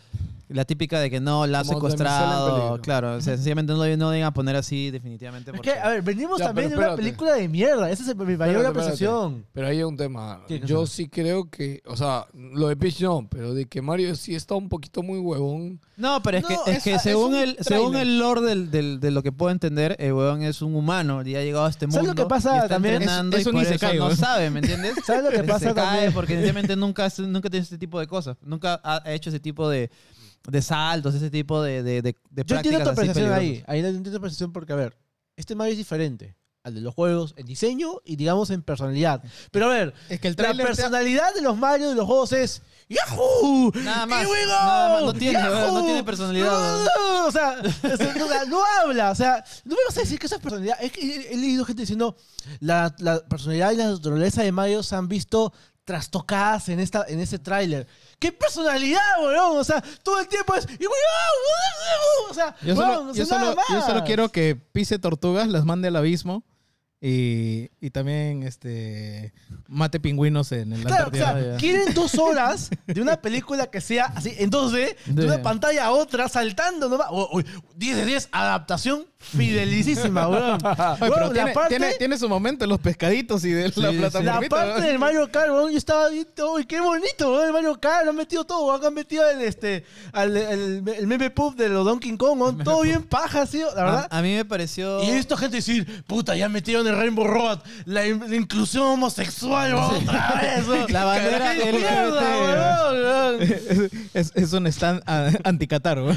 la 0.49 0.65
típica 0.65 1.01
de 1.01 1.11
que 1.11 1.21
no, 1.21 1.47
la 1.47 1.61
ha 1.61 1.65
secuestrado. 1.65 2.81
Claro, 2.81 3.17
o 3.17 3.21
sea, 3.21 3.35
sencillamente 3.37 3.73
no, 3.73 3.85
le- 3.85 3.97
no 3.97 4.11
le 4.13 4.19
iban 4.19 4.29
a 4.29 4.33
poner 4.35 4.57
así 4.57 4.91
definitivamente. 4.91 5.51
Es 5.51 5.57
porque- 5.57 5.73
que, 5.73 5.79
a 5.79 5.89
ver, 5.89 6.03
venimos 6.03 6.39
Ya, 6.39 6.47
también 6.47 6.71
de 6.71 6.77
pero 6.77 6.89
una 6.89 6.97
película 6.97 7.33
de 7.35 7.49
mierda. 7.49 7.91
Esa 7.91 8.11
es 8.11 8.17
mi 8.17 8.37
mayor 8.37 8.65
apreciación. 8.67 9.45
Pero 9.53 9.67
ahí 9.67 9.79
hay 9.79 9.83
un 9.83 9.97
tema. 9.97 10.43
Yo 10.65 10.87
sí 10.87 11.09
creo 11.09 11.51
que, 11.51 11.83
o 11.87 11.97
sea, 11.97 12.27
lo 12.35 12.69
de 12.69 12.77
Peach 12.77 13.01
no, 13.03 13.27
pero 13.31 13.55
de 13.55 13.67
que 13.67 13.83
Mario 13.83 14.15
sí 14.15 14.35
está 14.35 14.55
un 14.55 14.69
poquito 14.69 15.03
muy 15.03 15.19
huevón. 15.19 15.81
No, 15.97 16.23
pero 16.23 16.39
es 16.39 16.43
No, 16.43 16.49
que, 16.49 16.55
es 16.73 16.77
es- 16.79 16.85
que 16.85 16.95
es 16.95 17.03
según, 17.03 17.35
un 17.35 17.41
el, 17.41 17.57
según 17.61 17.97
el 17.97 18.19
lore 18.19 18.43
del, 18.43 18.71
del- 18.71 19.01
de 19.01 19.11
lo 19.11 19.23
que 19.23 19.33
puedo 19.33 19.51
entender, 19.51 19.97
el 19.99 20.13
weón 20.13 20.43
es 20.43 20.61
un 20.63 20.75
humano 20.75 21.23
y 21.27 21.35
ha 21.37 21.43
llegado 21.43 21.65
a 21.65 21.71
este 21.71 21.87
mundo. 21.87 21.97
¿Sabes 22.03 22.09
lo 22.11 22.15
que 22.15 22.29
pasa 22.29 22.53
y 22.55 22.57
está 22.57 22.69
también? 22.69 22.95
Es- 22.97 23.01
entrenando 23.03 23.37
es 23.37 23.45
y 23.45 23.49
un 23.49 23.55
por 23.55 23.63
isekai, 23.63 23.97
eso 23.97 24.09
no 24.09 24.15
sabe, 24.17 24.51
¿me 24.51 24.61
entiendes? 24.61 24.95
¿Sabes 25.07 25.25
lo 25.25 25.31
que 25.31 25.43
pasa 25.45 25.69
se 25.71 25.75
cae 25.75 25.75
también? 25.75 26.13
porque 26.13 26.35
sencillamente 26.35 26.77
nunca, 26.77 27.09
nunca 27.19 27.49
tiene 27.51 27.65
este 27.65 27.79
tipo 27.79 27.99
de 27.99 28.07
cosas. 28.07 28.37
Nunca 28.43 28.81
ha 28.85 29.03
ha 29.07 29.13
hecho 29.13 29.31
ese 29.31 29.41
tipo 29.41 29.69
de, 29.71 29.91
de 30.49 30.63
saltos, 30.63 31.15
ese 31.15 31.31
tipo 31.31 31.63
de, 31.63 31.83
de, 31.83 32.03
de, 32.03 32.17
de 32.31 32.45
Yo 32.45 32.57
entiendo 32.57 32.85
tu 32.85 32.91
apreciación 32.91 33.33
ahí. 33.33 33.63
Ahí 33.67 33.81
entiendo 33.81 34.11
tu 34.11 34.17
apreciación 34.17 34.53
porque, 34.53 34.73
a 34.73 34.77
ver, 34.77 34.97
este 35.37 35.55
Mario 35.55 35.73
es 35.73 35.79
diferente 35.79 36.37
al 36.63 36.75
de 36.75 36.81
los 36.81 36.95
juegos 36.95 37.33
en 37.37 37.47
diseño 37.47 38.01
y, 38.05 38.17
digamos, 38.17 38.51
en 38.51 38.61
personalidad. 38.63 39.23
Pero, 39.53 39.67
a 39.67 39.69
ver, 39.69 39.95
Es 40.09 40.19
que 40.19 40.29
el 40.29 40.37
la 40.37 40.53
personalidad 40.55 41.33
de 41.35 41.41
los 41.41 41.57
Mario 41.57 41.91
de 41.91 41.95
los 41.95 42.07
juegos 42.07 42.33
es 42.33 42.63
¡Yahoo! 42.89 43.73
Nada 43.83 44.07
más, 44.07 44.23
Here 44.23 44.31
we 44.31 44.45
go! 44.47 44.51
nada 44.53 44.93
más, 44.95 45.03
no 45.03 45.13
tiene, 45.13 45.43
no 45.43 45.85
tiene 45.85 46.05
personalidad, 46.05 46.47
No, 46.47 46.79
no, 46.79 47.21
no, 47.21 47.27
o 47.27 47.33
sea, 47.33 47.57
o 47.61 47.97
sea, 47.97 48.15
no, 48.15 48.45
no 48.47 48.59
habla. 48.81 49.11
O 49.11 49.15
sea, 49.15 49.45
no 49.65 49.75
me 49.77 49.81
vas 49.89 49.97
a 49.97 50.01
decir 50.01 50.19
que 50.19 50.27
eso 50.27 50.37
es 50.37 50.43
personalidad. 50.43 50.77
Es 50.81 50.93
que 50.93 51.01
he, 51.01 51.35
he 51.35 51.37
leído 51.37 51.65
gente 51.65 51.83
diciendo 51.83 52.17
la, 52.61 52.95
la 52.99 53.21
personalidad 53.29 53.73
y 53.73 53.77
la 53.77 53.91
naturaleza 53.91 54.43
de 54.43 54.53
Mario 54.53 54.83
se 54.83 54.95
han 54.97 55.09
visto 55.09 55.53
trastocadas 55.85 56.69
en, 56.69 56.81
esta, 56.81 57.05
en 57.09 57.21
ese 57.21 57.39
tráiler. 57.39 57.87
¡Qué 58.19 58.33
personalidad, 58.33 59.01
weón! 59.23 59.59
O 59.59 59.65
sea, 59.65 59.83
todo 60.03 60.21
el 60.21 60.29
tiempo 60.29 60.55
es... 60.55 60.65
"Y 60.79 60.87
weón, 60.87 62.31
O 62.31 62.35
sea, 62.35 62.55
Yo 62.63 62.75
weón, 62.75 62.77
solo, 62.97 63.11
o 63.11 63.15
yo, 63.15 63.27
solo, 63.27 63.41
nada 63.51 63.63
yo 63.71 63.81
solo 63.83 63.95
más. 63.97 64.03
quiero 64.07 64.29
que 64.31 64.57
pise 64.57 64.99
tortugas, 64.99 65.49
las 65.49 65.65
mande 65.65 65.89
al 65.89 65.97
abismo 65.97 66.43
y, 66.99 67.71
y 67.79 67.91
también 67.91 68.43
este 68.43 69.35
mate 69.69 70.01
pingüinos 70.01 70.51
en 70.53 70.73
el 70.73 70.83
Claro, 70.83 71.11
o 71.13 71.15
sea, 71.15 71.37
Ah, 71.55 71.57
quieren 71.59 71.93
dos 71.95 72.15
horas 72.19 72.71
de 72.87 73.03
una 73.03 73.21
película 73.21 73.67
que 73.71 73.83
sea 73.83 74.07
así, 74.15 74.35
en 74.39 74.51
2D, 74.51 74.71
de 74.71 74.97
De- 75.07 75.27
una 75.27 75.43
pantalla 75.43 75.85
a 75.87 75.91
otra, 75.93 76.29
saltando 76.31 76.89
nomás. 76.89 77.09
O- 77.11 77.39
o 77.39 77.43
10 77.77 77.97
de 77.99 78.05
10, 78.07 78.29
adaptación 78.33 79.07
fidelísima, 79.19 80.29
weón. 80.29 80.59
Weón, 81.01 81.33
tiene, 81.33 81.49
la 81.49 81.53
parte, 81.55 81.69
tiene, 81.71 81.95
tiene 81.95 82.19
su 82.19 82.29
momento 82.29 82.65
en 82.65 82.71
los 82.71 82.81
pescaditos 82.81 83.45
y 83.45 83.51
de 83.51 83.69
la 83.77 84.11
sí. 84.11 84.23
la 84.23 84.41
parte 84.49 84.83
del 84.83 84.99
Mario 84.99 85.31
Kart, 85.31 85.51
weón, 85.51 85.73
yo 85.73 85.79
estaba 85.79 86.09
viendo, 86.11 86.53
uy, 86.53 86.65
qué 86.65 86.81
bonito, 86.81 87.33
weón, 87.33 87.47
el 87.47 87.53
Mario 87.53 87.81
Kart, 87.81 88.05
lo 88.05 88.11
han 88.11 88.17
metido 88.17 88.45
todo, 88.45 88.67
weón, 88.67 88.85
han 88.85 88.95
metido 88.95 89.29
el, 89.29 89.41
este, 89.43 89.85
al, 90.13 90.37
el, 90.37 90.83
el 90.87 91.07
meme 91.07 91.31
puff 91.31 91.57
de 91.57 91.69
los 91.69 91.85
Donkey 91.85 92.17
Kong, 92.17 92.41
weón, 92.41 92.59
todo 92.59 92.83
bien 92.83 93.03
paja, 93.03 93.43
así, 93.43 93.59
la 93.59 93.85
verdad. 93.85 94.09
A, 94.11 94.19
a 94.19 94.23
mí 94.23 94.35
me 94.35 94.45
pareció. 94.45 95.03
Y 95.03 95.11
he 95.11 95.15
visto 95.15 95.37
gente 95.37 95.57
decir, 95.57 96.05
puta, 96.07 96.37
ya 96.37 96.49
metieron 96.49 96.87
el 96.87 96.97
Rainbow 96.97 97.27
Road, 97.27 97.61
la, 97.85 98.07
in- 98.07 98.23
la 98.29 98.37
inclusión 98.37 98.85
homosexual, 98.85 99.75
weón, 99.75 100.03
otra 100.03 100.41
vez, 100.43 100.69
weón. 100.69 100.87
La 100.97 101.05
bandera 101.05 101.53
¡Qué 101.55 101.73
LGBT, 101.73 101.79
mierda, 101.81 102.39
weón, 102.39 103.41
weón! 103.41 103.91
es, 104.15 104.33
es 104.35 104.53
un 104.53 104.67
stand 104.69 105.03
ah, 105.07 105.31
anti-Qatar, 105.45 105.99
weón. 106.01 106.17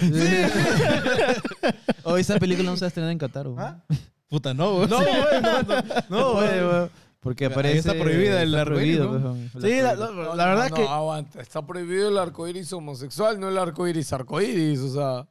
Hoy 2.04 2.22
esa 2.22 2.38
película 2.38 2.72
no 2.72 2.78
a 2.86 2.90
estrenar 3.00 3.12
en 3.12 3.18
Qatar. 3.18 3.48
¿Ah? 3.58 3.78
Puta, 4.30 4.54
no, 4.54 4.76
weón. 4.78 4.90
No, 4.90 5.00
weón, 5.00 5.42
no, 5.42 5.62
no, 6.10 6.32
weón. 6.34 6.68
weón. 6.70 6.92
Porque 7.22 7.46
aparece. 7.48 7.80
está 7.80 7.94
prohibida 7.94 8.42
el 8.42 8.56
arcoíris, 8.56 9.00
weón. 9.00 9.52
Sí, 9.62 9.82
la, 9.82 9.94
la- 9.96 10.36
la 10.36 10.46
verdad 10.46 10.70
no, 10.70 10.76
que 10.76 10.84
aguanta. 10.88 11.42
Está 11.42 11.62
prohibido 11.66 12.08
el 12.10 12.18
arcoíris 12.18 12.72
homosexual, 12.72 13.40
no 13.40 13.50
el 13.50 13.58
arcoíris 13.58 14.14
arcoíris. 14.14 14.80
O 14.80 14.94
sea, 14.94 15.28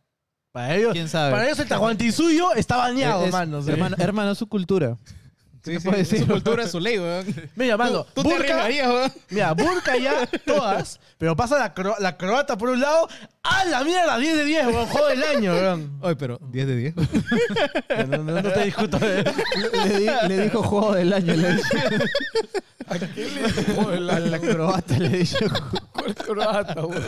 para 0.52 0.74
ellos, 0.76 0.92
¿Quién 0.92 1.08
sabe? 1.08 1.30
para 1.30 1.46
ellos 1.46 1.58
el 1.60 1.68
tahuantisuyo 1.68 2.52
está 2.54 2.76
bañado, 2.76 3.24
Es- 3.24 3.32
mano. 3.32 3.62
sí. 3.62 3.70
hermano, 3.70 3.96
hermano, 3.98 4.30
es 4.32 4.38
su 4.38 4.46
cultura. 4.48 4.96
Sí, 5.64 5.72
te 5.74 5.80
sí, 5.80 5.90
decir? 5.90 6.18
su 6.20 6.26
cultura, 6.28 6.62
es 6.64 6.70
su 6.70 6.78
ley, 6.80 6.98
weón. 6.98 7.26
Mira, 7.56 7.76
mano, 7.76 8.04
Tú 8.14 8.22
te 8.22 8.28
burka- 8.28 8.66
weón. 8.68 9.12
Mira, 9.30 9.54
burka 9.54 9.96
ya, 9.96 10.26
todas, 10.46 11.00
pero 11.18 11.34
pasa 11.36 11.58
la, 11.58 11.74
cro- 11.74 11.98
la 11.98 12.16
croata 12.18 12.56
por 12.58 12.68
un 12.68 12.80
lado, 12.80 13.08
¡a 13.50 13.64
la 13.64 13.84
mierda! 13.84 14.18
10 14.18 14.36
de 14.36 14.44
10, 14.44 14.66
weón, 14.68 14.86
juego 14.86 15.06
del 15.08 15.22
año, 15.24 15.52
weón. 15.52 15.98
Oye, 16.02 16.16
pero 16.16 16.38
10 16.50 16.66
de 16.66 16.76
10. 16.76 16.94
No, 18.08 18.18
no- 18.18 18.40
no 18.42 18.52
te 18.52 18.64
discuto. 18.64 18.98
eh. 19.02 19.24
le, 19.72 19.98
di- 19.98 20.10
le 20.28 20.42
dijo 20.44 20.62
juego 20.62 20.94
del 20.94 21.12
año. 21.12 21.34
Le 21.34 21.54
dijo. 21.54 21.68
¿a 22.86 22.98
qué 22.98 23.06
le 23.28 23.52
dijo 23.52 23.92
el 23.92 24.08
A 24.10 24.20
la 24.20 24.38
croata 24.38 24.98
le 24.98 25.08
dijo. 25.10 25.36
¿Cuál 25.92 26.14
croata, 26.14 26.80
güey? 26.80 27.00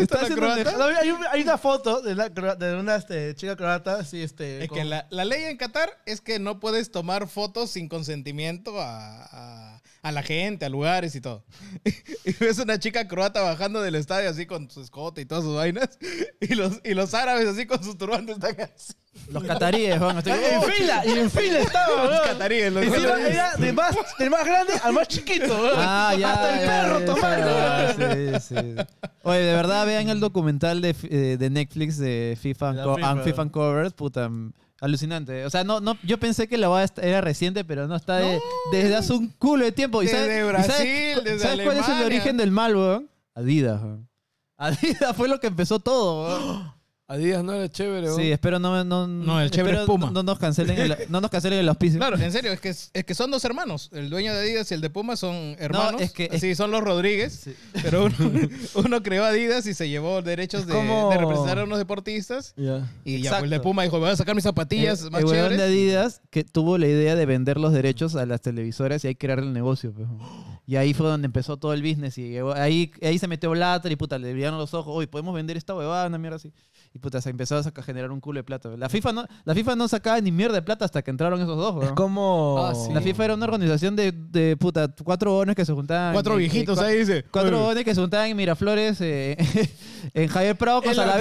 ¿Está 0.00 0.20
haciendo 0.22 0.46
un 0.46 0.78
No, 0.78 0.84
hay, 0.84 1.10
un- 1.10 1.26
hay 1.30 1.42
una 1.42 1.58
foto 1.58 2.00
de, 2.00 2.14
la, 2.14 2.28
de 2.28 2.74
una 2.76 2.96
este, 2.96 3.34
chica 3.34 3.54
croata, 3.56 3.96
así, 4.00 4.22
este... 4.22 4.62
Es 4.64 4.68
con- 4.68 4.78
que 4.78 4.84
la, 4.84 5.06
la 5.10 5.24
ley 5.24 5.44
en 5.44 5.56
Qatar 5.56 5.90
es 6.06 6.20
que 6.20 6.38
no 6.38 6.58
puedes 6.58 6.90
tomar 6.90 7.28
fotos 7.28 7.70
sin 7.70 7.88
consentimiento 7.88 8.80
a, 8.80 9.24
a- 9.76 9.80
a 10.02 10.12
la 10.12 10.22
gente, 10.22 10.64
a 10.64 10.68
lugares 10.68 11.14
y 11.14 11.20
todo. 11.20 11.44
Y 12.24 12.32
ves 12.34 12.58
una 12.58 12.78
chica 12.78 13.06
croata 13.08 13.40
bajando 13.42 13.80
del 13.82 13.94
estadio 13.94 14.30
así 14.30 14.46
con 14.46 14.70
su 14.70 14.80
escote 14.82 15.20
y 15.22 15.24
todas 15.26 15.44
sus 15.44 15.54
vainas. 15.56 15.98
Y 16.40 16.54
los, 16.54 16.80
y 16.84 16.94
los 16.94 17.12
árabes 17.14 17.46
así 17.48 17.66
con 17.66 17.82
sus 17.84 17.96
turbantes 17.98 18.36
están 18.36 18.56
así. 18.74 18.94
Los 19.30 19.42
cataríes, 19.44 20.00
weón. 20.00 20.16
estoy- 20.18 20.32
En 20.32 20.62
fila, 20.62 21.02
y 21.06 21.10
en 21.18 21.30
fila 21.30 21.58
estaba, 21.60 22.04
Los 22.04 22.20
cataríes, 22.20 22.72
los 22.72 22.84
Encima 22.84 23.08
cataríes. 23.08 23.30
era 23.34 23.56
de 23.56 23.72
más, 23.72 23.96
del 24.18 24.30
más 24.30 24.44
grande 24.46 24.72
al 24.82 24.92
más 24.92 25.08
chiquito. 25.08 25.70
Ah, 25.76 26.14
ya. 26.18 26.32
Hasta 26.32 26.54
el 26.54 26.66
ya, 26.66 26.66
perro 26.66 27.04
tomando. 27.04 28.40
sí, 28.40 28.54
sí. 28.54 29.10
Oye, 29.22 29.38
de 29.40 29.54
verdad, 29.54 29.84
vean 29.86 30.08
el 30.08 30.20
documental 30.20 30.80
de, 30.80 30.94
eh, 31.10 31.36
de 31.38 31.50
Netflix 31.50 31.98
de 31.98 32.38
FIFA, 32.40 32.72
La 32.72 32.82
and 32.82 32.90
Co- 32.90 32.96
FIFA. 32.96 33.10
and 33.10 33.24
FIFA 33.24 33.42
and 33.42 33.50
Covers, 33.50 33.92
puta. 33.92 34.30
Alucinante. 34.80 35.44
O 35.44 35.50
sea, 35.50 35.62
no, 35.62 35.80
no, 35.80 35.98
yo 36.02 36.18
pensé 36.18 36.48
que 36.48 36.56
la 36.56 36.68
boda 36.68 36.86
era 37.02 37.20
reciente, 37.20 37.64
pero 37.64 37.86
no 37.86 37.96
está 37.96 38.16
de- 38.16 38.40
desde 38.72 38.96
hace 38.96 39.12
un 39.12 39.28
culo 39.28 39.64
de 39.64 39.72
tiempo. 39.72 40.02
¿Y 40.02 40.06
Desde 40.06 40.18
sabes- 40.18 40.40
y 40.40 40.48
Brasil, 40.48 40.72
sabes, 41.14 41.24
desde 41.24 41.38
¿sabes 41.38 41.66
cuál 41.66 41.76
es 41.78 41.88
el 41.88 42.02
origen 42.04 42.36
del 42.38 42.50
mal, 42.50 42.74
weón? 42.74 43.10
Adidas, 43.34 43.82
weón. 43.82 44.08
Adidas 44.56 45.16
fue 45.16 45.28
lo 45.28 45.38
que 45.38 45.46
empezó 45.48 45.78
todo, 45.80 46.24
weón. 46.26 46.72
Adidas 47.12 47.42
no 47.42 47.52
era 47.52 47.68
chévere, 47.68 48.08
güey. 48.10 48.24
Sí, 48.26 48.30
espero 48.32 48.60
no, 48.60 48.84
no, 48.84 49.06
No, 49.08 49.40
el 49.40 49.50
chévere 49.50 49.78
espero 49.78 49.80
es 49.82 49.86
Puma. 49.86 50.06
No, 50.06 50.12
no 50.12 50.22
nos 50.22 50.38
cancelen 50.38 50.78
el, 50.78 50.96
no 51.08 51.20
nos 51.20 51.28
cancelen 51.28 51.58
el 51.58 51.68
auspicio. 51.68 51.98
Claro, 51.98 52.16
en 52.16 52.30
serio, 52.30 52.52
es 52.52 52.60
que, 52.60 52.68
es 52.68 53.04
que 53.04 53.14
son 53.14 53.32
dos 53.32 53.44
hermanos. 53.44 53.90
El 53.92 54.10
dueño 54.10 54.32
de 54.32 54.38
Adidas 54.38 54.70
y 54.70 54.74
el 54.74 54.80
de 54.80 54.90
Puma 54.90 55.16
son 55.16 55.56
hermanos. 55.58 56.00
es 56.00 56.12
que- 56.12 56.28
es- 56.30 56.40
sí, 56.40 56.54
son 56.54 56.70
los 56.70 56.82
Rodríguez. 56.84 57.50
Pero 57.82 58.04
uno, 58.04 58.16
uno 58.74 59.02
creó 59.02 59.24
Adidas 59.24 59.66
y 59.66 59.74
se 59.74 59.88
llevó 59.88 60.22
derechos 60.22 60.66
de, 60.66 60.72
como- 60.72 61.10
de 61.10 61.18
representar 61.18 61.58
a 61.58 61.64
unos 61.64 61.78
deportistas. 61.78 62.54
Ya. 62.56 62.88
Y 63.04 63.14
ya, 63.14 63.18
Exacto. 63.18 63.38
pues 63.40 63.42
el 63.44 63.50
de 63.50 63.60
Puma 63.60 63.82
dijo, 63.82 63.98
voy 63.98 64.10
a 64.10 64.16
sacar 64.16 64.36
mis 64.36 64.44
zapatillas 64.44 65.02
el, 65.02 65.10
más 65.10 65.20
el 65.22 65.26
huevón 65.26 65.56
de. 65.56 65.62
Adidas 65.64 66.20
que 66.30 66.44
tuvo 66.44 66.78
la 66.78 66.86
idea 66.86 67.16
de 67.16 67.26
vender 67.26 67.58
los 67.58 67.72
derechos 67.72 68.14
a 68.14 68.24
las 68.24 68.40
televisoras 68.40 69.04
y 69.04 69.08
ahí 69.08 69.14
crear 69.16 69.40
el 69.40 69.52
negocio. 69.52 69.92
pues. 69.92 70.06
Y 70.66 70.76
ahí 70.76 70.94
fue 70.94 71.08
donde 71.08 71.26
empezó 71.26 71.56
todo 71.56 71.72
el 71.72 71.82
business. 71.82 72.16
Y 72.18 72.28
llegó- 72.30 72.54
ahí, 72.54 72.92
ahí 73.02 73.18
se 73.18 73.26
metió 73.26 73.50
Blatter 73.50 73.90
y 73.90 73.96
puta, 73.96 74.16
le 74.16 74.32
brillaron 74.32 74.58
los 74.60 74.72
ojos. 74.74 74.96
Uy, 74.96 75.08
podemos 75.08 75.34
vender 75.34 75.56
esta 75.56 75.74
huevada, 75.74 76.06
una 76.06 76.18
mierda 76.18 76.36
así. 76.36 76.52
Y 76.92 76.98
puta, 76.98 77.20
se 77.20 77.30
empezó 77.30 77.56
a 77.56 77.82
generar 77.82 78.10
un 78.10 78.18
culo 78.20 78.40
de 78.40 78.42
plata. 78.44 78.68
La 78.76 78.88
FIFA 78.88 79.12
no, 79.12 79.24
la 79.44 79.54
FIFA 79.54 79.76
no 79.76 79.86
sacaba 79.86 80.20
ni 80.20 80.32
mierda 80.32 80.56
de 80.56 80.62
plata 80.62 80.84
hasta 80.84 81.02
que 81.02 81.12
entraron 81.12 81.40
esos 81.40 81.56
dos. 81.56 81.76
Es 81.76 81.82
weón. 81.82 81.94
como... 81.94 82.64
Ah, 82.66 82.74
sí. 82.74 82.92
La 82.92 83.00
FIFA 83.00 83.26
era 83.26 83.34
una 83.34 83.44
organización 83.44 83.94
de, 83.94 84.10
de 84.10 84.56
puta, 84.56 84.88
cuatro 85.04 85.30
bonos 85.34 85.54
que 85.54 85.64
se 85.64 85.72
juntaban. 85.72 86.12
Cuatro 86.14 86.34
viejitos 86.34 86.76
cua- 86.76 86.86
ahí 86.86 86.98
dice. 86.98 87.24
Cuatro 87.30 87.56
"Oye, 87.58 87.66
bonos 87.68 87.84
que 87.84 87.94
se 87.94 88.00
juntaban 88.00 88.26
en 88.30 88.36
Miraflores, 88.36 89.00
eh, 89.02 89.36
en 90.14 90.26
Javier 90.26 90.56
Prado 90.56 90.82
con 90.82 90.96
la 90.96 91.06
no, 91.06 91.12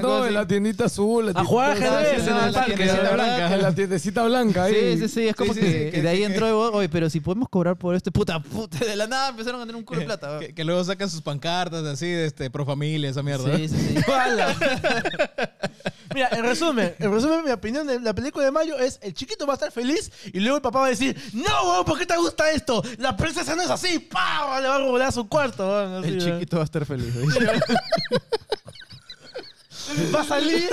cosa 0.00 0.26
en 0.28 0.34
la 0.34 0.46
tiendita 0.46 0.84
azul. 0.86 1.26
la 1.34 1.40
A 1.40 1.44
jugar 1.44 1.72
ajedrez 1.72 2.26
en 2.26 2.36
el 2.36 2.52
la 2.52 2.52
parque. 2.52 2.74
tiendecita 2.76 3.02
¿verdad? 3.02 3.14
blanca. 3.14 3.54
En 3.54 3.62
la 3.62 3.74
tiendecita 3.74 4.24
blanca 4.24 4.64
ahí. 4.64 4.74
Sí, 4.94 4.98
sí, 5.00 5.08
sí, 5.08 5.28
es 5.28 5.36
como 5.36 5.52
Sí, 5.52 5.60
sí, 5.60 5.66
que, 5.66 5.84
sí, 5.84 5.90
que- 5.90 6.00
de 6.02 6.08
ahí 6.08 6.22
entró, 6.24 6.72
oye, 6.72 6.88
pero 6.88 7.10
si 7.10 7.20
podemos 7.20 7.50
cobrar 7.50 7.76
por 7.76 7.94
este, 7.94 8.10
puta, 8.10 8.40
puta, 8.42 8.78
de 8.86 8.96
la 8.96 9.06
nada 9.06 9.28
empezaron 9.28 9.60
a 9.60 9.64
tener 9.64 9.76
un 9.76 9.82
culo 9.84 10.00
de 10.00 10.06
plata. 10.06 10.28
weón. 10.30 10.40
Que, 10.40 10.54
que 10.54 10.64
luego 10.64 10.82
sacan 10.82 11.10
sus 11.10 11.20
pancartas 11.20 11.84
así 11.84 12.06
de 12.06 12.24
este, 12.24 12.48
pro 12.50 12.64
familia, 12.64 13.10
esa 13.10 13.22
mierda. 13.22 13.54
Sí, 13.54 13.68
sí, 13.68 13.76
sí. 13.76 13.94
Mira, 16.14 16.28
en 16.32 16.42
resumen, 16.42 16.94
en 16.98 17.12
resumen, 17.12 17.44
mi 17.44 17.50
opinión 17.52 17.86
de 17.86 18.00
la 18.00 18.12
película 18.12 18.44
de 18.44 18.50
Mayo 18.50 18.76
es 18.78 18.98
el 19.02 19.14
chiquito 19.14 19.46
va 19.46 19.52
a 19.52 19.54
estar 19.54 19.70
feliz 19.70 20.10
y 20.32 20.40
luego 20.40 20.56
el 20.56 20.62
papá 20.62 20.80
va 20.80 20.86
a 20.86 20.90
decir, 20.90 21.16
no, 21.32 21.70
weón, 21.70 21.84
¿por 21.84 21.98
qué 21.98 22.06
te 22.06 22.16
gusta 22.16 22.50
esto? 22.50 22.82
La 22.98 23.16
princesa 23.16 23.54
no 23.54 23.62
es 23.62 23.70
así, 23.70 23.98
¡pah! 24.00 24.60
Le 24.60 24.68
va 24.68 24.76
a 24.76 24.78
robar 24.78 25.02
a 25.02 25.12
su 25.12 25.28
cuarto, 25.28 25.68
weón, 25.68 26.04
El 26.04 26.20
chiquito 26.20 26.56
va 26.56 26.62
a 26.62 26.64
estar 26.64 26.84
feliz. 26.84 27.14
Va 30.14 30.20
a 30.20 30.24
salir 30.24 30.68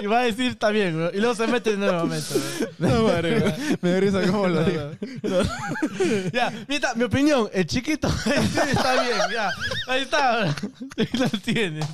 y 0.00 0.06
va 0.06 0.20
a 0.20 0.22
decir, 0.24 0.50
está 0.52 0.68
bien, 0.70 0.96
weón. 0.96 1.10
Y 1.14 1.18
luego 1.18 1.34
se 1.34 1.46
mete 1.46 1.76
nuevamente, 1.76 2.34
weón. 2.34 2.70
No, 2.78 3.02
madre, 3.04 3.38
weón. 3.38 3.78
Me 3.80 3.90
da 3.90 4.00
risa 4.00 4.26
cómo 4.26 4.48
lo 4.48 4.64
digo. 4.64 4.90
Ya, 6.32 6.52
mira, 6.68 6.94
mi 6.94 7.04
opinión, 7.04 7.48
el 7.52 7.66
chiquito 7.66 8.08
está 8.26 9.02
bien, 9.02 9.16
ya. 9.32 9.50
Ahí 9.88 10.02
está, 10.02 10.38
weón. 10.38 10.54
Ahí 10.98 11.08
lo 11.12 11.28
tienes. 11.28 11.86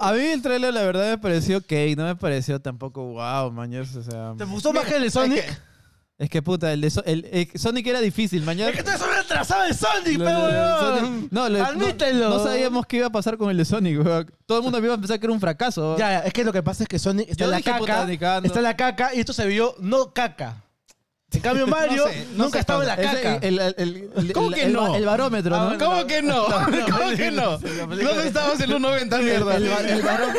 A 0.00 0.12
mí 0.12 0.20
el 0.20 0.42
trailer 0.42 0.72
la 0.72 0.82
verdad 0.82 1.10
me 1.10 1.18
pareció 1.18 1.58
ok, 1.58 1.72
no 1.96 2.04
me 2.04 2.16
pareció 2.16 2.60
tampoco 2.60 3.04
wow, 3.04 3.50
maños, 3.52 3.94
o 3.96 4.02
sea... 4.02 4.34
¿Te 4.36 4.44
gustó 4.44 4.72
más 4.72 4.84
que 4.86 4.96
el 4.96 5.02
de 5.02 5.10
Sonic? 5.10 5.44
Es 6.16 6.30
que 6.30 6.42
puta, 6.42 6.72
el 6.72 6.80
de 6.80 6.90
So- 6.90 7.04
el, 7.04 7.24
el 7.32 7.50
Sonic 7.58 7.86
era 7.88 8.00
difícil, 8.00 8.42
mañana... 8.44 8.70
Es 8.70 8.76
que 8.76 8.82
tú 8.84 8.90
eres 8.90 9.02
una 9.02 9.18
atrasada 9.20 9.66
de 9.66 9.74
Sonic, 9.74 10.18
Lo- 10.18 10.24
lo- 10.24 10.44
weón. 10.44 10.80
Sonic- 10.80 11.28
no, 11.32 11.44
Admítelo. 11.44 12.30
No, 12.30 12.42
sabíamos 12.42 12.86
qué 12.86 12.98
iba 12.98 13.06
a 13.08 13.10
pasar 13.10 13.36
con 13.36 13.50
el 13.50 13.56
de 13.56 13.64
Sonic, 13.64 14.02
weón. 14.04 14.32
Todo 14.46 14.58
el 14.58 14.64
mundo 14.64 14.78
iba 14.78 14.94
a 14.94 14.98
pensar 14.98 15.18
que 15.18 15.26
era 15.26 15.32
un 15.32 15.40
fracaso. 15.40 15.98
Ya, 15.98 16.10
ya, 16.12 16.18
es 16.20 16.32
que 16.32 16.44
lo 16.44 16.52
que 16.52 16.62
pasa 16.62 16.84
es 16.84 16.88
que 16.88 16.98
Sonic 16.98 17.28
está 17.30 17.40
Yo 17.40 17.46
en 17.46 17.50
la 17.50 17.56
dije, 17.58 17.70
caca. 17.70 17.80
puta, 17.80 18.06
cagando. 18.18 18.46
Está 18.46 18.58
en 18.60 18.62
la 18.64 18.76
caca 18.76 19.14
y 19.14 19.20
esto 19.20 19.32
se 19.32 19.44
vio 19.46 19.74
no 19.80 20.12
caca. 20.14 20.62
En 21.34 21.40
cambio, 21.40 21.66
Mario 21.66 22.04
No 22.06 22.12
sé, 22.12 22.26
no 22.36 22.44
nunca 22.44 22.52
sé, 22.58 22.60
estaba 22.60 22.82
en 22.82 22.88
la 22.88 22.96
caca. 22.96 23.36
el, 23.42 23.58
el- 23.58 23.74
el- 23.78 24.10
el- 24.16 24.32
¿Cómo 24.32 24.50
que 24.50 24.66
no? 24.66 24.94
el 24.94 25.04
barómetro, 25.04 25.54
Ah, 25.56 25.70
¿no? 25.78 25.84
¿Cómo 25.84 26.06
que 26.06 26.22
no? 26.22 26.44
¿Cómo 26.90 27.10
que 27.16 27.30
no? 27.30 27.58
¿Dónde 27.58 28.26
estabas 28.26 28.60
en 28.60 28.70
los 28.70 28.80
90, 28.80 29.18
mierda? 29.18 29.56
El, 29.56 29.64
el 29.66 30.02
baró- 30.02 30.32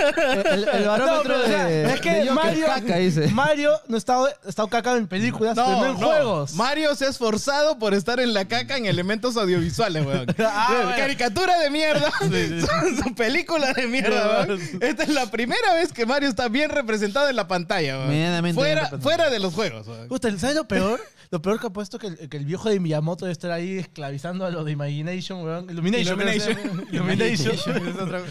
el- 0.52 0.68
el 0.68 0.84
barómetro 0.88 1.46
sea, 1.46 1.66
de, 1.66 1.94
es 1.94 2.02
que 2.02 2.12
de 2.12 2.32
Mario, 2.32 2.66
caca, 2.68 2.98
dice. 2.98 3.28
Mario 3.30 3.72
no 3.88 3.98
estaba, 3.98 4.30
estaba 4.48 4.70
caca 4.70 4.94
en 4.96 5.08
películas, 5.08 5.56
pero 5.56 5.70
no 5.78 5.86
en 5.88 5.96
juegos. 5.96 6.54
Mario 6.54 6.96
se 6.96 7.06
ha 7.06 7.10
esforzado 7.10 7.78
por 7.80 7.94
estar 7.94 8.20
en 8.20 8.34
la 8.34 8.46
caca 8.46 8.78
en 8.78 8.86
elementos 8.86 9.38
audiovisuales, 9.38 10.06
weón. 10.06 10.26
Ah, 10.40 10.70
bueno. 10.84 10.98
Caricatura 10.98 11.60
de 11.60 11.70
mierda. 11.70 12.12
Su, 12.20 13.04
su 13.04 13.16
película 13.16 13.74
de 13.74 13.88
mierda, 13.88 14.46
weón. 14.48 14.60
Esta 14.82 15.04
es 15.04 15.10
la 15.10 15.26
primera 15.32 15.74
vez 15.74 15.92
que 15.92 16.06
Mario 16.06 16.30
está 16.30 16.48
bien 16.48 16.70
representado 16.70 17.30
en 17.30 17.36
la 17.36 17.48
pantalla, 17.48 17.98
weón. 18.00 18.10
Fuera, 18.56 18.90
fuera 19.02 19.30
de 19.30 19.40
los 19.40 19.54
juegos, 19.54 19.88
weón. 19.88 20.40
¿sabes 20.40 20.56
lo 20.56 20.68
peor? 20.68 20.85
Lo 21.32 21.42
peor 21.42 21.60
que 21.60 21.68
ha 21.68 21.70
puesto 21.72 21.98
que 21.98 22.08
el, 22.08 22.30
que 22.30 22.38
el 22.38 22.46
viejo 22.46 22.70
de 22.70 22.80
Miyamoto 22.80 23.26
debe 23.26 23.34
estar 23.34 23.50
ahí 23.52 23.78
esclavizando 23.80 24.46
a 24.46 24.52
los 24.52 24.64
de 24.64 24.72
Imagination, 24.72 25.44
weón. 25.44 25.70
Illumination. 25.70 26.20
Illumination. 26.22 26.58
Illumination. 26.92 27.56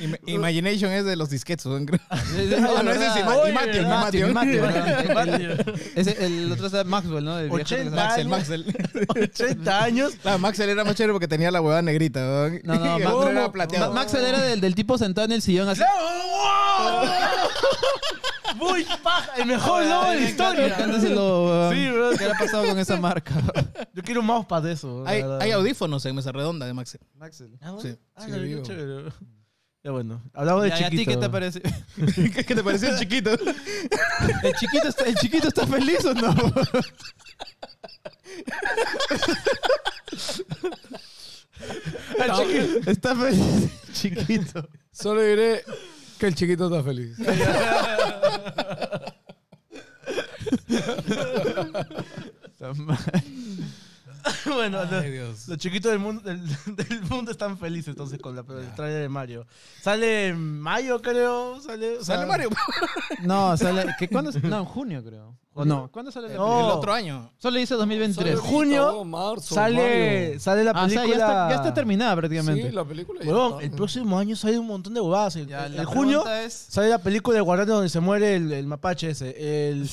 Im- 0.00 0.16
Imagination 0.26 0.90
es 0.92 1.04
de 1.04 1.16
los 1.16 1.28
disquetes, 1.30 1.66
weón. 1.66 1.84
creo. 1.86 2.00
Ah, 2.08 2.18
no, 2.82 2.90
ese 2.92 3.06
es 3.06 3.14
Ima- 3.16 3.48
Imation, 3.48 4.30
Imation. 4.30 5.58
Ese- 5.94 6.24
el 6.24 6.50
otro 6.52 6.66
es 6.66 6.86
Maxwell, 6.86 7.24
¿no? 7.24 7.38
El 7.38 7.50
viejo 7.50 7.56
que 7.56 7.62
80 7.62 7.90
se- 8.14 8.24
Maxel, 8.24 8.64
años. 8.64 8.76
Maxel. 9.08 9.46
80 9.46 9.84
años. 9.84 10.12
Claro, 10.22 10.38
Maxel 10.38 10.70
era 10.70 10.82
más 10.84 10.94
chévere 10.94 11.12
porque 11.12 11.28
tenía 11.28 11.50
la 11.50 11.60
huevada 11.60 11.82
negrita, 11.82 12.20
weón. 12.20 12.60
No, 12.64 12.74
no, 12.74 12.98
Y 12.98 13.02
el 13.02 13.04
Ma- 13.08 13.14
otro 13.14 13.30
era 13.30 13.40
Ma- 13.42 13.52
plateado. 13.52 13.92
Maxwell 13.92 14.24
era 14.24 14.42
del, 14.42 14.60
del 14.62 14.74
tipo 14.74 14.96
sentado 14.96 15.26
en 15.26 15.32
el 15.32 15.42
sillón 15.42 15.68
así. 15.68 15.82
Muy 18.56 18.84
paja, 19.02 19.32
el 19.36 19.46
mejor 19.46 19.84
logo 19.84 20.10
de 20.10 20.20
la 20.20 20.28
historia. 20.28 20.76
weón. 20.78 21.72
Sí, 21.74 21.88
bro. 21.90 22.10
¿Qué 22.16 22.24
ha 22.24 22.34
pasado 22.38 22.66
con 22.66 22.78
esa 22.78 22.96
marca? 22.98 23.34
Yo 23.94 24.02
quiero 24.02 24.20
un 24.20 24.26
mousepad 24.26 24.62
de 24.62 24.72
eso. 24.72 25.02
la 25.04 25.10
Hay, 25.10 25.22
verdad. 25.22 25.42
hay 25.42 25.50
audífonos 25.52 26.04
en 26.06 26.14
mesa 26.16 26.32
redonda 26.32 26.66
de 26.66 26.74
Maxel. 26.74 27.00
Ah, 27.60 27.72
bueno. 27.72 27.80
Sí, 27.80 27.96
Ah, 28.14 28.24
sí, 28.26 28.32
digo. 28.32 28.62
chévere. 28.62 29.10
Ya 29.84 29.92
bueno, 29.92 30.20
hablamos 30.34 30.64
de 30.64 30.70
Ya, 30.70 30.80
¿y 30.80 30.84
¿A 30.84 30.90
ti 30.90 30.96
chiquito. 30.98 31.20
qué 31.20 31.26
te 31.26 31.30
parece? 31.30 31.62
¿Qué 32.46 32.54
te 32.56 32.64
pareció 32.64 32.88
el 32.88 32.98
chiquito? 32.98 33.30
¿El 34.42 34.52
chiquito, 34.54 34.88
está, 34.88 35.04
¿El 35.04 35.14
chiquito 35.14 35.46
está 35.48 35.64
feliz 35.66 36.04
o 36.04 36.12
no? 36.14 36.34
El 42.18 42.32
chiquito. 42.32 42.90
Está 42.90 43.14
feliz. 43.16 43.70
Chiquito. 43.92 44.68
Solo 44.92 45.22
diré 45.22 45.64
que 46.18 46.26
el 46.26 46.34
chiquito 46.34 46.66
está 46.66 46.82
feliz. 46.82 47.16
Bueno, 54.46 54.80
Ay, 54.90 55.18
los 55.18 55.56
chiquitos 55.58 55.90
del 55.92 56.00
mundo, 56.00 56.22
del, 56.22 56.40
del 56.76 57.02
mundo 57.02 57.30
están 57.30 57.58
felices 57.58 57.88
entonces 57.88 58.18
con 58.18 58.34
la, 58.34 58.40
el 58.40 58.74
trailer 58.74 59.02
de 59.02 59.08
Mario. 59.08 59.46
Sale 59.80 60.28
en 60.28 60.60
mayo, 60.60 61.00
creo. 61.00 61.60
Sale, 61.60 61.98
o 61.98 62.04
sea, 62.04 62.16
Sale 62.16 62.26
Mario. 62.26 62.50
No, 63.22 63.56
sale. 63.56 63.94
¿qué, 63.98 64.08
¿Cuándo? 64.08 64.32
No, 64.42 64.58
en 64.60 64.64
junio 64.64 65.04
creo. 65.04 65.38
¿O 65.58 65.64
no? 65.64 65.88
¿Cuándo 65.90 66.12
sale 66.12 66.28
la 66.28 66.34
No. 66.34 66.44
película? 66.44 66.66
El 66.66 66.78
otro 66.78 66.92
año. 66.92 67.32
Solo 67.38 67.58
dice 67.58 67.74
2023. 67.74 68.38
Sale 68.38 68.48
junio 68.48 68.92
¿no? 68.92 69.04
marzo, 69.04 69.54
Sale, 69.54 70.28
mayo. 70.28 70.40
sale 70.40 70.64
la 70.64 70.70
Ah, 70.72 70.84
o 70.84 70.88
sea, 70.88 71.00
película. 71.02 71.18
ya 71.18 71.32
está, 71.32 71.48
ya 71.48 71.54
está 71.56 71.74
terminada 71.74 72.14
prácticamente. 72.16 72.68
Sí, 72.68 72.74
la 72.74 72.84
película 72.84 73.20
ya 73.22 73.26
Huevón, 73.30 73.52
está. 73.54 73.64
el 73.64 73.70
próximo 73.70 74.18
año 74.18 74.36
sale 74.36 74.58
un 74.58 74.66
montón 74.66 74.92
de 74.94 75.00
huevadas. 75.00 75.36
En, 75.36 75.46
Ya, 75.48 75.66
en 75.66 75.76
la 75.76 75.84
junio 75.86 76.22
pregunta 76.22 76.42
es- 76.44 76.66
sale 76.68 76.88
la 76.90 76.98
película 76.98 77.36
de 77.36 77.40
Guardián 77.40 77.68
donde 77.68 77.88
se 77.88 78.00
muere 78.00 78.36
el, 78.36 78.52
el 78.52 78.66
mapache 78.66 79.10
ese. 79.10 79.30
El, 79.70 79.88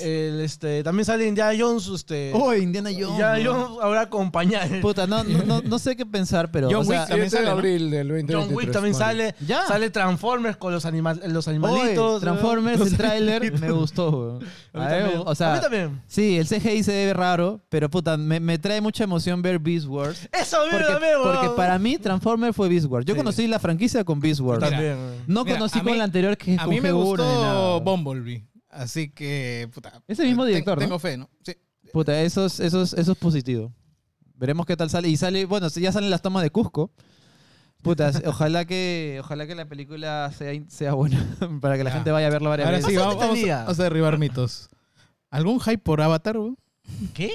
el, 0.00 0.40
este, 0.40 0.82
también 0.84 1.04
sale 1.04 1.26
Indiana 1.26 1.52
Jones. 1.58 1.88
Este, 1.88 2.30
Oh, 2.34 2.54
Indiana 2.54 2.90
Jones. 2.92 3.08
Indiana 3.10 3.38
¿no? 3.38 3.52
Jones 3.54 3.78
ahora 3.82 4.00
acompañar. 4.02 4.80
Puta, 4.80 5.06
no, 5.06 5.24
no, 5.24 5.42
no, 5.44 5.62
no 5.62 5.78
sé 5.78 5.96
qué 5.96 6.06
pensar, 6.06 6.50
pero. 6.52 6.68
John 6.70 6.82
o 6.82 6.84
sea, 6.84 7.00
Wick 7.00 7.08
también 7.08 7.30
7 7.30 7.42
de 7.42 7.46
sale, 7.46 7.46
¿no? 7.46 7.52
abril 7.58 7.90
del 7.90 8.08
2023. 8.08 8.44
John 8.46 8.54
Wick 8.56 8.70
también 8.72 8.92
Mario. 8.96 9.06
sale. 9.06 9.34
Ya. 9.46 9.66
Sale 9.66 9.90
Transformers 9.90 10.56
con 10.58 10.72
los, 10.72 10.84
animal, 10.84 11.20
los 11.26 11.48
Oye, 11.48 11.56
animalitos. 11.56 12.20
Transformers, 12.20 12.80
el 12.82 12.96
tráiler, 12.96 13.58
me 13.60 13.70
gustó. 13.72 14.10
weón. 14.10 14.36
A 14.74 14.78
mí 14.78 14.84
A 14.84 14.88
ver, 14.88 14.90
también. 15.00 15.07
O 15.16 15.34
sea, 15.34 15.52
A 15.52 15.56
mí 15.56 15.60
también. 15.60 16.02
Sí, 16.06 16.38
el 16.38 16.46
CGI 16.46 16.82
se 16.82 16.92
ve 16.92 17.14
raro, 17.14 17.60
pero 17.68 17.88
puta, 17.90 18.16
me, 18.16 18.40
me 18.40 18.58
trae 18.58 18.80
mucha 18.80 19.04
emoción 19.04 19.42
ver 19.42 19.58
Beast 19.58 19.86
Wars. 19.86 20.28
Eso 20.32 20.60
a 20.60 20.64
mí 20.64 20.70
Porque, 20.72 20.86
también, 20.86 21.12
porque 21.22 21.48
para 21.56 21.78
mí 21.78 21.98
Transformers 21.98 22.54
fue 22.56 22.68
Beast 22.68 22.86
Wars. 22.86 23.04
Yo 23.06 23.14
Sí. 23.14 23.18
conocí 23.18 23.46
la 23.46 23.58
franquicia 23.58 24.04
con 24.04 24.20
Beast 24.20 24.40
Wars. 24.40 24.60
También. 24.60 24.96
No 25.26 25.44
Mira, 25.44 25.56
conocí 25.58 25.78
con 25.80 25.92
mí- 25.92 25.98
la 25.98 26.04
anterior 26.04 26.36
que 26.36 26.54
es 26.54 26.60
A 26.60 26.64
con 26.64 26.74
mí 26.74 26.80
me 26.80 26.90
G1 26.92 26.94
ni 26.96 27.04
gustó. 27.24 27.80
Bumblebee. 27.80 28.44
Así 28.70 29.10
que, 29.10 29.68
puta. 29.74 30.02
Es 30.06 30.18
el 30.18 30.26
mismo 30.26 30.44
director, 30.44 30.76
¿no? 30.78 30.82
Tengo 30.84 30.98
fe, 30.98 31.16
¿no? 31.16 31.28
Sí. 31.42 31.54
Puta, 31.92 32.20
eso 32.20 32.44
es, 32.46 32.60
eso, 32.60 32.82
es, 32.82 32.92
eso 32.92 33.12
es 33.12 33.18
positivo. 33.18 33.72
Veremos 34.34 34.66
qué 34.66 34.76
tal 34.76 34.90
sale. 34.90 35.08
Y 35.08 35.16
sale, 35.16 35.46
bueno, 35.46 35.68
ya 35.68 35.90
salen 35.90 36.10
las 36.10 36.22
tomas 36.22 36.42
de 36.42 36.50
Cusco. 36.50 36.92
Puta, 37.82 38.10
ojalá 38.26 38.64
que, 38.66 39.18
ojalá 39.20 39.46
que 39.46 39.54
la 39.54 39.66
película 39.66 40.30
sea, 40.36 40.52
sea 40.68 40.92
buena 40.94 41.24
para 41.60 41.76
que 41.76 41.84
la 41.84 41.90
Ya. 41.90 41.94
gente 41.96 42.10
vaya 42.10 42.26
a 42.26 42.30
verla 42.30 42.48
varias 42.50 42.66
Ahora 42.66 42.78
veces. 42.78 42.90
sí, 42.92 42.96
vamos, 42.98 43.16
vamos 43.16 43.78
a 43.78 43.82
derribar 43.82 44.18
mitos. 44.18 44.68
¿Algún 45.30 45.60
hype 45.60 45.78
por 45.78 46.00
Avatar, 46.00 46.38
weón? 46.38 46.58
¿Qué? 47.14 47.30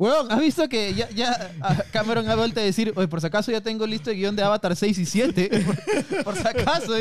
Weón, 0.00 0.30
¿has 0.30 0.38
visto 0.38 0.68
que 0.68 0.94
ya, 0.94 1.10
ya 1.10 1.50
Cameron 1.92 2.28
ha 2.30 2.36
vuelto 2.36 2.60
a 2.60 2.62
decir, 2.62 2.92
oye, 2.94 3.08
por 3.08 3.20
si 3.20 3.26
acaso 3.26 3.50
ya 3.50 3.60
tengo 3.60 3.84
listo 3.84 4.10
el 4.12 4.16
guion 4.16 4.36
de 4.36 4.44
Avatar 4.44 4.76
6 4.76 4.96
y 4.96 5.04
7? 5.06 5.50
por, 5.66 6.22
por 6.24 6.36
si 6.36 6.46
acaso. 6.46 6.92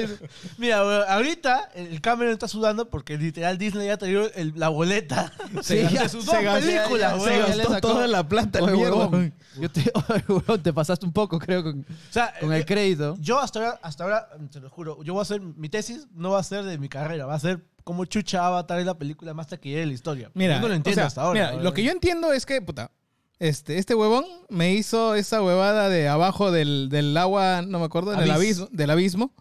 Mira, 0.58 0.84
huevón, 0.84 1.06
ahorita 1.08 1.70
el 1.76 2.02
Cameron 2.02 2.34
está 2.34 2.48
sudando 2.48 2.90
porque 2.90 3.16
literal 3.20 3.60
Disney 3.60 3.86
ya 3.86 3.98
te 3.98 4.08
dio 4.08 4.34
el- 4.34 4.54
la 4.56 4.70
boleta 4.70 5.32
Sí, 5.62 5.76
de 5.76 5.90
se 5.90 6.18
dos 6.18 6.26
gastó- 6.26 6.60
películas, 6.60 7.24
ya- 7.24 7.24
Se 7.24 7.38
gastó 7.38 7.70
sacó. 7.74 7.88
toda 7.90 8.08
la 8.08 8.28
plata, 8.28 8.64
Oye, 8.64 8.72
el 8.72 8.80
huevón, 8.80 9.00
huevón. 9.14 9.34
yo 9.60 9.70
te, 9.70 9.92
oye, 10.50 10.58
te 10.64 10.74
pasaste 10.74 11.06
un 11.06 11.14
poco, 11.14 11.38
creo, 11.38 11.62
con, 11.62 11.82
O 11.82 11.86
sea, 12.14 12.34
con 12.40 12.52
el 12.52 12.62
eh, 12.62 12.66
crédito. 12.66 13.16
Yo 13.20 13.38
hasta 13.40 13.60
ahora, 13.60 13.80
hasta 13.84 14.06
ahora, 14.06 14.28
te 14.52 14.60
lo 14.60 14.72
juro, 14.72 15.04
yo 15.04 15.14
voy 15.14 15.20
a 15.20 15.22
hacer, 15.22 15.40
mi 15.40 15.70
tesis 15.70 16.08
no 16.16 16.32
va 16.32 16.40
a 16.40 16.44
ser 16.44 16.64
de 16.64 16.80
mi 16.80 16.90
carrera, 16.90 17.28
va 17.28 17.36
a 17.36 17.40
ser 17.40 17.64
cómo 17.88 18.04
chucha 18.04 18.46
Avatar 18.46 18.80
es 18.80 18.86
la 18.86 18.98
película 18.98 19.34
más 19.34 19.48
taquillera 19.48 19.80
de 19.80 19.88
la 19.88 19.94
historia. 19.94 20.30
Mira, 20.34 20.56
yo 20.56 20.62
no 20.62 20.68
lo 20.68 20.74
o 20.74 20.76
entiendo 20.76 21.00
sea, 21.00 21.08
hasta 21.08 21.22
ahora. 21.22 21.34
mira, 21.40 21.48
huevón. 21.52 21.64
lo 21.64 21.74
que 21.74 21.84
yo 21.86 21.92
entiendo 21.92 22.34
es 22.34 22.46
que, 22.46 22.62
puta, 22.62 22.92
este, 23.40 23.78
este 23.78 23.96
huevón 23.96 24.26
me 24.50 24.74
hizo 24.74 25.16
esa 25.16 25.42
huevada 25.42 25.88
de 25.88 26.10
abajo 26.10 26.52
del, 26.52 26.90
del 26.90 27.16
agua, 27.16 27.62
no 27.62 27.80
me 27.80 27.86
acuerdo, 27.86 28.12
en 28.14 28.20
el 28.20 28.30
Abyss. 28.32 28.58
abismo, 28.60 28.68
del 28.72 28.90
abismo. 28.90 29.32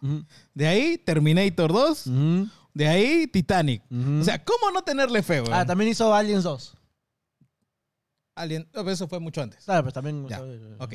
De 0.54 0.66
ahí 0.68 0.96
Terminator 0.98 1.72
2, 1.72 2.06
Ujú. 2.06 2.48
de 2.74 2.86
ahí 2.88 3.26
Titanic. 3.26 3.82
O 4.20 4.22
sea, 4.22 4.44
¿cómo 4.44 4.70
no 4.72 4.82
tenerle 4.82 5.22
fe, 5.24 5.40
weón? 5.40 5.52
Ah, 5.52 5.66
también 5.66 5.90
hizo 5.90 6.14
Aliens 6.14 6.44
2. 6.44 6.74
Alien, 8.36 8.68
eso 8.86 9.08
fue 9.08 9.18
mucho 9.18 9.40
antes. 9.42 9.64
Claro, 9.64 9.82
pero 9.82 9.92
también... 9.94 10.28
Ya, 10.28 10.38
eh, 10.44 10.76
Ok. 10.78 10.92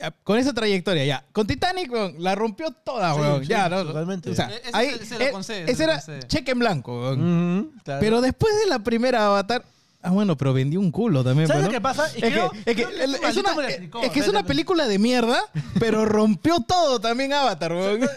Ah, 0.00 0.12
Con 0.22 0.38
esa 0.38 0.54
trayectoria, 0.54 1.04
ya. 1.04 1.26
Con 1.32 1.46
Titanic, 1.46 1.90
weón, 1.92 2.14
la 2.18 2.34
rompió 2.36 2.70
toda, 2.70 3.12
Sí, 3.12 3.20
weón. 3.20 3.40
sí, 3.42 3.48
ya, 3.48 3.68
¿no? 3.68 3.84
totalmente. 3.84 4.30
O 4.30 4.34
sea, 4.34 4.48
E- 4.50 4.56
ese 4.64 4.70
ahí, 4.72 4.90
se- 4.98 5.06
se 5.06 5.18
lo 5.18 5.24
eh, 5.24 5.30
concede, 5.32 5.66
se 5.66 5.72
ese 5.72 5.86
lo 5.86 5.92
era 5.92 6.26
cheque 6.28 6.52
en 6.52 6.58
blanco, 6.60 7.00
weón. 7.00 7.72
Claro. 7.84 8.00
Pero 8.00 8.20
después 8.20 8.54
de 8.64 8.70
la 8.70 8.78
primera 8.78 9.26
Avatar... 9.26 9.64
Ah, 10.00 10.10
bueno, 10.10 10.36
pero 10.36 10.52
vendió 10.52 10.78
un 10.78 10.92
culo 10.92 11.24
también, 11.24 11.48
¿Sabes 11.48 11.62
pues, 11.64 11.72
lo 11.72 11.76
que 11.76 11.80
pasa? 11.82 12.06
Es 12.06 12.12
que, 12.22 12.28
es 12.30 12.64
que 12.64 12.74
que 12.76 12.84
una, 12.86 13.02
es 14.04 14.10
que 14.12 14.20
es 14.20 14.42
película 14.46 14.86
de 14.86 15.00
mierda, 15.00 15.40
pero 15.80 16.04
rompió 16.04 16.60
todo 16.60 17.00
también 17.00 17.32
Avatar, 17.32 17.72
weón. 17.72 18.08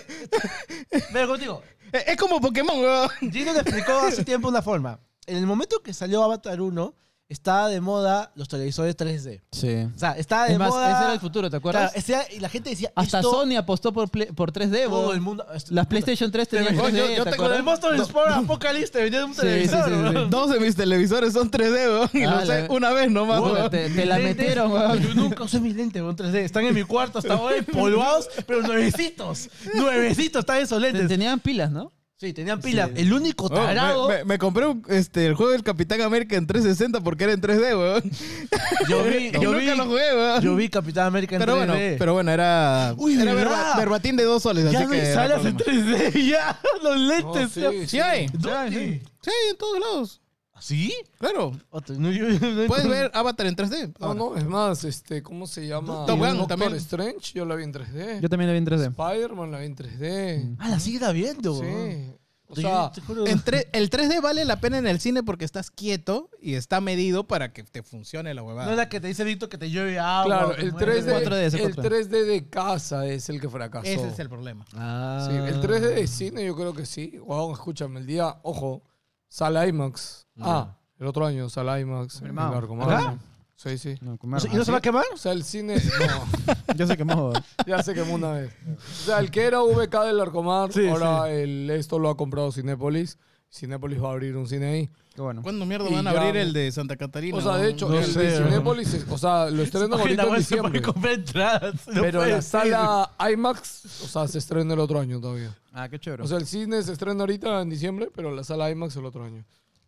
Pero 1.12 1.28
contigo, 1.28 1.64
Es 1.92 2.08
es 2.10 2.18
como 2.18 2.40
Pokémon, 2.40 2.78
weón. 2.80 3.10
Gino 3.32 3.52
le 3.54 3.60
explicó 3.62 3.94
hace 3.94 4.24
tiempo 4.24 4.48
una 4.48 4.62
forma. 4.62 5.00
En 5.26 5.38
el 5.38 5.48
momento 5.48 5.82
que 5.82 5.94
salió 5.94 6.24
Avatar 6.24 6.62
1, 6.62 6.94
estaba 7.30 7.70
de 7.70 7.80
moda 7.80 8.32
los 8.36 8.48
televisores 8.48 8.98
3D. 8.98 9.42
Sí. 9.52 9.88
O 9.96 10.00
sea, 10.00 10.14
estaba 10.14 10.46
de 10.48 10.54
Es 10.54 10.58
más, 10.60 10.70
moda... 10.70 10.92
ese 10.92 11.04
era 11.04 11.14
el 11.14 11.20
futuro, 11.20 11.48
¿te 11.50 11.58
acuerdas? 11.58 11.92
Claro, 11.94 12.00
ese 12.26 12.36
y 12.36 12.40
la 12.40 12.50
gente 12.50 12.72
decía, 12.72 12.92
Hasta 12.96 13.20
esto, 13.20 13.32
Sony 13.32 13.56
apostó 13.56 13.94
por, 13.94 14.10
play- 14.10 14.32
por 14.34 14.52
3D, 14.52 14.86
todo 14.86 15.02
weón. 15.02 15.16
el 15.16 15.22
mundo... 15.22 15.46
esto- 15.54 15.74
Las 15.74 15.86
PlayStation 15.86 16.32
3 16.32 16.50
tenían 16.50 16.76
Yo- 16.76 16.82
3D, 16.84 16.92
yo- 16.98 17.16
yo 17.18 17.24
¿te 17.26 17.32
tengo 17.32 17.54
el 17.54 17.62
Monster 17.64 17.94
Sport 17.96 18.32
Apocalypse 18.32 18.92
te 18.92 19.04
vendían 19.04 19.26
un 19.26 19.36
Sí, 19.36 19.42
televisor, 19.42 19.86
sí, 19.86 19.92
sí, 19.92 19.96
sí. 20.10 20.16
weón. 20.16 20.30
Dos 20.32 20.50
de 20.50 20.60
mis 20.60 20.76
televisores 20.76 21.34
son 21.34 21.52
3D, 21.52 21.72
weón. 21.88 22.10
Y 22.14 22.24
Ah, 22.24 22.32
lo 22.36 22.44
usé 22.44 22.62
la- 22.64 22.72
una 22.74 22.94
vez 22.94 23.12
nomás, 23.12 23.40
weón. 23.42 23.70
te, 23.70 23.90
te 23.92 24.06
la 24.08 24.18
metieron, 24.18 24.72
weón. 24.72 25.00
Yo 25.08 25.14
nunca 25.14 25.44
usé 25.44 25.60
mis 25.60 25.76
lentes, 25.76 26.02
weón, 26.02 26.16
3D. 26.16 26.36
Están 26.38 26.66
en 26.66 26.74
mi 26.74 26.84
cuarto 26.84 27.20
hasta 27.20 27.36
ahora 27.36 27.58
empolvados, 27.58 28.28
pero 28.48 28.64
nuevecitos. 28.64 29.50
Nuevecitos 29.76 30.40
están 30.40 30.58
esos 30.58 30.82
Te- 30.82 30.92
lentes. 30.92 31.08
Tenían 31.08 31.40
pilas, 31.40 31.70
¿no? 31.72 31.92
Sí, 32.20 32.34
tenían 32.34 32.60
pilas. 32.60 32.90
Sí. 32.94 33.02
El 33.02 33.14
único 33.14 33.50
tarado... 33.50 34.10
me, 34.10 34.18
me- 34.18 34.24
me 34.26 34.38
compré 34.38 34.66
un- 34.68 34.84
este, 34.90 35.26
el 35.26 35.36
juego 35.36 35.54
del 35.54 35.64
Capitán 35.64 36.02
América 36.02 36.36
en 36.36 36.46
360 36.48 37.00
porque 37.02 37.24
era 37.24 37.32
en 37.34 37.42
3D, 37.42 37.78
weón. 37.80 38.04
Yo 38.90 39.04
vi, 39.06 39.32
yo 39.40 39.42
nunca 39.54 39.58
vi, 39.60 39.78
lo 39.78 39.86
jugué, 39.86 40.16
weón. 40.16 40.42
yo 40.42 40.56
vi 40.58 40.68
Capitán 40.68 41.06
América 41.08 41.36
en 41.36 41.40
pero 41.40 41.54
3D. 41.56 41.66
bueno, 41.68 41.96
pero 41.98 42.14
bueno, 42.16 42.32
era, 42.32 42.94
Uy, 42.98 43.14
era 43.14 43.34
¿verdad? 43.34 43.52
verba- 43.52 43.78
verbatín 43.78 44.18
de 44.18 44.26
dos 44.26 44.44
soles, 44.44 44.70
ya 44.70 44.80
así 44.80 44.86
no 44.86 44.92
que 44.92 45.00
hay 45.00 45.06
era 45.08 45.14
salas 45.14 45.46
en 45.46 45.56
problema. 45.56 45.88
3D, 45.98 46.28
ya. 46.30 46.60
Los 46.84 46.98
lentes. 47.00 47.52
sí, 47.54 47.62
ya. 47.62 47.72
sí. 47.72 47.88
Sí 47.88 48.00
hay, 48.02 48.28
¿Dónde? 48.34 49.02
sí, 49.22 49.32
en 49.52 49.58
todos 49.58 49.80
lados. 49.80 50.22
¿Sí? 50.60 50.94
Claro. 51.18 51.52
No, 51.72 52.12
no- 52.12 52.68
Puedes 52.68 52.88
ver 52.88 53.12
Avatar 53.14 53.48
en 53.48 53.56
3D. 53.56 53.94
No, 54.00 54.14
no, 54.14 54.36
es 54.36 54.46
más, 54.46 54.84
este, 54.84 55.22
¿cómo 55.24 55.48
se 55.48 55.66
llama? 55.68 56.06
Top 56.06 56.18
Gun 56.20 56.38
Doctor 56.38 56.48
también. 56.48 56.74
Strange, 56.76 57.34
yo 57.34 57.46
la 57.46 57.56
vi 57.56 57.64
en 57.64 57.74
3D. 57.74 58.20
Yo 58.22 58.30
también 58.30 58.48
lo 58.48 58.54
vi 58.54 58.58
en 58.60 58.66
3D. 58.66 58.88
Spider-Man 58.90 59.52
la 59.52 59.60
vi 59.60 59.66
en 59.66 59.76
3D. 59.76 60.56
Ah, 60.60 60.70
la 60.70 60.80
sigue 60.80 61.00
viendo. 61.14 61.56
Sí. 61.56 62.14
O 62.52 62.56
sea, 62.56 62.92
En 63.28 63.40
el 63.74 63.90
3D 63.92 64.22
vale 64.24 64.44
la 64.44 64.60
pena 64.60 64.80
en 64.80 64.88
el 64.88 65.00
cine 65.00 65.22
porque 65.22 65.46
estás 65.46 65.70
quieto 65.70 66.32
y 66.42 66.56
está 66.56 66.82
medido 66.82 67.28
para 67.28 67.54
que 67.54 67.64
te 67.64 67.84
funcione 67.84 68.34
la 68.34 68.42
No 68.42 68.48
huevada. 68.48 68.72
es 68.72 68.78
la 68.78 68.90
que 68.90 69.00
te 69.00 69.08
dice 69.08 69.24
Víctor 69.24 69.50
que 69.50 69.60
te 69.60 69.70
llueve 69.70 70.00
agua. 70.00 70.26
claro, 70.26 70.56
el 70.56 70.72
mueve. 70.72 71.04
3D, 71.04 71.24
4D, 71.28 71.42
ese 71.44 71.64
el 71.64 71.76
4D. 71.76 71.84
3D 72.08 72.26
de 72.26 72.50
casa 72.50 73.06
es 73.06 73.30
el 73.30 73.40
que 73.40 73.48
fracasó. 73.50 73.86
Ese 73.86 74.08
es 74.08 74.18
el 74.18 74.30
problema. 74.30 74.66
Ah. 74.74 75.28
Sí, 75.30 75.36
el 75.36 75.62
3D 75.62 75.94
de 75.94 76.08
cine 76.08 76.44
yo 76.44 76.56
creo 76.56 76.74
que 76.74 76.88
sí. 76.88 77.20
Wow, 77.24 77.54
escúchame, 77.54 78.00
el 78.00 78.08
día, 78.08 78.38
ojo, 78.42 78.82
sala 79.30 79.66
IMAX. 79.68 80.28
Ah, 80.42 80.76
el 81.00 81.08
otro 81.08 81.26
año, 81.26 81.48
sala 81.50 81.80
IMAX. 81.80 82.16
en 82.16 82.20
Confirmado. 82.20 82.54
Larcomar. 82.56 82.92
¿Acá? 82.92 83.18
Sí, 83.56 83.78
sí. 83.78 83.96
No, 84.02 84.18
¿Y 84.24 84.56
no 84.56 84.64
se 84.66 84.72
va 84.72 84.78
a 84.78 84.82
quemar? 84.82 85.04
O 85.14 85.18
sea, 85.18 85.34
el 85.34 85.44
cine, 85.44 85.76
no, 85.76 86.74
Yo 86.76 86.88
sé 86.88 86.96
que 86.96 87.04
mojo. 87.04 87.34
ya 87.68 87.84
se 87.84 87.94
quemó 87.94 88.16
una 88.16 88.32
vez. 88.32 88.54
O 88.78 89.06
sea, 89.06 89.20
el 89.20 89.32
que 89.32 89.44
era 89.46 89.62
VK 89.62 90.06
del 90.06 90.18
Larcomar, 90.18 90.72
Sí, 90.72 90.88
ahora 90.88 91.30
El, 91.30 91.70
esto 91.70 92.00
lo 92.00 92.10
ha 92.10 92.16
comprado 92.16 92.52
Cinépolis. 92.54 93.18
Cinépolis 93.52 94.02
va 94.02 94.10
a 94.10 94.12
abrir 94.12 94.38
un 94.38 94.48
cine 94.48 94.66
ahí. 94.68 94.90
Bueno. 95.18 95.42
¿Cuándo 95.42 95.66
mierda 95.66 95.90
Y 95.90 95.94
van 95.94 96.08
a 96.08 96.14
ya- 96.14 96.22
abrir 96.22 96.38
el 96.38 96.54
de 96.54 96.72
Santa 96.72 96.96
Catarina? 96.96 97.36
O 97.38 97.42
sea, 97.42 97.58
de 97.58 97.72
hecho, 97.72 97.90
no 97.90 97.98
el 97.98 98.06
sé, 98.06 98.20
de. 98.22 98.38
Cinépolis, 98.46 99.06
o 99.10 99.18
sea, 99.18 99.50
lo 99.50 99.64
estrenan 99.64 99.94
ahorita 100.00 100.24
en 100.28 100.36
diciembre. 100.36 100.82
comprar 100.82 101.14
entradas. 101.16 101.88
no 101.88 102.02
Pero 102.02 102.26
la 102.26 102.42
sala 102.42 103.12
IMAX, 103.32 104.04
o 104.04 104.08
sea, 104.08 104.28
se 104.28 104.38
estrena 104.38 104.74
el 104.76 104.80
otro 104.80 105.00
año 105.00 105.20
todavía. 105.20 105.56
Ah, 105.74 105.90
qué 105.90 106.00
chévere. 106.00 106.24
O 106.24 106.28
sea, 106.28 106.38
el 106.38 106.46
cine 106.46 106.82
se 106.84 106.92
estrena 106.94 107.22
ahorita 107.22 107.62
en 107.62 107.70
diciembre, 107.70 108.10
pero 108.16 108.34
la 108.34 108.44
sala 108.44 108.70
IMAX 108.70 108.96
el 108.98 109.06
otro 109.06 109.24
año. 109.24 109.44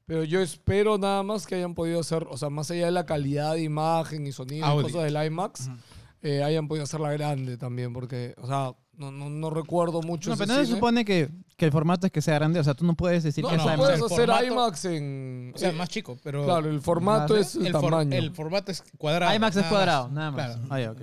Pero 0.08 0.24
yo 0.24 0.42
espero 0.42 0.98
nada 0.98 1.22
más 1.24 1.46
que 1.46 1.56
hayan 1.56 1.76
podido 1.76 2.00
hacer, 2.00 2.26
o 2.30 2.38
sea, 2.38 2.50
más 2.50 2.70
allá 2.72 2.88
de 2.88 2.92
la 2.92 3.06
calidad 3.06 3.54
de 3.54 3.62
imagen 3.62 4.26
y 4.28 4.32
sonido 4.32 4.80
y 4.80 4.84
cosas 4.84 5.04
del 5.04 5.24
IMAX, 5.26 5.70
eh, 6.24 6.44
hayan 6.44 6.68
podido 6.68 6.84
hacerla 6.84 7.12
grande 7.14 7.58
también, 7.58 7.94
porque, 7.94 8.34
o 8.38 8.48
sea, 8.48 8.74
no, 9.02 9.12
no, 9.12 9.30
no 9.30 9.50
recuerdo 9.50 10.02
mucho 10.02 10.30
no, 10.30 10.36
ese 10.36 10.44
pero 10.44 10.54
no 10.54 10.60
se 10.60 10.66
cine. 10.68 10.78
supone 10.78 11.04
que, 11.06 11.30
que 11.58 11.66
el 11.66 11.72
formato 11.72 12.06
es 12.06 12.12
que 12.14 12.22
sea 12.22 12.36
grande. 12.36 12.60
O 12.60 12.64
sea, 12.64 12.74
tú 12.74 12.86
no 12.86 12.94
puedes 12.96 13.24
decir 13.24 13.44
No, 13.44 13.50
que 13.50 13.58
no, 13.58 13.62
es 13.64 13.68
no, 13.68 13.74
IMAX. 13.74 13.88
puedes 14.00 14.12
hacer 14.12 14.30
formato- 14.30 14.46
IMAX 14.54 14.86
en... 14.86 15.52
O 15.56 15.58
sea, 15.58 15.70
eh, 15.70 15.74
más 15.74 15.90
chico, 15.90 16.18
pero 16.24 16.46
Claro, 16.46 16.70
el 16.70 16.82
formato 16.82 17.36
es 17.36 17.56
el, 17.56 17.68
el, 17.68 17.72
for- 17.74 17.82
tamaño. 17.90 18.16
el 18.16 18.32
formato 18.32 18.72
es 18.72 18.84
cuadrado. 18.98 19.34
IMAX 19.36 19.56
es 19.58 19.62
nada 19.64 19.70
cuadrado, 19.70 20.04
más. 20.10 20.14
nada 20.14 20.32
más. 20.32 20.46
Claro. 20.46 20.62
Ah, 20.70 20.80
ya, 20.80 20.92
ok. 20.92 21.02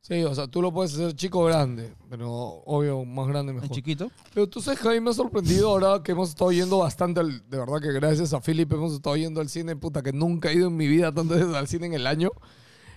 Sí, 0.00 0.22
o 0.22 0.32
sea, 0.36 0.46
tú 0.46 0.62
lo 0.62 0.72
puedes 0.72 0.94
hacer 0.94 1.14
chico 1.16 1.40
o 1.40 1.46
grande, 1.46 1.92
pero 2.08 2.30
obvio, 2.32 3.04
más 3.04 3.26
grande 3.26 3.50
El 3.50 3.56
mejor. 3.60 3.74
chiquito. 3.74 4.08
Pero 4.32 4.48
tú 4.48 4.60
sabes 4.60 4.78
que 4.78 4.86
a 4.88 4.92
mí 4.92 5.00
me 5.00 5.10
ha 5.10 5.12
sorprendido 5.12 5.68
ahora 5.70 6.00
que 6.00 6.12
hemos 6.12 6.28
estado 6.28 6.52
yendo 6.52 6.78
bastante, 6.78 7.18
al- 7.18 7.42
de 7.50 7.58
verdad 7.58 7.80
que 7.82 7.90
gracias 7.92 8.32
a 8.32 8.40
Philip 8.40 8.72
hemos 8.72 8.92
estado 8.92 9.16
yendo 9.16 9.40
al 9.40 9.48
cine, 9.48 9.74
puta, 9.74 10.02
que 10.04 10.12
nunca 10.12 10.50
he 10.50 10.54
ido 10.54 10.68
en 10.68 10.76
mi 10.76 10.86
vida 10.86 11.10
tantas 11.12 11.38
veces 11.40 11.54
al 11.56 11.66
cine 11.66 11.86
en 11.86 11.94
el 11.94 12.06
año. 12.06 12.30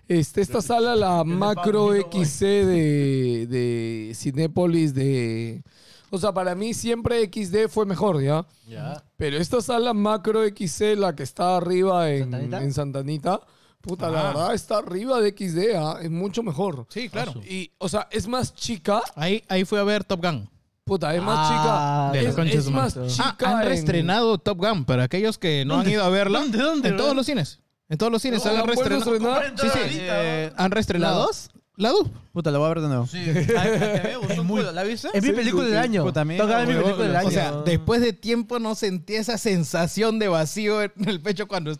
Este, 0.10 0.42
esta 0.42 0.62
sala, 0.62 0.96
la 0.96 1.24
Macro 1.26 1.92
XC 1.94 2.42
de, 2.46 3.48
de 3.48 4.12
Cinépolis 4.16 4.94
de... 4.94 5.64
O 6.10 6.18
sea, 6.18 6.34
para 6.34 6.56
mí 6.56 6.74
siempre 6.74 7.24
XD 7.32 7.68
fue 7.70 7.86
mejor, 7.86 8.20
¿ya? 8.22 8.44
Ya. 8.68 9.04
Pero 9.16 9.38
esta 9.38 9.62
sala 9.62 9.94
Macro 9.94 10.44
XC, 10.48 10.96
la 10.98 11.16
que 11.16 11.22
está 11.24 11.56
arriba 11.58 12.10
en 12.10 12.22
¿Santanita? 12.32 12.64
en 12.64 12.74
Santanita, 12.74 13.42
puta, 13.82 14.10
la 14.10 14.20
Ah. 14.22 14.24
verdad 14.34 14.54
está 14.56 14.80
arriba 14.80 15.22
de 15.22 15.30
XD, 15.38 15.76
¿ah? 15.78 16.00
es 16.02 16.10
mucho 16.10 16.42
mejor. 16.42 16.88
Sí, 16.90 17.08
claro. 17.10 17.34
Y, 17.48 17.72
o 17.78 17.88
sea, 17.88 18.08
es 18.12 18.28
más 18.28 18.56
chica, 18.56 19.04
Ahí, 19.16 19.44
ahí 19.48 19.64
fui 19.66 19.78
a 19.78 19.84
ver 19.84 20.04
Top 20.04 20.26
Gun. 20.26 20.50
puta, 20.84 21.14
es 21.14 21.22
más 21.22 21.38
Ah, 21.40 22.10
chica. 22.12 22.18
de 22.18 22.24
la 22.24 22.30
Es, 22.30 22.36
concha 22.36 22.52
de 22.54 22.58
es 22.58 22.66
su 22.66 22.72
más. 22.72 22.98
Ah, 22.98 23.06
chica. 23.08 23.52
han 23.52 23.62
en- 23.62 23.68
reestrenado 23.68 24.40
Top 24.40 24.58
Gun 24.58 24.86
para 24.86 25.04
aquellos 25.04 25.38
que 25.38 25.64
no 25.66 25.76
han 25.80 25.88
ido 25.88 26.04
a 26.04 26.10
verla. 26.10 26.40
¿Dónde, 26.40 26.58
dónde, 26.58 26.90
En 26.90 26.98
todos 26.98 27.16
los 27.16 27.28
cines. 27.28 27.60
En 27.90 27.98
todos 27.98 28.12
los 28.12 28.22
cines 28.22 28.44
No, 28.44 28.50
han 28.50 28.56
¿la 28.56 28.60
han 28.62 28.66
vuelto 28.68 28.86
a 28.86 28.90
reestrenado. 28.90 29.42
Sí, 29.58 29.68
sí. 29.74 29.98
Eh, 30.02 30.52
Han 30.56 30.72
reestrenado. 30.72 31.20
¿La 31.20 31.26
dos? 31.26 31.50
¿La 31.76 31.90
2? 31.92 32.12
Puta, 32.34 32.52
la 32.52 32.58
voy 32.58 32.66
a 32.66 32.70
ver 32.74 32.82
de 32.82 32.88
nuevo. 32.90 33.08
Sí. 33.08 33.26
¿La 34.74 34.84
viste? 34.84 35.08
Es 35.14 35.24
mi 35.24 35.32
película 35.32 35.64
sí, 35.64 35.70
del 35.70 35.80
año. 35.80 36.04
Puta, 36.04 36.26
mi 36.26 36.38
película 36.38 36.98
del 36.98 37.16
año. 37.16 37.28
O 37.30 37.32
sea, 37.32 37.52
después 37.66 38.02
de 38.02 38.12
tiempo 38.12 38.60
no 38.60 38.76
sentí 38.76 39.16
esa 39.16 39.38
sensación 39.38 40.20
de 40.20 40.28
vacío 40.28 40.82
en 40.82 40.92
el 41.08 41.22
pecho 41.22 41.48
cuando 41.48 41.72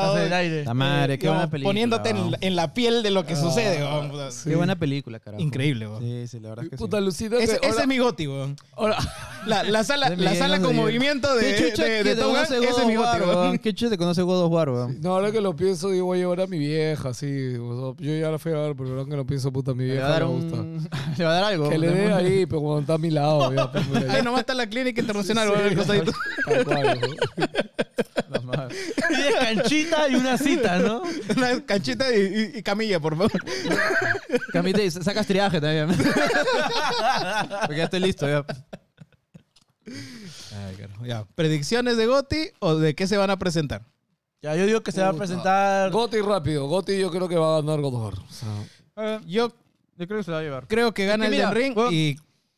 Estás 0.00 0.16
en 0.20 0.22
el 0.26 0.32
aire. 0.32 0.64
La 0.64 0.74
madre, 0.74 1.18
qué 1.18 1.22
digamos, 1.22 1.38
buena 1.40 1.50
película. 1.50 1.68
poniéndote 1.70 2.08
en, 2.10 2.30
la- 2.30 2.38
en 2.40 2.56
la 2.56 2.74
piel 2.74 3.02
de 3.02 3.10
lo 3.10 3.24
que 3.26 3.36
sucede. 3.36 3.78
weón. 3.82 4.10
O 4.10 4.30
sea, 4.30 4.50
Qué 4.50 4.56
buena 4.56 4.76
película, 4.76 5.18
carajo. 5.20 5.42
Increíble, 5.42 5.86
weón. 5.88 6.02
Sí, 6.02 6.26
sí, 6.28 6.40
la 6.40 6.50
verdad 6.50 6.64
es 6.64 6.70
que 6.70 6.76
Puta, 6.76 6.98
sí. 6.98 7.04
Lucida, 7.04 7.38
Ese, 7.38 7.58
ese 7.62 7.80
es 7.80 7.86
mi 7.86 7.98
goti, 7.98 8.26
weón. 8.26 8.56
La, 9.46 9.62
la 9.62 9.84
sala, 9.84 10.08
la 10.10 10.16
Miguel 10.16 10.36
sala 10.36 10.56
con 10.58 10.66
Ángel. 10.70 10.82
movimiento 10.82 11.34
de, 11.34 11.54
¿Qué 11.54 11.70
chucha 11.70 11.84
de, 11.84 11.90
de 11.90 12.02
que 12.02 12.04
te 12.10 12.16
Top 12.16 12.24
Gun, 12.26 12.34
conoce 12.34 12.56
ese 12.58 12.66
God 12.72 12.80
es 12.80 12.86
mi 12.86 12.96
of 12.96 13.04
goti, 13.06 13.18
War, 13.20 13.22
weón. 13.28 13.38
weón? 13.46 13.58
¿Qué 13.58 13.74
chucha 13.74 13.90
te 13.90 13.98
conoce 13.98 14.22
God 14.22 14.42
of 14.44 14.52
War, 14.52 14.70
weón? 14.70 15.00
No, 15.00 15.10
ahora 15.14 15.30
que 15.32 15.40
lo 15.40 15.54
pienso, 15.56 15.90
digo, 15.90 16.06
voy 16.06 16.18
a 16.18 16.20
llevar 16.22 16.40
a 16.42 16.46
mi 16.46 16.58
vieja, 16.58 17.14
sí. 17.14 17.54
o 17.56 17.94
sea, 17.96 18.04
yo 18.06 18.16
ya 18.20 18.30
la 18.30 18.38
fui 18.38 18.52
a 18.52 18.56
ver, 18.56 18.76
pero 18.76 18.90
ahora 18.90 19.04
que 19.08 19.16
lo 19.16 19.26
pienso, 19.26 19.52
puta, 19.52 19.70
a 19.70 19.74
mi 19.74 19.84
Le 19.84 19.92
vieja 19.92 20.08
va 20.08 20.08
a 20.08 20.12
dar 20.20 20.22
le 20.22 20.28
un... 20.28 20.50
gusta. 20.50 20.96
Le 21.18 21.24
va 21.24 21.30
a 21.30 21.34
dar 21.34 21.44
algo. 21.44 21.68
Que 21.70 21.78
le 21.78 21.88
dé 21.90 22.12
ahí, 22.12 22.46
pero 22.46 22.60
cuando 22.60 22.80
está 22.80 22.94
a 22.94 22.98
mi 22.98 23.10
lado, 23.10 23.52
ya, 23.54 23.70
pues, 23.72 23.86
mira, 23.88 24.00
Ahí 24.12 24.16
ya. 24.18 24.22
nomás 24.22 24.40
está 24.40 24.54
la 24.54 24.66
clínica 24.66 25.00
internacional, 25.00 25.48
weón, 25.50 25.62
al 25.68 25.76
costadito. 25.76 26.12
tal 26.46 26.64
cual, 26.64 27.00
¿no? 27.00 28.68
Tienes 29.08 29.34
canchita 29.38 29.85
y 30.10 30.14
una 30.14 30.36
cita, 30.38 30.78
¿no? 30.78 31.02
Una 31.36 31.64
canchita 31.64 32.14
y, 32.14 32.20
y- 32.54 32.58
y 32.58 32.62
camilla, 32.62 33.00
por 33.00 33.16
favor. 33.16 33.32
Camite, 34.52 34.84
y 34.84 34.90
sacas 34.90 35.26
triaje 35.26 35.60
también. 35.60 35.88
Porque 37.62 37.76
ya 37.76 37.84
estoy 37.84 38.00
listo, 38.00 38.26
ya. 38.28 38.44
Ay, 39.86 40.74
carajo. 40.76 41.04
Ya. 41.06 41.24
¿Predicciones 41.34 41.96
de 41.96 42.06
Goti 42.06 42.48
o 42.58 42.76
de 42.76 42.94
qué 42.94 43.06
se 43.06 43.16
van 43.16 43.30
a 43.30 43.38
presentar? 43.38 43.82
Ya, 44.42 44.54
yo 44.56 44.66
digo 44.66 44.82
que 44.82 44.92
se 44.92 45.00
va 45.00 45.08
a 45.08 45.12
Puta. 45.12 45.24
presentar. 45.24 45.90
Goti 45.90 46.20
rápido, 46.20 46.66
Goti 46.66 46.98
yo 46.98 47.10
creo 47.10 47.28
que 47.28 47.36
va 47.36 47.56
a 47.58 47.60
ganar 47.60 47.80
God 47.80 47.94
of 47.94 48.02
War. 48.02 48.14
O 48.14 48.32
sea, 48.32 49.20
Yo 49.26 49.52
Yo 49.96 50.06
creo 50.06 50.18
que 50.18 50.24
se 50.24 50.30
la 50.30 50.36
va 50.36 50.40
a 50.40 50.44
llevar. 50.44 50.66
creo 50.68 50.92
que 50.92 51.06
gana 51.06 51.24
Es 51.26 51.30
que 51.30 51.36
el 51.36 51.42
Den 51.42 51.54
Ring 51.54 51.74
y 51.90 52.16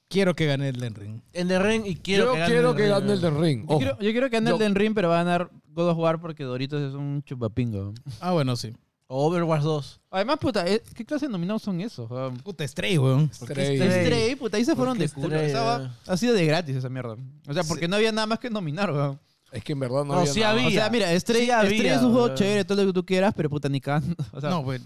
quiero 0.09 0.35
que 0.35 0.47
gane 0.47 0.69
el 0.71 0.81
Den 0.81 0.95
Ring. 0.95 1.21
en 1.33 1.49
The 1.49 1.59
Ring 1.59 1.83
y 1.87 1.97
quiero 1.97 2.27
yo 2.27 2.33
que 2.33 2.39
gane 2.41 2.53
quiero 2.53 2.71
el 2.71 2.77
que 2.77 2.89
gane 2.89 3.13
el 3.13 3.21
del 3.21 3.39
Ring. 3.39 3.61
Yo 3.61 3.67
Ojo. 3.69 3.79
quiero, 3.79 3.99
yo 4.01 4.11
quiero 4.11 4.31
que 4.31 4.37
gane 4.37 4.51
Yo- 4.51 4.57
el 4.57 4.61
Den 4.61 4.75
Ring, 4.75 4.95
pero 4.95 5.09
va 5.11 5.21
a 5.21 5.25
ganar 5.25 5.51
God 5.79 5.91
of 5.91 5.99
War 5.99 6.21
porque 6.21 6.43
Doritos 6.45 6.81
es 6.83 6.95
un 6.95 7.23
chupapingo. 7.25 7.93
Ah, 8.21 8.33
bueno, 8.33 8.57
sí. 8.57 8.73
Overwatch 9.07 9.63
2. 9.63 10.01
Además, 10.11 10.39
puta, 10.39 10.67
¿eh? 10.67 10.83
¿qué 10.95 11.05
clase 11.05 11.27
de 11.27 11.33
nominados 11.33 11.63
son 11.63 11.81
esos? 11.81 12.11
weón? 12.11 12.37
Puta 12.39 12.67
Stray, 12.67 12.99
weón. 12.99 13.31
Stray. 13.33 13.77
Stray. 13.79 14.05
Stray, 14.05 14.37
puta, 14.37 14.57
ahí 14.59 14.65
se 14.65 14.75
fueron 14.77 14.99
de 14.99 15.09
culo. 15.09 15.29
Stray, 15.29 15.47
Esa 15.51 15.63
va- 15.63 15.85
eh? 15.85 15.89
ha 16.09 16.17
sido 16.17 16.35
de 16.35 16.45
gratis 16.45 16.77
esa 16.77 16.89
mierda. 16.89 17.17
O 17.49 17.55
sea, 17.55 17.63
porque 17.65 17.89
no 17.89 17.97
había 17.97 18.13
nada 18.13 18.27
más 18.27 18.39
que 18.39 18.51
nominar, 18.51 18.93
weón. 18.93 19.19
Es 19.51 19.65
que 19.65 19.73
en 19.73 19.81
verdad 19.81 20.05
no, 20.05 20.13
No, 20.13 20.19
había 20.19 20.33
sí 20.33 20.41
nada. 20.41 20.53
había. 20.53 20.67
O 20.67 20.71
sea, 20.71 20.91
mira, 20.91 21.19
Stray, 21.21 21.47
Sí 21.47 21.51
había, 21.51 21.71
Stray 21.77 21.91
es 21.93 22.03
un 22.03 22.11
juego 22.13 22.25
weón. 22.27 22.37
chévere, 22.37 22.65
todo 22.67 22.83
lo 22.85 22.89
que 22.89 22.93
tú 22.93 23.07
quieras, 23.07 23.33
pero 23.35 23.49
puta, 23.49 23.69
ni. 23.71 23.79
O 24.33 24.41
sea, 24.41 24.51
No, 24.51 24.57
no, 24.59 24.65
pues. 24.65 24.83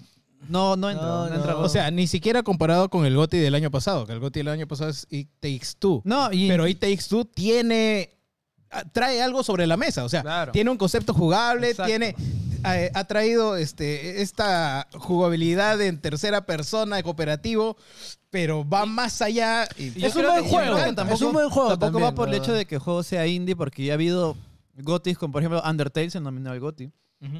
no, 0.48 0.74
entra. 0.74 1.04
No, 1.06 1.28
No, 1.28 1.34
entra 1.34 1.52
no. 1.54 1.58
O 1.60 1.68
sea, 1.68 1.90
ni 1.90 2.06
siquiera 2.06 2.44
comparado 2.44 2.88
con 2.90 3.04
el 3.06 3.16
GOTY 3.16 3.38
del 3.38 3.56
año 3.56 3.72
pasado, 3.72 4.06
que 4.06 4.12
el 4.12 4.20
GOTY 4.20 4.38
del 4.40 4.48
año 4.48 4.68
pasado 4.68 4.90
es 4.90 5.04
It 5.10 5.30
Takes 5.40 5.66
Two. 5.80 6.02
no, 6.04 6.30
y, 6.32 6.46
Pero 6.46 6.68
It 6.68 6.78
Takes 6.78 7.06
Two 7.08 7.24
tiene. 7.24 8.10
Trae 8.92 9.22
algo 9.22 9.42
sobre 9.42 9.66
la 9.66 9.76
mesa. 9.76 10.04
O 10.04 10.08
sea, 10.08 10.22
Claro. 10.22 10.52
tiene 10.52 10.70
un 10.70 10.76
concepto 10.78 11.12
jugable, 11.14 11.70
Exacto. 11.70 11.88
tiene. 11.88 12.14
ha 12.64 13.04
traído 13.04 13.56
este, 13.56 14.22
esta 14.22 14.86
jugabilidad 14.94 15.80
en 15.80 16.00
tercera 16.00 16.46
persona, 16.46 16.94
de 16.96 17.02
cooperativo, 17.02 17.76
pero 18.30 18.64
va 18.68 18.86
más 18.86 19.20
allá. 19.20 19.66
y- 19.76 20.04
Es 20.04 20.14
un 20.14 20.22
buen 20.22 20.44
juego, 20.44 20.78
es 20.78 20.94
Tampoco, 20.94 21.26
un 21.26 21.32
buen 21.32 21.50
juego 21.50 21.68
Tampoco 21.70 21.90
también, 21.92 22.04
va 22.04 22.14
por 22.14 22.28
el 22.28 22.34
hecho 22.36 22.52
de 22.52 22.64
que 22.66 22.76
el 22.76 22.80
juego 22.80 23.02
sea 23.02 23.26
indie, 23.26 23.56
porque 23.56 23.84
ya 23.84 23.92
ha 23.92 23.94
habido 23.94 24.36
GOTYs 24.76 25.18
con, 25.18 25.32
por 25.32 25.42
ejemplo, 25.42 25.60
Undertale 25.68 26.08
se 26.10 26.20
nominó 26.20 26.50
al 26.52 26.60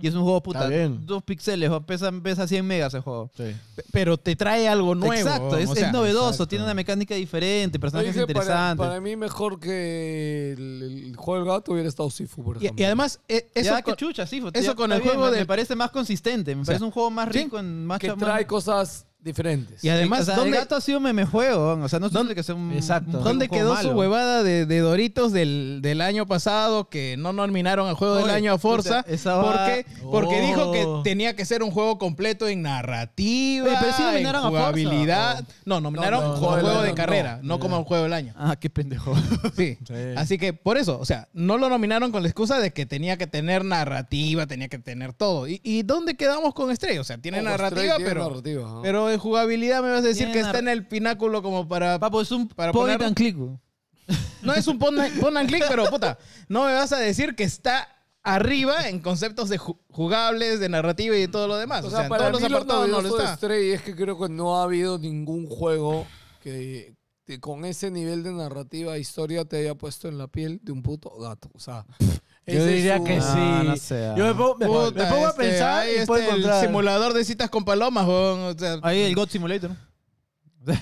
Y 0.01 0.07
es 0.07 0.15
un 0.15 0.23
juego, 0.23 0.41
puta, 0.43 0.61
Está 0.61 0.69
bien. 0.71 1.05
dos 1.05 1.25
píxeles, 1.25 1.69
o 1.69 1.81
pesa, 1.81 2.13
pesa 2.23 2.47
100 2.47 2.65
megas 2.65 2.95
el 2.95 3.01
juego. 3.01 3.31
Sí. 3.37 3.45
pero 3.91 4.17
te 4.17 4.37
trae 4.37 4.69
algo 4.69 4.95
nuevo. 4.95 5.13
Exacto, 5.13 5.57
es, 5.59 5.69
o 5.69 5.75
sea, 5.75 5.89
es 5.89 5.93
novedoso, 5.93 6.29
exacto. 6.29 6.47
tiene 6.47 6.65
una 6.65 6.75
mecánica 6.75 7.15
diferente, 7.17 7.81
personajes 7.81 8.15
dije, 8.15 8.27
para, 8.27 8.33
interesantes. 8.45 8.87
para 8.87 9.01
mí 9.01 9.17
mejor 9.17 9.59
que 9.59 10.53
el, 10.53 10.83
el 11.09 11.17
juego 11.17 11.45
del 11.45 11.53
gato 11.53 11.73
hubiera 11.73 11.89
estado 11.89 12.11
Sifu, 12.11 12.45
por 12.45 12.57
Y, 12.57 12.67
ejemplo. 12.67 12.81
y 12.83 12.85
además, 12.87 13.19
eh, 13.29 13.51
eso 13.55 13.71
ya, 13.75 13.83
con- 13.83 13.95
que 13.95 13.99
chucha, 13.99 14.27
sí. 14.27 14.39
eso 14.53 14.53
ya 14.71 14.75
con 14.77 14.93
el 14.93 15.01
bien, 15.01 15.15
juego 15.15 15.27
me, 15.27 15.33
de- 15.35 15.41
me 15.41 15.47
parece 15.47 15.75
más 15.75 15.91
consistente, 15.91 16.55
me 16.55 16.65
sea, 16.65 16.73
parece 16.73 16.85
un 16.85 16.91
juego 16.93 17.11
más 17.11 17.29
sí, 17.33 17.43
rico 17.45 17.59
en 17.59 17.85
más 17.85 17.99
que 17.99 18.09
más- 18.09 18.19
trae 18.19 18.47
cosas 18.47 19.07
diferentes. 19.23 19.83
y 19.85 19.89
además, 19.89 20.23
o 20.23 20.25
sea, 20.25 20.37
¿dónde, 20.37 20.51
el 20.57 20.63
gato 20.65 20.77
ha 20.77 20.81
sido 20.81 21.01
meme 21.01 21.25
juego, 21.25 21.79
o 21.83 21.89
sea, 21.89 21.99
no 21.99 22.11
que 22.35 22.43
ser 22.43 22.55
un 22.57 22.73
Exacto. 22.73 23.19
un 23.19 23.25
¿Dónde 23.25 23.49
quedó 23.49 23.75
malo. 23.75 23.91
su 23.91 23.97
huevada 23.97 24.43
de, 24.43 24.67
de 24.67 24.79
Doritos 24.81 25.33
del, 25.33 25.81
del 25.83 26.01
año 26.01 26.27
pasado 26.27 26.89
que 26.89 27.17
no 27.19 27.33
nominaron 27.33 27.89
al 27.89 27.95
juego 27.95 28.17
del 28.17 28.31
año 28.31 28.53
a 28.53 28.59
Forza? 28.59 29.03
puta, 29.03 29.13
esa 29.15 29.37
va- 29.37 29.43
Porque, 29.43 29.87
porque 30.11 30.41
Oh. 30.43 30.47
dijo 30.47 30.73
que 30.73 31.09
tenía 31.11 31.35
que 31.37 31.45
ser 31.45 31.63
un 31.63 31.71
juego 31.71 31.99
completo 31.99 32.49
en 32.49 32.63
narrativa, 32.63 33.67
Oye, 33.67 33.77
pero 33.81 33.93
sí 33.93 34.03
en 34.03 34.09
nominaron 34.13 34.41
a 34.41 34.51
Forza. 34.51 34.59
jugabilidad. 34.61 35.45
No, 35.65 35.81
nominaron 35.81 36.21
No, 36.21 36.29
no, 36.29 36.35
como 36.41 36.51
juego 36.53 36.83
de 36.83 36.89
no. 36.91 36.95
carrera, 36.95 37.41
no, 37.43 37.59
como 37.59 37.79
el 37.79 37.85
juego 37.85 38.03
del 38.05 38.13
año. 38.13 38.35
Ah, 38.37 38.57
qué 38.59 38.71
pendejo. 38.71 39.15
Sí. 39.57 39.79
Así 40.17 40.39
que 40.39 40.53
por 40.53 40.77
eso, 40.79 40.99
o 40.99 41.05
sea, 41.05 41.29
no 41.33 41.59
lo 41.59 41.69
nominaron 41.69 42.11
con 42.11 42.23
la 42.23 42.29
excusa 42.29 42.59
de 42.59 42.73
que 42.73 42.87
tenía 42.87 43.17
que 43.17 43.27
tener 43.27 43.65
narrativa, 43.65 44.47
tenía 44.47 44.69
que 44.69 44.79
tener 44.79 45.13
todo. 45.13 45.47
¿Y, 45.47 45.61
y 45.63 45.83
dónde 45.83 46.15
quedamos 46.17 46.55
con 46.55 46.75
Stray? 46.75 46.99
O 46.99 47.05
sea, 47.05 47.19
tiene 47.19 47.39
Ojo, 47.41 47.49
narrativa, 47.51 47.81
Stray 47.83 47.97
tiene 47.99 48.09
pero, 48.11 48.29
narrativa, 48.29 48.63
¿no? 48.63 48.83
pero 48.83 49.11
en 49.13 49.19
jugabilidad 49.19 49.83
me 49.83 49.91
vas 49.91 50.01
a 50.01 50.09
decir 50.09 50.27
Tiene 50.27 50.33
que 50.33 50.41
está 50.41 50.59
en 50.59 50.69
el 50.69 50.87
pináculo 50.87 51.43
como 51.43 51.69
para... 51.69 51.99
Papo, 51.99 52.21
es 52.21 52.31
un 52.33 52.49
Para 52.49 52.73
point 52.73 52.95
poner- 52.99 53.07
and 53.07 53.17
click. 53.17 53.37
No 54.43 54.53
es 54.55 54.67
un 54.67 54.79
pon 54.79 54.97
pon 55.21 55.37
and 55.37 55.49
click, 55.49 55.65
pero 55.69 55.85
puta, 55.87 56.19
no 56.49 56.65
me 56.67 56.73
vas 56.73 56.93
a 56.93 56.99
decir 56.99 57.37
que 57.37 57.45
está 57.45 57.89
arriba 58.25 58.89
en 58.89 59.01
conceptos 59.01 59.49
de 59.49 59.59
ju- 59.59 59.79
jugables, 59.91 60.59
de 60.61 60.69
narrativa 60.69 61.17
y 61.17 61.21
de 61.21 61.29
todo 61.29 61.47
lo 61.49 61.57
demás. 61.57 61.85
O, 61.85 61.89
O 61.89 61.91
sea, 61.91 62.03
en 62.05 62.09
para 62.09 62.29
todos 62.29 62.41
mí 62.41 62.49
los 62.49 62.51
lo 62.51 62.57
apartados 62.59 62.89
no 62.89 62.93
lo 62.97 63.03
novedoso 63.03 63.19
de 63.19 63.25
está. 63.25 63.37
Stray 63.37 63.71
es 63.71 63.83
que 63.83 63.95
creo 63.95 64.19
que 64.19 64.29
no 64.29 64.59
ha 64.59 64.65
habido 64.65 64.99
ningún 64.99 65.47
juego 65.47 66.07
que, 66.43 66.95
que 67.25 67.39
con 67.41 67.65
ese 67.65 67.91
nivel 67.93 68.23
de 68.25 68.33
narrativa 68.33 68.97
e 68.97 69.01
historia 69.01 69.45
te 69.45 69.59
haya 69.59 69.75
puesto 69.77 70.09
en 70.09 70.19
la 70.19 70.27
piel 70.27 70.59
de 70.63 70.73
un 70.73 70.83
puto 70.83 71.11
gato. 71.19 71.49
O 71.55 71.61
sea, 71.61 71.87
Yo 72.47 72.65
diría 72.67 72.99
su- 72.99 73.05
que 73.05 73.17
No, 73.19 73.33
sí. 73.35 73.67
no 73.69 73.77
sé, 73.77 74.07
ah. 74.07 74.15
Yo 74.17 74.25
me 74.27 74.35
pongo, 74.35 74.57
me, 74.57 74.67
me 74.67 74.73
Puta, 74.73 75.09
pongo 75.11 75.27
a 75.27 75.31
este, 75.31 75.43
pensar 75.43 75.87
y 75.89 76.07
puedo 76.07 76.21
este, 76.23 76.35
el 76.35 76.41
encontrar. 76.41 76.65
simulador 76.67 77.13
de 77.13 77.25
citas 77.25 77.51
con 77.51 77.65
palomas, 77.65 78.07
weón, 78.07 78.41
o 78.41 78.59
sea, 78.59 78.79
Ahí 78.83 79.03
el 79.03 79.15
God 79.15 79.29
Simulator. 79.29 79.71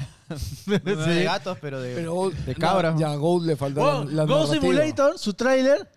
No 0.66 0.78
de 1.06 1.24
gatos, 1.24 1.58
pero 1.60 1.80
de, 1.80 1.94
Pero 1.96 2.30
de 2.30 2.54
cabras. 2.54 2.98
Ya, 2.98 3.10
a 3.10 3.16
Gold 3.16 3.46
le 3.46 3.56
la, 3.56 3.66
la 3.68 4.24
Go 4.24 4.38
narrativa. 4.38 4.46
Simulator, 4.46 5.18
su 5.18 5.34
tráiler, 5.34 5.90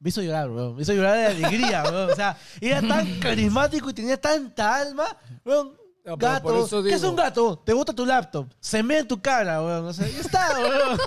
me 0.00 0.08
hizo 0.08 0.22
llorar, 0.22 0.50
weón. 0.50 0.74
Me 0.74 0.82
hizo 0.82 0.92
llorar 0.92 1.16
de 1.16 1.26
alegría, 1.26 1.84
weón. 1.84 2.10
O 2.10 2.14
sea, 2.16 2.36
era 2.60 2.80
tan 2.82 3.20
carismático 3.20 3.88
y 3.90 3.94
tenía 3.94 4.20
tanta 4.20 4.76
alma, 4.76 5.04
weón. 5.44 5.79
Pero 6.18 6.42
por 6.42 6.56
eso 6.66 6.82
¿qué 6.82 6.94
es 6.94 7.00
digo- 7.00 7.10
un 7.10 7.16
gato? 7.16 7.62
Te 7.64 7.72
gusta 7.72 7.92
tu 7.92 8.04
laptop, 8.06 8.46
se 8.60 8.82
me 8.82 8.98
en 8.98 9.08
tu 9.08 9.20
cara, 9.20 9.62
weón. 9.62 9.86
O 9.86 9.92
sea, 9.92 10.08
ya 10.08 10.20
está, 10.20 10.48
weón. 10.58 10.98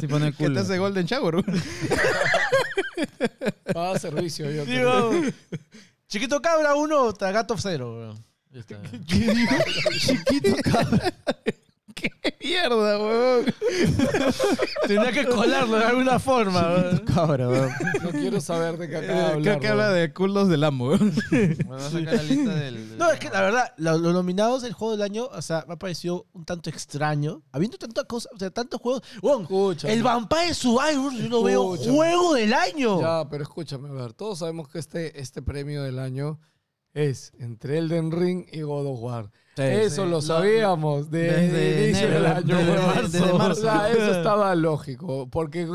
Sí 0.00 0.06
pone 0.06 0.26
el 0.28 0.32
que 0.36 0.44
te 0.44 0.50
culo. 0.50 0.60
hace 0.60 0.78
Golden 0.78 1.06
Shower. 1.06 1.34
weón. 1.36 1.62
Paga 3.74 3.98
servicio, 3.98 4.50
yo 4.50 4.64
creo. 4.64 5.10
Digo, 5.10 5.30
chiquito 6.08 6.40
cabra 6.42 6.74
uno, 6.74 7.12
gato 7.12 7.56
cero, 7.58 7.92
weón. 7.96 8.24
Ya 8.52 8.60
está. 8.60 8.76
Chiquito, 9.06 10.56
cabrón. 10.64 11.00
¡Qué 11.94 12.10
mierda, 12.42 12.98
weón! 12.98 13.46
Tenía 14.86 15.12
que 15.12 15.26
colarlo 15.26 15.76
de 15.78 15.84
alguna 15.84 16.18
forma, 16.18 16.60
weón. 16.60 16.98
Cabra, 17.00 17.48
weón. 17.48 17.70
No 18.02 18.10
quiero 18.10 18.40
saber 18.40 18.76
de 18.78 18.88
qué 18.88 18.96
acaba 18.96 19.12
de 19.12 19.18
Eh, 19.20 19.24
hablar. 19.26 19.42
Creo 19.42 19.60
que 19.60 19.68
habla 19.68 19.84
weón. 19.88 19.94
de 20.00 20.12
culos 20.12 20.48
del 20.48 20.64
amo, 20.64 20.88
weón. 20.88 21.14
Vamos 21.66 21.82
a 21.84 21.90
sacar 21.90 22.14
la 22.14 22.22
lista 22.22 22.54
del. 22.54 22.98
No, 22.98 23.10
es 23.10 23.18
que 23.20 23.30
la 23.30 23.40
verdad, 23.42 23.72
lo- 23.76 23.98
los 23.98 24.12
nominados 24.14 24.62
del 24.62 24.72
juego 24.72 24.92
del 24.92 25.02
año, 25.02 25.26
o 25.26 25.42
sea, 25.42 25.64
me 25.68 25.74
ha 25.74 25.78
parecido 25.78 26.26
un 26.32 26.44
tanto 26.44 26.70
extraño. 26.70 27.42
Habiendo 27.52 27.78
tantas 27.78 28.04
cosas, 28.04 28.32
o 28.34 28.38
sea, 28.38 28.50
tantos 28.50 28.80
juegos. 28.80 29.02
Weón, 29.22 29.42
Escúchame. 29.42 29.92
el 29.94 30.02
Vampire 30.02 30.54
Survivors, 30.54 31.16
yo 31.16 31.28
lo 31.28 31.42
veo 31.42 31.74
Escúchame. 31.74 31.96
juego 31.96 32.34
del 32.34 32.54
año. 32.54 33.00
Ya, 33.00 33.28
pero 33.28 33.42
escúchame, 33.42 33.88
a 33.88 33.92
ver, 33.92 34.12
todos 34.12 34.38
sabemos 34.38 34.68
que 34.68 34.78
este, 34.78 35.20
este 35.20 35.42
premio 35.42 35.82
del 35.82 35.98
año 35.98 36.38
es 36.94 37.32
entre 37.38 37.78
Elden 37.78 38.10
Ring 38.12 38.46
y 38.52 38.62
God 38.62 38.86
of 38.86 39.00
War. 39.02 39.30
Sí, 39.56 39.62
eso 39.66 39.94
sí. 40.04 40.08
lo 40.08 40.16
Lo- 40.16 40.22
sabíamos 40.22 41.10
desde, 41.10 41.48
desde 41.48 41.84
inicio 41.88 42.06
enero, 42.06 42.22
del 42.22 42.32
año. 42.32 42.56
desde- 42.56 42.70
weón. 42.72 43.12
desde 43.12 43.32
marzo. 43.34 43.60
O 43.60 43.62
sea, 43.62 43.90
eso 43.90 44.12
estaba 44.12 44.54
lógico. 44.54 45.28
Porque 45.28 45.66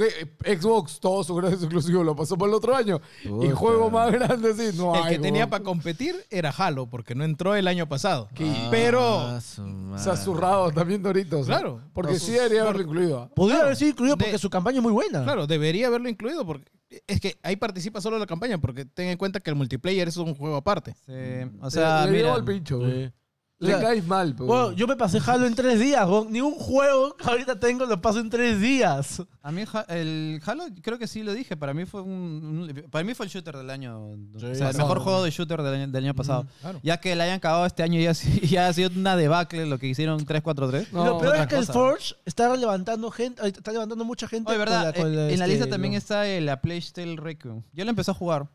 Xbox, 0.44 1.00
todos 1.00 1.28
sus 1.28 1.38
grandes 1.38 1.62
exclusivos 1.62 2.04
lo 2.06 2.16
pasó 2.16 2.36
por 2.38 2.50
el 2.50 2.56
otro 2.56 2.76
año. 2.76 3.00
Y 3.24 3.50
juego 3.52 3.92
más 3.92 4.12
grande, 4.12 4.54
sí, 4.56 4.76
no 4.78 4.96
El 4.96 5.04
hay. 5.04 5.14
que 5.16 5.20
tenía 5.22 5.50
para 5.50 5.64
competir 5.64 6.16
era 6.32 6.50
Halo, 6.58 6.88
porque 6.88 7.14
no 7.16 7.26
entró 7.26 7.54
el 7.54 7.68
año 7.68 7.88
pasado. 7.88 8.28
Ah, 8.40 8.68
Pero 8.72 9.40
su. 9.42 9.94
Se 9.98 10.10
ha 10.10 10.16
zurrado 10.16 10.72
también 10.72 11.04
Doritos. 11.04 11.42
¿eh? 11.44 11.52
Claro. 11.52 11.82
Porque 11.94 12.14
No, 12.14 12.20
sí 12.20 12.32
debería 12.32 12.64
haberlo 12.64 12.82
incluido. 12.82 13.30
Podría 13.36 13.60
haber 13.62 13.76
sido 13.76 13.92
incluido 13.92 14.18
porque 14.18 14.32
De- 14.32 14.40
su 14.40 14.50
campaña 14.50 14.78
es 14.78 14.84
muy 14.84 14.94
buena. 14.94 15.24
Claro, 15.24 15.46
debería 15.46 15.88
haberlo 15.88 16.10
incluido 16.10 16.44
porque 16.46 16.72
es 17.08 17.20
que 17.20 17.38
ahí 17.44 17.56
participa 17.56 18.02
solo 18.02 18.20
la 18.20 18.26
campaña, 18.26 18.58
porque 18.60 18.86
ten 18.86 19.10
en 19.10 19.18
cuenta 19.18 19.40
que 19.40 19.50
el 19.50 19.56
multiplayer 19.56 20.08
es 20.08 20.18
un 20.18 20.36
juego 20.36 20.56
aparte. 20.56 20.96
Sí, 21.06 21.50
o 21.62 21.70
sea, 21.70 22.06
le, 22.06 22.12
le 22.12 22.18
mira, 22.18 22.34
al 22.34 22.46
pincho. 22.46 22.80
Sí. 22.90 23.12
O 23.58 23.66
Le 23.66 23.72
sea, 23.72 23.82
caes 23.82 24.06
mal. 24.06 24.34
Bueno, 24.34 24.74
yo 24.74 24.86
me 24.86 24.98
pasé 24.98 25.18
Halo 25.26 25.46
en 25.48 25.56
tres 25.56 25.80
días, 25.80 26.06
weón. 26.10 26.30
Ni 26.30 26.42
un 26.42 26.56
juego 26.56 27.16
que 27.16 27.24
ahorita 27.24 27.58
tengo 27.58 27.86
lo 27.86 28.02
paso 28.02 28.20
en 28.20 28.30
tres 28.30 28.60
días. 28.60 29.24
a 29.42 29.50
mí 29.54 29.66
Ja- 29.66 29.86
el 29.88 30.42
Halo, 30.46 30.66
creo 30.82 31.00
que 31.00 31.08
sí 31.08 31.24
lo 31.24 31.34
dije, 31.34 31.56
para 31.56 31.74
mí 31.74 31.86
fue 31.86 32.02
un, 32.02 32.12
un- 32.12 32.90
para 32.92 33.06
mí 33.06 33.14
fue 33.14 33.28
el 33.28 33.32
shooter 33.32 33.56
del 33.56 33.70
año, 33.70 33.98
o 34.10 34.40
sea, 34.40 34.72
el 34.72 34.78
mejor 34.78 35.00
juego 35.00 35.24
de 35.24 35.32
shooter 35.32 35.62
del 35.62 35.74
año, 35.74 35.88
del 35.88 36.04
año 36.04 36.14
pasado. 36.14 36.46
claro. 36.60 36.82
Ya 36.84 36.98
que 36.98 37.16
le 37.16 37.24
hayan 37.24 37.38
acabado 37.38 37.66
este 37.66 37.82
año 37.82 37.98
ya, 38.02 38.14
sido- 38.14 38.42
ya 38.46 38.68
ha 38.68 38.74
sido 38.74 38.90
una 38.94 39.16
debacle 39.16 39.66
lo 39.66 39.80
que 39.80 39.88
hicieron 39.88 40.18
343. 40.26 40.92
No, 40.92 41.02
y 41.04 41.06
lo 41.06 41.18
peor 41.20 41.30
otra 41.30 41.44
es 41.44 41.48
que 41.48 41.56
el 41.56 41.62
cosa. 41.62 41.74
Forge 41.74 42.16
está 42.26 42.54
levantando 42.58 43.10
gente, 43.10 43.40
ahorita 43.40 43.60
está 43.60 43.72
levantando 43.72 44.04
mucha 44.04 44.28
gente. 44.28 44.50
Oye, 44.52 44.58
¿verdad? 44.60 44.94
con 44.94 45.02
la- 45.02 45.02
con 45.02 45.14
Eh, 45.14 45.16
la, 45.16 45.22
en 45.32 45.40
la 45.40 45.46
este, 45.46 45.48
lista 45.58 45.70
también 45.70 45.94
lo- 45.94 45.98
está 46.00 46.28
el 46.28 46.50
A 46.50 46.60
Plague 46.60 46.84
Tale 46.94 47.16
Requiem. 47.16 47.62
Yo 47.72 47.86
lo 47.86 47.90
empecé 47.90 48.12
a 48.12 48.14
jugar 48.16 48.50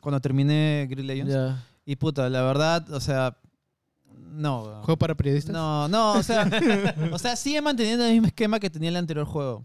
cuando 0.00 0.20
terminé 0.22 0.86
Grid 0.88 1.04
Legends. 1.04 1.34
Ya. 1.34 1.62
Y 1.84 1.96
puta, 1.96 2.30
la 2.30 2.40
verdad, 2.42 2.90
o 2.92 3.00
sea, 3.00 3.36
no. 4.30 4.82
¿Juego 4.84 4.96
para 4.98 5.14
periodistas? 5.14 5.52
No, 5.52 5.88
no, 5.88 6.12
o 6.14 6.22
sea, 6.22 6.48
o 7.12 7.18
sea, 7.18 7.36
sigue 7.36 7.60
manteniendo 7.60 8.04
el 8.04 8.12
mismo 8.12 8.26
esquema 8.28 8.58
que 8.60 8.70
tenía 8.70 8.88
el 8.90 8.96
anterior 8.96 9.26
juego. 9.26 9.64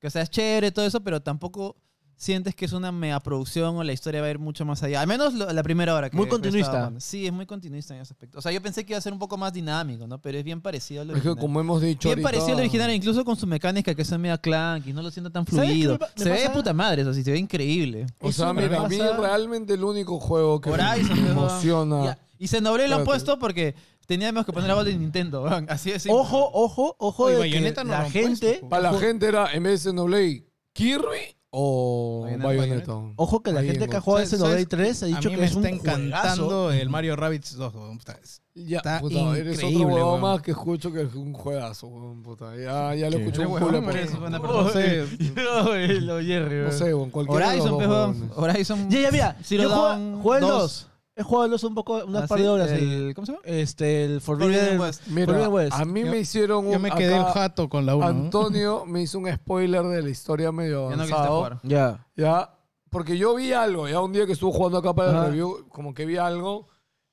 Que 0.00 0.08
o 0.08 0.10
sea, 0.10 0.22
es 0.22 0.30
chévere 0.30 0.70
todo 0.72 0.84
eso, 0.84 1.00
pero 1.02 1.20
tampoco 1.22 1.76
sientes 2.16 2.54
que 2.54 2.64
es 2.66 2.72
una 2.72 2.92
mega 2.92 3.18
producción 3.18 3.76
o 3.76 3.82
la 3.82 3.92
historia 3.92 4.20
va 4.20 4.28
a 4.28 4.30
ir 4.30 4.38
mucho 4.38 4.64
más 4.64 4.80
allá. 4.84 5.00
Al 5.00 5.08
menos 5.08 5.34
lo- 5.34 5.52
la 5.52 5.62
primera 5.64 5.92
hora 5.94 6.08
que 6.08 6.16
Muy 6.16 6.28
continuista. 6.28 6.70
estaba. 6.72 7.00
Sí, 7.00 7.26
es 7.26 7.32
muy 7.32 7.46
continuista 7.46 7.94
en 7.96 8.00
ese 8.02 8.12
aspecto. 8.12 8.38
O 8.38 8.42
sea, 8.42 8.52
yo 8.52 8.62
pensé 8.62 8.84
que 8.84 8.92
iba 8.92 8.98
a 8.98 9.00
ser 9.00 9.12
un 9.12 9.18
poco 9.18 9.36
más 9.36 9.52
dinámico, 9.52 10.06
¿no? 10.06 10.20
Pero 10.20 10.38
es 10.38 10.44
bien 10.44 10.60
parecido 10.60 11.02
al 11.02 11.08
es 11.10 11.14
que 11.14 11.18
original. 11.30 11.38
como 11.40 11.60
hemos 11.60 11.82
dicho. 11.82 12.08
Bien 12.08 12.18
ahorita- 12.18 12.28
parecido 12.28 12.52
al 12.54 12.60
original, 12.60 12.92
incluso 12.92 13.24
con 13.24 13.34
su 13.36 13.46
mecánica 13.48 13.92
que 13.94 14.04
son 14.04 14.20
media 14.20 14.38
clanky, 14.38 14.92
no 14.92 15.02
lo 15.02 15.10
siento 15.10 15.30
tan 15.30 15.44
¿Sabes 15.46 15.62
qué 15.62 15.66
fluido. 15.72 15.92
me 15.94 15.98
pa- 15.98 16.10
me 16.16 16.22
Se 16.22 16.30
ve 16.30 16.40
de 16.42 16.50
puta 16.50 16.72
madre, 16.72 17.02
eso 17.02 17.12
sí, 17.12 17.24
se 17.24 17.32
ve 17.32 17.38
increíble. 17.38 18.06
O 18.20 18.28
Eso 18.28 18.44
sea, 18.44 18.52
me 18.52 18.62
mira, 18.68 18.80
a 18.84 18.88
mí 18.88 18.98
pasa- 18.98 19.16
realmente 19.16 19.74
el 19.74 19.82
único 19.82 20.20
juego 20.20 20.60
que 20.60 20.70
Horizon, 20.70 21.24
me 21.24 21.30
emociona. 21.30 22.04
Ya. 22.04 22.18
Y 22.38 22.46
se 22.48 22.60
noble 22.60 22.86
lo 22.88 22.96
han 22.96 23.04
puesto 23.04 23.36
porque 23.38 23.74
teníamos 24.06 24.44
que 24.46 24.52
poner 24.52 24.68
la 24.68 24.74
voz 24.74 24.84
de 24.84 24.96
Nintendo, 24.96 25.42
weón. 25.42 25.66
así 25.68 25.90
es. 25.90 26.06
Ojo, 26.08 26.50
ojo, 26.52 26.96
ojo 26.98 27.24
Oye, 27.24 27.34
de 27.36 27.42
que 27.42 27.48
Bayonetta 27.50 27.84
no 27.84 27.90
la 27.92 28.10
gente, 28.10 28.46
puesto, 28.48 28.68
Para 28.68 28.92
la 28.92 28.98
gente 28.98 29.26
era, 29.28 29.52
en 29.52 29.62
vez 29.62 29.84
de 29.84 29.90
Xenoblade, 29.90 30.44
Kirby 30.72 31.36
o 31.54 32.22
Bayonetta. 32.22 32.46
Bayonetta. 32.46 32.92
ojo 33.16 33.42
que 33.42 33.52
la 33.52 33.60
Ahí 33.60 33.66
gente 33.68 33.84
en 33.84 33.90
que 33.90 33.96
ha 33.96 34.00
jugado 34.00 34.24
¿Sabes- 34.24 34.28
ese 34.32 34.36
Xenoblade 34.38 34.62
sabes? 34.62 34.98
3 34.98 35.02
ha 35.02 35.04
A 35.04 35.08
dicho 35.08 35.28
mí 35.28 35.34
que 35.34 35.40
me 35.42 35.46
es 35.46 35.54
un 35.54 35.66
está 35.66 35.76
encantando 35.90 36.72
el 36.72 36.88
Mario 36.88 37.14
Rabbids 37.16 37.56
2. 37.56 37.74
weón. 37.74 37.98
Puta, 37.98 38.18
es- 38.22 38.40
Ya, 38.54 38.78
Está 38.78 39.00
puta, 39.00 39.14
eres 39.38 39.56
otro 39.58 39.68
increíble, 39.68 39.84
huevón 39.94 40.08
weón. 40.08 40.20
más 40.20 40.42
que 40.42 40.50
escucho 40.50 40.92
que 40.92 41.02
es 41.02 41.14
un 41.14 41.32
juegazo, 41.32 41.86
weón, 41.88 42.22
puta. 42.22 42.54
Ya, 42.56 42.94
ya 42.94 43.08
lo 43.10 43.16
Eres 43.18 43.38
un 43.38 43.46
huevón, 43.46 43.62
culo. 43.62 43.82
por- 43.82 43.96
eres 43.96 44.18
buena 44.20 44.38
No 44.38 44.42
persona. 44.42 44.72
sé. 44.72 45.06
Lo 46.00 46.20
Jerry, 46.22 46.60
weón. 46.60 46.72
sé, 46.72 46.94
weón, 46.94 47.10
cualquiera 47.10 47.50
de 47.50 47.56
los 47.58 47.66
Horizon, 47.66 47.78
dos, 47.78 47.82
pe, 47.82 47.88
weón. 47.88 48.30
Horizon. 48.50 48.90
Ya, 48.90 49.00
ya, 49.00 49.10
mira. 49.10 49.36
Zero 49.42 49.62
yo 49.64 49.68
Dawn 49.70 50.10
jugué, 50.12 50.22
jugué 50.22 50.36
el 50.36 50.40
2. 50.42 50.50
2. 50.60 50.88
He 51.14 51.22
jugado 51.22 51.44
el 51.44 51.50
2 51.50 51.64
un 51.64 51.74
poco, 51.74 52.04
unas 52.06 52.22
¿Ah, 52.22 52.26
par 52.26 52.38
sí? 52.38 52.44
de 52.44 52.48
horas. 52.50 52.70
El- 52.70 52.90
el- 53.08 53.14
¿Cómo 53.14 53.26
se 53.26 53.32
llama? 53.32 53.44
Este, 53.44 54.04
el 54.04 54.20
Forbidden 54.22 54.54
Forbidden 54.54 54.80
West. 54.80 55.06
Mira, 55.08 55.26
Forbidden 55.26 55.52
West. 55.52 55.72
a 55.74 55.84
mí 55.84 56.00
Yo- 56.04 56.10
me 56.10 56.18
hicieron 56.18 56.66
un. 56.66 56.72
Yo 56.72 56.78
me 56.78 56.90
quedé 56.90 57.14
el 57.16 57.20
acá, 57.22 57.32
jato 57.32 57.68
con 57.68 57.84
la 57.84 57.94
1. 57.96 58.06
Antonio 58.06 58.86
me 58.86 59.02
hizo 59.02 59.18
un 59.18 59.30
spoiler 59.30 59.82
de 59.84 60.02
la 60.02 60.08
historia 60.08 60.50
medio 60.52 60.88
Ya 60.90 60.96
no 60.96 61.02
avanzado. 61.02 61.36
jugar. 61.36 61.60
Ya. 61.64 62.06
Ya, 62.16 62.58
porque 62.90 63.18
yo 63.18 63.34
vi 63.34 63.52
algo, 63.52 63.88
ya 63.88 64.00
un 64.00 64.12
día 64.12 64.24
que 64.26 64.32
estuve 64.32 64.52
jugando 64.52 64.78
acá 64.78 64.94
para 64.94 65.10
el 65.10 65.26
review, 65.26 65.66
como 65.68 65.92
que 65.92 66.06
vi 66.06 66.16
algo 66.16 66.66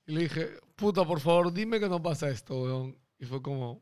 y 0.07 0.13
le 0.13 0.21
dije, 0.21 0.47
puta, 0.77 1.03
por 1.05 1.19
favor, 1.19 1.51
dime 1.51 1.80
que 1.80 1.89
no 1.89 2.01
pasa 2.01 2.30
esto, 2.30 2.61
weón. 2.63 2.97
Y 3.19 3.26
fue 3.26 3.41
como, 3.41 3.81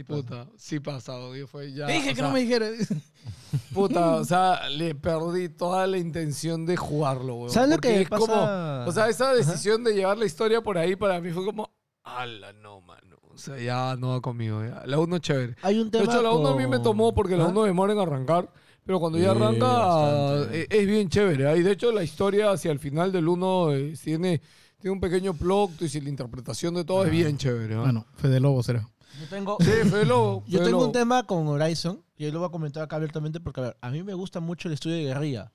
Sí, 0.00 0.04
pasa. 0.04 0.22
puta, 0.22 0.46
sí 0.56 0.80
pasa, 0.80 1.12
y 1.36 1.46
fue 1.46 1.72
ya. 1.72 1.86
Te 1.86 1.92
dije 1.94 2.08
que 2.10 2.14
sea, 2.16 2.26
no 2.26 2.32
me 2.32 2.40
dijeras. 2.40 2.72
Puta, 3.74 4.16
o 4.16 4.24
sea, 4.24 4.68
le 4.68 4.94
perdí 4.94 5.48
toda 5.48 5.86
la 5.86 5.98
intención 5.98 6.66
de 6.66 6.76
jugarlo, 6.76 7.34
weón. 7.36 7.50
¿Sabes 7.50 7.70
lo 7.70 7.78
que 7.78 8.02
es 8.02 8.08
pasa? 8.08 8.26
como, 8.26 8.88
o 8.88 8.92
sea, 8.92 9.08
esa 9.08 9.34
decisión 9.34 9.82
de 9.84 9.92
llevar 9.94 10.16
la 10.18 10.26
historia 10.26 10.60
por 10.60 10.78
ahí 10.78 10.96
para 10.96 11.20
mí 11.20 11.30
fue 11.30 11.44
como, 11.44 11.70
ala, 12.04 12.52
no, 12.52 12.80
mano. 12.80 13.16
O 13.32 13.38
sea, 13.38 13.58
ya 13.58 13.96
no 13.96 14.10
va 14.10 14.20
conmigo, 14.20 14.62
ya. 14.64 14.82
La 14.86 14.98
1 14.98 15.18
chévere. 15.18 15.56
Hay 15.62 15.78
un 15.80 15.90
De 15.90 16.02
hecho, 16.02 16.20
la 16.22 16.32
1 16.32 16.48
a 16.48 16.56
mí 16.56 16.66
me 16.66 16.78
tomó 16.78 17.14
porque 17.14 17.36
la 17.36 17.44
¿Ah? 17.44 17.48
1 17.48 17.62
demora 17.64 17.92
en 17.92 17.98
arrancar. 17.98 18.52
Pero 18.84 18.98
cuando 18.98 19.18
ya 19.18 19.32
Sí, 19.32 19.38
arranca, 19.38 19.66
bastante. 19.66 20.62
eh, 20.62 20.66
es 20.70 20.86
bien 20.86 21.08
chévere. 21.08 21.48
¿ah? 21.48 21.56
Y 21.56 21.62
de 21.62 21.72
hecho, 21.72 21.92
la 21.92 22.02
historia 22.02 22.50
hacia 22.50 22.72
el 22.72 22.78
final 22.78 23.12
del 23.12 23.28
1 23.28 23.72
eh, 23.74 23.94
tiene, 24.02 24.40
tiene 24.80 24.92
un 24.92 25.00
pequeño 25.00 25.32
plot 25.34 25.70
y 25.82 26.00
la 26.00 26.08
interpretación 26.08 26.74
de 26.74 26.84
todo 26.84 27.04
es 27.04 27.10
bien 27.10 27.36
chévere. 27.38 27.76
¿ah? 27.76 27.80
Bueno, 27.80 28.06
Fede 28.16 28.40
Lobo 28.40 28.62
será. 28.62 28.88
Yo 29.20 29.26
tengo, 29.28 29.56
Sí, 29.60 29.70
yo 30.46 30.62
tengo 30.62 30.84
un 30.86 30.92
tema 30.92 31.24
con 31.26 31.46
Horizon 31.46 32.02
que 32.16 32.24
yo 32.24 32.32
lo 32.32 32.38
voy 32.40 32.48
a 32.48 32.52
comentar 32.52 32.82
acá 32.82 32.96
abiertamente 32.96 33.40
porque, 33.40 33.60
a 33.60 33.64
ver, 33.64 33.76
a 33.80 33.90
mí 33.90 34.02
me 34.02 34.14
gusta 34.14 34.40
mucho 34.40 34.68
el 34.68 34.74
estudio 34.74 34.96
de 34.96 35.02
guerrilla. 35.04 35.52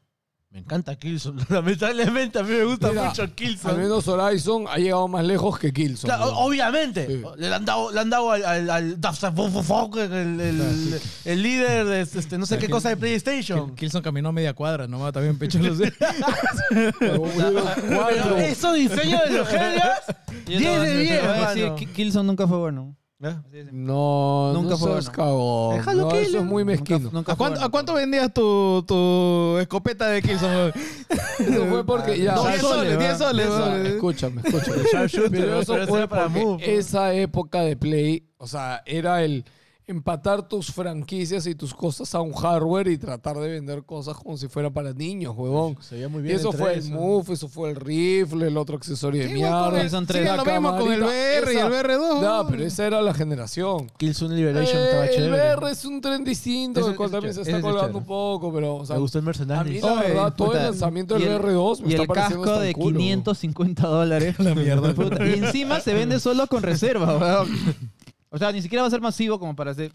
Me 0.52 0.60
encanta 0.62 0.96
Killzone. 0.96 1.44
Lamentablemente 1.50 2.40
a 2.40 2.44
mí 2.44 2.50
me 2.52 2.64
gusta 2.64 2.88
Mira, 2.90 3.06
mucho 3.10 3.24
Al 3.24 3.36
Killzone. 3.36 3.74
menos 3.78 4.08
Horizon 4.08 4.66
ha 4.70 4.78
llegado 4.78 5.06
más 5.10 5.26
lejos 5.26 5.60
que 5.60 5.74
Killzone. 5.74 6.14
Claro, 6.14 6.32
¿no? 6.32 6.38
obviamente. 6.40 7.08
Sí. 7.08 7.22
Le 7.38 7.54
han 7.54 7.66
dado, 7.66 7.92
le 7.92 8.00
han 8.00 8.10
dado 8.10 8.32
al, 8.32 8.46
al, 8.46 8.70
al 8.70 8.84
el, 8.86 9.00
el, 10.10 10.40
el, 10.62 11.02
el 11.26 11.44
líder 11.44 11.86
de 11.88 12.02
este, 12.02 12.38
no 12.38 12.46
sé 12.46 12.58
qué 12.58 12.70
cosa 12.70 12.88
de 12.90 12.96
PlayStation. 12.98 13.76
Kilson 13.76 14.02
caminó 14.02 14.32
media 14.32 14.54
cuadra, 14.54 14.88
nomás 14.88 15.12
también 15.12 15.38
pecho 15.38 15.60
lo 15.60 15.76
sé. 15.76 15.92
Pero, 17.00 17.20
boludo, 17.20 17.66
Pero 17.76 17.98
cuatro. 17.98 18.38
esos 18.38 18.76
diseños 18.76 19.22
de 19.30 19.38
los 19.38 19.48
genios, 19.50 19.84
Yo 20.48 20.58
10 20.60 20.62
no- 20.64 20.82
de 20.84 20.88
te 20.92 20.98
10, 21.00 21.22
voy 21.22 21.30
a 21.32 21.34
decir, 21.48 21.64
hermano. 21.64 21.76
Ki- 21.76 21.86
Killzone 21.88 22.28
nunca 22.28 22.48
fue 22.48 22.58
bueno. 22.60 22.96
¿Eh? 23.28 23.66
No, 23.72 24.52
Nunca 24.54 24.70
no 24.72 24.78
fue 24.78 24.92
seas 24.94 25.06
bueno. 25.06 25.12
cagón. 25.12 25.78
Déjalo 25.78 26.02
No, 26.04 26.08
que 26.10 26.22
eso 26.22 26.32
le- 26.32 26.38
es 26.40 26.44
muy 26.46 26.66
mezquino. 26.66 27.00
Nunca, 27.00 27.18
nunca 27.18 27.32
¿A 27.32 27.36
fue 27.36 27.38
cuánto, 27.38 27.56
bueno. 27.60 27.66
¿A 27.68 27.72
cuánto 27.72 27.94
vendías 27.96 28.34
tu, 28.34 28.84
tu 28.88 29.58
escopeta 29.60 30.08
de 30.10 30.22
Kilson? 30.22 30.72
Eso 31.40 31.66
fue 31.70 31.86
porque 31.86 32.20
ya. 32.22 32.36
No, 32.36 32.48
10 32.48 32.62
soles, 32.62 33.00
10 33.00 33.18
soles. 33.18 33.48
Weón. 33.50 33.86
escúchame, 33.88 34.42
escúchame. 34.44 34.84
Pero 35.32 35.60
eso 35.62 35.74
pero 35.74 35.88
fue 35.88 35.98
era 36.00 36.08
para 36.08 36.24
porque 36.30 36.40
Move. 36.46 36.78
esa 36.78 37.14
época 37.14 37.62
de 37.62 37.76
Play, 37.76 38.28
o 38.38 38.48
sea, 38.48 38.82
era 38.86 39.24
el 39.24 39.46
empatar 39.88 40.48
tus 40.48 40.72
franquicias 40.72 41.46
y 41.46 41.54
tus 41.56 41.74
cosas 41.74 42.14
a 42.16 42.22
un 42.22 42.34
hardware 42.34 42.88
y 42.88 42.98
tratar 42.98 43.38
de 43.38 43.48
vender 43.50 43.84
cosas 43.84 44.18
como 44.18 44.36
si 44.36 44.48
fuera 44.48 44.70
para 44.72 44.94
niños, 44.94 45.36
huevón. 45.38 45.78
Se 45.82 45.96
veía 45.96 46.10
muy 46.10 46.22
Y 46.22 46.24
bien. 46.24 46.36
eso 46.38 46.48
entre 46.50 46.62
fue 46.64 46.74
el 46.74 46.80
eso. 46.80 46.90
Move, 46.90 47.34
eso 47.34 47.48
fue 47.48 47.70
el 47.70 47.76
rifle, 47.76 48.48
el 48.48 48.58
otro 48.58 48.78
accesorio 48.78 49.22
de 49.24 49.30
mierda. 49.30 49.82
el- 49.82 49.90
Son 49.90 50.06
lo 50.08 50.46
mismo 50.46 50.78
con 50.78 50.92
el 50.92 51.04
VR 51.04 51.54
y 51.54 51.58
el 51.58 51.58
esa- 51.58 51.68
VR2. 51.70 52.22
No, 52.22 52.48
pero 52.48 52.64
esa 52.64 52.88
era 52.88 53.02
la 53.02 53.14
generación. 53.14 53.92
Killzone 53.98 54.36
Liberation 54.36 54.78
Eh, 54.78 54.84
estaba 54.86 55.06
el 55.06 55.16
chévere. 55.16 55.56
VR 55.56 55.72
es 55.72 55.86
un 55.86 56.02
tren 56.02 56.24
distinto, 56.24 56.90
el 56.90 56.96
cual 56.96 57.12
también 57.12 57.34
se 57.34 57.42
es 57.42 57.48
está 57.48 57.58
es 57.60 57.64
colgando 57.64 58.00
un 58.00 58.06
poco, 58.06 58.52
pero 58.54 58.78
o 58.78 58.86
sea, 58.86 58.96
Me 58.96 59.02
gustó 59.02 59.20
el 59.20 59.26
a 59.28 59.64
mí 59.64 59.80
la 59.80 59.94
Oye, 59.94 60.08
verdad, 60.14 60.34
todo 60.36 60.54
el 60.56 60.64
lanzamiento 60.64 61.18
y 61.18 61.24
del 61.24 61.32
el- 61.34 61.40
VR2 61.42 61.82
me 61.82 61.88
Y 61.88 61.92
está 61.92 62.02
el 62.02 62.08
pareciendo 62.08 62.44
casco 62.44 62.60
de 62.60 62.68
el 62.70 62.74
culo. 62.74 62.98
550 62.98 63.88
dólares. 63.88 64.36
La 64.40 64.56
mierda. 64.56 64.94
Y 65.28 65.34
encima 65.44 65.80
se 65.80 65.94
vende 65.94 66.20
solo 66.20 66.48
con 66.48 66.64
reserva, 66.64 67.18
weón. 67.18 67.48
O 68.36 68.38
sea, 68.38 68.52
ni 68.52 68.62
siquiera 68.62 68.82
va 68.84 68.88
a 68.88 68.92
ser 68.92 69.02
masivo 69.02 69.40
como 69.40 69.56
para 69.56 69.72
hacer. 69.72 69.94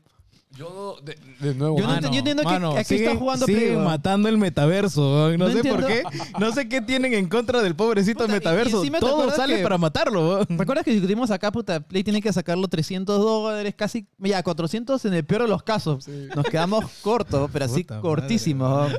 Yo, 0.56 0.96
de, 1.04 1.16
de 1.38 1.54
nuevo, 1.54 1.76
Yo 1.78 1.84
no 1.86 1.90
mano, 1.92 2.08
ent- 2.08 2.10
yo 2.12 2.18
entiendo 2.18 2.42
que 2.42 2.48
Mano, 2.48 2.72
aquí 2.76 2.96
está 2.96 3.14
jugando 3.14 3.46
siguen 3.46 3.60
Play, 3.62 3.72
weón. 3.76 3.84
matando 3.84 4.28
el 4.28 4.36
metaverso. 4.36 5.00
weón. 5.02 5.38
No, 5.38 5.48
No 5.48 5.52
sé 5.52 5.62
por 5.62 5.86
qué. 5.86 6.00
entiendo. 6.00 6.38
No 6.40 6.52
sé 6.52 6.68
qué 6.68 6.80
tienen 6.80 7.14
en 7.14 7.28
contra 7.28 7.62
del 7.62 7.76
pobrecito 7.76 8.24
Puta, 8.24 8.32
y- 8.32 8.34
y 8.34 8.38
metaverso. 8.38 8.78
encima 8.78 8.98
te 8.98 9.06
Todo 9.06 9.12
acuerdas 9.14 9.36
sale 9.36 9.58
que- 9.58 9.62
para 9.62 9.78
matarlo. 9.78 10.28
weón. 10.28 10.46
¿Te 10.46 10.60
acuerdas 10.60 10.84
que 10.84 10.90
discutimos 10.90 11.30
acá, 11.30 11.52
puta? 11.52 11.78
Play 11.78 12.02
tiene 12.02 12.20
que 12.20 12.32
sacarlo 12.32 12.66
300 12.66 13.20
dólares, 13.20 13.74
casi, 13.76 14.08
ya, 14.18 14.42
400 14.42 15.04
en 15.04 15.14
el 15.14 15.24
peor 15.24 15.42
de 15.42 15.48
los 15.48 15.62
casos. 15.62 16.08
Nos 16.34 16.44
quedamos 16.46 16.84
cortos, 17.00 17.48
pero 17.52 17.66
así 17.66 17.84
Puta 17.84 18.00
cortísimos. 18.00 18.90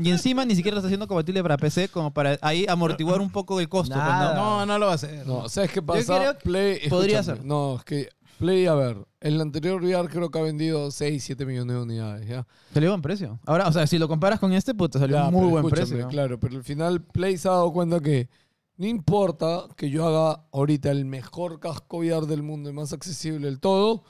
Y 0.00 0.10
encima 0.10 0.44
ni 0.44 0.56
siquiera 0.56 0.74
lo 0.74 0.80
está 0.80 0.88
haciendo 0.88 1.06
compatible 1.06 1.40
para 1.40 1.56
PC, 1.56 1.86
como 1.88 2.12
para 2.12 2.36
ahí 2.42 2.66
amortiguar 2.68 3.20
un 3.20 3.30
poco 3.30 3.60
el 3.60 3.68
costo. 3.68 3.94
pues. 3.94 4.04
¿no? 4.04 4.34
No, 4.34 4.66
no 4.66 4.78
lo 4.80 4.86
va 4.86 4.92
a 4.92 4.94
hacer. 4.96 5.24
No, 5.24 5.48
¿sabes 5.48 5.70
qué 5.70 5.80
pasa? 5.80 6.18
creo 6.18 6.36
que 6.36 6.42
Play, 6.42 6.88
podría 6.88 7.20
escúchame, 7.20 7.38
ser. 7.38 7.46
No, 7.46 7.76
es 7.76 7.84
que 7.84 8.08
Play, 8.38 8.66
a 8.66 8.74
ver, 8.74 8.96
el 9.20 9.40
anterior 9.40 9.82
VR 9.82 10.08
creo 10.08 10.30
que 10.30 10.38
ha 10.38 10.42
vendido 10.42 10.90
6, 10.90 11.22
7 11.22 11.46
millones 11.46 11.76
de 11.76 11.82
unidades, 11.82 12.28
¿ya? 12.28 12.46
Salió 12.72 12.90
buen 12.90 13.02
precio. 13.02 13.38
Ahora, 13.46 13.68
o 13.68 13.72
sea, 13.72 13.86
si 13.86 13.98
lo 13.98 14.08
comparas 14.08 14.40
con 14.40 14.52
este, 14.52 14.74
puta, 14.74 14.98
salió 14.98 15.16
Ya, 15.16 15.28
un 15.28 15.34
muy 15.34 15.46
buen 15.50 15.68
precio. 15.68 16.06
Claro, 16.08 16.38
pero 16.38 16.56
al 16.56 16.64
final 16.64 17.02
Play 17.02 17.36
se 17.38 17.48
ha 17.48 17.52
dado 17.52 17.72
cuenta 17.72 18.00
que 18.00 18.28
no 18.76 18.86
importa 18.86 19.66
que 19.76 19.88
yo 19.88 20.06
haga 20.06 20.44
ahorita 20.52 20.90
el 20.90 21.04
mejor 21.04 21.60
casco 21.60 21.98
VR 21.98 22.26
del 22.26 22.42
mundo 22.42 22.70
y 22.70 22.72
más 22.72 22.92
accesible 22.92 23.46
del 23.46 23.60
todo, 23.60 24.02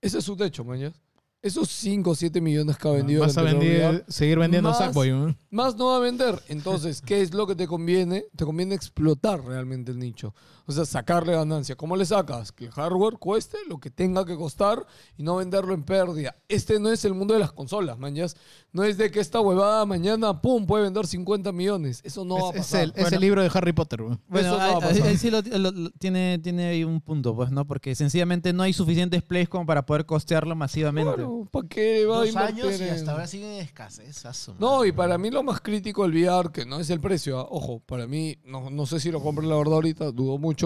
ese 0.00 0.18
es 0.18 0.24
su 0.24 0.36
techo, 0.36 0.64
mañas. 0.64 0.94
esos 1.42 1.70
5 1.70 2.10
o 2.10 2.14
7 2.14 2.38
millones 2.42 2.76
que 2.76 2.86
ha 2.86 2.92
vendido 2.92 3.22
Vas 3.22 3.36
a 3.38 3.40
el 3.48 3.56
VR, 3.56 4.04
seguir 4.08 4.38
vendiendo 4.38 4.68
más- 4.68 4.76
Sackboy, 4.78 5.10
¿no? 5.10 5.34
más 5.50 5.74
no 5.76 5.86
va 5.86 5.96
a 5.96 6.00
vender. 6.00 6.38
Entonces, 6.48 7.00
¿qué 7.00 7.22
es 7.22 7.32
lo 7.32 7.46
que 7.46 7.54
te 7.56 7.66
conviene? 7.66 8.24
Te 8.36 8.44
conviene 8.44 8.74
explotar 8.74 9.42
realmente 9.42 9.90
el 9.90 9.98
nicho. 9.98 10.34
O 10.70 10.72
sea, 10.72 10.84
sacarle 10.84 11.32
ganancia. 11.34 11.74
¿Cómo 11.76 11.96
le 11.96 12.06
sacas? 12.06 12.52
Que 12.52 12.66
el 12.66 12.70
hardware 12.70 13.14
cueste 13.18 13.58
lo 13.68 13.78
que 13.78 13.90
tenga 13.90 14.24
que 14.24 14.36
costar 14.36 14.86
y 15.16 15.22
no 15.22 15.36
venderlo 15.36 15.74
en 15.74 15.82
pérdida. 15.82 16.36
Este 16.48 16.78
no 16.78 16.90
es 16.90 17.04
el 17.04 17.14
mundo 17.14 17.34
de 17.34 17.40
las 17.40 17.52
consolas, 17.52 17.98
mañas. 17.98 18.36
No 18.72 18.84
es 18.84 18.96
de 18.98 19.10
que 19.10 19.18
esta 19.20 19.40
huevada 19.40 19.84
mañana, 19.84 20.40
pum, 20.40 20.64
puede 20.66 20.84
vender 20.84 21.06
50 21.06 21.50
millones. 21.52 22.00
Eso 22.04 22.24
no 22.24 22.36
va 22.36 22.48
a 22.48 22.50
Es, 22.50 22.56
es 22.56 22.60
pasar. 22.62 22.82
el, 22.82 22.92
es 22.94 23.12
el 23.12 23.20
libro 23.20 23.42
de 23.42 23.50
Harry 23.52 23.72
Potter, 23.72 24.00
¿no? 24.00 24.20
Bueno, 24.28 24.48
Eso 24.48 24.58
no 24.58 24.62
ahí- 24.64 24.70
va 24.70 24.74
a 24.74 24.88
ahí- 24.90 24.94
pasar. 24.94 25.08
ahí 25.08 25.16
sí 25.16 25.30
lo, 25.30 25.40
lo- 25.42 25.70
lo- 25.72 25.90
tiene, 25.92 26.38
tiene 26.38 26.66
ahí 26.68 26.84
un 26.84 27.00
punto, 27.00 27.34
pues, 27.34 27.50
¿no? 27.50 27.66
Porque 27.66 27.94
sencillamente 27.96 28.52
no 28.52 28.62
hay 28.62 28.72
suficientes 28.72 29.22
plays 29.22 29.48
como 29.48 29.66
para 29.66 29.84
poder 29.86 30.06
costearlo 30.06 30.54
masivamente. 30.54 31.14
Claro, 31.14 31.48
¿para 31.50 31.68
qué 31.68 32.06
va 32.06 32.16
a 32.16 32.18
Dos 32.20 32.28
invertir 32.28 32.64
años 32.64 32.80
y 32.80 32.84
en- 32.84 32.90
hasta 32.94 33.12
ahora 33.12 33.26
siguen 33.26 33.50
en 33.50 33.58
escasez. 33.60 34.24
a 34.26 34.32
su 34.32 34.54
No, 34.58 34.84
y 34.84 34.92
para 34.92 35.18
mí 35.18 35.30
lo 35.30 35.42
más 35.42 35.60
crítico 35.60 36.02
del 36.02 36.12
VR, 36.12 36.50
que 36.52 36.64
no 36.64 36.78
es 36.78 36.90
el 36.90 37.00
precio, 37.00 37.38
ah, 37.40 37.46
ojo, 37.50 37.80
para 37.80 38.06
mí, 38.06 38.36
no, 38.44 38.70
no 38.70 38.86
sé 38.86 39.00
si 39.00 39.10
lo 39.10 39.20
compré 39.22 39.46
la 39.46 39.56
verdad 39.56 39.74
ahorita, 39.74 40.12
dudo 40.12 40.38
mucho, 40.38 40.59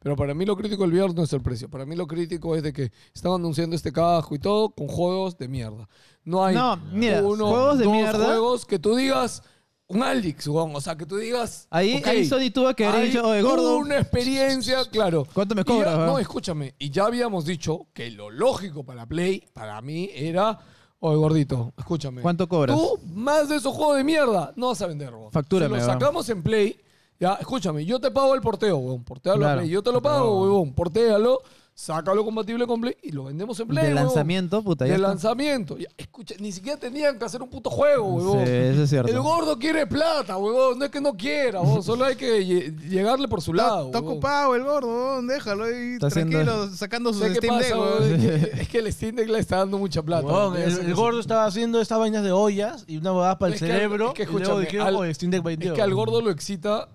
pero 0.00 0.16
para 0.16 0.34
mí 0.34 0.44
lo 0.46 0.56
crítico 0.56 0.82
del 0.86 0.94
VR 0.94 1.14
no 1.14 1.22
es 1.22 1.32
el 1.32 1.42
precio. 1.42 1.68
Para 1.68 1.84
mí 1.86 1.94
lo 1.96 2.06
crítico 2.06 2.54
es 2.56 2.62
de 2.62 2.72
que 2.72 2.90
están 3.14 3.32
anunciando 3.32 3.76
este 3.76 3.92
casco 3.92 4.34
y 4.34 4.38
todo 4.38 4.70
con 4.70 4.88
juegos 4.88 5.36
de 5.38 5.48
mierda. 5.48 5.88
No 6.24 6.44
hay 6.44 6.54
No, 6.54 6.76
mira, 6.92 7.22
uno, 7.22 7.48
juegos 7.48 7.78
de 7.78 7.84
dos 7.84 7.92
mierda. 7.94 8.24
juegos 8.24 8.64
que 8.66 8.78
tú 8.78 8.94
digas 8.94 9.42
un 9.88 10.02
Alix, 10.04 10.46
o 10.46 10.80
sea, 10.80 10.96
que 10.96 11.04
tú 11.04 11.16
digas... 11.16 11.66
Ahí, 11.68 11.96
ok, 11.98 12.06
ahí 12.06 12.24
Sony 12.24 12.50
tuvo 12.54 12.72
que 12.76 12.84
haber 12.84 13.06
dicho, 13.06 13.26
oye, 13.26 13.42
gordo, 13.42 13.78
Una 13.78 13.98
experiencia, 13.98 14.84
claro. 14.84 15.26
¿cuánto 15.34 15.54
me 15.56 15.62
ya- 15.62 15.64
cobras? 15.64 15.98
no, 15.98 16.12
va?" 16.12 16.20
escúchame. 16.20 16.74
Y 16.78 16.90
ya 16.90 17.06
habíamos 17.06 17.44
dicho 17.44 17.88
que 17.92 18.08
lo 18.12 18.30
lógico 18.30 18.84
para 18.84 19.04
Play, 19.06 19.44
para 19.52 19.80
mí, 19.82 20.08
era. 20.14 20.60
Oye, 21.00 21.16
gordito, 21.16 21.72
escúchame. 21.76 22.22
¿Cuánto 22.22 22.46
cobras? 22.48 22.76
Tú, 22.76 23.00
más 23.14 23.48
de 23.48 23.56
esos 23.56 23.74
juegos 23.74 23.96
de 23.96 24.04
mierda, 24.04 24.52
no 24.54 24.68
vas 24.68 24.80
a 24.80 24.86
vender. 24.86 25.12
Factúrame, 25.32 25.80
Si 25.80 25.86
lo 25.86 25.92
sacamos 25.92 26.28
en 26.28 26.42
Play, 26.44 26.80
ya, 27.20 27.34
escúchame, 27.34 27.84
yo 27.84 28.00
te 28.00 28.10
pago 28.10 28.34
el 28.34 28.40
porteo, 28.40 28.78
weón. 28.78 29.04
Portealo 29.04 29.36
a 29.44 29.48
Claro. 29.48 29.60
Play. 29.60 29.70
Yo 29.70 29.82
te 29.82 29.92
lo 29.92 30.00
pago, 30.02 30.42
weón. 30.42 30.72
Portéalo, 30.74 31.40
sácalo 31.74 32.24
compatible 32.26 32.66
con 32.66 32.78
Play 32.80 32.94
y 33.02 33.10
lo 33.12 33.24
vendemos 33.24 33.58
en 33.60 33.68
Play, 33.68 33.86
de 33.88 33.94
weón. 33.94 34.04
lanzamiento, 34.06 34.62
puta, 34.62 34.84
ya 34.86 34.90
De 34.92 34.96
está. 34.96 35.08
lanzamiento. 35.08 35.78
Ya, 35.78 35.88
escucha, 35.96 36.34
ni 36.40 36.50
siquiera 36.52 36.78
tenían 36.78 37.18
que 37.18 37.24
hacer 37.24 37.40
un 37.42 37.48
puto 37.48 37.70
juego, 37.70 38.20
Sí, 38.20 38.26
weón. 38.26 38.40
eso 38.48 38.82
es 38.82 38.90
cierto. 38.90 39.10
El 39.12 39.20
gordo 39.20 39.58
quiere 39.58 39.86
plata, 39.86 40.36
weón. 40.36 40.78
No 40.78 40.84
es 40.86 40.90
que 40.90 41.00
no 41.00 41.14
quiera, 41.14 41.60
weón. 41.60 41.82
Solo 41.82 42.04
hay 42.06 42.16
que 42.16 42.40
lle- 42.46 42.88
llegarle 42.88 43.28
por 43.28 43.40
su 43.42 43.52
lado. 43.54 43.86
Está 43.86 43.98
ocupado 44.00 44.54
el 44.54 44.64
gordo, 44.64 44.88
weón, 44.88 45.26
déjalo 45.26 45.64
ahí 45.64 45.92
Está 45.94 46.08
tranquilo, 46.08 46.40
haciendo- 46.40 46.74
sacando 46.76 47.12
sus 47.12 47.22
¿Sabes 47.22 47.38
qué 47.40 47.46
Steam 47.46 47.60
Deck, 47.60 47.72
weón? 47.76 47.88
weón. 48.02 48.12
Es 48.14 48.20
que- 48.50 48.50
Es 48.62 48.68
que 48.68 48.78
el 48.78 48.92
Steam 48.92 49.16
Deck 49.16 49.28
le 49.28 49.38
está 49.38 49.56
dando 49.58 49.78
mucha 49.78 50.02
plata. 50.02 50.26
Weón. 50.26 50.56
el, 50.56 50.94
gordo 50.94 51.20
estaba 51.20 51.44
haciendo 51.46 51.80
estas 51.80 51.98
vainas 51.98 52.24
de 52.24 52.32
ollas 52.32 52.84
y 52.88 52.96
una 52.98 53.12
huevada 53.12 53.38
para 53.38 53.48
el 53.48 53.54
Es 53.54 53.60
que 53.60 53.66
cerebro. 53.66 54.08
es 54.08 54.14
que 54.14 54.22
y 54.22 54.26
luego 54.26 54.38
escúchame, 54.40 54.64
dijeron, 54.66 54.86
al- 54.86 54.96
oye, 54.96 55.14
Steam 55.14 55.30
Deck 55.30 55.42
vendió. 55.42 55.72
Es 55.72 55.76
que 55.76 55.82
al 55.82 55.94
gordo 55.94 56.20
lo 56.20 56.30
excita 56.30 56.88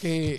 que 0.00 0.38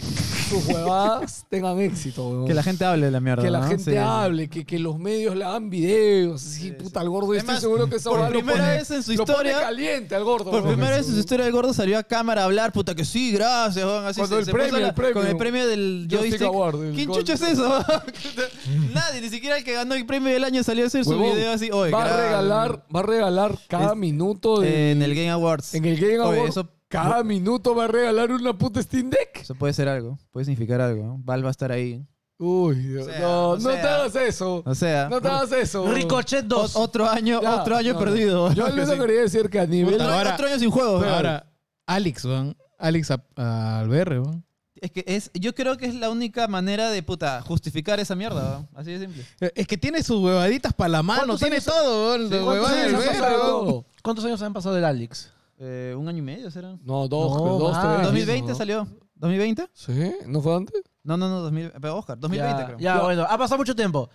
sus 0.49 0.65
huevadas 0.67 1.45
tengan 1.49 1.79
éxito, 1.79 2.29
weón. 2.29 2.47
Que 2.47 2.53
la 2.53 2.63
gente 2.63 2.85
hable 2.85 3.07
de 3.07 3.11
la 3.11 3.19
mierda. 3.19 3.43
Que 3.43 3.49
la 3.49 3.59
¿no? 3.61 3.67
gente 3.67 3.91
Sí. 3.91 3.97
hable, 3.97 4.47
que, 4.47 4.63
que 4.63 4.79
los 4.79 4.97
medios 4.99 5.35
le 5.35 5.43
hagan 5.43 5.69
videos. 5.69 6.39
Sí, 6.41 6.71
puta, 6.71 7.01
al 7.01 7.09
gordo. 7.09 7.33
Yo 7.33 7.39
estoy 7.39 7.49
Además, 7.55 7.61
seguro 7.61 7.89
que 7.89 7.95
esa 7.97 8.09
por 8.09 8.19
lo 8.21 8.29
primera 8.29 8.57
pone- 8.59 8.77
vez 8.77 8.91
en 8.91 9.03
su 9.03 9.13
lo 9.13 9.25
pone 9.25 9.31
historia- 9.49 9.59
caliente 9.59 10.15
al 10.15 10.23
gordo. 10.23 10.51
Por 10.51 10.63
primera 10.63 10.97
vez 10.97 11.07
en 11.07 11.13
su 11.13 11.19
historia 11.19 11.45
el 11.47 11.51
gordo 11.51 11.73
salió 11.73 11.97
a 11.97 12.03
cámara 12.03 12.43
a 12.43 12.45
hablar, 12.45 12.71
puta 12.71 12.95
que 12.95 13.03
sí, 13.03 13.31
gracias, 13.31 13.83
weón, 13.83 14.05
así 14.05 14.19
Cuando 14.21 14.35
se- 14.37 14.39
el 14.39 14.45
se 14.45 14.51
premio, 14.53 14.77
la- 14.79 14.87
el 14.87 14.93
premio. 14.93 15.13
con 15.15 15.27
el 15.27 15.37
premio 15.37 15.67
del 15.67 16.07
Joystick. 16.09 16.41
Award, 16.43 16.83
el 16.85 16.93
¿Quién 16.95 17.11
chucho 17.11 17.33
es 17.33 17.41
eso? 17.41 17.85
Nadie, 18.93 19.21
ni 19.21 19.29
siquiera 19.29 19.57
el 19.57 19.63
que 19.63 19.73
ganó 19.73 19.95
el 19.95 20.05
premio 20.05 20.31
del 20.31 20.43
año 20.43 20.63
salió 20.63 20.83
a 20.85 20.87
hacer 20.87 21.03
su 21.03 21.17
video 21.19 21.51
así, 21.51 21.69
oye, 21.71 21.91
va 21.91 22.03
a 22.03 22.07
gracias". 22.07 22.25
regalar, 22.27 22.85
va 22.95 22.99
a 22.99 23.03
regalar 23.03 23.57
cada 23.67 23.91
Es- 23.91 23.97
minuto 23.97 24.61
de, 24.61 24.91
en 24.91 25.01
el 25.01 25.15
Game 25.15 25.29
Awards. 25.31 25.73
en 25.73 25.85
el 25.85 25.95
Game 25.99 26.19
Oye, 26.19 26.37
Award. 26.39 26.49
eso- 26.49 26.69
cada 26.89 27.23
minuto 27.23 27.73
va 27.75 27.85
a 27.85 27.87
regalar 27.87 28.31
una 28.31 28.57
puta 28.57 28.81
Steam 28.81 29.09
Deck. 29.09 29.37
Eso 29.41 29.55
puede 29.55 29.73
ser 29.73 29.87
algo, 29.87 30.17
puede 30.31 30.45
significar 30.45 30.81
algo. 30.81 31.03
¿no? 31.03 31.17
Val 31.23 31.43
va 31.43 31.47
a 31.49 31.51
estar 31.51 31.71
ahí. 31.71 32.03
Uy, 32.41 32.75
Dios, 32.75 33.05
sea, 33.05 33.19
no, 33.19 33.49
o 33.49 33.55
no 33.57 33.69
sea. 33.71 33.81
te 33.81 33.87
hagas 33.87 34.15
eso. 34.15 34.63
O 34.65 34.73
sea, 34.75 35.09
No 35.09 35.21
te 35.21 35.27
hagas 35.27 35.51
eso. 35.51 35.91
Ricochet 35.91 36.45
2. 36.45 36.75
o- 36.75 36.79
otro 36.81 37.07
año, 37.09 37.41
Ya, 37.41 37.55
otro 37.61 37.75
año 37.75 37.93
no, 37.93 37.99
perdido. 37.99 38.53
Yo 38.53 38.67
lo 38.75 38.85
Sí. 38.85 38.97
quería 38.97 39.21
decir 39.21 39.49
que 39.49 39.59
a 39.59 39.65
nivel. 39.65 39.93
Puta, 39.95 40.17
ahora- 40.17 40.33
otro 40.35 40.47
año 40.47 40.57
sin 40.59 40.71
juego. 40.71 40.99
Pero 41.01 41.13
ahora, 41.15 41.45
Alex, 41.85 42.25
weón. 42.25 42.55
Alex 42.77 43.11
a- 43.11 43.79
al 43.79 43.89
VR, 43.89 44.19
weón. 44.21 44.45
Es 44.81 44.91
que 44.91 45.03
es, 45.05 45.29
yo 45.33 45.53
creo 45.53 45.75
que 45.75 45.87
es 45.87 45.95
la 45.95 46.09
única 46.09 46.47
manera 46.47 46.89
de 46.89 47.03
puta 47.03 47.41
justificar 47.41 47.99
esa 47.99 48.15
mierda, 48.15 48.59
¿no? 48.71 48.79
así 48.79 48.91
de 48.93 48.99
simple. 48.99 49.25
Eh, 49.41 49.51
Es 49.53 49.67
que 49.67 49.77
tiene 49.77 50.01
sus 50.01 50.21
huevaditas 50.23 50.73
para 50.73 50.87
la 50.87 51.03
mano, 51.03 51.19
¿Cuántos 51.23 51.39
tiene 51.41 51.57
años- 51.57 51.65
todo, 51.65 52.07
weón. 52.15 52.29
Sí, 52.29 52.37
¿Cuántos 52.39 52.69
años, 52.71 52.93
han 52.93 53.19
pasado. 53.19 53.85
¿Cuántos 54.01 54.25
años 54.25 54.41
han 54.41 54.53
pasado 54.53 54.75
del 54.75 54.85
Alex? 54.85 55.29
Eh, 55.59 55.93
¿Un 55.97 56.07
año 56.07 56.19
y 56.19 56.21
medio 56.21 56.49
será? 56.49 56.77
No, 56.83 57.07
dos, 57.07 57.35
No, 57.37 57.57
dos, 57.59 57.73
más. 57.73 57.95
tres. 57.95 58.05
2020 58.07 58.51
¿no? 58.51 58.55
salió. 58.57 58.87
¿2020? 59.19 59.69
¿Sí? 59.73 60.13
¿No 60.25 60.41
fue 60.41 60.55
antes? 60.55 60.81
No, 61.03 61.17
no, 61.17 61.27
no, 61.27 61.41
2000, 61.41 61.73
pero 61.81 61.97
Oscar, 61.97 62.17
2020 62.17 62.59
ya, 62.61 62.65
creo. 62.65 62.79
Ya, 62.79 63.01
bueno, 63.01 63.23
ha 63.29 63.37
pasado 63.37 63.57
mucho 63.57 63.75
tiempo. 63.75 64.09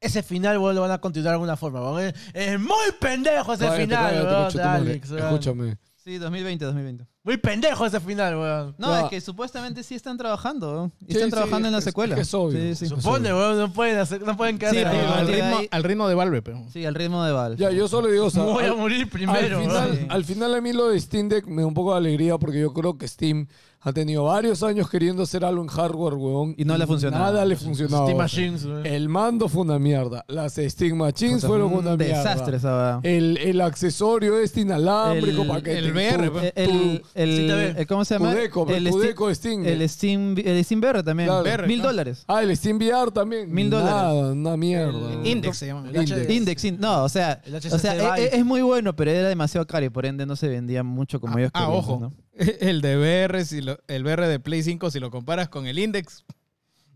Ese 0.00 0.22
final, 0.22 0.56
weón, 0.58 0.74
lo 0.74 0.80
van 0.80 0.92
a 0.92 0.98
continuar 0.98 1.32
de 1.32 1.34
alguna 1.34 1.56
forma, 1.56 1.82
weón. 1.82 2.00
Es, 2.04 2.14
es 2.32 2.58
muy 2.58 2.92
pendejo 2.98 3.52
ese 3.52 3.64
Cállate, 3.66 3.82
final, 3.82 4.24
cállate, 4.24 4.52
tu 4.52 4.58
madre. 4.58 4.90
Alex. 4.92 5.10
Escúchame. 5.10 5.78
Sí, 5.96 6.16
2020, 6.16 6.64
2020. 6.64 7.06
Muy 7.30 7.36
pendejo 7.36 7.86
ese 7.86 8.00
final, 8.00 8.34
weón. 8.36 8.74
No, 8.76 8.88
Ya. 8.90 9.00
es 9.02 9.08
que 9.10 9.20
supuestamente 9.20 9.84
sí 9.84 9.94
están 9.94 10.18
trabajando. 10.18 10.72
¿no? 10.74 10.92
Y 11.06 11.12
Sí, 11.12 11.18
están 11.18 11.30
sí, 11.30 11.30
trabajando 11.36 11.68
en 11.68 11.72
la 11.72 11.78
es- 11.78 11.84
secuela. 11.84 12.16
es 12.18 12.34
obvio. 12.34 12.58
Sí, 12.60 12.74
sí. 12.74 12.86
Supone, 12.88 13.32
weón, 13.32 13.56
no 13.56 13.72
pueden, 13.72 13.98
hacer, 13.98 14.20
no 14.22 14.36
pueden 14.36 14.58
quedar 14.58 14.74
Sí, 14.74 14.78
ahí, 14.80 14.96
weón. 14.96 15.12
al, 15.12 15.28
ritmo, 15.28 15.58
ahí- 15.58 15.68
al 15.70 15.84
ritmo 15.84 16.08
de 16.08 16.14
Valve, 16.16 16.42
pero. 16.42 16.60
Sí, 16.72 16.84
al 16.84 16.94
ritmo 16.96 17.24
de 17.24 17.30
Valve. 17.30 17.56
Ya, 17.56 17.70
yo 17.70 17.86
solo 17.86 18.08
digo, 18.08 18.26
o 18.26 18.30
sea, 18.30 18.42
Voy 18.42 18.64
a 18.64 18.70
al- 18.72 18.76
morir 18.76 19.08
primero, 19.08 19.58
al, 19.58 19.62
final, 19.62 19.84
weón. 19.90 19.96
Sí. 19.98 20.06
al 20.08 20.24
final 20.24 20.54
a 20.56 20.60
mí 20.60 20.72
lo 20.72 20.88
de 20.88 20.98
Steam 20.98 21.28
Deck 21.28 21.46
me 21.46 21.62
da 21.62 21.68
un 21.68 21.74
poco 21.74 21.92
de 21.92 21.98
alegría 21.98 22.36
porque 22.36 22.58
yo 22.60 22.72
creo 22.72 22.98
que 22.98 23.06
Steam 23.06 23.46
ha 23.82 23.94
tenido 23.94 24.24
varios 24.24 24.62
años 24.62 24.90
queriendo 24.90 25.22
hacer 25.22 25.42
algo 25.42 25.62
en 25.62 25.68
hardware, 25.68 26.12
weón. 26.12 26.54
Y 26.58 26.66
no 26.66 26.76
le 26.76 26.84
ha 26.84 26.86
funcionado. 26.86 27.24
Nada 27.24 27.46
le 27.46 27.56
funcionaba. 27.56 28.04
Steam 28.04 28.18
Machines, 28.18 28.64
weón. 28.66 28.84
El 28.84 29.08
mando 29.08 29.48
fue 29.48 29.62
una 29.62 29.78
mierda. 29.78 30.22
Las 30.28 30.56
Steam 30.56 30.98
Machines 30.98 31.36
Puta, 31.36 31.46
fueron 31.48 31.70
fue 31.70 31.78
una 31.78 31.92
un 31.92 31.96
mierda. 31.98 32.18
desastre 32.18 32.56
esa 32.58 32.76
verdad. 32.76 33.00
El, 33.04 33.38
el 33.38 33.58
accesorio 33.62 34.38
este 34.38 34.60
inalámbrico 34.60 35.42
El- 35.42 35.48
para 35.48 35.62
que 35.62 35.78
el 35.78 35.84
te- 35.86 35.92
VR, 35.92 36.26
tu- 36.26 36.32
pues. 36.34 36.52
El, 36.56 37.02
el, 37.22 37.36
Sí, 37.74 37.78
el- 37.80 37.86
¿Cómo 37.86 38.04
se 38.04 38.14
llama? 38.14 38.32
Cudeco, 38.32 38.68
el 38.68 38.88
Cudeco 38.90 39.28
de 39.28 39.34
Steam. 39.34 39.64
El 39.66 39.88
Steam, 39.88 40.34
el 40.38 40.64
Steam 40.64 40.80
VR 40.80 41.02
también. 41.02 41.28
Claro. 41.28 41.42
VR, 41.42 41.66
Mil 41.66 41.78
¿no? 41.78 41.84
dólares. 41.86 42.24
Ah, 42.26 42.42
el 42.42 42.56
Steam 42.56 42.76
VR 42.78 43.10
también. 43.10 43.52
Mil 43.52 43.70
dólares. 43.70 43.92
Nada, 43.94 44.32
una 44.32 44.56
mierda. 44.56 45.14
Index 45.24 45.56
se 45.58 45.66
llama. 45.66 45.88
El 45.88 45.96
HD. 45.96 46.30
Index, 46.32 46.64
in- 46.64 46.80
no, 46.80 47.04
o 47.04 47.08
sea, 47.08 47.40
El 47.44 47.54
o 47.54 47.60
sea 47.78 47.94
Vive. 47.94 48.26
es, 48.28 48.34
es 48.34 48.44
muy 48.44 48.62
bueno, 48.62 48.94
pero 48.96 49.10
era 49.10 49.28
demasiado 49.28 49.66
caro 49.66 49.84
y 49.86 49.90
por 49.90 50.06
ende 50.06 50.26
no 50.26 50.36
se 50.36 50.48
vendía 50.48 50.82
mucho 50.82 51.20
como 51.20 51.38
ellos 51.38 51.50
Ah, 51.54 51.60
querían. 51.66 51.78
ojo. 51.78 51.98
¿no? 52.00 52.12
El 52.60 52.80
de 52.80 52.96
VR, 52.96 53.44
si 53.44 53.60
lo- 53.60 53.78
el 53.86 54.02
VR 54.04 54.26
de 54.26 54.40
Play 54.40 54.62
5, 54.62 54.90
si 54.90 54.98
lo 55.00 55.10
comparas 55.10 55.48
con 55.48 55.66
el 55.66 55.78
Index, 55.78 56.24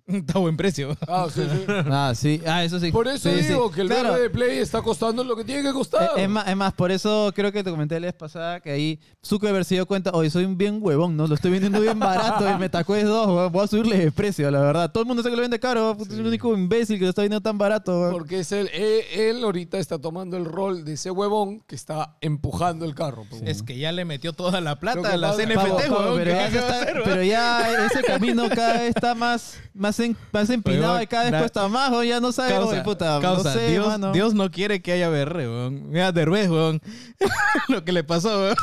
está 0.06 0.34
a 0.34 0.38
buen 0.40 0.56
precio. 0.56 0.96
Ah, 1.08 1.26
sí, 1.32 1.42
sí. 1.42 1.64
Ah, 1.90 2.12
sí. 2.14 2.40
Ah, 2.46 2.62
eso 2.64 2.78
sí. 2.78 2.90
Por 2.92 3.08
eso 3.08 3.30
Sí, 3.30 3.40
sí. 3.42 3.48
digo 3.48 3.70
que 3.70 3.80
el 3.82 3.88
Claro. 3.88 4.10
VR 4.10 4.20
de 4.22 4.30
Play 4.30 4.58
está 4.58 4.82
costando 4.82 5.24
lo 5.24 5.34
que 5.36 5.44
tiene 5.44 5.62
que 5.62 5.72
costar. 5.72 6.10
Eh, 6.16 6.24
Es 6.24 6.28
más, 6.28 6.46
es 6.48 6.56
más, 6.56 6.72
por 6.74 6.90
eso 6.92 7.32
creo 7.34 7.50
que 7.52 7.62
te 7.64 7.70
comenté 7.70 7.98
la 8.00 8.06
vez 8.06 8.14
pasada 8.14 8.60
que 8.60 8.70
ahí 8.70 9.00
Zuckerberg 9.24 9.64
se 9.64 9.76
dio 9.76 9.86
cuenta, 9.86 10.10
oye, 10.12 10.28
soy 10.30 10.44
un 10.44 10.58
bien 10.58 10.78
huevón, 10.80 11.16
¿no? 11.16 11.26
Lo 11.26 11.34
estoy 11.34 11.50
vendiendo 11.52 11.80
bien 11.80 11.98
barato 11.98 12.46
el 12.48 12.58
MetaQuest 12.58 13.06
2, 13.06 13.26
weón. 13.28 13.52
voy 13.52 13.64
a 13.64 13.66
subirle 13.66 13.98
de 13.98 14.12
precio, 14.12 14.50
la 14.50 14.60
verdad. 14.60 14.90
Todo 14.92 15.02
el 15.02 15.06
mundo 15.06 15.22
sabe 15.22 15.32
que 15.32 15.36
lo 15.36 15.42
vende 15.42 15.58
caro, 15.60 15.96
puta, 15.96 16.10
soy 16.10 16.20
el 16.20 16.26
único 16.26 16.52
imbécil 16.54 16.98
que 16.98 17.04
lo 17.04 17.10
está 17.10 17.22
vendiendo 17.22 17.42
tan 17.42 17.56
barato. 17.56 17.98
weón. 18.00 18.12
Porque 18.12 18.40
es 18.40 18.52
él, 18.52 18.68
él, 18.74 19.00
él 19.14 19.44
ahorita 19.44 19.78
está 19.78 19.98
tomando 19.98 20.36
el 20.36 20.44
rol 20.44 20.84
de 20.84 20.94
ese 20.94 21.10
huevón 21.10 21.60
que 21.66 21.74
está 21.76 22.16
empujando 22.20 22.84
el 22.84 22.94
carro. 22.94 23.24
pues. 23.30 23.42
Es 23.46 23.62
que 23.62 23.78
ya 23.78 23.92
le 23.92 24.04
metió 24.04 24.32
toda 24.32 24.60
la 24.60 24.72
Lo 24.72 24.80
plata 24.80 25.00
que 25.00 25.06
a 25.08 25.16
las 25.16 25.36
pasa- 25.36 25.42
NFT, 25.48 25.54
Pavo, 25.54 25.76
pavo, 25.78 25.98
weón, 26.00 26.16
pero, 26.18 26.30
¿qué 26.32 26.36
ya 26.36 26.50
se 26.50 26.56
va 26.60 26.62
a 26.62 26.66
está- 26.68 26.82
hacer, 26.82 26.94
weón? 26.94 27.04
pero 27.04 27.22
ya 27.22 27.86
ese 27.86 28.02
camino 28.02 28.48
cada 28.54 28.72
vez 28.80 28.90
está 28.94 29.14
más, 29.14 29.58
más, 29.74 29.98
en- 30.00 30.16
más 30.32 30.48
empinado 30.50 31.02
y 31.02 31.06
cada 31.06 31.30
vez 31.30 31.40
cuesta 31.40 31.68
más, 31.68 31.90
weón, 31.90 32.06
ya 32.06 32.20
no 32.20 32.32
sabe, 32.32 32.50
Causa, 32.50 32.70
oye, 32.70 32.82
puta, 32.82 33.18
causa, 33.20 33.54
no 33.54 33.58
sé, 33.60 33.70
Dios, 33.70 33.86
mano. 33.86 34.12
Dios 34.12 34.32
no 34.34 34.50
quiere 34.50 34.80
que 34.80 34.92
haya 34.92 35.10
VR, 35.10 35.48
weón. 35.48 35.90
Mira, 35.90 36.12
Derbez, 36.12 36.48
weón. 36.48 36.80
Lo 37.68 37.84
que 37.84 37.92
le 37.92 38.04
pasó, 38.04 38.28
weón. 38.40 38.56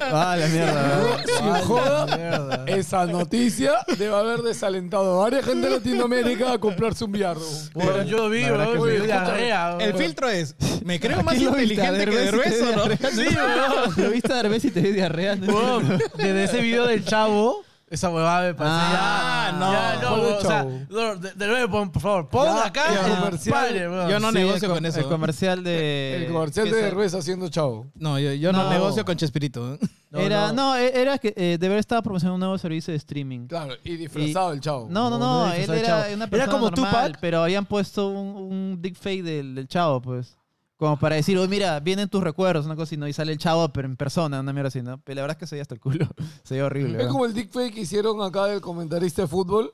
Ah, 0.00 0.36
la 0.38 0.46
mierda, 0.48 1.00
weón. 1.02 1.18
Sin 1.56 1.66
joda, 1.66 2.06
Mierda. 2.16 2.64
esa 2.66 3.06
noticia 3.06 3.72
debe 3.96 4.14
haber 4.14 4.42
desalentado 4.42 5.18
a 5.20 5.24
varias 5.24 5.44
gente 5.44 5.68
de 5.68 5.76
Latinoamérica 5.76 6.52
a 6.52 6.58
comprarse 6.58 7.04
un 7.04 7.12
VR. 7.12 7.40
Bueno, 7.74 8.02
yo 8.02 8.28
vi, 8.28 8.44
weón, 8.44 9.04
diarrea. 9.06 9.76
El 9.80 9.94
filtro 9.94 10.28
es, 10.28 10.54
me 10.84 11.00
creo 11.00 11.20
¿A 11.20 11.22
más 11.22 11.36
inteligente 11.36 11.86
¿A 11.86 11.92
que 11.92 11.98
Derbez 12.10 12.62
¿o 12.62 12.76
no? 12.76 12.84
Sí, 13.10 13.26
weón. 13.34 13.94
Lo 13.96 14.10
viste 14.10 14.32
a 14.32 14.36
Derbez 14.36 14.64
y 14.66 14.70
te 14.70 14.80
dio 14.82 14.92
diarrea. 14.92 15.36
¿no? 15.36 15.54
Weón, 15.54 15.98
Desde 16.16 16.44
ese 16.44 16.60
video 16.60 16.86
del 16.86 17.04
chavo, 17.04 17.64
esa 17.90 18.10
huevada 18.10 18.48
me 18.48 18.54
parece 18.54 18.76
Ah, 18.78 19.48
ya. 19.52 19.58
no. 19.58 19.72
Ya, 19.72 19.94
no, 19.94 20.00
¿Cuál 20.08 20.20
weón, 20.20 20.26
del 20.26 20.36
o 20.36 20.40
sea, 20.40 21.14
de, 21.16 21.32
de 21.34 21.46
nuevo, 21.46 21.92
por 21.92 22.02
favor, 22.02 22.28
pon 22.28 22.46
Ya, 22.46 22.66
acá 22.66 22.82
ya, 22.94 23.06
el 23.06 23.14
comercial. 23.18 23.54
padre, 23.54 23.88
weón. 23.88 24.10
Yo 24.10 24.20
no 24.20 24.28
Sí, 24.28 24.34
negocio 24.34 24.66
el 24.68 24.74
con 24.74 24.82
co- 24.82 24.88
eso. 24.88 25.00
El 25.00 25.06
comercial 25.06 25.64
de... 25.64 26.16
El 26.26 26.32
comercial 26.32 26.66
que 26.68 26.74
de 26.74 26.82
Derbez 26.82 27.14
haciendo 27.14 27.48
chavo. 27.48 27.86
No, 27.94 28.18
yo, 28.18 28.32
yo 28.32 28.52
no, 28.52 28.64
No. 28.64 28.70
negocio 28.70 29.04
con 29.04 29.16
Chespirito. 29.16 29.74
¿eh? 29.74 29.78
No, 30.10 30.20
era, 30.20 30.48
no. 30.48 30.52
no, 30.72 30.76
e- 30.76 31.00
era 31.00 31.18
que 31.18 31.34
eh, 31.36 31.58
de 31.60 31.68
verdad 31.68 31.80
estaba 31.80 32.00
promocionando 32.00 32.36
un 32.36 32.40
nuevo 32.40 32.56
servicio 32.58 32.92
de 32.92 32.96
streaming. 32.96 33.46
Claro, 33.46 33.74
y 33.84 33.96
disfrazado 33.96 34.52
el 34.52 34.60
chavo. 34.60 34.86
No, 34.88 35.10
no, 35.10 35.18
No, 35.18 35.18
no, 35.18 35.46
no 35.48 35.52
él 35.52 35.58
disfrazado 35.58 35.74
de 35.74 35.78
era 35.80 35.88
chavo. 35.88 36.14
una 36.14 36.24
Era 36.24 36.30
persona 36.30 36.52
como 36.52 36.70
normal, 36.70 37.06
Tupac. 37.08 37.20
pero 37.20 37.42
habían 37.42 37.66
puesto 37.66 38.08
un, 38.08 38.26
un 38.52 38.78
deepfake 38.80 39.22
del, 39.22 39.54
del 39.54 39.68
chavo, 39.68 40.00
pues. 40.00 40.37
Como 40.78 40.96
para 40.96 41.16
decir, 41.16 41.36
oh, 41.38 41.48
mira, 41.48 41.80
vienen 41.80 42.08
tus 42.08 42.22
recuerdos, 42.22 42.64
una 42.64 42.76
cosa 42.76 42.84
así, 42.84 42.96
¿no? 42.96 43.08
Y 43.08 43.12
sale 43.12 43.32
el 43.32 43.38
chavo, 43.38 43.72
pero 43.72 43.88
en 43.88 43.96
persona, 43.96 44.38
una 44.38 44.52
mierda 44.52 44.68
así, 44.68 44.80
¿no? 44.80 45.00
Pero 45.02 45.16
la 45.16 45.22
verdad 45.22 45.36
es 45.36 45.40
que 45.40 45.46
se 45.48 45.56
veía 45.56 45.62
hasta 45.62 45.74
el 45.74 45.80
culo. 45.80 46.06
Se 46.44 46.54
veía 46.54 46.66
horrible. 46.66 47.02
Es 47.02 47.08
como 47.08 47.26
el 47.26 47.34
deepfake 47.34 47.74
que 47.74 47.80
hicieron 47.80 48.22
acá 48.22 48.46
del 48.46 48.60
comentarista 48.60 49.22
de 49.22 49.28
fútbol. 49.28 49.72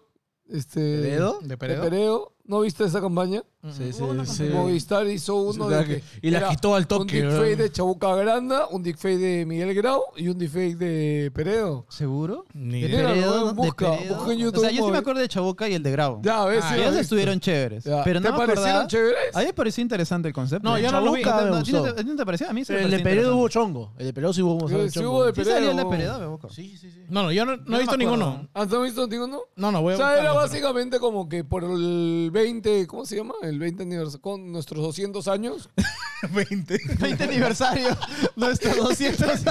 Este, 0.48 1.02
¿Peredo? 1.02 1.40
¿De 1.42 1.48
de 1.48 1.58
Peredo? 1.58 1.82
Peredo. 1.82 2.32
¿No 2.44 2.60
viste 2.60 2.84
esa 2.84 3.02
campaña? 3.02 3.42
Sí, 3.72 3.92
sí, 3.92 4.02
sí. 4.26 4.42
Movistar 4.44 5.06
hizo 5.08 5.36
uno 5.36 5.68
Sí, 5.68 5.74
de 5.74 5.84
que- 5.86 6.02
y 6.22 6.30
la 6.30 6.38
era 6.38 6.48
quitó 6.50 6.74
al 6.74 6.82
Un 6.82 6.88
toque. 6.88 7.22
deepfake 7.22 7.56
¿no? 7.56 7.62
de 7.62 7.72
Chabuca 7.72 8.14
Granda, 8.14 8.66
un 8.68 8.82
deepfake 8.82 9.18
de 9.18 9.46
Miguel 9.46 9.74
Grau 9.74 10.02
y 10.16 10.28
un 10.28 10.38
deepfake 10.38 10.76
de 10.76 11.30
Peredo. 11.34 11.86
¿Seguro? 11.88 12.44
Ni 12.52 12.82
¿De 12.82 12.88
Peredo? 12.88 13.40
no, 13.40 13.46
¿De 13.46 13.52
busca, 13.54 13.90
Peredo? 13.96 14.14
busca 14.16 14.32
en 14.32 14.38
O 14.38 14.40
YouTube, 14.40 14.60
sea, 14.60 14.70
yo 14.70 14.84
sí 14.84 14.90
me 14.92 14.98
acuerdo 14.98 15.20
de 15.20 15.28
Chabuca 15.28 15.68
y 15.68 15.74
el 15.74 15.82
de 15.82 15.90
Grau. 15.92 16.20
Ya, 16.22 16.44
ves, 16.44 16.60
Ah, 16.64 16.74
sí, 16.74 16.80
Ellos 16.80 16.96
estuvieron 16.96 17.40
chéveres. 17.40 17.84
Ya. 17.84 18.04
Pero 18.04 18.20
¿Te 18.20 18.28
no 18.28 18.32
me 18.32 18.38
parecieron 18.46 18.70
acordaba- 18.82 18.86
chéveres? 18.88 19.34
A 19.36 19.38
mí 19.40 19.46
me 19.46 19.52
pareció 19.54 19.82
interesante 19.82 20.28
el 20.28 20.34
concepto. 20.34 20.68
No, 20.68 20.78
yo 20.78 20.90
no 20.92 21.00
lo 21.00 21.12
vi. 21.12 21.22
Chabuca 21.22 21.44
me 21.50 21.56
¿A 21.58 21.62
ti 21.62 21.72
no 21.72 21.84
a 21.84 21.94
ti 21.94 22.04
no 22.04 22.16
te 22.16 22.26
pareció? 22.26 22.50
A 22.50 22.52
mí 22.52 22.64
se 22.64 22.82
El 22.82 22.90
de 22.90 22.98
Peredo 23.00 23.36
hubo 23.36 23.48
chongo. 23.48 23.92
El 23.98 24.06
de 24.06 24.12
Peredo 24.12 24.32
sí 24.32 24.42
hubo, 24.42 24.68
Sí, 24.68 24.74
hubo 24.74 24.84
sí 24.84 24.90
chongo. 24.90 25.10
hubo 25.10 25.24
de 25.24 25.34
Sí 25.34 25.50
salió 25.50 25.70
el 25.70 25.76
de 25.76 25.84
Peredo. 25.84 25.90
Peredo, 25.90 26.20
me 26.20 26.26
busco. 26.26 26.50
Sí, 26.50 26.76
sí, 26.76 26.90
sí. 26.90 27.00
No, 27.08 27.22
no, 27.24 27.32
yo 27.32 27.44
no, 27.46 27.56
no 27.56 27.76
he 27.76 27.80
visto 27.80 27.96
ninguno. 27.96 28.46
¿Has 28.54 28.68
visto 28.82 29.06
ninguno? 29.06 29.40
No, 29.56 29.72
no, 29.72 29.80
voy 29.82 29.94
O 29.94 29.96
a 29.96 29.98
sea, 29.98 30.18
era 30.20 30.32
básicamente 30.32 30.98
como 30.98 31.28
que 31.28 31.44
por 31.44 31.64
el 31.64 32.30
20, 32.32 32.86
¿cómo 32.86 33.06
se 33.06 33.16
llama? 33.16 33.34
El 33.42 33.53
20 33.58 33.82
aniversario, 33.82 34.20
con 34.20 34.52
nuestros 34.52 34.82
200 34.82 35.28
años. 35.28 35.70
20. 36.30 36.78
20 36.98 37.24
aniversario. 37.24 37.96
Nuestro 38.36 38.74
200. 38.74 39.44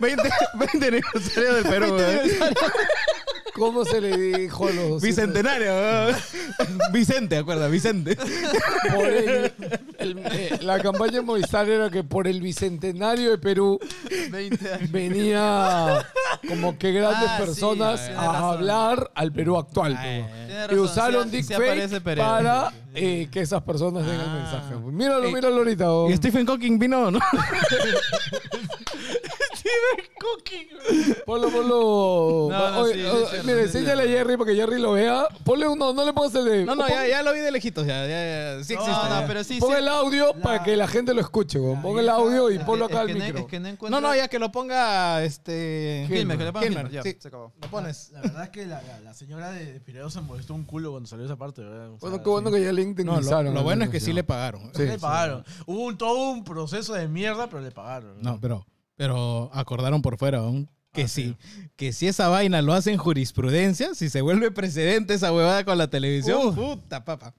20, 0.00 0.30
20 0.54 0.86
aniversario 0.86 1.54
del 1.54 1.64
Perú. 1.64 1.94
20 1.94 2.02
weón. 2.02 2.20
aniversario. 2.20 2.56
¿Cómo 3.62 3.84
se 3.84 4.00
le 4.00 4.16
dijo 4.16 4.66
a 4.66 4.70
los 4.72 4.88
200? 5.00 5.02
Bicentenario. 5.02 5.72
weón. 5.72 6.16
Vicente, 6.92 7.36
acuerda, 7.36 7.68
Vicente. 7.68 8.16
Por 8.16 9.06
el- 9.06 9.52
el- 9.98 10.18
eh, 10.18 10.58
la 10.62 10.80
campaña 10.80 11.18
en 11.20 11.24
Movistar 11.26 11.68
era 11.68 11.88
que 11.90 12.02
por 12.02 12.26
el 12.26 12.40
bicentenario 12.40 13.30
de 13.30 13.38
Perú 13.38 13.78
20 14.30 14.72
años. 14.74 14.90
venía 14.90 16.04
como 16.48 16.76
que 16.76 16.90
grandes 16.92 17.28
Ah, 17.30 17.36
sí, 17.38 17.44
personas 17.44 18.00
tienes 18.00 18.18
a 18.18 18.26
razón. 18.32 18.44
hablar 18.50 19.10
al 19.14 19.32
Perú 19.32 19.56
actual. 19.58 19.94
Ah, 19.96 20.02
pues. 20.02 20.26
Tienes 20.48 20.54
Y 20.54 20.58
razón, 20.66 20.78
usaron 20.80 21.30
sí, 21.30 21.42
sí 21.44 21.54
aparece 21.54 21.76
deepfake 21.88 22.02
Peredo. 22.04 22.26
para 22.26 22.72
eh, 22.94 23.28
que 23.30 23.40
esas 23.42 23.62
personas 23.62 24.04
den 24.04 24.16
el 24.16 24.20
Ah. 24.26 24.34
mensaje. 24.34 24.74
Míralo, 24.90 25.24
Eh, 25.28 25.32
míralo 25.32 25.56
ahorita. 25.58 25.90
oh. 25.92 26.10
¿Y 26.10 26.16
Stephen 26.16 26.46
Hawking 26.46 26.78
vino 26.80 26.98
o 27.06 27.10
no? 27.12 27.20
Ponlo, 31.26 31.48
ponlo. 31.50 32.48
No, 32.50 32.70
no, 32.70 32.78
Oye, 32.80 32.94
sí, 32.94 33.00
sí, 33.02 33.36
sí, 33.44 33.50
es 33.50 33.58
enséñale 33.58 34.02
a 34.02 34.06
Jerry 34.06 34.36
para 34.36 34.50
que 34.50 34.56
Jerry 34.56 34.80
lo 34.80 34.92
vea. 34.92 35.26
Ponle 35.44 35.66
uno, 35.68 35.92
no 35.92 36.04
le 36.04 36.12
pongas 36.12 36.34
el 36.34 36.44
de. 36.44 36.64
No, 36.64 36.74
no, 36.74 36.82
pon- 36.82 36.90
ya, 36.90 37.06
ya 37.08 37.22
lo 37.22 37.32
vi 37.32 37.40
de 37.40 37.50
lejitos. 37.50 37.86
Ya, 37.86 38.06
ya, 38.06 38.56
ya. 38.58 38.64
Sí 38.64 38.74
existe. 38.74 38.92
No, 38.92 39.08
no, 39.08 39.20
ya. 39.20 39.26
pero 39.26 39.44
sí, 39.44 39.58
Pon 39.60 39.70
sí. 39.72 39.76
el 39.78 39.88
audio 39.88 40.32
para 40.42 40.62
que 40.62 40.76
la 40.76 40.86
gente 40.88 41.14
lo 41.14 41.20
escuche, 41.20 41.58
weón. 41.58 41.82
Pon 41.82 41.98
el 41.98 42.08
audio 42.08 42.50
y 42.50 42.56
Es 42.56 42.64
ponlo 42.64 42.84
acá 42.86 42.94
es 42.94 43.00
al 43.00 43.06
que 43.08 43.14
no- 43.14 43.24
micro. 43.24 43.40
Es 43.40 43.46
que 43.46 43.58
no 43.60 43.62
No, 43.68 43.72
encuentro... 43.74 44.00
no, 44.00 44.14
ya 44.14 44.28
que 44.28 44.38
lo 44.38 44.52
ponga 44.52 45.22
este. 45.24 46.04
Gilmer, 46.08 46.38
que 46.38 46.44
le 46.44 46.52
ponga 46.52 46.88
ya, 46.90 47.02
sí. 47.02 47.16
se 47.18 47.28
acabó. 47.28 47.52
Lo 47.60 47.68
pones. 47.68 48.10
La 48.12 48.20
verdad 48.22 48.44
es 48.44 48.50
que 48.50 48.66
la, 48.66 48.82
la, 48.82 49.00
la 49.00 49.14
señora 49.14 49.50
de, 49.52 49.72
de 49.72 49.80
Piredo 49.80 50.10
se 50.10 50.20
molestó 50.20 50.54
un 50.54 50.64
culo 50.64 50.90
cuando 50.92 51.08
salió 51.08 51.24
esa 51.24 51.36
parte, 51.36 51.62
¿verdad? 51.62 51.88
O 51.90 51.98
sea, 51.98 52.08
Bueno, 52.08 52.22
qué 52.22 52.28
bueno 52.30 52.50
que 52.50 52.62
ya 52.62 52.72
le 52.72 52.82
No, 53.04 53.20
lo, 53.20 53.42
lo 53.42 53.62
bueno 53.62 53.84
es 53.84 53.90
que 53.90 54.00
Sí. 54.00 54.06
sí 54.06 54.12
le 54.12 54.24
pagaron. 54.24 54.70
Sí. 54.74 54.82
le 54.84 54.98
pagaron. 54.98 55.44
Hubo 55.66 55.84
un, 55.84 55.96
todo 55.96 56.30
un 56.30 56.42
proceso 56.44 56.94
de 56.94 57.06
mierda, 57.08 57.46
pero 57.48 57.62
le 57.62 57.70
pagaron. 57.70 58.20
No, 58.20 58.38
pero, 58.40 58.66
pero 58.96 59.50
acordaron 59.52 60.02
por 60.02 60.18
fuera 60.18 60.38
aún 60.38 60.68
que 60.92 61.08
sí. 61.08 61.36
Que 61.76 61.92
si 61.92 62.06
esa 62.06 62.28
vaina 62.28 62.62
lo 62.62 62.74
hace 62.74 62.92
en 62.92 62.98
jurisprudencia, 62.98 63.94
si 63.94 64.10
se 64.10 64.20
vuelve 64.20 64.50
precedente 64.50 65.14
esa 65.14 65.32
huevada 65.32 65.64
con 65.64 65.78
la 65.78 65.88
televisión, 65.88 66.54
puta 66.54 67.04
papa. 67.04 67.34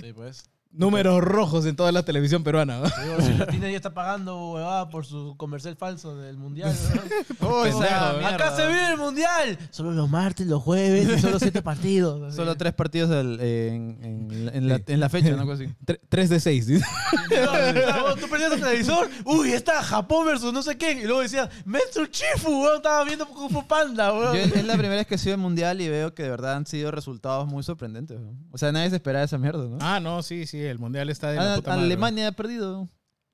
Sí, 0.00 0.12
pues. 0.14 0.44
Números 0.76 1.20
rojos 1.22 1.66
en 1.66 1.76
toda 1.76 1.92
la 1.92 2.02
televisión 2.02 2.42
peruana. 2.42 2.78
¿no? 2.80 2.84
Digo, 3.04 3.20
si 3.20 3.32
Latina 3.34 3.70
ya 3.70 3.76
está 3.76 3.94
pagando 3.94 4.50
huevada 4.52 4.88
por 4.90 5.06
su 5.06 5.36
comercial 5.36 5.76
falso 5.76 6.16
del 6.16 6.36
mundial. 6.36 6.74
¿no? 6.94 7.02
Uy, 7.48 7.70
Pendejo, 7.70 7.82
sea, 7.82 8.12
mierda. 8.18 8.34
Acá 8.34 8.56
se 8.56 8.66
vive 8.66 8.88
el 8.90 8.96
mundial. 8.98 9.58
Solo 9.70 9.92
los 9.92 10.10
martes, 10.10 10.46
los 10.48 10.62
jueves 10.62 11.08
y 11.08 11.20
solo 11.20 11.38
siete 11.38 11.62
partidos. 11.62 12.22
así. 12.24 12.36
Solo 12.36 12.56
tres 12.56 12.72
partidos 12.74 13.10
del- 13.10 13.40
en, 13.40 13.98
en- 14.02 14.50
en 14.52 14.68
la, 14.68 14.80
en 14.86 15.00
la 15.00 15.08
fecha, 15.08 15.30
¿no? 15.30 15.40
Algo 15.42 15.52
así. 15.52 15.64
tre- 15.86 16.00
tres 16.08 16.28
de 16.28 16.40
seis. 16.40 16.66
dice. 16.66 16.84
No, 17.30 18.14
tú 18.16 18.28
prendías 18.28 18.52
el 18.52 18.60
televisor, 18.60 19.08
uy, 19.24 19.52
está 19.52 19.82
Japón 19.82 20.26
versus 20.26 20.52
no 20.52 20.62
sé 20.62 20.76
qué. 20.76 20.92
Y 20.92 21.04
luego 21.04 21.20
decían, 21.20 21.48
Metsu 21.64 22.06
Chifu, 22.06 22.62
weón, 22.62 22.76
estaba 22.76 23.04
viendo 23.04 23.26
Kung 23.26 23.50
Fu 23.50 23.66
Panda, 23.66 24.12
weón. 24.12 24.34
Yo 24.34 24.40
es 24.40 24.52
es 24.56 24.64
la 24.64 24.74
primera 24.74 24.96
vez 24.96 25.06
que 25.06 25.18
sigo 25.18 25.34
el 25.34 25.40
mundial 25.40 25.80
y 25.80 25.88
veo 25.88 26.14
que 26.14 26.22
de 26.24 26.30
verdad 26.30 26.54
han 26.54 26.66
sido 26.66 26.90
resultados 26.90 27.46
muy 27.46 27.62
sorprendentes. 27.62 28.18
¿no? 28.20 28.32
O 28.52 28.58
sea, 28.58 28.72
nadie 28.72 28.90
se 28.90 28.96
esperaba 28.96 29.24
esa 29.24 29.38
mierda, 29.38 29.64
¿no? 29.68 29.78
Ah, 29.80 30.00
no, 30.00 30.22
sí, 30.22 30.46
sí, 30.46 30.63
el 30.70 30.78
mundial 30.78 31.08
está 31.10 31.30
de 31.30 31.36
la 31.36 31.56
puta 31.56 31.70
madre. 31.70 31.84
Alemania 31.84 32.28
ha 32.28 32.32
perdido. 32.32 32.88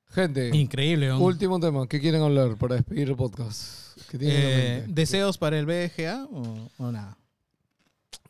Gente, 0.08 0.50
Increíble, 0.56 1.08
¿no? 1.08 1.20
último 1.20 1.60
tema. 1.60 1.86
¿Qué 1.86 2.00
quieren 2.00 2.22
hablar 2.22 2.56
para 2.56 2.74
despedir 2.74 3.08
el 3.10 3.16
podcast? 3.16 3.96
¿Qué 4.10 4.18
tienen 4.18 4.36
en 4.36 4.42
Eh, 4.48 4.76
mente? 4.80 4.92
¿Deseos 5.00 5.38
para 5.38 5.56
el 5.58 5.66
BGA 5.66 6.24
o, 6.32 6.68
o 6.78 6.90
nada? 6.92 7.16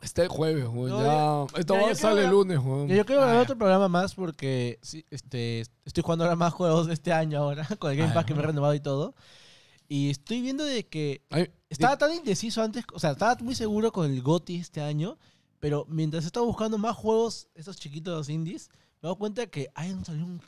Está 0.01 0.23
el 0.23 0.27
jueves, 0.29 0.65
weón. 0.67 0.89
No, 0.89 1.47
Ya, 1.53 1.59
esto 1.59 1.73
ya, 1.75 1.81
va- 1.81 1.89
yo 1.89 1.95
sale 1.95 2.23
el 2.25 2.29
lunes, 2.31 2.59
weón. 2.59 2.89
Y 2.89 2.95
yo 2.95 3.05
quiero 3.05 3.21
Ah, 3.21 3.25
grabar 3.25 3.35
ya. 3.39 3.43
otro 3.43 3.57
programa 3.57 3.87
más 3.87 4.13
porque 4.15 4.79
sí, 4.81 5.05
este, 5.09 5.61
estoy 5.85 6.03
jugando 6.03 6.23
ahora 6.25 6.35
más 6.35 6.53
juegos 6.53 6.87
de 6.87 6.93
este 6.93 7.13
año 7.13 7.39
ahora, 7.39 7.67
con 7.79 7.91
el 7.91 7.97
Game 7.97 8.11
Ah, 8.11 8.13
Pass 8.15 8.25
que 8.25 8.33
me 8.35 8.41
he 8.41 8.45
renovado 8.45 8.73
y 8.75 8.79
todo. 8.79 9.15
Y 9.87 10.09
estoy 10.09 10.41
viendo 10.41 10.63
de 10.63 10.87
que 10.87 11.23
Ay, 11.29 11.51
estaba 11.69 11.97
tan 11.97 12.13
indeciso 12.13 12.61
antes, 12.63 12.83
o 12.93 12.99
sea, 12.99 13.11
estaba 13.11 13.35
muy 13.41 13.55
seguro 13.55 13.91
con 13.91 14.09
el 14.09 14.21
GOTY 14.21 14.57
este 14.57 14.81
año, 14.81 15.17
pero 15.59 15.85
mientras 15.89 16.25
estaba 16.25 16.45
buscando 16.45 16.77
más 16.77 16.95
juegos, 16.95 17.47
esos 17.55 17.77
chiquitos 17.77 18.29
indies, 18.29 18.69
me 19.01 19.07
he 19.07 19.09
dado 19.09 19.15
cuenta 19.15 19.47
que 19.47 19.67
hay 19.73 19.91
un, 19.91 20.05
salió 20.05 20.25
un 20.25 20.41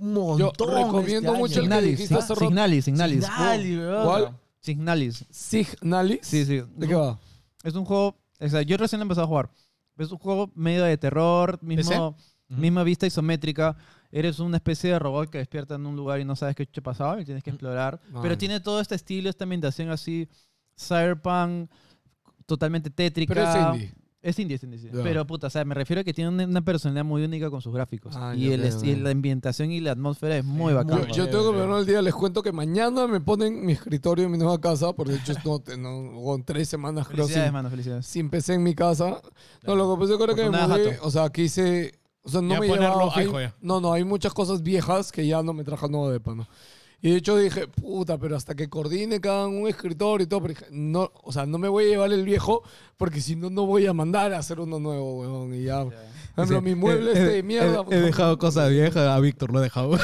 montón. 0.00 0.68
Yo 0.68 0.76
recomiendo 0.76 1.32
este 1.32 1.38
mucho 1.38 1.60
el 1.60 1.68
que 1.68 1.82
dijiste 1.82 2.14
hace 2.14 2.34
rato. 2.34 2.46
Signalis, 2.46 2.84
Signalis. 2.84 3.24
Signali, 3.24 3.78
weón. 3.78 4.04
¿Cuál? 4.04 4.38
Signalis. 4.60 5.24
Signalis. 5.30 6.20
Sí, 6.22 6.44
sí. 6.44 6.62
¿De 6.76 6.86
qué 6.86 6.94
va? 6.94 7.18
Es 7.64 7.74
un 7.74 7.84
juego. 7.84 8.16
O 8.40 8.48
sea, 8.48 8.62
yo 8.62 8.76
recién 8.76 9.00
lo 9.00 9.02
he 9.02 9.06
empezado 9.06 9.24
a 9.24 9.28
jugar. 9.28 9.50
Es 9.98 10.12
un 10.12 10.18
juego 10.18 10.52
medio 10.54 10.84
de 10.84 10.96
terror, 10.96 11.58
mismo, 11.60 12.16
misma 12.48 12.84
vista 12.84 13.06
isométrica. 13.06 13.76
Eres 14.12 14.38
una 14.38 14.58
especie 14.58 14.92
de 14.92 14.98
robot 14.98 15.28
que 15.28 15.38
despierta 15.38 15.74
en 15.74 15.84
un 15.84 15.96
lugar 15.96 16.20
y 16.20 16.24
no 16.24 16.36
sabes 16.36 16.54
qué 16.54 16.64
te 16.66 16.80
ha 16.80 16.82
pasado 16.82 17.20
y 17.20 17.24
tienes 17.24 17.42
que 17.42 17.50
explorar. 17.50 18.00
Ah. 18.14 18.20
Pero 18.22 18.38
tiene 18.38 18.60
todo 18.60 18.80
este 18.80 18.94
estilo, 18.94 19.28
esta 19.28 19.44
ambientación 19.44 19.90
así, 19.90 20.28
cyberpunk, 20.78 21.68
totalmente 22.46 22.90
tétrica. 22.90 23.34
Pero 23.34 23.48
es 23.48 23.74
indie. 23.74 23.94
Es 24.28 24.38
indie, 24.38 24.56
es 24.56 24.62
indie, 24.62 24.78
sí. 24.78 24.88
Ya. 24.92 25.02
Pero, 25.02 25.26
puta, 25.26 25.46
o 25.46 25.50
sea, 25.50 25.64
me 25.64 25.74
refiero 25.74 26.00
a 26.00 26.04
que 26.04 26.12
tiene 26.12 26.28
una, 26.28 26.44
una 26.44 26.60
personalidad 26.62 27.04
muy 27.04 27.24
única 27.24 27.48
con 27.50 27.62
sus 27.62 27.72
gráficos. 27.72 28.14
Ah, 28.16 28.34
y 28.36 28.48
ya 28.48 28.54
el, 28.54 28.84
y 28.84 28.96
la 28.96 29.10
ambientación 29.10 29.70
y 29.70 29.80
la 29.80 29.92
atmósfera 29.92 30.36
es 30.36 30.44
muy 30.44 30.74
bacana. 30.74 31.06
Yo, 31.08 31.14
yo 31.24 31.28
tengo 31.28 31.50
que 31.52 31.58
verlo 31.58 31.78
el 31.78 31.86
día, 31.86 32.02
les 32.02 32.14
cuento 32.14 32.42
que 32.42 32.52
mañana 32.52 33.06
me 33.06 33.20
ponen 33.20 33.64
mi 33.64 33.72
escritorio 33.72 34.26
en 34.26 34.30
mi 34.32 34.38
nueva 34.38 34.60
casa, 34.60 34.92
porque 34.92 35.12
de 35.12 35.18
hecho 35.18 35.32
no, 35.44 35.62
no, 35.78 36.22
con 36.22 36.44
tres 36.44 36.68
semanas 36.68 37.06
creo 37.08 37.24
Felicidades, 37.24 37.46
sin, 37.48 37.52
mano, 37.54 37.70
felicidades. 37.70 38.06
sin 38.06 38.28
PC 38.30 38.54
en 38.54 38.62
mi 38.62 38.74
casa. 38.74 39.20
No, 39.66 39.74
lo 39.76 39.94
que 39.94 40.00
pasa 40.00 40.12
es 40.12 40.16
que 40.18 40.22
ahora 40.22 40.34
que 40.34 40.42
me 40.42 40.56
Afortunada, 40.56 40.78
mudé, 40.82 40.94
jato. 40.96 41.06
o 41.06 41.10
sea, 41.10 41.30
quise, 41.30 41.98
o 42.22 42.28
sea, 42.28 42.42
no 42.42 42.54
Ya 42.54 42.60
me 42.60 42.66
ponerlo 42.68 42.94
llevaba, 42.98 43.12
hay- 43.16 43.24
fijo 43.26 43.40
ya. 43.40 43.54
no, 43.60 43.80
no, 43.80 43.92
hay 43.92 44.04
muchas 44.04 44.34
cosas 44.34 44.62
viejas 44.62 45.10
que 45.10 45.26
ya 45.26 45.42
no 45.42 45.52
me 45.54 45.64
trajan 45.64 45.90
nuevo 45.90 46.10
de 46.10 46.20
pano. 46.20 46.46
Y 47.00 47.10
de 47.12 47.16
hecho 47.18 47.36
dije, 47.36 47.68
puta, 47.68 48.18
pero 48.18 48.36
hasta 48.36 48.56
que 48.56 48.68
coordine 48.68 49.20
cada 49.20 49.46
un 49.46 49.68
escritorio 49.68 50.24
y 50.24 50.28
todo, 50.28 50.42
pero 50.42 50.54
dije, 50.54 50.66
no, 50.70 51.12
o 51.22 51.30
sea, 51.32 51.46
no 51.46 51.56
me 51.58 51.68
voy 51.68 51.84
a 51.84 51.88
llevar 51.88 52.12
el 52.12 52.24
viejo, 52.24 52.62
porque 52.96 53.20
si 53.20 53.36
no, 53.36 53.50
no 53.50 53.66
voy 53.66 53.86
a 53.86 53.92
mandar 53.92 54.34
a 54.34 54.38
hacer 54.38 54.58
uno 54.58 54.80
nuevo, 54.80 55.20
weón, 55.20 55.54
y 55.54 55.62
ya. 55.64 55.84
Por 55.84 55.94
ejemplo, 56.44 56.60
mi 56.60 56.74
mueble 56.74 57.12
este 57.12 57.24
de 57.24 57.42
mierda. 57.42 57.84
He, 57.90 57.94
he 57.96 58.00
dejado 58.00 58.38
cosas 58.38 58.70
viejas, 58.70 58.96
a 58.96 59.18
Víctor 59.20 59.52
lo 59.52 59.60
he 59.60 59.62
dejado. 59.62 59.94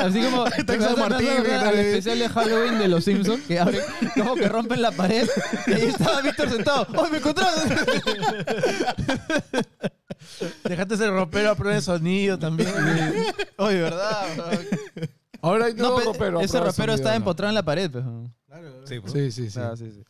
Así 0.00 0.22
como 0.22 0.44
me 0.66 0.96
Martín, 0.96 1.28
al 1.28 1.78
especial 1.78 2.18
de 2.18 2.28
Halloween 2.28 2.78
de 2.78 2.88
los 2.88 3.04
Simpsons 3.04 3.46
que 3.46 3.58
abren, 3.58 3.82
como 4.14 4.34
que 4.34 4.48
rompen 4.48 4.82
la 4.82 4.92
pared 4.92 5.28
y 5.66 5.72
ahí 5.72 5.82
estaba 5.82 6.22
Víctor 6.22 6.50
sentado. 6.50 6.86
¡Oh, 6.94 7.08
me 7.08 7.18
encontraron! 7.18 7.62
Dejaste 10.64 10.94
ese 10.94 11.10
ropero 11.10 11.50
a 11.50 11.54
prueba 11.54 11.74
de 11.76 11.82
sonido 11.82 12.38
también. 12.38 12.70
Oye, 13.58 13.80
¿verdad? 13.80 14.26
Ahora 15.40 15.66
hay 15.66 15.74
No, 15.74 15.96
pero 15.96 16.12
ropero. 16.12 16.40
ese 16.40 16.52
pero 16.58 16.66
ropero 16.66 16.92
está 16.94 17.14
empotrado 17.16 17.48
en 17.50 17.54
la 17.56 17.62
pared. 17.64 17.90
pues. 17.90 18.04
Sí, 18.84 19.00
pues. 19.00 19.12
Sí, 19.12 19.32
sí, 19.32 19.50
sí. 19.50 19.58
Ah, 19.60 19.74
sí, 19.76 19.90
sí. 19.90 20.02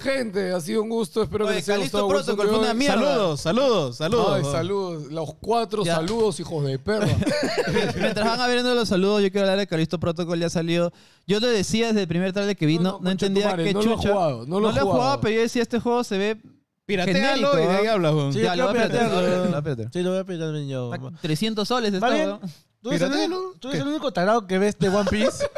Gente, 0.00 0.52
ha 0.52 0.60
sido 0.60 0.82
un 0.82 0.88
gusto. 0.90 1.22
Espero 1.24 1.46
que 1.48 1.54
les 1.54 1.68
haya 1.68 1.78
gustado. 1.78 2.06
Protocol 2.08 2.48
fue 2.48 2.58
una 2.60 2.72
mierda. 2.74 2.96
Saludos, 3.00 3.40
saludos, 3.40 3.96
saludos. 3.96 4.32
Ay, 4.36 4.44
saludos. 4.44 5.12
Los 5.12 5.34
cuatro 5.40 5.84
Ya. 5.84 5.96
saludos, 5.96 6.38
hijos 6.38 6.64
de 6.64 6.78
perra. 6.78 7.06
Mientras 7.96 8.24
van 8.26 8.40
abriendo 8.40 8.72
los 8.76 8.88
saludos, 8.88 9.22
yo 9.22 9.30
quiero 9.32 9.46
hablar 9.46 9.58
de 9.58 9.66
Calisto 9.66 9.98
Protocol, 9.98 10.38
ya 10.38 10.48
salió. 10.50 10.92
Yo 11.26 11.40
lo 11.40 11.48
decía 11.48 11.88
desde 11.88 12.02
el 12.02 12.08
primer 12.08 12.32
trailer 12.32 12.56
que 12.56 12.66
vi, 12.66 12.78
No, 12.78 13.00
no, 13.02 13.10
entendía 13.10 13.48
madre, 13.50 13.64
qué 13.64 13.74
no 13.74 13.82
lo 13.82 13.92
he 13.92 13.96
chucha. 13.96 14.08
jugado, 14.12 14.46
no 14.46 14.60
lo 14.60 14.68
he 14.68 14.70
he 14.70 14.72
jugado. 14.80 14.92
jugado, 14.92 15.20
pero 15.20 15.34
yo 15.34 15.40
decía, 15.40 15.62
este 15.62 15.80
juego 15.80 16.04
se 16.04 16.16
ve... 16.18 16.40
Piratealo 16.88 17.52
genérico, 17.52 17.58
y 17.58 17.66
de 17.66 17.68
ahí 17.80 17.86
¿ah? 17.86 17.92
hablas, 17.92 18.14
weón. 18.14 18.32
Sí, 18.32 18.40
ya, 18.40 18.54
yo 18.56 18.64
lo 18.64 18.70
voy 18.72 18.78
a 18.80 18.88
quiero 18.88 18.88
piratear, 18.88 19.10
piratearlo. 19.10 19.38
lo 19.44 19.48
voy 19.50 19.58
a 19.58 19.62
piratear. 19.62 19.92
Sí, 19.92 20.02
lo 20.02 20.10
voy 20.10 20.18
a 20.18 20.24
piratear 20.24 20.48
también 20.48 20.68
yo. 20.68 20.94
Está 20.94 21.10
300 21.20 21.68
soles 21.68 21.92
¿Va 21.92 21.96
está, 21.96 22.08
bien? 22.10 22.26
weón. 22.26 22.40
¿Tú 22.80 22.88
eres, 22.90 23.02
el 23.02 23.08
Piratealo. 23.08 23.36
único, 23.40 23.58
tú 23.60 23.68
eres 23.68 23.80
el 23.82 23.88
único 23.88 24.12
tarado 24.12 24.46
que 24.46 24.58
ves 24.58 24.78
de 24.78 24.88
One 24.88 25.10
Piece? 25.10 25.50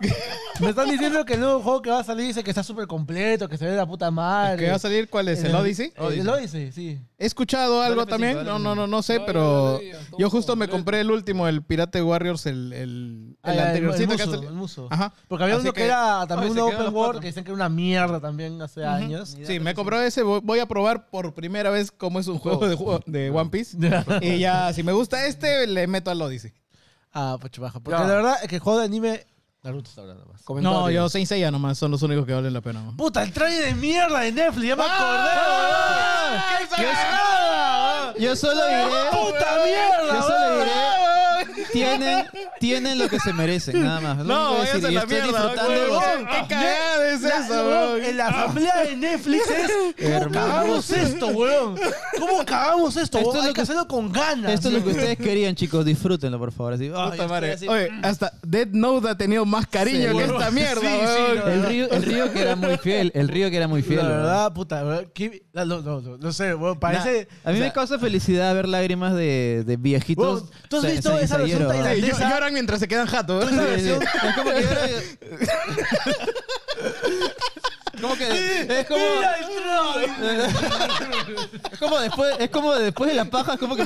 Me 0.60 0.70
están 0.70 0.90
diciendo 0.90 1.24
que 1.24 1.34
el 1.34 1.40
nuevo 1.40 1.60
juego 1.60 1.82
que 1.82 1.90
va 1.90 2.00
a 2.00 2.04
salir 2.04 2.26
dice 2.26 2.42
que 2.42 2.50
está 2.50 2.62
súper 2.64 2.86
completo, 2.88 3.48
que 3.48 3.56
se 3.56 3.64
ve 3.64 3.70
de 3.72 3.76
la 3.76 3.86
puta 3.86 4.10
madre. 4.10 4.64
¿Qué 4.64 4.70
va 4.70 4.76
a 4.76 4.78
salir? 4.80 5.08
¿Cuál 5.08 5.28
es? 5.28 5.42
¿El 5.44 5.54
Odyssey? 5.54 5.92
El 5.96 6.28
Odyssey, 6.28 6.72
sí. 6.72 6.98
He 7.16 7.26
escuchado 7.26 7.80
algo 7.82 8.02
F5, 8.02 8.08
también. 8.08 8.34
dale 8.36 8.48
No, 8.50 8.58
F5. 8.58 8.62
no, 8.62 8.74
no, 8.74 8.86
no 8.88 9.02
sé, 9.02 9.14
Dale, 9.14 9.26
pero 9.26 9.80
yo 10.18 10.30
justo 10.30 10.56
me 10.56 10.66
compré 10.68 11.00
el 11.00 11.10
último, 11.10 11.46
el 11.46 11.62
Pirate 11.62 12.02
Warriors, 12.02 12.46
el, 12.46 12.72
el, 12.72 13.38
Ah, 13.42 13.52
el 13.52 13.60
anteriorcito 13.60 14.12
el 14.12 14.18
que 14.18 14.24
muso, 14.24 14.34
salido. 14.34 14.50
el 14.50 14.56
muso. 14.56 14.88
Ajá. 14.90 15.12
Porque 15.28 15.44
había 15.44 15.56
Así 15.56 15.62
uno 15.62 15.72
que, 15.72 15.80
que- 15.80 15.86
era 15.86 16.26
también 16.26 16.52
un 16.52 16.58
open 16.58 16.94
world 16.94 17.20
que 17.20 17.28
dicen 17.28 17.44
que 17.44 17.50
era 17.50 17.56
una 17.56 17.68
mierda 17.68 18.20
también 18.20 18.60
hace 18.60 18.84
años. 18.84 19.36
Sí, 19.44 19.60
me 19.60 19.74
compró 19.74 20.00
ese. 20.00 20.22
Voy 20.22 20.58
a 20.58 20.66
probar 20.66 21.08
por 21.10 21.34
primera 21.34 21.70
vez 21.70 21.90
cómo 21.92 22.18
es 22.18 22.26
un 22.26 22.38
juego 22.38 22.68
de, 22.68 22.74
juego 22.74 23.00
de 23.06 23.30
One 23.30 23.50
Piece. 23.50 23.76
y 24.22 24.38
ya, 24.40 24.72
si 24.72 24.82
me 24.82 24.92
gusta 24.92 25.24
este, 25.26 25.66
le 25.68 25.86
meto 25.86 26.10
al 26.10 26.20
Odyssey. 26.20 26.52
Ah, 27.12 27.36
pues 27.40 27.52
baja. 27.58 27.78
Porque 27.80 27.98
la 27.98 28.06
verdad 28.06 28.36
es 28.42 28.48
que 28.48 28.56
el 28.56 28.60
juego 28.60 28.80
de 28.80 28.84
anime. 28.86 29.24
Naruto 29.68 29.90
está 29.90 30.00
hablando 30.00 30.24
más. 30.24 30.62
No, 30.62 30.88
yo 30.88 31.10
Saint 31.10 31.28
Seiya 31.28 31.50
nomás 31.50 31.76
son 31.76 31.90
los 31.90 32.00
únicos 32.02 32.24
que 32.24 32.32
valen 32.32 32.54
la 32.54 32.62
pena. 32.62 32.80
Puta, 32.96 33.22
el 33.22 33.34
trailer 33.34 33.66
de 33.66 33.74
mierda 33.74 34.20
de 34.20 34.32
Netflix, 34.32 34.66
ya 34.66 34.76
me 34.76 34.82
¡Ah! 34.86 34.94
acordé, 36.64 36.84
weón. 36.86 36.94
¡Qué! 38.16 38.24
Yo 38.24 38.34
solo 38.34 38.64
diré. 38.66 38.84
¡Puta 39.10 39.46
mierda! 39.66 40.06
Yo 40.06 40.22
solo 40.22 40.38
weón! 40.38 40.58
diré. 40.60 40.87
Tienen, 41.78 42.26
tienen 42.60 42.98
lo 42.98 43.08
que 43.08 43.18
se 43.20 43.32
merecen, 43.32 43.82
nada 43.82 44.00
más. 44.00 44.18
No, 44.24 44.60
decir. 44.60 44.82
La 44.82 45.00
estoy 45.00 45.20
mierda, 45.20 45.54
los- 45.54 46.02
¡Qué 46.28 46.46
cagada 46.48 47.10
es 47.12 47.22
La- 47.22 47.38
eso, 47.38 47.68
weón! 47.68 48.04
En 48.04 48.16
la 48.16 48.26
asamblea 48.28 48.76
de 48.84 48.96
Netflix 48.96 49.42
es. 49.50 49.70
¿Cómo 50.22 50.30
cagamos 50.32 50.90
esto, 50.90 51.26
weón? 51.28 51.78
¿Cómo 52.18 52.44
cagamos 52.44 52.96
esto? 52.96 53.18
Esto 53.18 53.30
weón? 53.30 53.36
es 53.36 53.42
Hay 53.42 53.48
lo 53.48 53.52
que 53.52 53.54
que- 53.54 53.62
hacerlo 53.62 53.88
con 53.88 54.12
ganas. 54.12 54.52
Esto 54.52 54.68
es 54.68 54.74
lo 54.74 54.82
que 54.84 54.90
ustedes 54.90 55.16
querían, 55.18 55.54
chicos. 55.54 55.84
Disfrútenlo, 55.84 56.38
por 56.38 56.52
favor. 56.52 56.72
Así, 56.74 56.88
Puta 56.88 57.26
madre. 57.28 57.52
así. 57.52 57.68
Oye, 57.68 57.88
hasta 58.02 58.32
Dead 58.42 58.68
Note 58.70 59.08
ha 59.08 59.16
tenido 59.16 59.44
más 59.44 59.66
cariño 59.66 60.10
Sí, 60.12 60.16
que 60.18 60.24
esta 60.24 60.50
mierda, 60.50 60.80
Sí, 60.80 60.86
sí, 60.86 61.22
weón. 61.22 61.36
no, 61.38 61.46
El 61.48 61.64
río, 61.64 61.90
el 61.90 62.02
río 62.02 62.32
que 62.32 62.40
era 62.42 62.56
muy 62.56 62.76
fiel. 62.78 63.12
El 63.14 63.28
río 63.28 63.50
que 63.50 63.56
era 63.56 63.68
muy 63.68 63.82
fiel. 63.82 63.98
La 64.02 64.08
verdad, 64.08 64.52
puta, 64.52 64.82
no, 64.82 65.64
no, 65.64 65.80
no, 65.82 66.16
no 66.18 66.32
sé, 66.32 66.54
weón, 66.54 66.78
parece. 66.78 67.28
A 67.44 67.50
mí 67.52 67.58
o 67.58 67.60
me 67.60 67.72
causa 67.72 67.98
felicidad 67.98 68.54
ver 68.54 68.68
lágrimas 68.68 69.14
de, 69.14 69.64
de 69.66 69.76
viejitos. 69.76 70.44
¿tú 70.68 70.76
has 70.78 70.86
visto 70.86 71.18
esa 71.18 71.36
versión 71.38 71.67
tailandesa? 71.68 72.16
Sí, 72.16 72.22
llo- 72.22 72.28
lloran 72.30 72.52
mientras 72.52 72.80
se 72.80 72.88
quedan 72.88 73.06
jatos. 73.06 73.44
esa 73.44 73.50
Sí, 73.50 73.58
sí. 73.58 73.66
versión- 73.66 74.02
Es 74.02 74.34
como 74.36 74.50
que 74.52 74.62
llora- 74.62 74.88
Como 78.00 78.16
que 78.16 78.80
es 78.80 78.86
como, 78.86 79.04
Mira 79.16 79.34
el 79.38 79.46
troll. 79.46 80.04
es 81.72 81.78
como 81.80 81.98
después 81.98 82.36
es 82.38 82.50
como 82.50 82.74
después 82.76 83.10
de 83.10 83.16
la 83.16 83.24
paja 83.24 83.54
es 83.54 83.58
como 83.58 83.74
que 83.76 83.84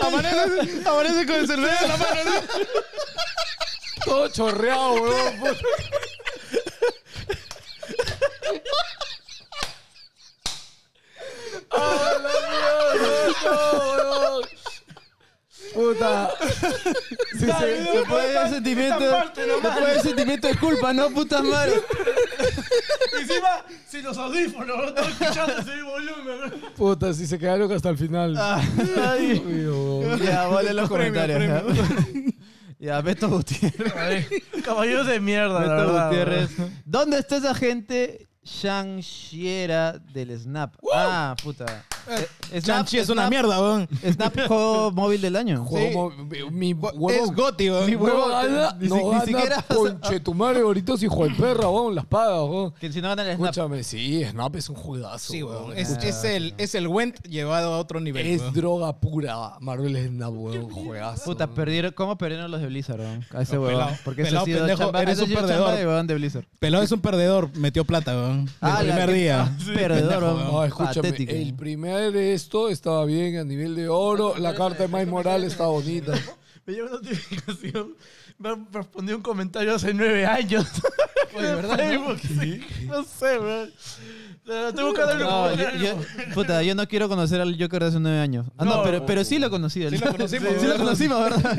amanece, 0.00 0.88
amanece 0.88 1.26
con 1.26 1.36
el 1.36 1.46
cerveza 1.46 1.82
en 1.84 1.88
la 1.88 1.96
mano. 1.96 2.30
Todo 4.04 4.28
chorreado, 4.28 4.92
weón. 4.94 5.56
¡Ah, 11.70 12.12
la 12.22 12.32
mierda! 12.48 14.48
Puta. 15.74 16.30
Sí, 17.32 17.38
sí. 17.38 17.46
después 17.92 18.34
del 18.34 18.48
sentimiento 18.50 19.04
esta 19.04 19.16
parte 19.22 19.46
nomás. 19.46 19.62
después 19.62 19.86
del 19.94 20.02
sentimiento 20.02 20.48
de 20.48 20.54
culpa, 20.56 20.92
no 20.92 21.10
puta 21.10 21.42
madre. 21.42 21.74
Encima, 23.20 23.64
sin 23.86 24.02
los 24.04 24.16
audífonos, 24.16 24.76
no 24.76 24.84
estoy 24.88 25.06
escuchando 25.12 25.58
ese 25.58 25.82
volumen. 25.82 26.62
Puta, 26.74 27.12
si 27.12 27.26
se 27.26 27.38
quedaron 27.38 27.70
hasta 27.70 27.90
el 27.90 27.98
final. 27.98 28.34
Ay. 28.38 29.42
Uy, 29.46 29.66
weón. 29.68 30.20
Ya, 30.22 30.46
vale 30.46 30.72
los 30.72 30.88
Premio, 30.90 31.20
comentarios. 31.20 31.64
Ya, 31.68 32.34
Ya, 32.80 33.00
Beto 33.02 33.28
Gutiérrez. 33.28 34.28
Caballeros 34.64 35.06
de 35.06 35.20
mierda, 35.20 35.54
la 35.54 35.60
Beto 35.60 35.74
verdad. 35.92 36.06
Gutiérrez. 36.08 36.50
¿Dónde 36.84 37.18
está 37.18 37.36
esa 37.36 37.54
gente 37.54 38.26
Shang-Chiera 38.48 39.98
del 40.12 40.38
Snap? 40.38 40.74
Ah, 40.92 41.34
puta. 41.40 41.84
Eh, 42.50 42.62
Chanchi 42.62 42.98
es 42.98 43.08
una 43.10 43.26
Snap- 43.26 43.30
mierda, 43.30 43.60
weón. 43.60 43.88
Snap 44.10 44.34
juego 44.48 44.90
móvil 44.92 45.20
del 45.20 45.36
año. 45.36 45.64
Juego, 45.64 46.12
mi 46.50 46.72
huevo. 46.72 47.10
Es 47.10 47.30
Goti, 47.32 47.70
weón. 47.70 47.86
Mi 47.86 47.94
huevo 47.96 48.28
gana, 48.28 48.76
ni 48.80 48.88
no 48.88 48.96
si- 48.96 49.02
ni 49.02 49.10
gana 49.10 49.24
siquiera- 49.24 49.62
conchetumare 49.68 50.60
ahorita 50.60 50.94
es 50.94 51.02
hijo 51.02 51.24
de 51.24 51.30
perra, 51.34 51.68
weón, 51.68 51.94
las 51.94 52.06
pagas, 52.06 52.40
weón. 52.48 52.72
Que 52.80 52.90
si 52.92 53.00
no 53.02 53.08
ganan 53.08 53.26
el 53.26 53.36
Snap. 53.36 53.50
Escúchame, 53.50 53.82
sí, 53.84 54.24
Snap 54.24 54.56
es 54.56 54.68
un 54.70 54.76
juegazo, 54.76 55.32
Sí, 55.32 55.42
weón. 55.42 55.76
Es, 55.76 55.90
es 56.02 56.24
el, 56.24 56.54
es 56.58 56.74
el 56.74 56.88
Went 56.88 57.20
llevado 57.26 57.74
a 57.74 57.78
otro 57.78 58.00
nivel. 58.00 58.26
Es 58.26 58.40
weón. 58.40 58.54
droga 58.54 58.92
pura, 58.98 59.52
Marvel 59.60 60.08
Snap, 60.08 60.32
weón, 60.32 60.70
juegazo. 60.70 61.24
Puta, 61.24 61.46
perdieron, 61.48 61.92
¿cómo 61.92 62.16
perdieron 62.16 62.50
los 62.50 62.60
de 62.60 62.66
Blizzard, 62.68 63.00
weón? 63.00 63.24
A 63.34 63.42
ese 63.42 63.56
No, 63.56 63.62
huevón. 63.62 63.80
pelado. 63.80 63.96
Porque 64.04 64.22
eso 64.22 64.28
Pelado, 64.30 64.46
sido 64.46 64.58
pendejo, 64.60 64.78
chamba, 64.84 65.02
eres 65.02 65.18
ha 65.18 65.22
un 65.22 65.28
sido 65.28 65.40
perdedor. 65.40 65.64
chamba 65.66 65.76
de 65.78 65.86
huevón 65.86 66.06
de 66.06 66.14
Blizzard. 66.14 66.44
Pelado 66.58 66.84
es 66.84 66.92
un 66.92 67.00
perdedor, 67.00 67.50
metió 67.56 67.84
plata, 67.84 68.12
weón. 68.14 68.40
El 68.40 68.48
Ah, 68.62 68.82
la 68.82 68.94
primer 68.94 69.12
día. 69.12 69.56
Perdedor, 69.74 70.22
weón. 70.22 70.44
No, 70.44 70.64
escúchame, 70.64 70.94
Patético. 70.94 71.32
el 71.32 71.54
primer 71.54 71.97
esto 72.06 72.68
estaba 72.68 73.04
bien 73.04 73.36
a 73.38 73.44
nivel 73.44 73.74
de 73.74 73.88
oro, 73.88 74.34
la 74.38 74.54
carta 74.54 74.84
de 74.84 74.88
Mike 74.88 75.06
Morales 75.06 75.52
está 75.52 75.66
bonita. 75.66 76.12
Me 76.64 76.74
llegó 76.74 76.86
una 76.88 76.96
notificación. 76.96 77.94
Me 78.38 78.50
respondió 78.72 79.16
un 79.16 79.22
comentario 79.22 79.74
hace 79.74 79.92
nueve 79.92 80.24
años. 80.24 80.64
Oye, 81.34 81.54
¿verdad, 81.54 81.76
no? 81.76 82.14
Facebook, 82.16 82.18
sí. 82.40 82.60
No 82.86 83.02
sé, 83.02 83.38
weón. 83.38 83.72
Estoy 84.68 84.84
buscando 84.84 85.12
el 85.12 85.18
No, 85.18 85.54
yo, 85.54 85.70
yo- 85.76 86.34
puta, 86.34 86.62
yo 86.62 86.74
no 86.74 86.86
quiero 86.86 87.08
conocer 87.08 87.40
al 87.40 87.60
Joker 87.60 87.82
de 87.82 87.88
hace 87.88 88.00
nueve 88.00 88.18
años. 88.20 88.46
Ah, 88.56 88.64
no, 88.64 88.76
No, 88.76 88.82
pero, 88.82 89.04
pero 89.04 89.24
sí 89.24 89.38
lo 89.38 89.50
conocí. 89.50 89.86
Sí 89.90 89.98
lo 89.98 90.12
conocimos, 90.12 90.48
Sí 90.60 90.66
lo 90.66 90.76
conocimos, 90.76 91.20
¿verdad? 91.20 91.58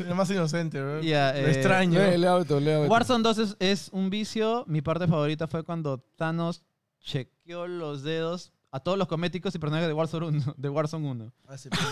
El 0.00 0.14
más 0.14 0.30
inocente, 0.30 0.78
Lo 0.80 1.00
eh, 1.00 1.50
extraño. 1.50 2.00
Beto, 2.00 2.58
lee 2.58 2.66
Beto. 2.66 2.90
Warzone 2.90 3.22
2 3.22 3.38
es, 3.38 3.56
es 3.60 3.88
un 3.92 4.08
vicio. 4.08 4.64
Mi 4.66 4.80
parte 4.80 5.06
favorita 5.06 5.46
fue 5.46 5.62
cuando 5.62 5.98
Thanos 6.16 6.62
chequeó 7.00 7.66
los 7.66 8.02
dedos 8.02 8.52
a 8.76 8.80
todos 8.80 8.98
los 8.98 9.06
cométicos 9.06 9.54
y 9.54 9.58
personajes 9.60 9.86
de 9.86 9.94
Warzone 9.94 10.26
1. 10.26 10.54
De 10.56 10.68
Warzone 10.68 11.08
1. 11.08 11.32
Ah, 11.46 11.56
sí, 11.56 11.68
pero- 11.70 11.82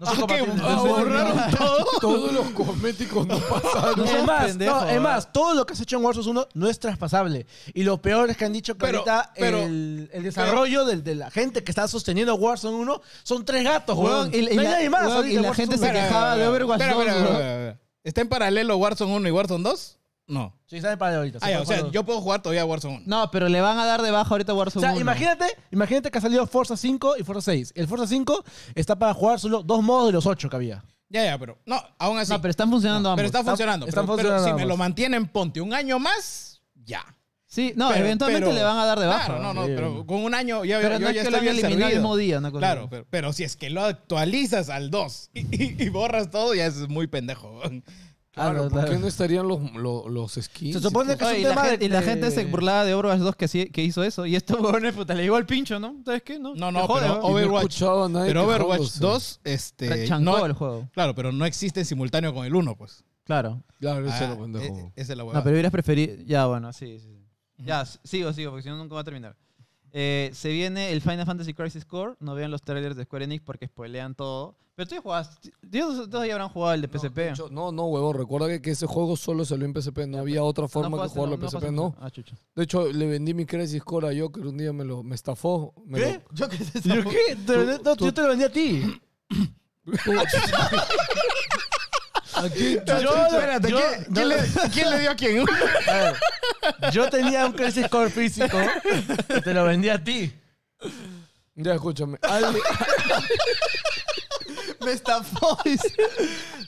No 0.00 0.06
Ah. 0.08 0.72
Ah, 0.72 0.74
borraron 0.82 1.38
todo. 1.56 1.86
Todos 2.00 2.32
los 2.32 2.46
cosméticos 2.50 3.26
no 3.28 3.38
pasaron. 3.38 3.98
No, 4.00 4.04
Es 4.04 4.24
más, 4.26 4.46
pendejo, 4.46 4.72
no, 4.74 4.80
es 4.80 4.86
¿verdad? 4.86 5.02
más, 5.02 5.32
todo 5.32 5.54
lo 5.54 5.64
que 5.64 5.74
has 5.74 5.80
hecho 5.80 5.98
en 5.98 6.04
Warzone 6.04 6.30
1 6.30 6.48
no 6.54 6.68
es 6.68 6.78
traspasable. 6.80 7.46
Y 7.74 7.84
lo 7.84 8.02
peor 8.02 8.28
es 8.30 8.36
que 8.36 8.44
han 8.44 8.52
dicho 8.52 8.74
que 8.74 8.80
Pero- 8.86 8.98
ahorita 8.98 9.32
pero- 9.36 9.58
el, 9.62 10.10
el 10.12 10.22
desarrollo 10.24 10.84
del- 10.84 11.04
de 11.04 11.14
la 11.14 11.30
gente 11.30 11.62
que 11.62 11.70
está 11.70 11.86
sosteniendo 11.86 12.34
Warzone 12.34 12.76
1 12.76 13.00
son 13.22 13.44
tres 13.44 13.62
gatos, 13.62 13.96
weón. 13.96 14.30
Weón, 14.30 14.34
y, 14.34 14.38
y 14.38 14.42
no 14.42 14.48
hay 14.50 14.56
la, 14.56 14.70
nadie 14.72 14.90
más. 14.90 15.02
weón, 15.02 15.16
ahorita 15.18 15.32
y 15.32 15.36
en 15.36 15.42
la 15.42 15.48
Warzone 15.50 15.66
gente 15.68 15.78
se 15.86 15.90
1. 15.92 16.00
quejaba 16.00 16.36
de 16.36 16.48
Overwatch 16.48 16.80
Espera, 16.80 16.94
2. 16.96 17.02
espera, 17.06 17.20
weón. 17.22 17.32
espera, 17.36 17.54
espera. 17.68 17.80
¿Está 18.02 18.20
en 18.20 18.28
paralelo 18.28 18.76
Warzone 18.78 19.14
1 19.14 19.28
y 19.28 19.30
Warzone 19.30 19.62
2? 19.62 19.98
No. 20.32 20.56
Sí, 20.66 20.76
en 20.78 20.82
paralelo 20.98 21.18
ahorita. 21.20 21.38
Ah, 21.42 21.50
ya, 21.50 21.60
o 21.60 21.66
sea, 21.66 21.90
yo 21.90 22.04
puedo 22.04 22.20
jugar 22.20 22.40
todavía 22.40 22.64
Warzone 22.64 22.96
1. 22.96 23.04
No, 23.06 23.30
pero 23.30 23.48
le 23.48 23.60
van 23.60 23.78
a 23.78 23.84
dar 23.84 24.00
de 24.00 24.10
baja 24.10 24.30
ahorita 24.30 24.54
O 24.54 24.56
Warzone 24.56 24.80
sea, 24.82 24.92
1. 24.92 25.00
imagínate, 25.00 25.44
imagínate 25.70 26.10
que 26.10 26.18
ha 26.18 26.20
salido 26.22 26.46
Forza 26.46 26.76
5 26.76 27.16
y 27.18 27.22
Forza 27.24 27.42
6. 27.52 27.72
El 27.76 27.86
Forza 27.86 28.06
5 28.06 28.42
está 28.74 28.98
para 28.98 29.12
jugar 29.12 29.38
solo 29.38 29.62
dos 29.62 29.82
modos 29.82 30.06
de 30.06 30.12
los 30.12 30.26
ocho 30.26 30.48
que 30.48 30.56
había. 30.56 30.84
Ya, 31.10 31.24
ya, 31.26 31.38
pero 31.38 31.58
no, 31.66 31.82
aún 31.98 32.18
así. 32.18 32.32
No, 32.32 32.40
pero 32.40 32.50
están 32.50 32.70
funcionando 32.70 33.10
ambos. 33.10 33.18
Pero 33.18 33.26
está 33.26 33.44
funcionando. 33.44 33.86
están 33.86 34.06
pero, 34.06 34.16
pero 34.16 34.28
funcionando 34.30 34.48
si 34.48 34.54
me 34.56 34.62
ambos. 34.62 34.68
lo 34.68 34.76
mantienen, 34.78 35.26
ponte 35.28 35.60
un 35.60 35.74
año 35.74 35.98
más, 35.98 36.62
ya. 36.74 37.04
Sí, 37.44 37.74
no, 37.76 37.90
Pero- 37.90 38.06
eventualmente 38.06 38.46
pero- 38.46 38.56
le 38.58 38.64
van 38.64 38.78
a 38.78 38.86
dar 38.86 38.98
de 38.98 39.04
baja. 39.06 39.26
Claro, 39.26 39.42
no, 39.42 39.52
no, 39.52 39.66
Sí. 39.66 39.72
pero 39.76 40.06
con 40.06 40.24
un 40.24 40.34
año 40.34 40.64
ya, 40.64 40.78
Pero 40.80 40.94
yo 40.94 41.00
no 41.00 41.08
es 41.10 41.14
ya 41.16 41.22
que 41.24 41.30
lo 41.30 41.36
estoy 41.36 41.48
han 41.50 41.54
bien 41.54 41.66
eliminado 41.66 41.88
el 41.88 41.92
servido. 41.96 42.00
mismo 42.00 42.16
día, 42.16 42.38
una 42.38 42.50
cosa 42.50 42.60
Claro, 42.60 42.80
así. 42.80 42.88
pero, 42.92 43.06
pero 43.10 43.32
si 43.34 43.44
es 43.44 43.56
que 43.56 43.68
lo 43.68 43.84
actualizas 43.84 44.70
al 44.70 44.90
2 44.90 45.28
y, 45.34 45.40
y- 45.62 45.76
y 45.82 45.88
borras 45.90 46.30
todo, 46.30 46.54
ya 46.54 46.64
es 46.64 46.88
muy 46.88 47.08
pendejo. 47.08 47.60
Claro, 48.32 48.64
no, 48.64 48.70
¿por 48.70 48.80
qué 48.80 48.86
claro. 48.86 49.00
no 49.00 49.06
estarían 49.08 49.46
los, 49.46 49.72
los, 49.74 50.06
los 50.10 50.32
skins? 50.40 50.74
Se 50.76 50.80
supone 50.80 51.16
que 51.18 51.24
es 51.24 51.30
Oye, 51.30 51.36
un 51.36 51.40
y, 51.40 51.44
la 51.44 51.50
tema 51.50 51.62
gente, 51.64 51.78
de 51.78 51.84
y 51.84 51.88
la 51.90 52.02
gente 52.02 52.30
se 52.30 52.44
burlaba 52.46 52.84
de 52.86 52.94
Overwatch 52.94 53.20
2 53.20 53.36
que, 53.36 53.46
sí- 53.48 53.66
que 53.70 53.82
hizo 53.84 54.02
eso. 54.02 54.24
Y 54.24 54.36
estos 54.36 54.58
huevones, 54.60 54.94
puta, 54.94 55.12
le 55.14 55.22
llegó 55.24 55.36
al 55.36 55.44
pincho, 55.44 55.78
¿no? 55.78 55.96
¿Sabes 56.04 56.22
qué? 56.22 56.38
No, 56.38 56.54
No, 56.54 56.68
Te 56.68 56.72
no, 56.72 56.86
jode, 56.86 57.00
pero 57.02 57.12
¿no? 57.14 57.18
Y 57.18 57.20
no 57.20 57.28
he 57.28 57.32
Overwatch. 57.44 57.62
escuchado 57.64 58.04
a 58.04 58.08
nadie 58.08 58.26
Pero 58.28 58.44
Overwatch 58.44 58.78
quejándose. 58.80 59.00
2, 59.00 59.40
este. 59.44 60.06
Chancó 60.08 60.38
no- 60.38 60.46
el 60.46 60.52
juego. 60.54 60.88
Claro, 60.92 61.14
pero 61.14 61.30
no 61.30 61.44
existe 61.44 61.80
en 61.80 61.86
simultáneo 61.86 62.32
con 62.32 62.46
el 62.46 62.54
1, 62.54 62.74
pues. 62.76 63.04
Claro. 63.24 63.62
Claro, 63.78 64.06
eso 64.06 64.16
Ah, 64.18 64.24
es 64.24 64.30
lo 64.30 64.38
pendejo. 64.42 64.64
e- 64.64 64.92
esa 64.96 65.12
es 65.12 65.16
la 65.16 65.16
No, 65.16 65.24
huevada. 65.28 65.44
pero 65.44 65.54
hubieras 65.54 65.72
preferido. 65.72 66.16
Ya, 66.26 66.46
bueno, 66.46 66.72
sí, 66.72 66.98
sí. 67.00 67.08
sí. 67.08 67.64
Ya, 67.64 67.82
s- 67.82 67.98
sigo, 68.02 68.32
sigo, 68.32 68.50
porque 68.50 68.62
si 68.64 68.68
no 68.70 68.76
nunca 68.76 68.94
va 68.94 69.02
a 69.02 69.04
terminar. 69.04 69.36
Eh, 69.92 70.30
se 70.32 70.48
viene 70.50 70.90
el 70.92 71.00
Final 71.02 71.26
Fantasy 71.26 71.54
Crisis 71.54 71.84
Core. 71.84 72.14
No 72.20 72.34
vean 72.34 72.50
los 72.50 72.62
trailers 72.62 72.96
de 72.96 73.04
Square 73.04 73.26
Enix 73.26 73.42
porque 73.44 73.66
spoilean 73.66 74.14
todo. 74.14 74.56
Pero 74.74 74.88
tú 74.88 74.94
ya 74.94 75.02
jugaste. 75.02 75.52
Todos 75.70 76.26
ya 76.26 76.32
habrán 76.32 76.48
jugado 76.48 76.72
el 76.72 76.80
de 76.80 76.88
No, 76.88 76.98
PSP. 76.98 77.18
hecho, 77.30 77.48
No, 77.50 77.72
no, 77.72 77.84
huevón. 77.86 78.16
Recuerda 78.16 78.48
que, 78.48 78.62
que 78.62 78.70
ese 78.70 78.86
juego 78.86 79.16
solo 79.16 79.44
salió 79.44 79.66
en 79.66 79.74
PSP. 79.74 80.06
No 80.06 80.18
había 80.18 80.42
otra 80.42 80.66
forma 80.66 80.90
que 80.90 80.94
jugaste, 81.08 81.14
jugarlo 81.18 81.36
no, 81.36 81.42
en 81.44 81.50
PSP, 81.50 81.70
no. 81.70 81.94
Ah, 82.00 82.10
chucha. 82.10 82.36
De 82.56 82.64
hecho, 82.64 82.90
le 82.90 83.06
vendí 83.06 83.34
mi 83.34 83.44
Crisis 83.44 83.82
Core 83.84 84.08
a 84.08 84.18
Joker. 84.18 84.46
Un 84.46 84.56
día 84.56 84.72
me 84.72 84.84
lo 84.84 85.02
me 85.02 85.14
estafó. 85.14 85.74
Me 85.84 85.98
¿Qué? 85.98 86.22
Yo 86.32 86.48
qué. 86.48 86.56
¿Yo 86.58 87.04
qué? 87.04 87.36
Lo 87.46 87.78
no, 87.78 87.96
yo 87.96 88.14
te 88.14 88.22
lo 88.22 88.28
vendí 88.28 88.44
a 88.44 88.52
ti. 88.52 88.82
Espérate, 92.46 93.70
yo- 93.70 93.78
¿quién, 93.78 94.04
quién 94.14 94.28
le, 94.28 94.36
quién 94.72 94.90
le 94.90 94.98
dio 95.00 95.10
a 95.10 95.14
quién? 95.14 95.44
A 95.88 95.92
ver, 95.98 96.16
yo 96.92 97.08
tenía 97.10 97.46
un 97.46 97.52
Crisis 97.52 97.88
Core 97.88 98.10
físico 98.10 98.58
y 99.36 99.40
te 99.40 99.54
lo 99.54 99.64
vendí 99.64 99.88
a 99.88 100.02
ti. 100.02 100.32
Ya, 101.54 101.74
escúchame. 101.74 102.18
Alguien, 102.22 102.62
Me 104.84 104.92
estafó. 104.92 105.58
dice. 105.64 105.92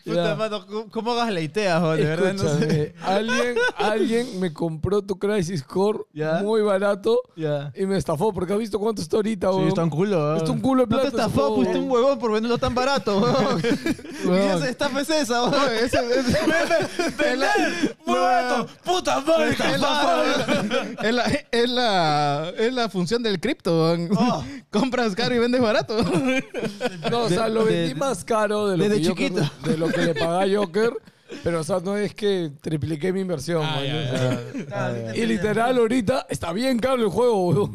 Puta, 0.04 0.24
Ya. 0.30 0.34
mano, 0.34 0.66
¿cómo- 0.66 0.90
¿cómo 0.90 1.14
galeiteas, 1.14 1.80
joder? 1.80 2.00
De 2.00 2.06
verdad, 2.06 2.32
no 2.34 2.42
sé. 2.42 2.48
escúchame. 2.48 2.94
alguien, 3.02 3.54
alguien 3.78 4.40
me 4.40 4.52
compró 4.52 5.02
tu 5.02 5.18
Crisis 5.18 5.62
Core 5.62 6.00
Ya. 6.12 6.40
muy 6.42 6.60
barato 6.60 7.20
Ya. 7.36 7.72
y 7.74 7.86
me 7.86 7.96
estafó 7.96 8.32
porque 8.32 8.52
has 8.52 8.58
visto 8.58 8.78
cuánto 8.78 9.00
está 9.02 9.16
ahorita, 9.16 9.48
Sí, 9.50 9.54
weón. 9.56 9.68
está 9.68 9.82
un 9.84 9.90
culo. 9.90 10.36
Está 10.36 10.50
un 10.52 10.60
culo 10.60 10.82
de 10.82 10.86
No 10.86 10.88
plata. 10.88 11.02
te 11.02 11.08
ese 11.08 11.16
estafó, 11.16 11.40
juego, 11.48 11.56
fuiste 11.56 11.78
un 11.78 11.90
huevón 11.90 12.18
por 12.18 12.32
venderlo 12.32 12.58
tan 12.58 12.74
barato. 12.74 13.18
Weón. 13.18 13.62
¿Qué 14.62 14.68
estafa 14.68 15.00
es 15.00 15.10
esa, 15.10 15.42
la- 17.36 17.54
¡Muy 18.06 18.18
barato! 18.18 18.66
¡Puta 18.84 19.20
madre! 19.20 19.50
es 19.52 19.80
la- 19.80 20.98
es 21.02 21.14
la- 21.14 21.24
es 21.52 21.70
la- 21.70 22.50
la 22.72 22.88
función 22.88 23.22
del 23.22 23.40
cripto. 23.40 23.72
weón. 23.84 24.08
Compras 24.70 25.14
caro 25.14 25.34
y 25.34 25.38
vendes 25.38 25.60
barato. 25.60 25.96
No, 27.10 27.20
o 27.22 27.28
sea, 27.28 27.44
De- 27.44 27.50
lo 27.50 27.64
vendí 27.74 27.88
de- 27.90 27.94
más 27.94 28.24
caro 28.24 28.68
de 28.68 28.76
lo, 28.76 28.84
desde 28.84 29.00
que 29.02 29.08
Joker- 29.08 29.28
chiquito. 29.28 29.50
de 29.70 29.76
lo 29.78 29.88
que 29.88 30.02
le 30.02 30.14
pagaba 30.14 30.44
Joker. 30.54 30.92
Pero, 31.42 31.60
o 31.60 31.64
sea, 31.64 31.80
no 31.80 31.96
es 31.96 32.14
que 32.14 32.52
tripliqué 32.60 33.12
mi 33.12 33.20
inversión. 33.22 33.62
Ah, 33.64 33.76
man, 33.76 33.84
ya, 33.84 34.12
ya. 34.12 34.68
sea, 34.68 35.16
y 35.16 35.26
literal, 35.26 35.78
ahorita 35.78 36.26
está 36.28 36.52
bien 36.52 36.78
caro 36.78 37.02
el 37.02 37.08
juego, 37.08 37.70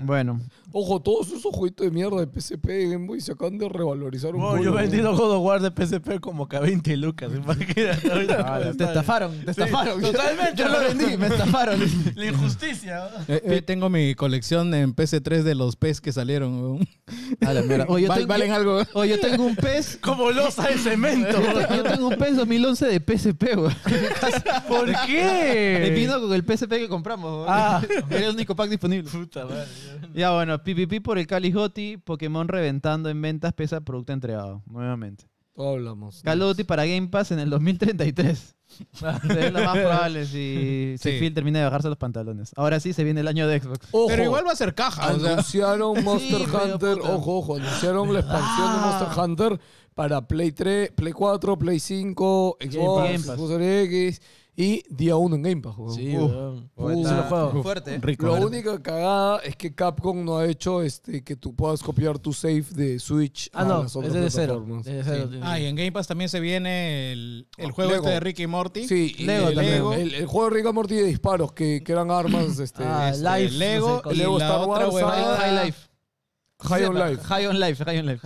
Bueno, 0.00 0.40
Ojo, 0.70 1.00
todos 1.00 1.28
esos 1.28 1.54
jueguitos 1.54 1.86
de 1.86 1.90
mierda 1.90 2.24
de 2.24 2.26
PSP 2.40 2.68
y 2.82 2.90
Game 2.90 3.06
Boy 3.06 3.20
se 3.22 3.32
acaban 3.32 3.56
de 3.56 3.68
revalorizar 3.70 4.34
un 4.34 4.42
poco. 4.42 4.62
yo 4.62 4.78
he 4.78 4.82
vendido 4.82 5.16
God 5.16 5.36
of 5.36 5.42
War 5.42 5.60
de 5.62 5.70
PSP 5.70 6.20
como 6.20 6.46
que 6.46 6.56
a 6.58 6.60
20 6.60 6.94
lucas. 6.98 7.30
Imagínate. 7.34 8.10
ahorita. 8.12 8.72
te 8.76 8.84
estafaron, 8.84 9.44
te 9.44 9.50
estafaron. 9.50 10.00
totalmente. 10.00 10.54
Yo 10.56 10.68
lo 10.68 10.78
vendí, 10.80 11.16
me 11.16 11.26
estafaron. 11.28 11.80
La 12.16 12.26
injusticia. 12.26 13.08
Eh, 13.28 13.40
eh, 13.44 13.62
tengo 13.62 13.88
mi 13.88 14.14
colección 14.14 14.74
en 14.74 14.94
PC3 14.94 15.42
de 15.42 15.54
los 15.54 15.76
PES 15.76 16.00
que 16.02 16.12
salieron. 16.12 16.60
weón. 16.62 16.88
A 17.46 17.52
la 17.54 17.62
mierda. 17.62 17.86
Oye, 17.88 18.02
yo 18.04 18.08
Val- 18.08 18.18
tengo- 18.18 18.28
valen 18.28 18.52
algo. 18.52 18.82
Oye, 18.92 19.10
yo 19.16 19.20
tengo 19.20 19.46
un 19.46 19.56
pez. 19.56 19.96
Como 20.02 20.30
losa 20.30 20.68
de 20.68 20.76
cemento. 20.78 21.40
Yo 21.74 21.82
tengo 21.82 22.08
un 22.08 22.16
PES 22.16 22.36
2011 22.36 22.86
de 22.86 23.00
PSP, 23.00 23.42
weón. 23.56 23.74
¿Por 24.68 24.86
Me 24.86 24.94
qué? 25.06 25.92
vino 25.96 26.20
con 26.20 26.32
el 26.34 26.42
PSP 26.44 26.70
que 26.78 26.88
compramos, 26.88 27.32
weón. 27.32 27.46
Ah. 27.48 27.80
Era 28.10 28.26
el 28.26 28.34
único 28.34 28.54
pack 28.54 28.68
disponible. 28.78 29.10
Puta 29.10 29.44
madre. 29.44 29.66
Ya 30.14 30.32
bueno, 30.32 30.58
PPP 30.62 31.02
por 31.02 31.18
el 31.18 31.26
Cali 31.26 31.50
Gotti, 31.52 31.96
Pokémon 31.96 32.48
reventando 32.48 33.08
en 33.08 33.20
ventas 33.20 33.52
pese 33.52 33.76
a 33.76 33.80
producto 33.80 34.12
entregado, 34.12 34.62
nuevamente. 34.66 35.24
Todo 35.54 35.70
hablamos. 35.70 36.22
Call 36.22 36.40
of 36.42 36.50
Duty 36.50 36.62
para 36.62 36.86
Game 36.86 37.08
Pass 37.08 37.32
en 37.32 37.40
el 37.40 37.50
2033. 37.50 38.54
es 38.92 39.52
lo 39.52 39.64
más 39.64 39.76
probable 39.76 40.24
si, 40.24 40.94
si 40.98 41.10
Sí. 41.10 41.18
Phil 41.18 41.34
termina 41.34 41.58
de 41.58 41.64
bajarse 41.64 41.88
los 41.88 41.98
pantalones. 41.98 42.52
Ahora 42.54 42.78
sí 42.78 42.92
se 42.92 43.02
viene 43.02 43.22
el 43.22 43.26
año 43.28 43.48
de 43.48 43.60
Xbox. 43.60 43.88
Ojo, 43.90 44.06
Pero 44.06 44.22
igual 44.22 44.46
va 44.46 44.52
a 44.52 44.56
ser 44.56 44.74
caja. 44.76 45.12
o 45.12 45.18
sea. 45.18 45.32
anunciaron 45.32 46.04
Monster 46.04 46.42
Hunter. 46.42 46.98
Ojo, 47.02 47.38
ojo, 47.38 47.56
anunciaron 47.56 48.12
la 48.12 48.20
expansión 48.20 48.72
de 48.72 48.78
Monster 48.78 49.24
Hunter 49.24 49.60
para 49.94 50.28
Play 50.28 50.52
3, 50.52 50.92
Play 50.92 51.12
4, 51.12 51.58
Play 51.58 51.80
5, 51.80 52.58
Xbox. 52.60 53.22
Xbox 53.22 53.48
Series 53.48 53.86
X 53.86 54.22
y 54.60 54.82
día 54.90 55.14
1 55.14 55.36
en 55.36 55.42
Game 55.44 55.62
Pass. 55.62 55.74
weón. 55.78 55.94
Sí, 55.94 56.16
Uf. 56.16 56.32
weón. 56.32 56.70
Uh, 56.74 56.90
Sí, 56.94 57.00
está- 57.02 57.16
lo 57.16 57.22
juego. 57.22 57.62
Fuerte. 57.62 57.98
Rico. 57.98 58.26
La 58.26 58.32
¿verdad? 58.32 58.46
única 58.48 58.82
cagada 58.82 59.38
es 59.44 59.54
que 59.54 59.72
Capcom 59.72 60.24
no 60.24 60.38
ha 60.38 60.46
hecho 60.48 60.82
este 60.82 61.22
que 61.22 61.36
tú 61.36 61.54
puedas 61.54 61.80
copiar 61.80 62.18
tu 62.18 62.32
save 62.32 62.64
de 62.74 62.98
Switch 62.98 63.48
Ah, 63.52 63.62
a 63.62 63.64
no. 63.66 63.82
las 63.82 63.92
Es 63.92 63.96
otras 63.96 64.12
de 64.14 64.30
cero. 64.30 64.66
Desde 64.82 65.40
Ah, 65.42 65.60
y 65.60 65.66
en 65.66 65.76
Game 65.76 65.92
Pass 65.92 66.08
también 66.08 66.28
se 66.28 66.40
viene 66.40 67.12
el, 67.12 67.46
el 67.56 67.70
juego 67.70 67.92
Lego. 67.92 68.02
este 68.02 68.14
de 68.14 68.20
Ricky 68.20 68.42
y 68.42 68.46
Morty. 68.48 68.88
Sí, 68.88 69.14
y 69.16 69.24
Lego 69.26 69.48
el, 69.48 69.54
también. 69.54 69.92
el- 70.00 70.14
el 70.14 70.26
juego 70.26 70.50
de 70.50 70.56
Rick 70.56 70.66
and 70.66 70.74
Morty 70.74 70.94
de 70.96 71.04
disparos 71.04 71.52
que, 71.52 71.82
que 71.84 71.92
eran 71.92 72.10
armas 72.10 72.58
este, 72.58 72.82
Ah, 72.84 73.10
este, 73.10 73.22
Life, 73.22 73.44
El 73.54 73.58
Lego 73.60 74.02
no 74.04 74.10
sé, 74.10 74.16
y 74.16 74.18
Lego 74.18 74.38
la 74.40 74.44
Star 74.46 74.60
otra 74.68 74.88
Wars, 74.88 75.04
ah, 75.06 75.36
High 75.40 75.64
Life. 75.66 75.87
High 76.60 76.84
on 76.86 76.94
Life. 76.98 77.22
High 77.24 77.46
on 77.46 77.60
Life, 77.60 77.84
High 77.84 77.98
on 78.00 78.06
Life. 78.06 78.20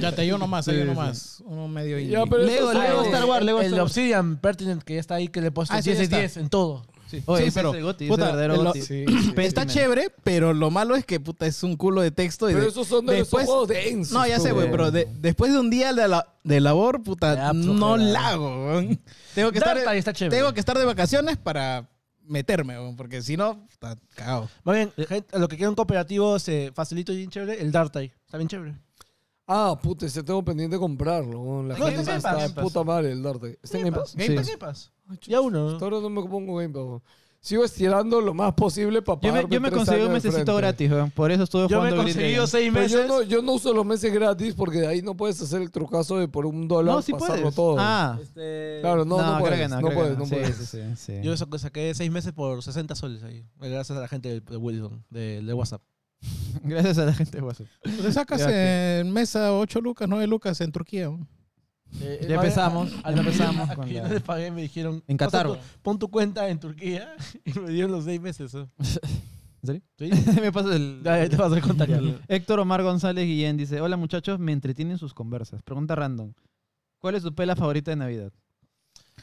Ya 0.00 0.12
te 0.14 0.22
hay 0.22 0.32
uno 0.32 0.46
más, 0.46 0.68
hay 0.68 0.76
Sí, 0.76 0.82
uno 0.82 0.92
sí. 0.92 0.96
más. 0.98 1.42
Uno 1.46 1.66
medio 1.68 1.98
indie. 1.98 2.12
Ya, 2.18 2.26
pero 2.26 2.42
Lego, 2.42 2.70
eso 2.70 2.78
Lego 2.78 2.96
sale- 2.96 3.08
Star 3.08 3.24
Wars, 3.24 3.44
Lego 3.44 3.58
el 3.60 3.64
Star 3.66 3.74
de 3.76 3.80
Wars. 3.82 3.90
Obsidian 3.90 4.36
Pertinent 4.36 4.82
que 4.82 4.94
ya 4.94 5.00
está 5.00 5.14
ahí, 5.14 5.28
que 5.28 5.40
le 5.40 5.50
puesto 5.50 5.74
Ah, 5.74 5.80
sí, 5.82 5.90
10 5.90 5.96
ya 5.96 6.00
de 6.00 6.04
está. 6.04 6.18
10 6.18 6.36
en 6.36 6.48
todo. 6.50 6.84
Oye, 7.26 7.42
Sí, 7.42 7.48
ese 7.48 7.58
pero, 7.58 7.70
es 7.70 7.76
el 7.78 7.82
Gotti, 7.82 8.04
ese 8.04 8.12
puta, 8.12 8.24
verdadero 8.26 8.56
lo- 8.58 8.64
Gotti. 8.66 8.82
Sí, 8.82 9.04
Pero 9.34 9.48
está 9.48 9.66
chévere, 9.66 10.12
pero 10.22 10.52
lo 10.52 10.70
malo 10.70 10.94
es 10.94 11.04
que 11.04 11.18
puta, 11.18 11.44
es 11.46 11.60
un 11.64 11.76
culo 11.76 12.02
de 12.02 12.12
texto. 12.12 12.48
Y 12.48 12.52
Pero 12.52 12.66
de- 12.66 12.70
esos 12.70 12.86
son 12.86 13.04
de 13.06 13.14
después- 13.14 13.42
esos 13.44 13.52
juegos 13.54 13.68
densos. 13.68 14.12
No, 14.12 14.24
ya 14.26 14.38
sé, 14.38 14.52
güey, 14.52 14.66
pues, 14.68 14.70
pero 14.70 14.90
de- 14.92 15.08
después 15.18 15.50
de 15.52 15.58
un 15.58 15.70
día 15.70 15.92
de, 15.92 16.06
la, 16.06 16.28
de 16.44 16.60
labor, 16.60 17.02
puta, 17.02 17.34
Ya, 17.34 17.52
no 17.52 17.76
flojera. 17.96 18.10
la 18.12 18.28
hago. 18.28 18.66
weón. 18.66 19.00
Tengo 19.34 19.50
que, 19.50 19.58
estar, 19.58 19.74
Dark 19.74 19.88
Tide 19.88 19.98
está 19.98 20.12
chévere. 20.12 20.36
tengo 20.36 20.54
que 20.54 20.60
estar 20.60 20.78
de 20.78 20.84
vacaciones 20.84 21.36
para 21.36 21.88
meterme, 22.24 22.78
weón, 22.78 22.96
porque 22.96 23.22
si 23.22 23.36
no, 23.36 23.66
está 23.70 23.96
cagado. 24.14 24.48
Más 24.64 24.76
bien, 24.76 24.92
gente, 25.08 25.38
lo 25.38 25.48
que 25.48 25.56
quiera 25.56 25.70
un 25.70 25.76
cooperativo 25.76 26.38
se 26.38 26.72
facilito 26.74 27.12
y 27.12 27.16
bien 27.18 27.30
chévere, 27.30 27.60
el 27.60 27.72
Dartai. 27.72 28.12
Está 28.24 28.38
bien 28.38 28.48
chévere. 28.48 28.74
Ah, 29.46 29.76
puta, 29.82 30.06
ese 30.06 30.22
tengo 30.22 30.44
pendiente 30.44 30.76
de 30.76 30.80
comprarlo. 30.80 31.40
weón. 31.40 31.68
La 31.68 31.76
No, 31.76 31.86
gente 31.86 32.00
está 32.02 32.12
en 32.12 32.16
está 32.18 32.34
Game 32.34 32.54
puta 32.54 32.84
madre 32.84 33.10
el 33.10 33.20
Darte. 33.22 33.58
¿Está 33.62 33.78
en 33.78 33.84
Game 33.86 33.96
Pass? 33.96 34.14
Game 34.14 34.28
Sí. 34.28 34.34
Pass, 34.36 34.46
Game 34.46 34.58
Pass. 34.58 34.92
Ya 35.22 35.40
uno. 35.40 35.70
Hasta 35.70 35.84
ahora 35.84 35.98
no 36.00 36.08
me 36.08 36.22
pongo 36.22 36.56
Game 36.56 36.72
Pass. 36.72 36.82
weón. 36.84 37.02
Sigo 37.42 37.64
estirando 37.64 38.20
lo 38.20 38.34
más 38.34 38.52
posible 38.52 39.00
para 39.00 39.18
Yo 39.22 39.32
me, 39.32 39.46
yo 39.48 39.60
me 39.62 39.70
conseguí 39.70 40.02
un 40.02 40.12
mesecito 40.12 40.54
gratis, 40.56 40.90
weón. 40.90 41.10
Por 41.10 41.30
eso 41.32 41.44
estuve 41.44 41.68
Yo 41.68 41.80
me 41.80 41.88
he 41.88 41.90
jugando 41.90 42.02
Green 42.02 42.14
conseguido 42.14 42.42
Day. 42.46 42.50
6 42.50 42.70
Pero 42.74 42.82
meses. 42.82 42.92
yo 43.00 43.06
no, 43.08 43.22
yo 43.22 43.42
no 43.42 43.52
uso 43.52 43.72
los 43.72 43.86
meses 43.86 44.12
gratis 44.12 44.54
porque 44.54 44.80
de 44.80 44.86
ahí 44.86 45.00
no 45.00 45.16
puedes 45.16 45.40
hacer 45.40 45.62
el 45.62 45.70
trucazo 45.70 46.18
de 46.18 46.28
por 46.28 46.44
un 46.44 46.68
dólar 46.68 46.96
No, 46.96 47.00
sí 47.02 47.12
pasarlo 47.12 47.36
puedes. 47.44 47.54
todo. 47.54 47.76
Ah, 47.78 48.18
Este, 48.20 48.78
Claro, 48.82 49.06
no, 49.06 49.16
no, 49.16 49.24
creo 49.24 49.38
puedes. 49.40 49.58
que 49.58 49.68
No, 49.68 49.80
no, 49.80 49.86
creo 49.86 49.98
puedes, 49.98 50.12
que 50.12 50.18
no 50.18 50.24
Sí, 50.26 50.34
puedes. 50.34 50.56
sí, 50.56 50.66
sí, 50.66 50.80
sí. 50.96 51.14
Yo 51.22 51.34
sa- 51.36 51.46
saqué 51.58 51.94
6 51.94 52.10
meses 52.10 52.32
por 52.34 52.62
60 52.62 52.94
soles 52.94 53.22
ahí. 53.22 53.42
Gracias 53.58 53.96
a 53.96 54.00
la 54.02 54.08
gente 54.08 54.40
de, 54.42 54.56
Wilson, 54.58 55.02
de, 55.08 55.40
de 55.40 55.54
WhatsApp. 55.54 55.80
Gracias 56.62 56.98
a 56.98 57.06
la 57.06 57.14
gente 57.14 57.38
de 57.38 57.42
WhatsApp. 57.42 57.66
Te 57.82 58.12
sacas 58.12 58.42
en 58.46 59.10
mesa 59.12 59.54
8 59.54 59.80
lucas, 59.80 60.06
9 60.10 60.26
lucas 60.26 60.60
en 60.60 60.72
Turquía. 60.72 61.08
weón. 61.08 61.26
Eh, 62.00 62.18
Ya 62.22 62.26
bien, 62.28 62.40
empezamos, 62.40 62.90
ya 63.04 63.10
empezamos 63.10 63.70
con 63.74 63.92
la- 63.92 64.02
no 64.02 64.08
les 64.14 64.22
pagué, 64.22 64.50
me 64.50 64.62
dijeron. 64.62 65.02
En 65.08 65.16
"Pasa 65.16 65.30
Qatar, 65.42 65.46
tu-. 65.48 65.58
Pon 65.82 65.98
tu 65.98 66.08
cuenta 66.08 66.48
en 66.48 66.58
Turquía 66.60 67.14
y 67.44 67.58
me 67.58 67.70
dieron 67.70 67.90
los 67.92 68.04
6 68.04 68.20
meses. 68.20 68.54
¿eh? 68.54 68.66
¿En 69.62 69.66
serio? 69.66 69.82
¿Sí? 69.98 70.40
me 70.40 70.52
pasa 70.52 70.74
el... 70.74 71.02
Ya, 71.04 71.18
ya 71.22 71.28
te 71.28 71.36
vas 71.36 71.52
a 71.52 71.60
contar. 71.60 71.88
Héctor 72.28 72.60
Omar 72.60 72.82
González 72.82 73.26
Guillén 73.26 73.56
dice, 73.58 73.80
hola 73.80 73.96
muchachos, 73.98 74.38
me 74.38 74.52
entretienen 74.52 74.96
sus 74.98 75.12
conversas. 75.12 75.62
Pregunta 75.62 75.94
random. 75.94 76.32
¿Cuál 76.98 77.14
es 77.16 77.22
tu 77.22 77.34
pela 77.34 77.54
favorita 77.56 77.90
de 77.90 77.96
Navidad? 77.96 78.32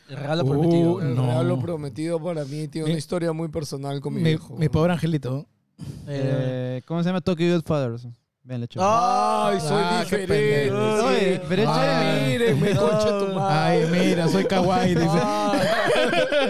El 0.09 0.17
regalo 0.17 0.43
Uh, 0.43 0.47
prometido. 0.49 1.01
El 1.01 1.15
No. 1.15 1.25
regalo 1.25 1.59
prometido 1.59 2.21
para 2.23 2.45
mí 2.45 2.67
tiene 2.67 2.87
una 2.89 2.97
historia 2.97 3.33
muy 3.33 3.47
personal 3.49 3.99
con 3.99 4.13
mi, 4.13 4.21
Mi, 4.21 4.29
viejo. 4.29 4.55
mi 4.57 4.69
pobre 4.69 4.93
angelito. 4.93 5.47
Eh, 5.79 5.85
Eh, 6.07 6.81
¿Cómo 6.85 7.01
se 7.01 7.09
llama? 7.09 7.21
Tokyo 7.21 7.51
Godfathers. 7.53 8.07
Ay, 8.49 9.59
soy 9.59 9.83
Ah, 9.83 10.05
qué 10.09 10.17
diferente. 10.19 10.69
pendejo. 10.69 10.97
sí. 11.01 11.05
Oye, 11.05 11.41
pero 11.49 11.61
es 11.63 11.67
Ay, 11.69 11.77
chévere. 11.77 12.53
mírenme, 12.55 12.75
concha 12.79 13.19
tu 13.19 13.33
madre. 13.33 13.55
Ay, 13.57 13.87
mira, 13.91 14.27
soy 14.29 14.45
kawaii, 14.45 14.95
dice. 14.95 15.19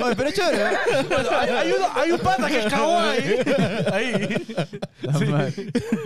Oye, 0.03 0.15
pero 0.15 0.30
es 0.30 0.36
chévere. 0.36 0.64
¿eh? 0.64 0.78
bueno, 1.10 1.30
hay, 1.40 1.49
hay 1.49 1.72
uno- 1.72 1.88
hay 1.95 2.11
un 2.11 2.19
pata 2.19 2.48
que 2.48 2.60
es 2.60 2.65
kawaii. 2.68 3.24
Ahí. 3.94 4.45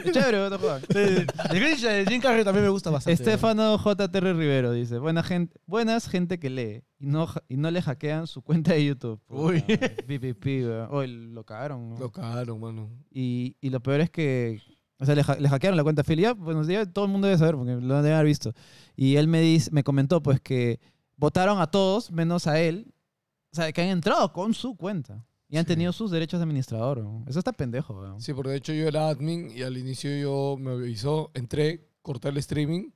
Es 0.06 0.12
chévere, 0.12 0.50
no 0.50 0.58
juegan. 0.60 0.82
El 0.90 1.60
Grinch 1.60 1.82
de 1.82 2.06
Jim 2.08 2.22
Carrey 2.22 2.44
también 2.44 2.64
me 2.66 2.70
gusta 2.72 2.90
bastante. 2.90 3.14
Estefano 3.22 3.78
JTR 3.78 4.36
Rivero 4.36 4.72
dice, 4.72 4.98
Buena 4.98 5.24
gente, 5.24 5.60
buenas 5.66 6.08
gente 6.08 6.40
que 6.40 6.50
lee 6.50 6.84
y 7.00 7.08
no, 7.08 7.28
y 7.50 7.58
no 7.58 7.72
le 7.72 7.82
hackean 7.82 8.28
su 8.28 8.42
cuenta 8.42 8.74
de 8.74 8.86
YouTube. 8.86 9.20
Uy. 9.28 9.62
PPP, 9.62 10.46
weón. 10.46 10.88
Oye, 10.92 11.08
lo 11.08 11.44
cagaron. 11.44 11.90
¿no? 11.90 12.00
Lo 12.00 12.12
cagaron, 12.12 12.60
mano. 12.60 12.90
Y, 13.12 13.56
y 13.62 13.70
lo 13.70 13.80
peor 13.82 14.02
es 14.02 14.10
que, 14.10 14.62
o 15.02 15.06
sea, 15.06 15.16
le, 15.16 15.24
ha- 15.28 15.36
le 15.36 15.50
hackearon 15.50 15.76
la 15.76 15.84
cuenta 15.84 16.04
Phil. 16.04 16.20
Ya, 16.20 16.34
buenos 16.34 16.68
días, 16.68 16.88
todo 16.94 17.06
el 17.06 17.12
mundo 17.12 17.28
debe 17.28 17.38
saber 17.40 17.56
porque 17.56 17.74
lo 17.76 18.02
debe 18.02 18.14
haber 18.16 18.28
visto. 18.28 18.54
Y 18.96 19.16
él 19.18 19.28
me, 19.28 19.42
dice, 19.42 19.70
me 19.72 19.84
comentó 19.84 20.22
pues 20.24 20.40
que 20.40 20.80
votaron 21.18 21.60
a 21.60 21.68
todos 21.68 22.12
menos 22.12 22.48
a 22.48 22.60
él. 22.62 22.94
O 23.52 23.56
sea, 23.56 23.72
que 23.74 23.82
han 23.82 23.90
entrado 23.90 24.32
con 24.32 24.54
su 24.54 24.76
cuenta. 24.78 25.26
Y 25.50 25.58
han 25.58 25.66
Sí. 25.66 25.74
tenido 25.74 25.92
sus 25.92 26.12
derechos 26.12 26.40
de 26.40 26.44
administrador. 26.46 27.00
weón. 27.00 27.26
Eso 27.28 27.40
está 27.40 27.52
pendejo, 27.52 28.00
weón. 28.00 28.22
Sí, 28.22 28.34
porque 28.34 28.52
de 28.52 28.58
hecho 28.58 28.72
yo 28.74 28.88
era 28.88 29.10
admin 29.10 29.50
y 29.54 29.64
al 29.64 29.78
inicio 29.78 30.16
yo 30.18 30.56
me 30.58 30.72
avisó, 30.72 31.30
entré, 31.34 31.90
corté 32.02 32.30
el 32.30 32.38
streaming, 32.38 32.92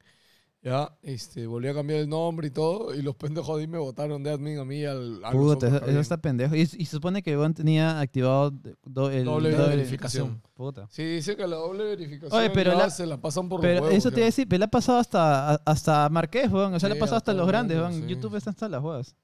ya, 0.65 0.91
este, 1.03 1.45
volví 1.45 1.67
a 1.67 1.73
cambiar 1.75 1.99
el 1.99 2.09
nombre 2.09 2.47
y 2.47 2.49
todo, 2.49 2.93
y 2.95 3.01
los 3.03 3.15
pendejos 3.15 3.55
de 3.55 3.61
ahí 3.61 3.67
me 3.67 3.77
votaron 3.77 4.23
de 4.23 4.31
admin 4.31 4.57
a 4.57 4.65
mí 4.65 4.83
al, 4.83 5.23
a 5.23 5.31
los 5.31 5.55
Puta, 5.55 5.67
eso, 5.77 5.99
está 5.99 6.17
pendejo. 6.17 6.55
Y, 6.55 6.61
y 6.61 6.65
se 6.65 6.85
supone 6.87 7.21
que 7.21 7.31
Iván 7.31 7.53
tenía 7.53 7.99
activado 7.99 8.51
do- 8.83 9.11
el 9.11 9.25
Doble 9.25 9.55
doble- 9.55 9.67
verificación. 9.69 10.41
Puta. 10.55 10.87
Sí, 10.89 11.03
dice 11.03 11.35
que 11.37 11.45
la 11.47 11.57
doble 11.57 11.83
verificación 11.83 12.39
Oye, 12.41 12.49
pero 12.49 12.73
la- 12.75 12.89
se 12.89 13.05
la 13.05 13.21
pasan 13.21 13.47
por 13.47 13.61
Pero 13.61 13.73
los 13.75 13.81
huevos. 13.83 13.97
eso 13.97 14.09
te 14.09 14.17
iba 14.17 14.25
a 14.25 14.33
decir, 14.33 14.47
pero 14.49 14.57
le 14.59 14.65
ha 14.65 14.69
pasado 14.69 14.97
hasta, 14.97 15.53
hasta 15.55 16.09
Marqués, 16.09 16.51
weón. 16.51 16.73
O 16.73 16.79
sea, 16.79 16.89
le 16.89 16.95
Sí, 16.95 16.99
ha 16.99 17.01
pasado 17.01 17.17
hasta 17.17 17.33
los 17.33 17.47
grandes, 17.47 17.77
weón. 17.77 17.93
sí. 17.93 18.05
YouTube 18.07 18.35
está 18.35 18.49
hasta 18.49 18.67
las 18.67 18.81
huevas. 18.81 19.15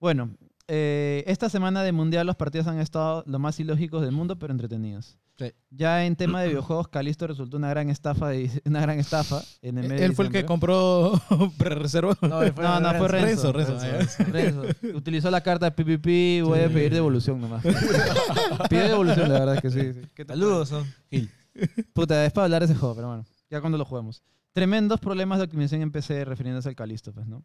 Bueno, 0.00 0.30
eh, 0.68 1.24
esta 1.26 1.48
semana 1.48 1.82
de 1.82 1.92
Mundial 1.92 2.26
los 2.26 2.36
partidos 2.36 2.66
han 2.66 2.78
estado 2.80 3.22
lo 3.26 3.38
más 3.38 3.58
ilógicos 3.60 4.02
del 4.02 4.12
mundo, 4.12 4.38
pero 4.38 4.52
entretenidos. 4.52 5.16
Sí. 5.38 5.52
Ya 5.70 6.06
en 6.06 6.16
tema 6.16 6.40
de 6.40 6.48
videojuegos, 6.48 6.88
Calisto 6.88 7.26
resultó 7.26 7.58
una 7.58 7.68
gran 7.68 7.90
estafa, 7.90 8.28
de- 8.30 8.50
una 8.64 8.80
gran 8.80 8.98
estafa 8.98 9.42
en 9.60 9.76
el 9.78 9.88
mes 9.88 10.00
de 10.00 10.06
Él 10.06 10.14
fue 10.14 10.24
el 10.26 10.32
que 10.32 10.46
compró 10.46 11.12
pre-reserva. 11.58 12.16
No, 12.22 12.38
fue, 12.52 12.64
No, 12.64 12.80
no, 12.80 12.94
fue 12.94 13.08
Renzo. 13.08 13.52
Renzo, 13.52 13.78
Renzo, 13.78 14.24
Renzo, 14.24 14.62
Utilizó 14.94 15.30
la 15.30 15.42
carta 15.42 15.70
PPP, 15.70 16.42
voy 16.42 16.60
a 16.60 16.68
pedir 16.68 16.94
devolución 16.94 17.40
nomás. 17.40 17.62
Pide 18.70 18.88
devolución, 18.88 19.30
la 19.30 19.38
verdad 19.40 19.54
es 19.56 19.60
que 19.62 19.70
sí. 19.70 19.92
sí. 19.92 20.08
¿Qué 20.14 20.24
tal? 20.24 20.38
Saludos. 20.38 20.72
Gil. 21.10 21.30
Puta, 21.92 22.24
es 22.24 22.32
para 22.32 22.44
hablar 22.46 22.62
de 22.66 22.72
ese 22.72 22.74
juego, 22.80 22.94
pero 22.94 23.08
bueno, 23.08 23.24
ya 23.50 23.60
cuando 23.60 23.76
lo 23.78 23.84
juguemos. 23.84 24.22
Tremendos 24.52 25.00
problemas 25.00 25.38
de 25.38 25.44
optimización 25.44 25.82
en 25.82 25.90
PC 25.92 26.24
refiriéndose 26.24 26.70
al 26.70 26.74
Calisto, 26.76 27.12
pues, 27.12 27.26
¿no? 27.26 27.42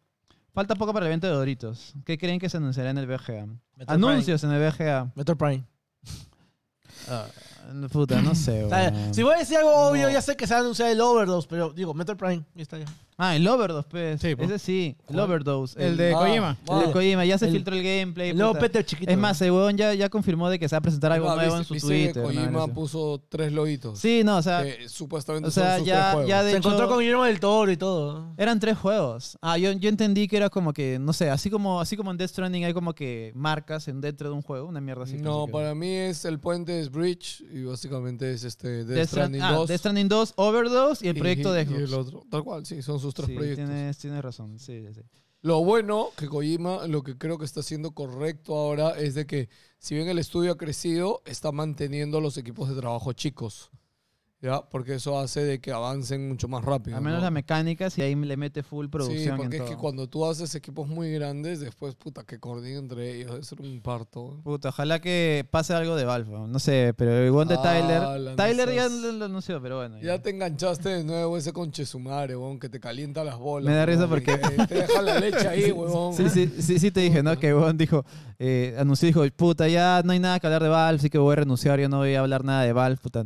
Falta 0.52 0.74
poco 0.74 0.92
para 0.92 1.06
el 1.06 1.12
evento 1.12 1.26
de 1.26 1.32
Doritos. 1.32 1.94
¿Qué 2.04 2.18
creen 2.18 2.38
que 2.38 2.48
se 2.48 2.58
anunciará 2.58 2.90
en 2.90 2.98
el? 2.98 3.06
Metal 3.06 3.58
Anuncios 3.86 4.44
en 4.44 4.50
el 4.52 4.70
VGA. 4.70 5.10
Metal 5.14 5.36
Prime. 5.36 5.64
Ah, 7.08 7.26
puta, 7.90 8.20
no 8.20 8.34
sé, 8.34 8.64
O 8.66 8.68
sea, 8.68 9.12
si 9.12 9.22
voy 9.22 9.34
a 9.34 9.38
decir 9.38 9.56
algo 9.56 9.74
obvio, 9.74 10.10
ya 10.10 10.20
sé 10.20 10.36
que 10.36 10.46
se 10.46 10.54
va 10.54 10.58
a 10.58 10.62
anunciar 10.62 10.90
el 10.90 11.00
Overdose, 11.00 11.48
pero 11.48 11.70
digo, 11.70 11.94
Metal 11.94 12.16
Prime, 12.16 12.44
ya 12.54 12.62
está 12.62 12.78
ya. 12.78 12.84
Ah, 13.18 13.36
el 13.36 13.46
Overdose, 13.46 13.86
pues. 13.90 14.20
Sí, 14.20 14.34
po. 14.34 14.42
Ese 14.44 14.58
sí, 14.58 14.96
el 15.08 15.20
Overdose. 15.20 15.80
El 15.84 15.96
de 15.96 16.12
Ah, 16.14 16.18
Kojima. 16.18 16.56
el 16.68 16.78
de 16.80 16.84
ah. 16.86 16.92
Kojima. 16.92 17.24
Ya 17.24 17.38
se 17.38 17.46
El- 17.46 17.52
filtró 17.52 17.74
el 17.76 17.82
gameplay. 17.82 18.30
El 18.30 18.36
nuevo 18.36 18.52
puta. 18.52 18.60
Peter 18.66 18.84
chiquito. 18.84 19.10
Es 19.12 19.18
más, 19.18 19.40
el 19.42 19.50
huevón 19.52 19.76
ya, 19.76 19.94
ya 19.94 20.08
confirmó 20.08 20.48
de 20.50 20.58
que 20.58 20.68
se 20.68 20.74
va 20.74 20.78
a 20.78 20.82
presentar 20.82 21.12
algo 21.12 21.30
Ah, 21.30 21.36
nuevo 21.36 21.58
¿viste- 21.58 21.74
en 21.74 21.80
su 21.80 21.88
viste 21.88 21.88
que 21.88 22.20
Twitter. 22.20 22.22
¿no? 22.22 22.42
Kojima 22.42 22.64
Ese. 22.64 22.72
puso 22.72 23.22
tres 23.28 23.52
loguitos. 23.52 23.98
Sí, 23.98 24.22
no, 24.24 24.38
o 24.38 24.42
sea, 24.42 24.64
que 24.64 24.88
supuestamente 24.88 25.48
o 25.48 25.52
sea, 25.52 25.70
son 25.72 25.78
sus 25.80 25.86
ya- 25.86 25.94
tres 26.00 26.12
juegos. 26.14 26.28
ya 26.28 26.42
de- 26.42 26.50
se 26.52 26.56
hecho- 26.58 26.68
encontró 26.68 26.88
con 26.88 26.98
Guillermo 26.98 27.24
del 27.24 27.38
Toro 27.40 27.70
y 27.70 27.76
todo. 27.76 28.32
eran 28.38 28.58
tres 28.58 28.78
juegos. 28.78 29.38
Ah, 29.42 29.58
yo, 29.58 29.72
yo 29.72 29.88
entendí 29.88 30.26
que 30.26 30.36
era 30.38 30.48
como 30.50 30.72
que, 30.72 30.98
no 30.98 31.12
sé, 31.12 31.30
así 31.30 31.50
como, 31.50 31.80
así 31.80 31.96
como 31.96 32.10
en 32.10 32.16
Death 32.16 32.30
Stranding 32.30 32.64
hay 32.64 32.72
como 32.72 32.94
que 32.94 33.30
marcas 33.34 33.86
en 33.88 34.00
dentro 34.00 34.30
de 34.30 34.34
un 34.34 34.42
juego, 34.42 34.66
una 34.68 34.80
mierda 34.80 35.04
así. 35.04 35.16
No, 35.18 35.40
pensé 35.44 35.46
que- 35.46 35.52
para 35.52 35.74
mí 35.74 35.88
es 35.90 36.24
el 36.24 36.40
puente 36.40 36.80
es 36.80 36.90
Bridge 36.90 37.44
y 37.52 37.62
básicamente 37.64 38.32
es 38.32 38.42
este 38.44 38.84
Death, 38.84 38.86
Death 38.88 38.96
Strand- 38.98 39.08
Stranding 39.08 39.42
ah, 39.42 39.52
2. 39.52 39.68
Death 39.68 39.78
Stranding 39.80 40.08
2, 40.08 40.32
Overdose 40.36 41.04
y 41.04 41.08
el 41.08 41.16
y- 41.16 41.20
proyecto 41.20 41.52
de 41.52 41.62
y 41.62 41.74
el 41.74 41.88
Xbox. 41.88 42.06
otro. 42.08 42.24
Tal 42.30 42.42
cual, 42.42 42.64
sí, 42.66 42.80
son 42.82 42.98
sus 43.02 43.14
tres 43.14 43.28
Sí, 43.28 43.34
proyectos. 43.34 43.66
tienes, 43.68 43.98
tienes 43.98 44.22
razón, 44.22 44.58
sí, 44.58 44.84
sí. 44.94 45.00
Lo 45.42 45.64
bueno 45.64 46.10
que 46.16 46.28
Kojima, 46.28 46.86
lo 46.86 47.02
que 47.02 47.18
creo 47.18 47.36
que 47.36 47.44
está 47.44 47.60
haciendo 47.60 47.90
correcto 47.92 48.54
ahora 48.54 48.90
es 48.98 49.14
de 49.14 49.26
que 49.26 49.48
si 49.78 49.94
bien 49.96 50.08
el 50.08 50.18
estudio 50.20 50.52
ha 50.52 50.56
crecido, 50.56 51.20
está 51.26 51.50
manteniendo 51.50 52.20
los 52.20 52.36
equipos 52.38 52.68
de 52.68 52.76
trabajo 52.76 53.12
chicos. 53.12 53.70
¿Ya? 54.42 54.60
Porque 54.60 54.94
eso 54.96 55.20
hace 55.20 55.44
de 55.44 55.60
que 55.60 55.70
avancen 55.70 56.28
mucho 56.28 56.48
más 56.48 56.64
rápido. 56.64 56.96
Al 56.96 57.02
menos 57.04 57.20
¿no? 57.20 57.24
las 57.26 57.32
mecánicas 57.32 57.96
y 57.96 58.02
ahí 58.02 58.16
le 58.16 58.36
mete 58.36 58.64
full 58.64 58.88
producción 58.88 59.22
Sí, 59.22 59.30
porque 59.40 59.56
en 59.58 59.62
es 59.62 59.70
que 59.70 59.76
cuando 59.76 60.08
tú 60.08 60.26
haces 60.26 60.52
equipos 60.56 60.88
muy 60.88 61.12
grandes, 61.12 61.60
después, 61.60 61.94
puta, 61.94 62.24
que 62.24 62.40
coordinen 62.40 62.78
entre 62.78 63.20
ellos, 63.20 63.46
ser 63.46 63.60
un 63.60 63.80
parto. 63.80 64.40
Puta, 64.42 64.70
ojalá 64.70 65.00
que 65.00 65.46
pase 65.48 65.74
algo 65.74 65.94
de 65.94 66.04
Valve, 66.04 66.48
¿no? 66.48 66.58
sé, 66.58 66.92
pero 66.96 67.12
el 67.18 67.48
de 67.48 67.54
Ah, 67.54 67.62
Tyler, 67.62 68.34
Tyler 68.36 68.74
ya 68.74 68.88
lo, 68.88 69.12
lo 69.12 69.24
anunció, 69.26 69.62
pero 69.62 69.76
bueno. 69.76 70.00
Ya 70.00 70.20
te 70.20 70.30
enganchaste 70.30 70.88
de 70.88 71.04
nuevo 71.04 71.36
ese 71.36 71.52
conchesumare, 71.52 72.36
weón, 72.36 72.58
que 72.58 72.68
te 72.68 72.80
calienta 72.80 73.22
las 73.22 73.38
bolas. 73.38 73.70
Me 73.70 73.76
da 73.76 73.86
risa 73.86 74.06
weón, 74.06 74.10
porque- 74.10 74.38
Te 74.66 74.74
deja 74.74 75.02
la 75.02 75.20
leche 75.20 75.46
ahí, 75.48 75.70
weón. 75.70 76.14
Sí, 76.14 76.28
sí, 76.28 76.52
sí, 76.60 76.80
sí 76.80 76.90
te 76.90 76.98
dije, 76.98 77.22
¿no? 77.22 77.38
Que 77.38 77.52
Bon 77.52 77.78
dijo, 77.78 78.04
eh, 78.40 78.74
anunció, 78.76 79.06
dijo, 79.06 79.22
puta, 79.36 79.68
ya 79.68 80.02
no 80.04 80.10
hay 80.10 80.18
nada 80.18 80.40
que 80.40 80.48
hablar 80.48 80.64
de 80.64 80.68
Valve, 80.68 80.98
así 80.98 81.10
que 81.10 81.18
voy 81.18 81.34
a 81.34 81.36
renunciar, 81.36 81.78
ya 81.78 81.88
no 81.88 81.98
voy 81.98 82.14
a 82.16 82.20
hablar 82.20 82.42
nada 82.42 82.62
de 82.64 82.72
Valve, 82.72 82.96
puta. 83.00 83.24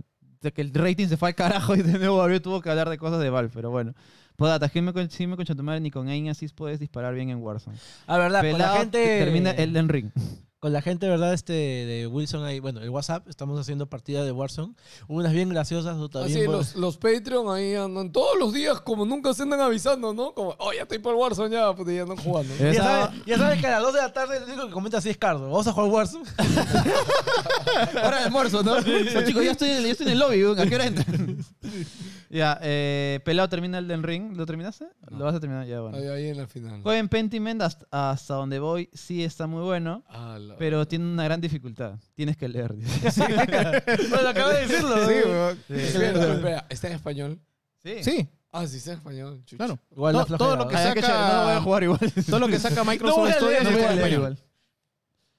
Que 0.52 0.62
el 0.62 0.72
rating 0.72 1.08
se 1.08 1.16
fue 1.16 1.28
al 1.28 1.34
carajo 1.34 1.74
y 1.74 1.82
de 1.82 1.98
nuevo 1.98 2.16
volvió, 2.16 2.40
tuvo 2.40 2.60
que 2.60 2.70
hablar 2.70 2.88
de 2.90 2.98
cosas 2.98 3.20
de 3.20 3.30
Valve, 3.30 3.50
pero 3.52 3.70
bueno. 3.70 3.94
Podata, 4.36 4.68
que 4.68 4.82
me 4.82 4.92
con 4.92 5.08
sí 5.10 5.26
me 5.26 5.36
concha 5.36 5.54
tu 5.54 5.62
madre, 5.62 5.80
ni 5.80 5.90
con 5.90 6.08
aim 6.08 6.28
así 6.28 6.46
puedes 6.48 6.78
disparar 6.78 7.14
bien 7.14 7.30
en 7.30 7.38
Warzone. 7.38 7.76
Ah, 8.06 8.18
verdad, 8.18 8.48
con 8.50 8.58
la 8.58 8.76
gente. 8.76 9.18
termina 9.18 9.50
Elden 9.50 9.88
Ring. 9.88 10.10
Con 10.58 10.72
la 10.72 10.80
gente, 10.80 11.06
¿verdad? 11.06 11.34
Este 11.34 11.52
de 11.52 12.06
Wilson 12.06 12.42
ahí, 12.44 12.60
bueno, 12.60 12.80
el 12.80 12.88
WhatsApp, 12.88 13.28
estamos 13.28 13.60
haciendo 13.60 13.90
partida 13.90 14.24
de 14.24 14.32
Warzone. 14.32 14.74
Unas 15.06 15.34
bien 15.34 15.50
graciosas, 15.50 15.98
otras 15.98 16.24
Así, 16.24 16.36
bien. 16.36 16.50
los, 16.50 16.74
los 16.76 16.96
Patreon 16.96 17.54
ahí 17.54 17.74
andan 17.74 18.10
todos 18.10 18.38
los 18.38 18.54
días, 18.54 18.80
como 18.80 19.04
nunca 19.04 19.34
se 19.34 19.42
andan 19.42 19.60
avisando, 19.60 20.14
¿no? 20.14 20.32
Como, 20.32 20.54
oh, 20.58 20.72
ya 20.72 20.82
estoy 20.82 20.98
por 20.98 21.14
Warzone, 21.14 21.50
ya, 21.54 21.74
pues 21.74 21.94
ya 21.94 22.02
andan 22.02 22.16
jugando. 22.16 22.54
Ya 22.56 22.72
sabes, 22.72 23.24
ya 23.26 23.36
sabes 23.36 23.60
que 23.60 23.66
a 23.66 23.70
las 23.72 23.82
2 23.82 23.92
de 23.92 24.00
la 24.00 24.12
tarde 24.14 24.36
el 24.38 24.44
único 24.44 24.66
que 24.66 24.72
comenta 24.72 24.96
así 24.96 25.10
es 25.10 25.18
Cardo. 25.18 25.42
Vamos 25.42 25.66
a 25.66 25.72
jugar 25.72 25.90
Warzone. 25.90 26.24
Hora 27.92 28.18
de 28.18 28.24
almuerzo, 28.24 28.62
¿no? 28.62 28.76
Pues, 28.82 29.26
chicos, 29.26 29.44
ya 29.44 29.50
estoy, 29.52 29.68
ya 29.68 29.90
estoy 29.90 30.06
en 30.06 30.12
el 30.12 30.18
lobby, 30.18 30.42
¿a 30.58 30.66
qué 30.66 30.74
hora 30.74 30.86
entran? 30.86 31.44
ya, 32.30 32.58
eh, 32.62 33.20
Pelado 33.24 33.48
termina 33.48 33.78
Elden 33.78 34.02
Ring. 34.02 34.36
¿Lo 34.36 34.46
terminaste? 34.46 34.86
Lo 35.10 35.24
vas 35.24 35.34
a 35.34 35.40
terminar, 35.40 35.66
ya, 35.66 35.80
bueno. 35.80 35.96
Ahí, 35.96 36.06
ahí 36.06 36.28
en 36.30 36.36
la 36.38 36.46
final. 36.46 36.82
Jueguen 36.82 37.08
Pentiment 37.08 37.62
hasta, 37.62 37.86
hasta 38.12 38.34
donde 38.34 38.58
voy, 38.58 38.88
sí 38.92 39.22
está 39.24 39.46
muy 39.46 39.62
bueno. 39.62 40.04
Ah, 40.08 40.38
la- 40.40 40.56
Pero 40.56 40.86
tiene 40.86 41.04
una 41.04 41.24
gran 41.24 41.40
dificultad. 41.40 41.98
Tienes 42.14 42.36
que 42.36 42.48
leer. 42.48 42.74
dice. 42.74 43.20
bueno, 44.10 44.28
acabo 44.28 44.48
de 44.50 44.66
decirlo. 44.66 45.08
Sí, 45.08 45.14
¿no? 45.24 45.30
weón. 45.30 45.58
Espera, 45.68 46.06
espera, 46.08 46.34
espera, 46.34 46.66
¿Está 46.68 46.86
en 46.88 46.92
español? 46.94 47.40
Sí, 47.82 48.28
Ah, 48.52 48.66
sí, 48.66 48.78
está 48.78 48.92
en 48.92 48.98
español. 48.98 49.42
chucha. 49.44 49.56
claro. 49.58 49.78
Igual 49.92 50.12
To- 50.14 50.18
la 50.20 50.26
flojera, 50.26 50.38
todo 50.38 50.56
lo 50.56 50.68
que 50.68 50.74
¿no? 50.76 50.94
Qué 50.94 51.00
chévere, 51.02 51.18
no 51.18 51.32
lo 51.36 51.42
voy 51.44 51.52
a 51.52 51.60
jugar 51.60 51.82
igual. 51.82 52.00
Todo 52.30 52.38
lo 52.40 52.48
que 52.48 52.58
saca 52.58 52.74
No 52.84 52.84
Microsoft 52.90 53.28
a 53.28 53.32
Studios 53.34 53.52
está 53.60 53.64
no 53.64 53.70
voy 53.70 53.80
en 53.80 53.86
a 53.86 53.92
leer 53.92 53.98
español. 53.98 54.12
igual. 54.12 54.38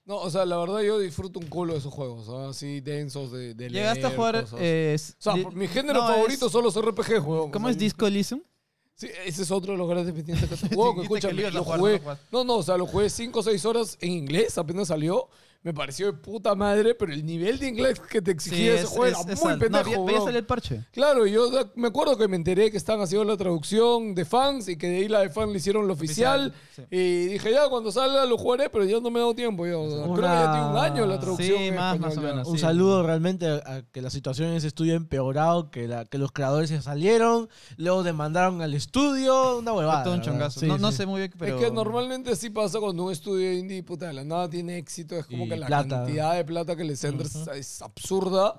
No, 0.07 0.15
o 0.17 0.29
sea, 0.31 0.45
la 0.45 0.57
verdad 0.57 0.79
yo 0.81 0.97
disfruto 0.99 1.37
un 1.37 1.47
culo 1.47 1.73
de 1.73 1.79
esos 1.79 1.93
juegos, 1.93 2.27
¿ah? 2.29 2.47
así 2.49 2.79
densos 2.79 3.31
de, 3.31 3.53
de 3.53 3.69
Llegaste 3.69 3.99
a 3.99 4.07
leer 4.07 4.15
jugar. 4.15 4.41
cosas. 4.41 4.59
eh, 4.61 4.95
o 4.97 5.21
sea, 5.21 5.33
di- 5.33 5.43
por- 5.43 5.53
mi 5.53 5.67
género 5.67 5.99
no, 6.01 6.07
favorito 6.07 6.45
es- 6.45 6.51
son 6.51 6.63
los 6.63 6.75
RPG, 6.81 7.19
juegos. 7.19 7.51
¿Cómo 7.51 7.67
es 7.69 7.77
Disco 7.77 8.07
Elysium? 8.07 8.41
Sí, 8.95 9.09
ese 9.25 9.43
es 9.43 9.51
otro 9.51 9.73
de 9.73 9.77
los 9.77 9.87
grandes 9.87 10.15
pendientes 10.15 10.49
que 10.49 10.55
te 10.55 10.75
juego. 10.75 10.95
que 10.95 11.01
Dijiste 11.01 11.27
que 11.27 11.27
escúchame, 11.27 11.33
lo 11.33 11.41
ibas 11.41 11.53
a 11.53 11.57
lo 11.57 11.63
jugar, 11.65 11.79
jugué. 11.79 11.91
no 11.91 11.97
lo 11.97 12.03
jugaste. 12.03 12.25
No, 12.31 12.43
no, 12.45 12.55
o 12.55 12.63
sea, 12.63 12.77
lo 12.77 12.87
jugué 12.87 13.09
5 13.09 13.39
o 13.39 13.43
6 13.43 13.65
horas 13.65 13.97
en 14.01 14.11
inglés, 14.13 14.57
apenas 14.57 14.87
salió. 14.87 15.27
Me 15.67 15.73
pareció 15.73 16.05
de 16.05 16.13
puta 16.13 16.55
madre, 16.55 16.95
pero 16.95 17.11
el 17.11 17.25
nivel 17.25 17.59
de 17.59 17.67
inglés 17.67 17.99
que 17.99 18.21
te 18.21 18.31
exigía 18.31 18.75
ese 18.75 18.85
juego 18.85 19.05
era 19.05 19.17
muy. 19.35 19.53
No, 19.53 19.59
pendejo. 19.59 20.23
salió 20.23 20.39
el 20.39 20.45
parche. 20.45 20.85
Claro, 20.93 21.25
yo 21.25 21.49
me 21.75 21.89
acuerdo 21.89 22.17
que 22.17 22.29
me 22.29 22.37
enteré 22.37 22.71
que 22.71 22.77
estaban 22.77 23.01
haciendo 23.01 23.25
la 23.25 23.35
traducción 23.35 24.15
de 24.15 24.23
fans 24.23 24.69
y 24.69 24.77
que 24.77 24.87
de 24.87 24.97
ahí 24.99 25.07
la 25.09 25.19
de 25.19 25.29
fans 25.29 25.51
le 25.51 25.57
hicieron 25.57 25.85
lo 25.85 25.91
oficial. 25.93 26.53
Oficial, 26.55 26.87
Y 26.89 27.25
dije, 27.25 27.51
ya, 27.51 27.67
cuando 27.67 27.91
salga 27.91 28.25
lo 28.25 28.37
jugaré, 28.37 28.69
pero 28.69 28.85
ya 28.85 29.01
no 29.01 29.11
me 29.11 29.19
ha 29.19 29.23
dado 29.23 29.35
tiempo. 29.35 29.65
ya, 29.67 29.77
o 29.77 29.89
sea, 29.89 30.03
Creo 30.03 30.15
que 30.15 30.21
ya 30.21 30.51
tiene 30.53 30.67
un 30.69 30.77
año 30.77 31.05
la 31.05 31.19
traducción. 31.19 31.57
Sí, 31.59 31.71
más- 31.71 31.95
español 31.95 31.99
más 31.99 32.17
o 32.17 32.21
menos. 32.21 32.47
Un 32.47 32.55
Sí. 32.55 32.61
saludo 32.61 33.03
realmente 33.03 33.45
a, 33.47 33.55
a 33.65 33.81
que 33.91 34.01
la 34.01 34.09
situación 34.09 34.47
en 34.51 34.55
ese 34.55 34.67
estudio 34.67 34.93
ha 34.93 34.95
empeorado, 34.95 35.69
que, 35.69 35.85
la, 35.89 36.05
que 36.05 36.17
los 36.17 36.31
creadores 36.31 36.69
se 36.69 36.81
salieron, 36.81 37.49
luego 37.75 38.03
demandaron 38.03 38.61
al 38.61 38.73
estudio, 38.73 39.57
una 39.59 39.73
huevada. 39.73 40.03
Todo 40.03 40.13
un 40.13 40.21
chongazo. 40.21 40.61
Sí, 40.61 40.67
no, 40.67 40.77
no 40.77 40.91
sí. 40.91 40.97
sé 40.97 41.05
muy 41.05 41.19
bien, 41.19 41.33
pero. 41.37 41.57
Es 41.59 41.65
que 41.65 41.71
normalmente 41.71 42.31
así 42.31 42.49
pasa 42.49 42.79
cuando 42.79 43.03
un 43.03 43.11
estudio 43.11 43.51
indie, 43.51 43.83
puta, 43.83 44.07
de 44.07 44.13
la 44.13 44.23
nada 44.23 44.49
tiene 44.49 44.77
éxito. 44.77 45.15
Es 45.17 45.25
como 45.25 45.45
Y 45.45 45.49
que 45.49 45.56
la 45.57 45.67
plata. 45.67 45.87
cantidad 46.03 46.35
de 46.35 46.45
plata 46.45 46.75
que 46.75 46.83
les 46.83 47.03
entra 47.03 47.25
es- 47.27 47.47
es 47.47 47.81
absurda. 47.81 48.55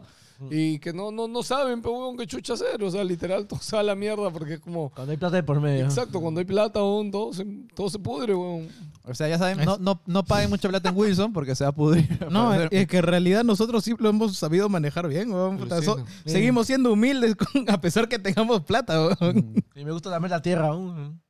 Y 0.52 0.78
que 0.78 0.92
no, 0.92 1.10
no, 1.10 1.26
no 1.26 1.42
saben, 1.42 1.82
pero 1.82 1.94
weón, 1.98 2.16
qué 2.16 2.24
chucha 2.24 2.52
hacer. 2.52 2.80
O 2.84 2.88
sea, 2.92 3.02
literal, 3.02 3.48
todo 3.48 3.58
va 3.74 3.80
a 3.80 3.82
la 3.82 3.96
mierda 3.96 4.30
porque 4.30 4.54
es 4.54 4.60
como... 4.60 4.88
Cuando 4.90 5.10
hay 5.10 5.16
plata 5.16 5.34
de 5.34 5.42
por 5.42 5.60
medio. 5.60 5.84
Exacto, 5.84 6.20
cuando 6.20 6.38
hay 6.38 6.46
plata, 6.46 6.78
weón, 6.80 7.10
todo 7.10 7.32
se, 7.32 7.44
todo 7.74 7.90
se 7.90 7.98
pudre, 7.98 8.36
weón. 8.36 8.68
O 9.04 9.12
sea, 9.16 9.26
ya 9.26 9.36
saben, 9.36 9.64
no, 9.64 9.78
no, 9.78 10.00
no 10.06 10.24
paguen 10.24 10.48
mucha 10.48 10.68
plata 10.68 10.90
en 10.90 10.96
Wilson 10.96 11.32
porque 11.32 11.56
se 11.56 11.64
va 11.64 11.70
a 11.70 11.74
pudrir. 11.74 12.06
No, 12.30 12.54
es 12.62 12.68
es 12.70 12.86
que 12.86 12.98
en 12.98 13.02
realidad 13.02 13.42
nosotros 13.42 13.82
sí 13.82 13.94
lo 13.98 14.08
hemos 14.10 14.36
sabido 14.36 14.68
manejar 14.68 15.08
bien, 15.08 15.32
weón. 15.32 15.68
So- 15.82 16.04
seguimos 16.24 16.68
siendo 16.68 16.92
humildes 16.92 17.34
con- 17.52 17.68
a 17.68 17.80
pesar 17.80 18.08
que 18.08 18.20
tengamos 18.20 18.62
plata, 18.62 19.08
weón. 19.20 19.54
Y 19.74 19.84
me 19.84 19.90
gusta 19.90 20.08
lamer 20.08 20.30
la 20.30 20.40
tierra 20.40 20.68
aún. 20.68 21.20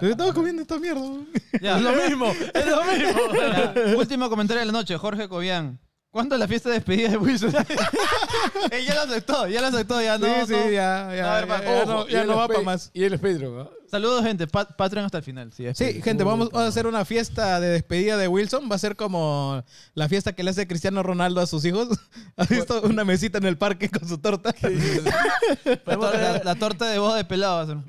Estamos 0.00 0.32
comiendo 0.34 0.62
esta 0.62 0.78
mierda. 0.78 1.02
Ya. 1.60 1.76
Es 1.76 1.82
lo 1.82 1.92
mismo, 2.08 2.26
es 2.54 2.66
lo 2.66 2.84
mismo. 2.84 3.20
Ya, 3.34 3.96
Último 3.96 4.28
comentario 4.30 4.60
de 4.60 4.66
la 4.66 4.72
noche, 4.72 4.96
Jorge 4.96 5.28
Cobian. 5.28 5.78
¿Cuándo 6.10 6.34
es 6.34 6.40
la 6.40 6.46
fiesta 6.48 6.68
de 6.68 6.74
despedida 6.76 7.08
de 7.10 7.16
Wilson? 7.16 7.54
Eh, 8.70 8.84
ya 8.86 8.94
lo 8.94 9.00
aceptó, 9.02 9.46
ya 9.48 9.60
lo 9.60 9.66
aceptó, 9.68 10.00
ya 10.02 10.18
no. 10.18 10.26
sí, 10.26 10.32
sí, 10.46 10.52
no. 10.52 10.70
ya, 10.70 11.08
A 11.08 11.14
ya, 11.16 11.34
ver, 11.40 11.48
ya, 11.48 11.62
ya 11.64 11.82
Ojo, 11.82 11.92
no, 11.92 12.08
ya 12.08 12.24
no 12.24 12.36
va 12.36 12.48
para 12.48 12.60
más. 12.60 12.90
Y 12.92 13.04
él 13.04 13.14
es 13.14 13.20
Pedro, 13.20 13.60
¿ah? 13.60 13.70
Saludos, 13.92 14.24
gente. 14.24 14.46
Pa- 14.46 14.64
Patreon 14.64 15.04
hasta 15.04 15.18
el 15.18 15.22
final. 15.24 15.52
Sí, 15.52 15.66
Sí, 15.74 16.00
gente, 16.00 16.24
vamos 16.24 16.48
a 16.54 16.66
hacer 16.66 16.86
una 16.86 17.04
fiesta 17.04 17.60
de 17.60 17.68
despedida 17.68 18.16
de 18.16 18.26
Wilson. 18.26 18.66
Va 18.72 18.76
a 18.76 18.78
ser 18.78 18.96
como 18.96 19.62
la 19.92 20.08
fiesta 20.08 20.32
que 20.32 20.42
le 20.42 20.48
hace 20.50 20.66
Cristiano 20.66 21.02
Ronaldo 21.02 21.42
a 21.42 21.46
sus 21.46 21.62
hijos. 21.66 21.88
¿Has 22.38 22.48
visto 22.48 22.80
una 22.84 23.04
mesita 23.04 23.36
en 23.36 23.44
el 23.44 23.58
parque 23.58 23.90
con 23.90 24.08
su 24.08 24.16
torta? 24.16 24.54
La, 25.64 25.76
tor- 25.84 26.14
la- 26.18 26.40
la 26.42 26.54
torta 26.54 26.86
de 26.88 26.98
boda 26.98 27.16
de 27.16 27.24
pelado 27.26 27.84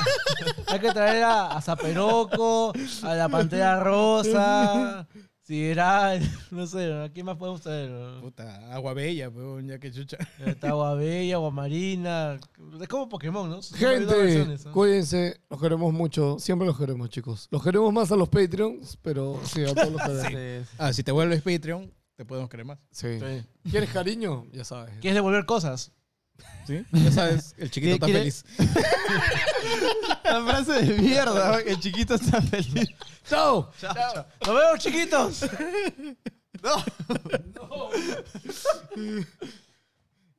Hay 0.68 0.78
que 0.78 0.92
traer 0.92 1.24
a, 1.24 1.48
a 1.56 1.60
Zaperoco, 1.60 2.72
a 3.02 3.14
la 3.16 3.28
Pantera 3.28 3.80
Rosa, 3.82 5.04
Sideral, 5.50 6.20
no 6.52 6.64
sé, 6.64 6.92
¿a 6.92 7.08
quién 7.08 7.26
más 7.26 7.36
podemos 7.36 7.60
traer? 7.60 7.90
Puta, 8.20 8.72
agua 8.72 8.94
bella, 8.94 9.28
weón, 9.30 9.66
ya 9.66 9.80
que 9.80 9.90
chucha. 9.90 10.16
Está 10.46 10.68
Agua 10.68 10.94
Bella, 10.94 11.34
Agua 11.34 11.50
Marina. 11.50 12.38
Es 12.80 12.86
como 12.86 13.08
Pokémon, 13.08 13.50
¿no? 13.50 13.60
Gente, 13.60 14.54
cuídense, 14.72 15.40
los 15.50 15.60
queremos 15.60 15.92
mucho, 15.92 16.38
siempre 16.38 16.68
los 16.68 16.78
queremos, 16.78 17.10
chicos. 17.10 17.48
Los 17.50 17.64
queremos 17.64 17.92
más 17.92 18.12
a 18.12 18.16
los 18.16 18.28
Patreons, 18.28 18.96
pero 19.02 19.40
sí, 19.42 19.64
a 19.64 19.74
todos 19.74 19.90
los 19.92 20.02
queremos. 20.22 20.68
Sí, 20.70 20.76
Ah, 20.78 20.92
si 20.92 21.02
te 21.02 21.10
vuelves 21.10 21.42
Patreon, 21.42 21.92
te 22.14 22.24
podemos 22.24 22.48
querer 22.48 22.66
más. 22.66 22.78
Sí. 22.92 23.18
Sí. 23.18 23.70
¿Quieres 23.72 23.90
cariño? 23.90 24.46
Ya 24.52 24.62
sabes. 24.62 24.92
¿Quieres 25.00 25.16
devolver 25.16 25.46
cosas? 25.46 25.90
¿Sí? 26.66 26.84
Ya 26.92 27.10
sabes, 27.12 27.54
el 27.58 27.70
chiquito 27.70 27.94
está 27.94 28.06
¿Quiere- 28.06 28.20
feliz. 28.20 28.44
La 30.24 30.44
frase 30.44 30.72
de 30.82 30.98
mierda, 31.02 31.60
el 31.60 31.80
chiquito 31.80 32.14
está 32.14 32.40
feliz. 32.42 32.88
¡Chao! 33.28 33.70
¡Nos 34.46 34.54
vemos, 34.56 34.78
chiquitos! 34.78 35.40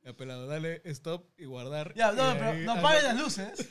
Ya, 0.04 0.12
pelado, 0.16 0.46
dale 0.46 0.80
stop 0.86 1.26
y 1.38 1.44
guardar. 1.44 1.92
Ya, 1.94 2.12
no, 2.12 2.32
Y 2.32 2.34
pero 2.38 2.54
no 2.54 2.72
apaguen 2.72 3.04
las 3.04 3.16
luces. 3.18 3.68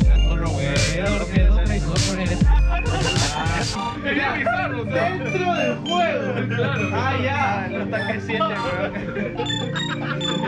Dentro 4.03 5.53
del 5.53 5.75
juego, 5.77 6.33
claro. 6.49 6.89
Ah, 6.93 7.13
ya. 7.21 7.67
No 7.71 7.83
está 7.83 8.07
que 8.07 8.19
siete, 8.21 8.43
weón. 8.71 8.93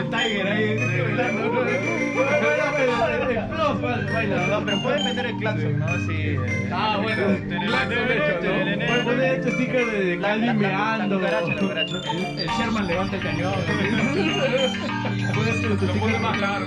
Tiger 0.09 0.47
ahí. 0.47 0.77
Pero 4.65 4.81
puedes 4.81 5.03
meter 5.03 5.25
el 5.25 5.35
claxon, 5.37 5.77
¿no? 5.79 5.87
Sí. 6.07 6.37
Ah, 6.71 6.99
bueno. 7.01 7.21
Puedes 8.87 9.03
poner 9.03 9.33
este 9.35 9.51
sticker 9.51 9.85
de 9.85 10.19
Calvin 10.19 10.57
meando. 10.57 11.19
El 11.19 12.39
el 12.39 12.47
Sherman 12.57 12.87
levanta 12.87 13.15
el 13.17 13.21
cañón. 13.21 13.53
Puedes 15.35 15.61
más 16.21 16.39
largo, 16.39 16.65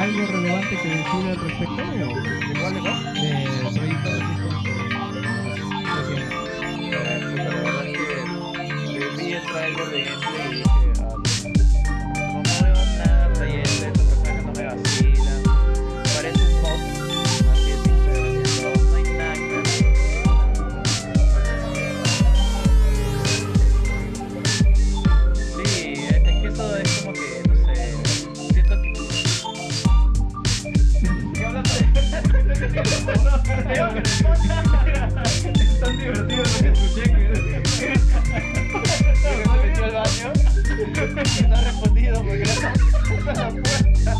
¿Algo 0.00 0.26
relevante 0.28 0.78
que 0.82 0.88
decir 0.88 1.28
al 1.28 1.36
respecto? 1.36 1.76
¿De 1.76 2.54
cuál 2.58 2.72
de 2.72 2.80
cuál? 2.80 3.14
De 3.14 3.70
proyectos 3.74 4.22
Vi 9.18 9.32
el 9.34 9.42
trailer 9.42 9.90
de 9.90 10.69
Es 35.54 35.80
tan 35.80 35.98
divertido 35.98 36.42
lo 36.42 36.58
que 36.60 36.68
escuché 36.68 37.02
que... 37.02 37.96
se 39.16 39.30
metió 39.62 39.84
al 39.84 39.92
baño 39.92 40.32
y 41.38 41.42
no 41.44 41.56
ha 41.56 41.60
respondido 41.60 42.22
porque 42.22 42.44
no 42.44 42.50
está 42.50 42.74
la 43.34 43.48
puerta. 43.50 44.14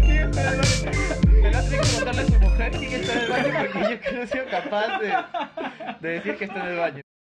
¿Quién 0.00 0.18
está 0.18 0.40
en 0.40 0.48
el 0.48 0.56
baño? 0.56 0.90
Me 1.42 1.50
la 1.50 1.60
tiene 1.62 1.82
que 1.82 1.92
contarle 1.94 2.22
a 2.22 2.26
su 2.26 2.38
mujer 2.38 2.70
quién 2.72 2.92
está 2.92 3.12
en 3.12 3.18
el 3.18 3.28
baño 3.28 3.54
porque 3.72 3.90
yo 3.90 4.00
que 4.00 4.12
no 4.12 4.22
he 4.22 4.26
sido 4.26 4.44
capaz 4.46 4.98
de, 4.98 5.08
de 6.00 6.08
decir 6.14 6.36
que 6.36 6.44
está 6.44 6.60
en 6.60 6.66
el 6.68 6.78
baño. 6.78 7.07